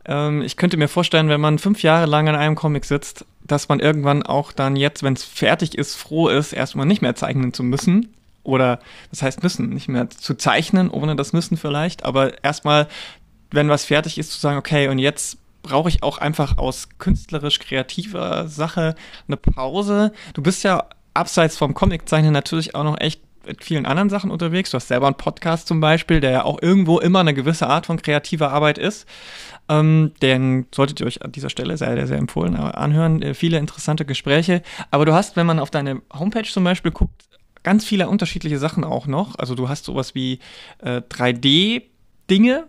Ähm, 0.06 0.42
ich 0.42 0.56
könnte 0.56 0.76
mir 0.76 0.88
vorstellen, 0.88 1.28
wenn 1.28 1.40
man 1.40 1.58
fünf 1.58 1.82
Jahre 1.82 2.06
lang 2.06 2.28
an 2.28 2.36
einem 2.36 2.54
Comic 2.54 2.84
sitzt, 2.84 3.24
dass 3.44 3.68
man 3.68 3.80
irgendwann 3.80 4.22
auch 4.22 4.52
dann 4.52 4.76
jetzt, 4.76 5.02
wenn 5.02 5.12
es 5.12 5.24
fertig 5.24 5.76
ist, 5.76 5.96
froh 5.96 6.28
ist, 6.28 6.52
erstmal 6.52 6.86
nicht 6.86 7.02
mehr 7.02 7.14
zeichnen 7.14 7.52
zu 7.52 7.62
müssen, 7.62 8.14
oder 8.42 8.78
das 9.10 9.22
heißt 9.22 9.42
müssen, 9.42 9.70
nicht 9.70 9.88
mehr 9.88 10.08
zu 10.08 10.34
zeichnen, 10.34 10.88
ohne 10.88 11.16
das 11.16 11.32
müssen 11.32 11.56
vielleicht, 11.56 12.04
aber 12.04 12.42
erstmal, 12.44 12.86
wenn 13.50 13.68
was 13.68 13.84
fertig 13.84 14.18
ist, 14.18 14.32
zu 14.32 14.38
sagen, 14.38 14.58
okay, 14.58 14.88
und 14.88 14.98
jetzt 14.98 15.38
brauche 15.62 15.88
ich 15.88 16.02
auch 16.02 16.18
einfach 16.18 16.58
aus 16.58 16.88
künstlerisch 16.98 17.58
kreativer 17.58 18.46
Sache 18.46 18.94
eine 19.26 19.36
Pause. 19.36 20.12
Du 20.32 20.42
bist 20.42 20.62
ja 20.62 20.84
abseits 21.12 21.56
vom 21.56 21.74
Comiczeichnen 21.74 22.32
natürlich 22.32 22.76
auch 22.76 22.84
noch 22.84 23.00
echt 23.00 23.20
mit 23.46 23.64
vielen 23.64 23.86
anderen 23.86 24.10
Sachen 24.10 24.30
unterwegs. 24.30 24.70
Du 24.70 24.76
hast 24.76 24.88
selber 24.88 25.06
einen 25.06 25.16
Podcast 25.16 25.66
zum 25.68 25.80
Beispiel, 25.80 26.20
der 26.20 26.30
ja 26.30 26.44
auch 26.44 26.60
irgendwo 26.60 26.98
immer 26.98 27.20
eine 27.20 27.34
gewisse 27.34 27.68
Art 27.68 27.86
von 27.86 28.00
kreativer 28.00 28.50
Arbeit 28.50 28.78
ist. 28.78 29.06
Ähm, 29.68 30.12
den 30.22 30.66
solltet 30.74 31.00
ihr 31.00 31.06
euch 31.06 31.22
an 31.22 31.32
dieser 31.32 31.50
Stelle 31.50 31.76
sehr, 31.76 31.94
sehr, 31.94 32.06
sehr 32.06 32.18
empfohlen 32.18 32.54
äh, 32.54 32.58
anhören. 32.58 33.22
Äh, 33.22 33.34
viele 33.34 33.58
interessante 33.58 34.04
Gespräche. 34.04 34.62
Aber 34.90 35.04
du 35.04 35.14
hast, 35.14 35.36
wenn 35.36 35.46
man 35.46 35.58
auf 35.58 35.70
deine 35.70 36.02
Homepage 36.12 36.48
zum 36.48 36.64
Beispiel 36.64 36.92
guckt, 36.92 37.24
ganz 37.62 37.84
viele 37.84 38.08
unterschiedliche 38.08 38.58
Sachen 38.58 38.84
auch 38.84 39.06
noch. 39.06 39.38
Also 39.38 39.54
du 39.54 39.68
hast 39.68 39.84
sowas 39.84 40.14
wie 40.14 40.38
äh, 40.82 41.00
3D-Dinge, 41.00 42.66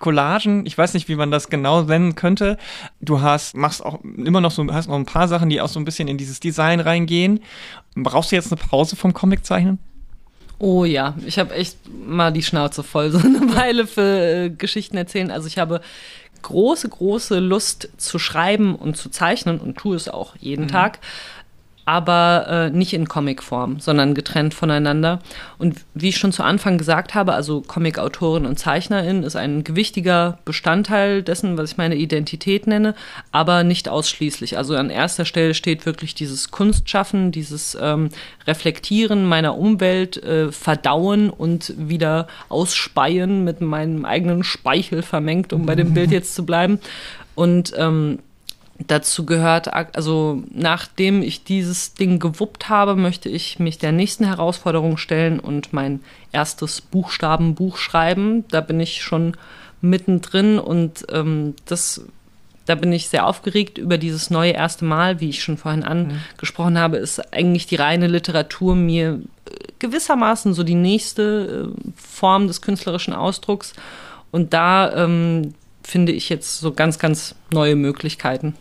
Collagen, 0.00 0.66
ich 0.66 0.76
weiß 0.76 0.94
nicht, 0.94 1.08
wie 1.08 1.16
man 1.16 1.30
das 1.30 1.48
genau 1.48 1.82
nennen 1.82 2.14
könnte. 2.14 2.58
Du 3.00 3.20
hast, 3.20 3.56
machst 3.56 3.84
auch 3.84 4.00
immer 4.02 4.40
noch 4.40 4.50
so, 4.50 4.66
hast 4.72 4.88
noch 4.88 4.96
ein 4.96 5.06
paar 5.06 5.28
Sachen, 5.28 5.48
die 5.48 5.60
auch 5.60 5.68
so 5.68 5.80
ein 5.80 5.84
bisschen 5.84 6.08
in 6.08 6.18
dieses 6.18 6.40
Design 6.40 6.80
reingehen. 6.80 7.40
Brauchst 7.94 8.32
du 8.32 8.36
jetzt 8.36 8.52
eine 8.52 8.60
Pause 8.60 8.96
vom 8.96 9.12
Comiczeichnen? 9.12 9.78
Oh 10.58 10.84
ja, 10.84 11.14
ich 11.26 11.38
habe 11.38 11.54
echt 11.54 11.76
mal 12.06 12.32
die 12.32 12.42
Schnauze 12.42 12.82
voll, 12.82 13.10
so 13.12 13.18
eine 13.18 13.54
Weile 13.54 13.86
für 13.86 14.44
äh, 14.44 14.50
Geschichten 14.50 14.96
erzählen. 14.96 15.30
Also 15.30 15.48
ich 15.48 15.58
habe 15.58 15.80
große, 16.42 16.88
große 16.88 17.38
Lust 17.40 17.88
zu 17.96 18.18
schreiben 18.18 18.74
und 18.74 18.96
zu 18.96 19.10
zeichnen 19.10 19.58
und 19.58 19.76
tue 19.76 19.96
es 19.96 20.08
auch 20.08 20.36
jeden 20.36 20.64
mhm. 20.64 20.70
Tag 20.70 21.00
aber 21.86 22.46
äh, 22.48 22.70
nicht 22.76 22.92
in 22.92 23.06
Comicform, 23.06 23.78
sondern 23.78 24.12
getrennt 24.12 24.54
voneinander. 24.54 25.20
Und 25.56 25.76
wie 25.94 26.08
ich 26.08 26.16
schon 26.16 26.32
zu 26.32 26.42
Anfang 26.42 26.78
gesagt 26.78 27.14
habe, 27.14 27.32
also 27.32 27.60
Comicautorin 27.60 28.44
und 28.44 28.58
Zeichnerin 28.58 29.22
ist 29.22 29.36
ein 29.36 29.62
gewichtiger 29.62 30.38
Bestandteil 30.44 31.22
dessen, 31.22 31.56
was 31.56 31.70
ich 31.70 31.76
meine 31.76 31.94
Identität 31.94 32.66
nenne, 32.66 32.96
aber 33.30 33.62
nicht 33.62 33.88
ausschließlich. 33.88 34.58
Also 34.58 34.74
an 34.74 34.90
erster 34.90 35.24
Stelle 35.24 35.54
steht 35.54 35.86
wirklich 35.86 36.16
dieses 36.16 36.50
Kunstschaffen, 36.50 37.30
dieses 37.30 37.78
ähm, 37.80 38.08
Reflektieren 38.48 39.24
meiner 39.24 39.56
Umwelt, 39.56 40.16
äh, 40.24 40.50
Verdauen 40.50 41.30
und 41.30 41.72
wieder 41.78 42.26
ausspeien 42.48 43.44
mit 43.44 43.60
meinem 43.60 44.04
eigenen 44.04 44.42
Speichel 44.42 45.02
vermengt, 45.02 45.52
um 45.52 45.66
bei 45.66 45.76
dem 45.76 45.94
Bild 45.94 46.10
jetzt 46.10 46.34
zu 46.34 46.44
bleiben. 46.44 46.80
Und 47.36 47.74
ähm, 47.76 48.18
dazu 48.78 49.24
gehört, 49.24 49.72
also 49.72 50.42
nachdem 50.50 51.22
ich 51.22 51.44
dieses 51.44 51.94
Ding 51.94 52.18
gewuppt 52.18 52.68
habe, 52.68 52.94
möchte 52.94 53.28
ich 53.28 53.58
mich 53.58 53.78
der 53.78 53.92
nächsten 53.92 54.24
Herausforderung 54.24 54.96
stellen 54.96 55.40
und 55.40 55.72
mein 55.72 56.00
erstes 56.32 56.80
Buchstabenbuch 56.80 57.78
schreiben. 57.78 58.44
Da 58.48 58.60
bin 58.60 58.80
ich 58.80 59.02
schon 59.02 59.36
mittendrin 59.80 60.58
und 60.58 61.06
ähm, 61.10 61.54
das 61.64 62.02
da 62.66 62.74
bin 62.74 62.92
ich 62.92 63.08
sehr 63.08 63.26
aufgeregt 63.26 63.78
über 63.78 63.96
dieses 63.96 64.28
neue 64.28 64.50
erste 64.50 64.84
Mal, 64.84 65.20
wie 65.20 65.30
ich 65.30 65.42
schon 65.42 65.56
vorhin 65.56 65.84
angesprochen 65.84 66.74
mhm. 66.74 66.78
habe, 66.78 66.96
ist 66.96 67.32
eigentlich 67.32 67.66
die 67.66 67.76
reine 67.76 68.08
Literatur 68.08 68.74
mir 68.74 69.20
äh, 69.44 69.50
gewissermaßen 69.78 70.52
so 70.52 70.64
die 70.64 70.74
nächste 70.74 71.72
äh, 71.72 71.90
Form 71.96 72.48
des 72.48 72.62
künstlerischen 72.62 73.14
Ausdrucks. 73.14 73.72
Und 74.32 74.52
da 74.52 74.92
ähm, 75.04 75.54
finde 75.84 76.10
ich 76.10 76.28
jetzt 76.28 76.58
so 76.58 76.72
ganz, 76.72 76.98
ganz 76.98 77.36
neue 77.52 77.76
Möglichkeiten. 77.76 78.54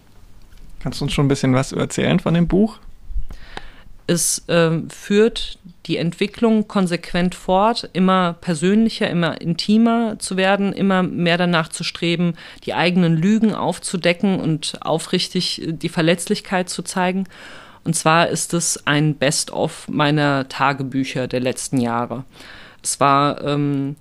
Kannst 0.85 1.01
du 1.01 1.05
uns 1.05 1.13
schon 1.13 1.25
ein 1.25 1.29
bisschen 1.29 1.55
was 1.55 1.71
erzählen 1.71 2.19
von 2.19 2.35
dem 2.35 2.47
Buch? 2.47 2.77
Es 4.05 4.47
äh, 4.49 4.81
führt 4.87 5.57
die 5.87 5.97
Entwicklung 5.97 6.67
konsequent 6.67 7.33
fort, 7.33 7.89
immer 7.93 8.33
persönlicher, 8.33 9.09
immer 9.09 9.41
intimer 9.41 10.19
zu 10.19 10.37
werden, 10.37 10.73
immer 10.73 11.01
mehr 11.01 11.39
danach 11.39 11.69
zu 11.69 11.83
streben, 11.83 12.35
die 12.65 12.75
eigenen 12.75 13.17
Lügen 13.17 13.55
aufzudecken 13.55 14.39
und 14.39 14.77
aufrichtig 14.81 15.59
äh, 15.59 15.71
die 15.71 15.89
Verletzlichkeit 15.89 16.69
zu 16.69 16.83
zeigen. 16.83 17.23
Und 17.83 17.95
zwar 17.95 18.27
ist 18.27 18.53
es 18.53 18.85
ein 18.85 19.15
Best-of 19.15 19.87
meiner 19.87 20.47
Tagebücher 20.49 21.27
der 21.27 21.39
letzten 21.39 21.81
Jahre. 21.81 22.25
Es 22.83 22.99
war 22.99 23.43
ähm, 23.43 23.95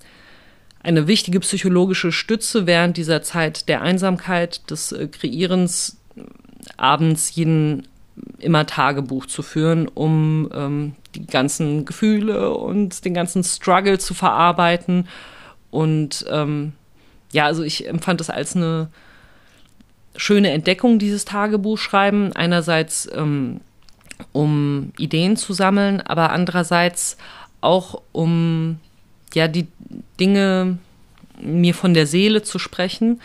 eine 0.82 1.06
wichtige 1.06 1.40
psychologische 1.40 2.12
Stütze 2.12 2.66
während 2.66 2.98
dieser 2.98 3.22
Zeit 3.22 3.70
der 3.70 3.80
Einsamkeit, 3.80 4.70
des 4.70 4.92
äh, 4.92 5.08
Kreierens, 5.08 5.96
abends 6.76 7.34
jeden 7.34 7.86
immer 8.38 8.66
Tagebuch 8.66 9.26
zu 9.26 9.42
führen, 9.42 9.88
um 9.88 10.50
ähm, 10.54 10.94
die 11.14 11.26
ganzen 11.26 11.84
Gefühle 11.84 12.50
und 12.50 13.04
den 13.04 13.14
ganzen 13.14 13.42
Struggle 13.42 13.98
zu 13.98 14.14
verarbeiten. 14.14 15.08
Und 15.70 16.24
ähm, 16.30 16.72
ja, 17.32 17.46
also 17.46 17.62
ich 17.62 17.88
empfand 17.88 18.20
es 18.20 18.30
als 18.30 18.54
eine 18.54 18.88
schöne 20.16 20.50
Entdeckung, 20.50 20.98
dieses 20.98 21.24
Tagebuchschreiben. 21.24 22.34
Einerseits, 22.34 23.08
ähm, 23.12 23.60
um 24.32 24.92
Ideen 24.96 25.36
zu 25.36 25.52
sammeln, 25.52 26.00
aber 26.00 26.30
andererseits 26.30 27.16
auch, 27.60 28.00
um 28.12 28.78
ja, 29.32 29.48
die 29.48 29.66
Dinge 30.20 30.78
mir 31.40 31.74
von 31.74 31.94
der 31.94 32.06
Seele 32.06 32.42
zu 32.42 32.60
sprechen 32.60 33.20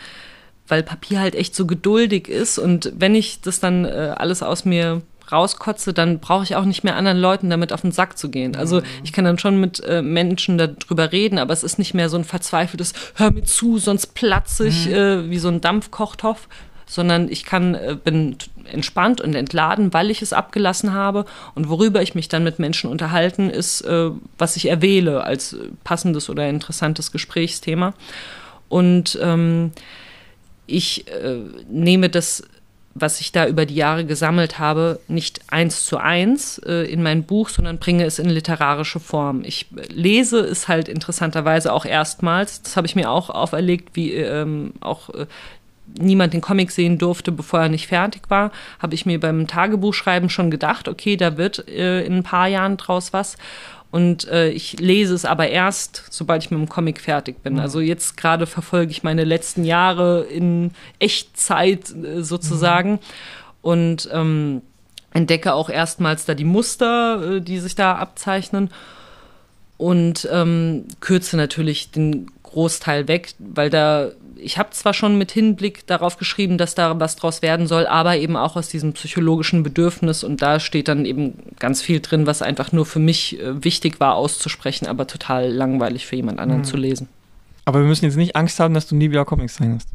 weil 0.70 0.82
Papier 0.82 1.20
halt 1.20 1.34
echt 1.34 1.54
so 1.54 1.66
geduldig 1.66 2.28
ist 2.28 2.58
und 2.58 2.92
wenn 2.96 3.14
ich 3.14 3.40
das 3.40 3.60
dann 3.60 3.84
äh, 3.84 4.14
alles 4.16 4.42
aus 4.42 4.64
mir 4.64 5.02
rauskotze, 5.30 5.92
dann 5.92 6.18
brauche 6.18 6.44
ich 6.44 6.56
auch 6.56 6.64
nicht 6.64 6.84
mehr 6.84 6.96
anderen 6.96 7.18
Leuten 7.18 7.50
damit 7.50 7.72
auf 7.72 7.82
den 7.82 7.92
Sack 7.92 8.18
zu 8.18 8.30
gehen. 8.30 8.56
Also 8.56 8.80
mhm. 8.80 8.84
ich 9.04 9.12
kann 9.12 9.24
dann 9.24 9.38
schon 9.38 9.60
mit 9.60 9.80
äh, 9.84 10.02
Menschen 10.02 10.58
darüber 10.58 11.12
reden, 11.12 11.38
aber 11.38 11.52
es 11.52 11.62
ist 11.62 11.78
nicht 11.78 11.94
mehr 11.94 12.08
so 12.08 12.16
ein 12.16 12.24
verzweifeltes 12.24 12.92
Hör 13.14 13.30
mir 13.30 13.44
zu, 13.44 13.78
sonst 13.78 14.14
platze 14.14 14.66
ich 14.66 14.86
mhm. 14.86 14.94
äh, 14.94 15.30
wie 15.30 15.38
so 15.38 15.48
ein 15.48 15.60
Dampfkochtopf, 15.60 16.48
sondern 16.86 17.28
ich 17.28 17.44
kann 17.44 17.74
äh, 17.74 17.96
bin 18.02 18.36
entspannt 18.64 19.20
und 19.20 19.34
entladen, 19.34 19.92
weil 19.92 20.10
ich 20.10 20.22
es 20.22 20.32
abgelassen 20.32 20.94
habe 20.94 21.24
und 21.54 21.68
worüber 21.68 22.02
ich 22.02 22.14
mich 22.14 22.28
dann 22.28 22.44
mit 22.44 22.58
Menschen 22.58 22.90
unterhalten 22.90 23.50
ist, 23.50 23.82
äh, 23.82 24.10
was 24.38 24.56
ich 24.56 24.68
erwähle 24.68 25.24
als 25.24 25.56
passendes 25.84 26.30
oder 26.30 26.48
interessantes 26.48 27.12
Gesprächsthema 27.12 27.94
und 28.68 29.18
ähm, 29.22 29.72
ich 30.70 31.08
äh, 31.08 31.40
nehme 31.70 32.08
das, 32.08 32.42
was 32.94 33.20
ich 33.20 33.32
da 33.32 33.46
über 33.46 33.66
die 33.66 33.76
Jahre 33.76 34.04
gesammelt 34.04 34.58
habe, 34.58 35.00
nicht 35.08 35.40
eins 35.48 35.84
zu 35.84 35.98
eins 35.98 36.58
äh, 36.58 36.90
in 36.90 37.02
mein 37.02 37.24
Buch, 37.24 37.48
sondern 37.48 37.78
bringe 37.78 38.04
es 38.04 38.18
in 38.18 38.28
literarische 38.28 39.00
Form. 39.00 39.42
Ich 39.44 39.66
lese 39.88 40.40
es 40.40 40.68
halt 40.68 40.88
interessanterweise 40.88 41.72
auch 41.72 41.84
erstmals. 41.84 42.62
Das 42.62 42.76
habe 42.76 42.86
ich 42.86 42.96
mir 42.96 43.10
auch 43.10 43.30
auferlegt, 43.30 43.90
wie 43.94 44.12
ähm, 44.12 44.72
auch 44.80 45.10
äh, 45.10 45.26
niemand 45.98 46.34
den 46.34 46.40
Comic 46.40 46.70
sehen 46.70 46.98
durfte, 46.98 47.32
bevor 47.32 47.60
er 47.60 47.68
nicht 47.68 47.86
fertig 47.86 48.22
war, 48.28 48.52
habe 48.78 48.94
ich 48.94 49.06
mir 49.06 49.18
beim 49.18 49.46
Tagebuchschreiben 49.46 50.28
schon 50.28 50.50
gedacht, 50.50 50.88
okay, 50.88 51.16
da 51.16 51.36
wird 51.36 51.68
äh, 51.68 52.04
in 52.04 52.18
ein 52.18 52.22
paar 52.22 52.48
Jahren 52.48 52.76
draus 52.76 53.12
was. 53.12 53.36
Und 53.90 54.28
äh, 54.28 54.50
ich 54.50 54.78
lese 54.78 55.14
es 55.14 55.24
aber 55.24 55.48
erst, 55.48 56.04
sobald 56.10 56.44
ich 56.44 56.50
mit 56.50 56.60
dem 56.60 56.68
Comic 56.68 57.00
fertig 57.00 57.42
bin. 57.42 57.54
Mhm. 57.54 57.60
Also 57.60 57.80
jetzt 57.80 58.16
gerade 58.16 58.46
verfolge 58.46 58.92
ich 58.92 59.02
meine 59.02 59.24
letzten 59.24 59.64
Jahre 59.64 60.22
in 60.22 60.70
Echtzeit 61.00 61.90
äh, 61.90 62.22
sozusagen. 62.22 62.92
Mhm. 62.92 62.98
Und 63.62 64.08
ähm, 64.12 64.62
entdecke 65.12 65.52
auch 65.54 65.68
erstmals 65.68 66.24
da 66.24 66.34
die 66.34 66.44
Muster, 66.44 67.36
äh, 67.36 67.40
die 67.40 67.58
sich 67.58 67.74
da 67.74 67.96
abzeichnen. 67.96 68.70
Und 69.80 70.28
ähm, 70.30 70.84
kürze 71.00 71.38
natürlich 71.38 71.90
den 71.90 72.30
Großteil 72.42 73.08
weg, 73.08 73.32
weil 73.38 73.70
da 73.70 74.10
ich 74.36 74.58
habe 74.58 74.70
zwar 74.72 74.92
schon 74.92 75.16
mit 75.16 75.32
Hinblick 75.32 75.86
darauf 75.86 76.18
geschrieben, 76.18 76.58
dass 76.58 76.74
da 76.74 76.98
was 77.00 77.16
draus 77.16 77.40
werden 77.40 77.66
soll, 77.66 77.86
aber 77.86 78.16
eben 78.16 78.36
auch 78.36 78.56
aus 78.56 78.68
diesem 78.68 78.92
psychologischen 78.92 79.62
Bedürfnis 79.62 80.22
und 80.24 80.42
da 80.42 80.60
steht 80.60 80.88
dann 80.88 81.04
eben 81.04 81.34
ganz 81.58 81.82
viel 81.82 82.00
drin, 82.00 82.26
was 82.26 82.42
einfach 82.42 82.72
nur 82.72 82.86
für 82.86 82.98
mich 82.98 83.40
äh, 83.40 83.64
wichtig 83.64 84.00
war 84.00 84.16
auszusprechen, 84.16 84.86
aber 84.86 85.06
total 85.06 85.50
langweilig 85.50 86.06
für 86.06 86.16
jemand 86.16 86.38
anderen 86.38 86.62
mhm. 86.62 86.66
zu 86.66 86.76
lesen. 86.76 87.08
Aber 87.64 87.80
wir 87.80 87.86
müssen 87.86 88.04
jetzt 88.04 88.16
nicht 88.16 88.36
Angst 88.36 88.60
haben, 88.60 88.74
dass 88.74 88.86
du 88.86 88.96
nie 88.96 89.10
wieder 89.10 89.24
Comics 89.24 89.54
zeichnest. 89.54 89.88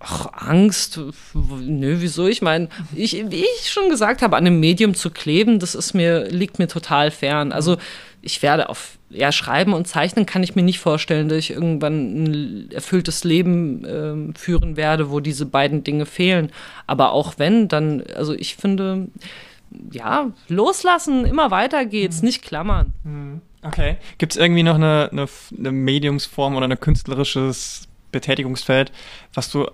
Ach, 0.00 0.28
Angst? 0.32 0.98
Nö, 1.34 1.96
wieso? 2.00 2.26
Ich 2.26 2.40
meine, 2.40 2.68
ich, 2.96 3.12
wie 3.28 3.44
ich 3.44 3.70
schon 3.70 3.90
gesagt 3.90 4.22
habe, 4.22 4.36
an 4.36 4.46
einem 4.46 4.58
Medium 4.58 4.94
zu 4.94 5.10
kleben, 5.10 5.58
das 5.58 5.74
ist 5.74 5.92
mir, 5.92 6.26
liegt 6.30 6.58
mir 6.58 6.68
total 6.68 7.10
fern. 7.10 7.52
Also 7.52 7.76
ich 8.22 8.42
werde 8.42 8.68
auf 8.68 8.98
ja, 9.08 9.32
Schreiben 9.32 9.72
und 9.72 9.88
Zeichnen 9.88 10.26
kann 10.26 10.42
ich 10.42 10.54
mir 10.54 10.62
nicht 10.62 10.78
vorstellen, 10.78 11.28
dass 11.28 11.38
ich 11.38 11.50
irgendwann 11.50 12.24
ein 12.24 12.70
erfülltes 12.70 13.24
Leben 13.24 13.84
äh, 13.84 14.38
führen 14.38 14.76
werde, 14.76 15.10
wo 15.10 15.20
diese 15.20 15.46
beiden 15.46 15.82
Dinge 15.82 16.06
fehlen. 16.06 16.52
Aber 16.86 17.12
auch 17.12 17.34
wenn, 17.38 17.68
dann, 17.68 18.04
also 18.14 18.34
ich 18.34 18.56
finde, 18.56 19.08
ja, 19.90 20.30
loslassen, 20.48 21.24
immer 21.24 21.50
weiter 21.50 21.84
geht's, 21.86 22.20
mhm. 22.20 22.26
nicht 22.26 22.42
klammern. 22.42 22.92
Mhm. 23.04 23.40
Okay. 23.62 23.96
Gibt 24.18 24.32
es 24.32 24.38
irgendwie 24.38 24.62
noch 24.62 24.76
eine, 24.76 25.08
eine, 25.12 25.26
eine 25.58 25.72
Mediumsform 25.72 26.56
oder 26.56 26.66
ein 26.66 26.80
künstlerisches 26.80 27.88
Betätigungsfeld, 28.12 28.92
was 29.34 29.50
du 29.50 29.66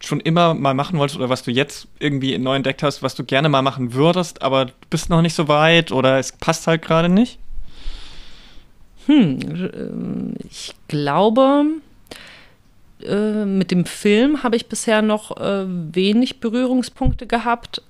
schon 0.00 0.20
immer 0.20 0.54
mal 0.54 0.74
machen 0.74 0.98
wolltest 0.98 1.18
oder 1.18 1.28
was 1.28 1.42
du 1.42 1.50
jetzt 1.50 1.86
irgendwie 1.98 2.36
neu 2.38 2.56
entdeckt 2.56 2.82
hast, 2.82 3.02
was 3.02 3.14
du 3.14 3.24
gerne 3.24 3.48
mal 3.48 3.62
machen 3.62 3.92
würdest, 3.92 4.42
aber 4.42 4.66
du 4.66 4.72
bist 4.88 5.10
noch 5.10 5.22
nicht 5.22 5.34
so 5.34 5.46
weit 5.46 5.92
oder 5.92 6.18
es 6.18 6.32
passt 6.32 6.66
halt 6.66 6.82
gerade 6.82 7.08
nicht? 7.08 7.38
Hm, 9.06 10.34
ich 10.48 10.74
glaube, 10.88 11.64
äh, 13.02 13.44
mit 13.44 13.70
dem 13.70 13.84
Film 13.84 14.42
habe 14.42 14.56
ich 14.56 14.66
bisher 14.66 15.02
noch 15.02 15.36
äh, 15.36 15.64
wenig 15.66 16.40
Berührungspunkte 16.40 17.26
gehabt, 17.26 17.82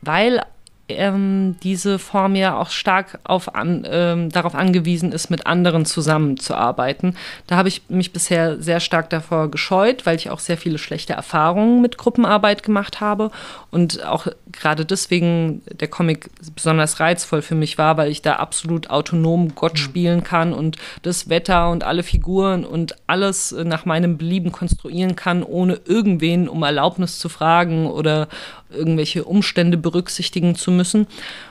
weil 0.00 0.42
ähm, 0.88 1.56
diese 1.62 1.98
Form 1.98 2.34
ja 2.34 2.58
auch 2.58 2.70
stark 2.70 3.18
auf 3.24 3.54
an, 3.54 3.86
ähm, 3.88 4.30
darauf 4.30 4.54
angewiesen 4.54 5.12
ist, 5.12 5.30
mit 5.30 5.46
anderen 5.46 5.84
zusammenzuarbeiten. 5.84 7.16
Da 7.46 7.56
habe 7.56 7.68
ich 7.68 7.82
mich 7.88 8.12
bisher 8.12 8.60
sehr 8.60 8.80
stark 8.80 9.10
davor 9.10 9.50
gescheut, 9.50 10.06
weil 10.06 10.16
ich 10.16 10.30
auch 10.30 10.38
sehr 10.38 10.56
viele 10.56 10.78
schlechte 10.78 11.12
Erfahrungen 11.12 11.82
mit 11.82 11.98
Gruppenarbeit 11.98 12.62
gemacht 12.62 13.00
habe 13.00 13.30
und 13.70 14.04
auch 14.04 14.26
gerade 14.50 14.86
deswegen 14.86 15.62
der 15.70 15.88
Comic 15.88 16.30
besonders 16.54 17.00
reizvoll 17.00 17.42
für 17.42 17.54
mich 17.54 17.76
war, 17.76 17.96
weil 17.96 18.10
ich 18.10 18.22
da 18.22 18.36
absolut 18.36 18.90
autonom 18.90 19.54
Gott 19.54 19.74
mhm. 19.74 19.78
spielen 19.78 20.24
kann 20.24 20.52
und 20.52 20.78
das 21.02 21.28
Wetter 21.28 21.70
und 21.70 21.84
alle 21.84 22.02
Figuren 22.02 22.64
und 22.64 22.96
alles 23.06 23.52
nach 23.52 23.84
meinem 23.84 24.16
Belieben 24.16 24.52
konstruieren 24.52 25.16
kann, 25.16 25.42
ohne 25.42 25.80
irgendwen 25.84 26.48
um 26.48 26.62
Erlaubnis 26.62 27.18
zu 27.18 27.28
fragen 27.28 27.86
oder 27.86 28.28
irgendwelche 28.70 29.24
Umstände 29.24 29.76
berücksichtigen 29.76 30.54
zu 30.54 30.70
müssen. 30.70 31.06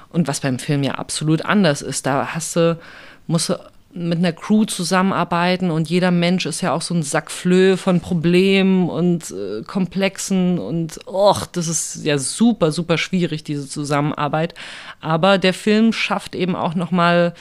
Und 0.10 0.28
was 0.28 0.40
beim 0.40 0.60
Film 0.60 0.84
ja 0.84 0.94
absolut 0.94 1.44
anders 1.46 1.82
ist. 1.82 2.06
Da 2.06 2.34
hast 2.34 2.56
du, 2.56 2.80
musst 3.28 3.50
du 3.50 3.60
mit 3.98 4.20
einer 4.20 4.34
Crew 4.34 4.66
zusammenarbeiten 4.66 5.72
und 5.72 5.90
jeder 5.90 6.12
Mensch 6.12 6.46
ist 6.46 6.62
ja 6.62 6.74
auch 6.74 6.82
so 6.82 6.94
ein 6.94 7.04
Sack 7.04 7.32
Flöhe 7.32 7.78
von 7.78 8.00
Problemen 8.00 8.90
und 8.90 9.32
äh, 9.32 9.64
Komplexen 9.64 10.60
und 10.60 11.00
och, 11.08 11.46
das 11.48 11.68
ist 11.68 12.06
ja 12.06 12.18
super, 12.18 12.72
super 12.72 12.98
schwierig, 12.98 13.44
diese 13.44 13.68
Zusammenarbeit. 13.68 14.54
Aber 15.02 15.38
der 15.38 15.54
Film 15.54 15.94
schafft 15.94 16.36
eben 16.36 16.56
auch 16.56 16.76
nochmal 16.76 17.34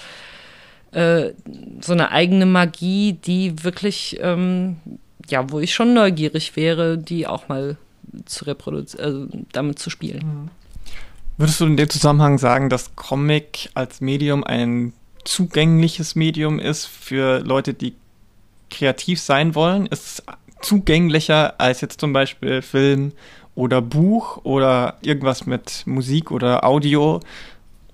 äh, 0.93 1.32
so 1.81 1.93
eine 1.93 2.11
eigene 2.11 2.47
Magie, 2.47 3.12
die 3.12 3.62
wirklich, 3.65 4.19
ähm, 4.23 4.77
ja, 5.28 5.51
wo 5.51 5.61
ich 5.61 5.74
schon 5.74 5.94
neugierig 5.94 6.57
wäre, 6.57 6.97
die 6.97 7.27
auch 7.27 7.48
mal 7.48 7.77
zu 8.25 8.45
reproduzieren, 8.45 9.05
also 9.05 9.29
damit 9.53 9.79
zu 9.79 9.91
spielen. 9.91 10.27
Mhm. 10.27 10.51
Würdest 11.39 11.61
du 11.61 11.67
in 11.67 11.77
dem 11.77 11.91
Zusammenhang 11.91 12.39
sagen, 12.39 12.71
dass 12.71 12.97
Comic 12.97 13.71
als 13.75 14.01
Medium 14.01 14.43
ein 14.43 14.95
zugängliches 15.25 16.15
Medium 16.15 16.59
ist 16.59 16.87
für 16.87 17.41
Leute, 17.41 17.75
die 17.75 17.95
kreativ 18.71 19.21
sein 19.21 19.55
wollen? 19.55 19.87
Ist 19.87 20.07
es 20.07 20.23
zugänglicher 20.63 21.61
als 21.61 21.83
jetzt 21.83 22.01
zum 22.01 22.13
Beispiel 22.15 22.63
Film 22.63 23.13
oder 23.55 23.83
Buch 23.83 24.39
oder 24.45 24.97
irgendwas 25.03 25.45
mit 25.47 25.83
Musik 25.87 26.31
oder 26.31 26.65
Audio? 26.65 27.21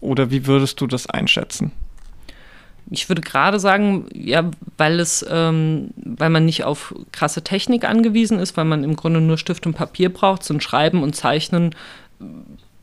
Oder 0.01 0.31
wie 0.31 0.47
würdest 0.47 0.81
du 0.81 0.87
das 0.87 1.09
einschätzen? 1.09 1.73
Ich 2.91 3.09
würde 3.09 3.23
gerade 3.23 3.59
sagen, 3.59 4.07
ja, 4.13 4.51
weil 4.77 5.01
es, 5.01 5.25
ähm, 5.31 5.91
weil 5.97 6.31
man 6.31 6.45
nicht 6.45 6.65
auf 6.65 6.95
krasse 7.13 7.43
Technik 7.43 7.85
angewiesen 7.85 8.39
ist, 8.39 8.57
weil 8.57 8.65
man 8.65 8.85
im 8.85 8.97
Grunde 8.97 9.21
nur 9.21 9.39
Stift 9.39 9.67
und 9.67 9.75
Papier 9.75 10.13
braucht, 10.13 10.43
zum 10.43 10.61
Schreiben 10.61 11.03
und 11.03 11.17
Zeichnen 11.17 11.75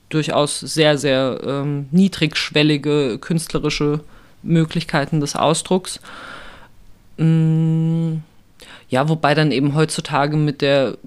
durchaus 0.09 0.59
sehr, 0.59 0.97
sehr 0.97 1.39
ähm, 1.45 1.87
niedrigschwellige 1.91 3.19
künstlerische 3.19 4.01
Möglichkeiten 4.41 5.19
des 5.19 5.35
Ausdrucks. 5.35 5.99
Mm, 7.17 8.17
ja, 8.89 9.07
wobei 9.07 9.35
dann 9.35 9.51
eben 9.51 9.75
heutzutage 9.75 10.35
mit 10.35 10.61
der 10.61 10.97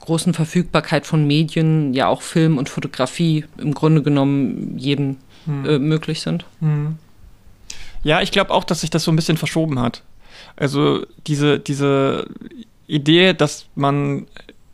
großen 0.00 0.32
Verfügbarkeit 0.32 1.06
von 1.06 1.26
Medien 1.26 1.92
ja 1.92 2.06
auch 2.06 2.22
Film 2.22 2.56
und 2.56 2.68
Fotografie 2.68 3.44
im 3.58 3.74
Grunde 3.74 4.02
genommen 4.02 4.78
jedem 4.78 5.18
hm. 5.44 5.66
äh, 5.66 5.78
möglich 5.78 6.22
sind. 6.22 6.46
Hm. 6.60 6.96
Ja, 8.02 8.20
ich 8.20 8.32
glaube 8.32 8.50
auch, 8.52 8.64
dass 8.64 8.80
sich 8.80 8.90
das 8.90 9.04
so 9.04 9.12
ein 9.12 9.16
bisschen 9.16 9.36
verschoben 9.36 9.78
hat. 9.78 10.02
Also 10.56 11.04
diese, 11.26 11.58
diese 11.58 12.26
Idee, 12.86 13.34
dass 13.34 13.66
man 13.74 14.26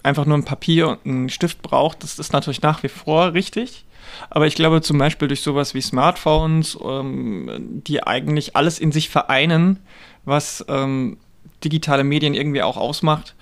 einfach 0.02 0.24
nur 0.24 0.38
ein 0.38 0.44
Papier 0.44 0.88
und 0.88 1.04
einen 1.04 1.28
Stift 1.28 1.62
braucht, 1.62 2.02
das 2.02 2.18
ist 2.18 2.32
natürlich 2.32 2.62
nach 2.62 2.82
wie 2.82 2.88
vor 2.88 3.34
richtig. 3.34 3.84
Aber 4.30 4.46
ich 4.46 4.54
glaube 4.54 4.80
zum 4.80 4.98
Beispiel 4.98 5.28
durch 5.28 5.42
sowas 5.42 5.74
wie 5.74 5.80
Smartphones, 5.80 6.78
ähm, 6.82 7.82
die 7.86 8.02
eigentlich 8.02 8.56
alles 8.56 8.78
in 8.78 8.92
sich 8.92 9.08
vereinen, 9.08 9.80
was 10.24 10.64
ähm, 10.68 11.18
digitale 11.64 12.04
Medien 12.04 12.34
irgendwie 12.34 12.62
auch 12.62 12.76
ausmacht, 12.76 13.34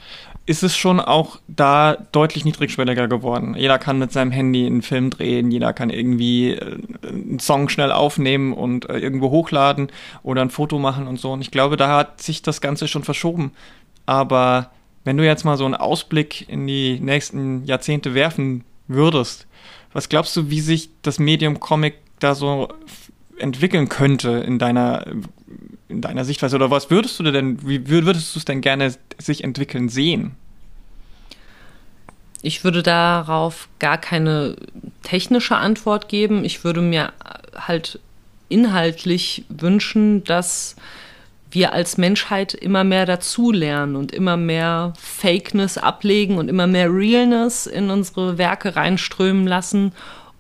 ist 0.47 0.63
es 0.63 0.77
schon 0.77 1.01
auch 1.01 1.39
da 1.49 1.97
deutlich 2.13 2.45
niedrigschwelliger 2.45 3.09
geworden. 3.09 3.55
Jeder 3.57 3.79
kann 3.79 3.99
mit 3.99 4.13
seinem 4.13 4.31
Handy 4.31 4.67
einen 4.67 4.83
Film 4.83 5.11
drehen, 5.11 5.51
jeder 5.51 5.73
kann 5.73 5.89
irgendwie 5.89 6.51
äh, 6.51 6.79
einen 7.03 7.39
Song 7.39 7.69
schnell 7.69 7.91
aufnehmen 7.91 8.53
und 8.53 8.89
äh, 8.91 8.99
irgendwo 8.99 9.31
hochladen 9.31 9.89
oder 10.23 10.43
ein 10.43 10.51
Foto 10.51 10.79
machen 10.79 11.07
und 11.07 11.19
so. 11.19 11.33
Und 11.33 11.41
ich 11.41 11.51
glaube, 11.51 11.77
da 11.77 11.97
hat 11.97 12.21
sich 12.21 12.43
das 12.43 12.61
Ganze 12.61 12.89
schon 12.89 13.05
verschoben. 13.05 13.53
Aber 14.05 14.71
wenn 15.05 15.17
du 15.17 15.25
jetzt 15.25 15.45
mal 15.45 15.57
so 15.57 15.65
einen 15.65 15.75
Ausblick 15.75 16.47
in 16.49 16.67
die 16.67 17.01
nächsten 17.01 17.65
Jahrzehnte 17.65 18.15
werfen 18.15 18.65
würdest, 18.87 19.47
was 19.93 20.09
glaubst 20.11 20.37
du, 20.37 20.51
wie 20.51 20.61
sich 20.61 20.91
das 21.03 21.19
Medium 21.19 21.61
Comic 21.61 21.95
da 22.19 22.35
so 22.35 22.69
entwickeln 23.39 23.89
könnte 23.89 24.31
in 24.31 24.59
deiner 24.59 25.07
in 25.89 26.01
deiner 26.01 26.25
Sichtweise? 26.25 26.57
Oder 26.57 26.71
was 26.71 26.91
würdest 26.91 27.19
du 27.19 27.25
denn, 27.25 27.59
wie 27.67 27.89
würdest 27.89 28.35
du 28.35 28.39
es 28.39 28.45
denn 28.45 28.61
gerne 28.61 28.95
sich 29.19 29.45
entwickeln 29.45 29.89
sehen? 29.89 30.37
Ich 32.43 32.63
würde 32.63 32.83
darauf 32.83 33.69
gar 33.79 33.97
keine 33.97 34.57
technische 35.03 35.57
Antwort 35.57 36.09
geben. 36.09 36.45
Ich 36.45 36.63
würde 36.63 36.83
mir 36.83 37.13
halt 37.57 38.01
inhaltlich 38.49 39.45
wünschen, 39.49 40.25
dass 40.25 40.77
wir 41.51 41.73
als 41.73 41.97
Menschheit 41.97 42.53
immer 42.53 42.85
mehr 42.85 43.07
dazulernen 43.07 43.97
und 43.97 44.13
immer 44.13 44.37
mehr 44.37 44.93
Fakeness 44.99 45.79
ablegen 45.79 46.37
und 46.37 46.49
immer 46.49 46.67
mehr 46.67 46.93
Realness 46.93 47.67
in 47.67 47.91
unsere 47.91 48.39
Werke 48.39 48.77
reinströmen 48.77 49.47
lassen 49.47 49.93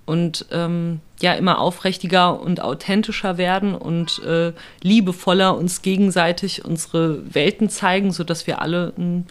und 0.06 0.46
ähm, 0.50 1.00
ja 1.24 1.32
immer 1.32 1.58
aufrichtiger 1.58 2.40
und 2.40 2.60
authentischer 2.60 3.36
werden 3.38 3.74
und 3.74 4.22
äh, 4.24 4.52
liebevoller 4.82 5.56
uns 5.56 5.82
gegenseitig 5.82 6.64
unsere 6.64 7.34
Welten 7.34 7.68
zeigen, 7.68 8.12
sodass 8.12 8.46
wir 8.46 8.62
alle 8.62 8.92
ein 8.96 9.26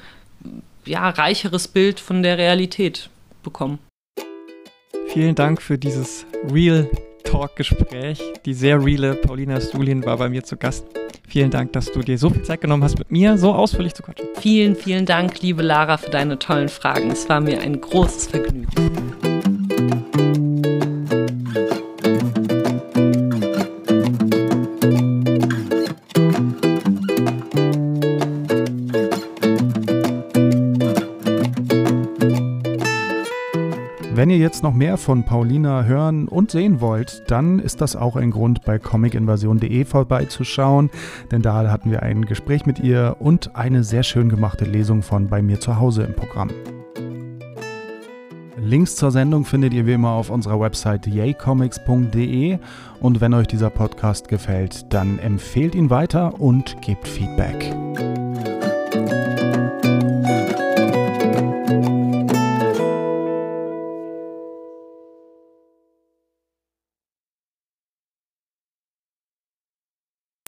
ja, 0.85 1.07
reicheres 1.09 1.69
Bild 1.69 2.01
von 2.01 2.23
der 2.23 2.37
Realität 2.37 3.09
bekommen. 3.43 3.79
Vielen 5.07 5.35
Dank 5.35 5.61
für 5.61 5.77
dieses 5.77 6.25
Real 6.51 6.89
Talk-Gespräch. 7.23 8.19
Die 8.45 8.53
sehr 8.53 8.83
reale 8.83 9.13
Paulina 9.13 9.61
Stulin 9.61 10.03
war 10.05 10.17
bei 10.17 10.29
mir 10.29 10.43
zu 10.43 10.57
Gast. 10.57 10.85
Vielen 11.27 11.51
Dank, 11.51 11.73
dass 11.73 11.91
du 11.91 12.01
dir 12.01 12.17
so 12.17 12.29
viel 12.29 12.43
Zeit 12.43 12.61
genommen 12.61 12.83
hast, 12.83 12.97
mit 12.97 13.11
mir 13.11 13.37
so 13.37 13.53
ausführlich 13.53 13.93
zu 13.93 14.03
quatschen. 14.03 14.27
Vielen, 14.39 14.75
vielen 14.75 15.05
Dank, 15.05 15.41
liebe 15.41 15.61
Lara, 15.61 15.97
für 15.97 16.09
deine 16.09 16.37
tollen 16.39 16.69
Fragen. 16.69 17.11
Es 17.11 17.29
war 17.29 17.39
mir 17.39 17.61
ein 17.61 17.79
großes 17.79 18.27
Vergnügen. 18.27 18.67
Wenn 34.23 34.29
ihr 34.29 34.37
jetzt 34.37 34.63
noch 34.63 34.73
mehr 34.73 34.95
von 34.95 35.25
Paulina 35.25 35.83
hören 35.83 36.29
und 36.29 36.49
sehen 36.49 36.79
wollt, 36.79 37.29
dann 37.29 37.59
ist 37.59 37.81
das 37.81 37.97
auch 37.97 38.15
ein 38.15 38.31
Grund, 38.31 38.63
bei 38.63 38.79
comicinvasion.de 38.79 39.83
vorbeizuschauen, 39.83 40.89
denn 41.29 41.41
da 41.41 41.69
hatten 41.69 41.91
wir 41.91 42.03
ein 42.03 42.23
Gespräch 42.23 42.65
mit 42.65 42.79
ihr 42.79 43.17
und 43.19 43.57
eine 43.57 43.83
sehr 43.83 44.03
schön 44.03 44.29
gemachte 44.29 44.63
Lesung 44.63 45.01
von 45.01 45.27
Bei 45.27 45.41
mir 45.41 45.59
zu 45.59 45.77
Hause 45.77 46.03
im 46.03 46.15
Programm. 46.15 46.51
Links 48.57 48.95
zur 48.95 49.11
Sendung 49.11 49.43
findet 49.43 49.73
ihr 49.73 49.85
wie 49.85 49.91
immer 49.91 50.11
auf 50.11 50.29
unserer 50.29 50.57
Website 50.57 51.05
yaycomics.de 51.05 52.59
und 53.01 53.19
wenn 53.19 53.33
euch 53.33 53.47
dieser 53.47 53.71
Podcast 53.71 54.29
gefällt, 54.29 54.85
dann 54.93 55.19
empfehlt 55.19 55.75
ihn 55.75 55.89
weiter 55.89 56.39
und 56.39 56.81
gebt 56.81 57.09
Feedback. 57.09 57.75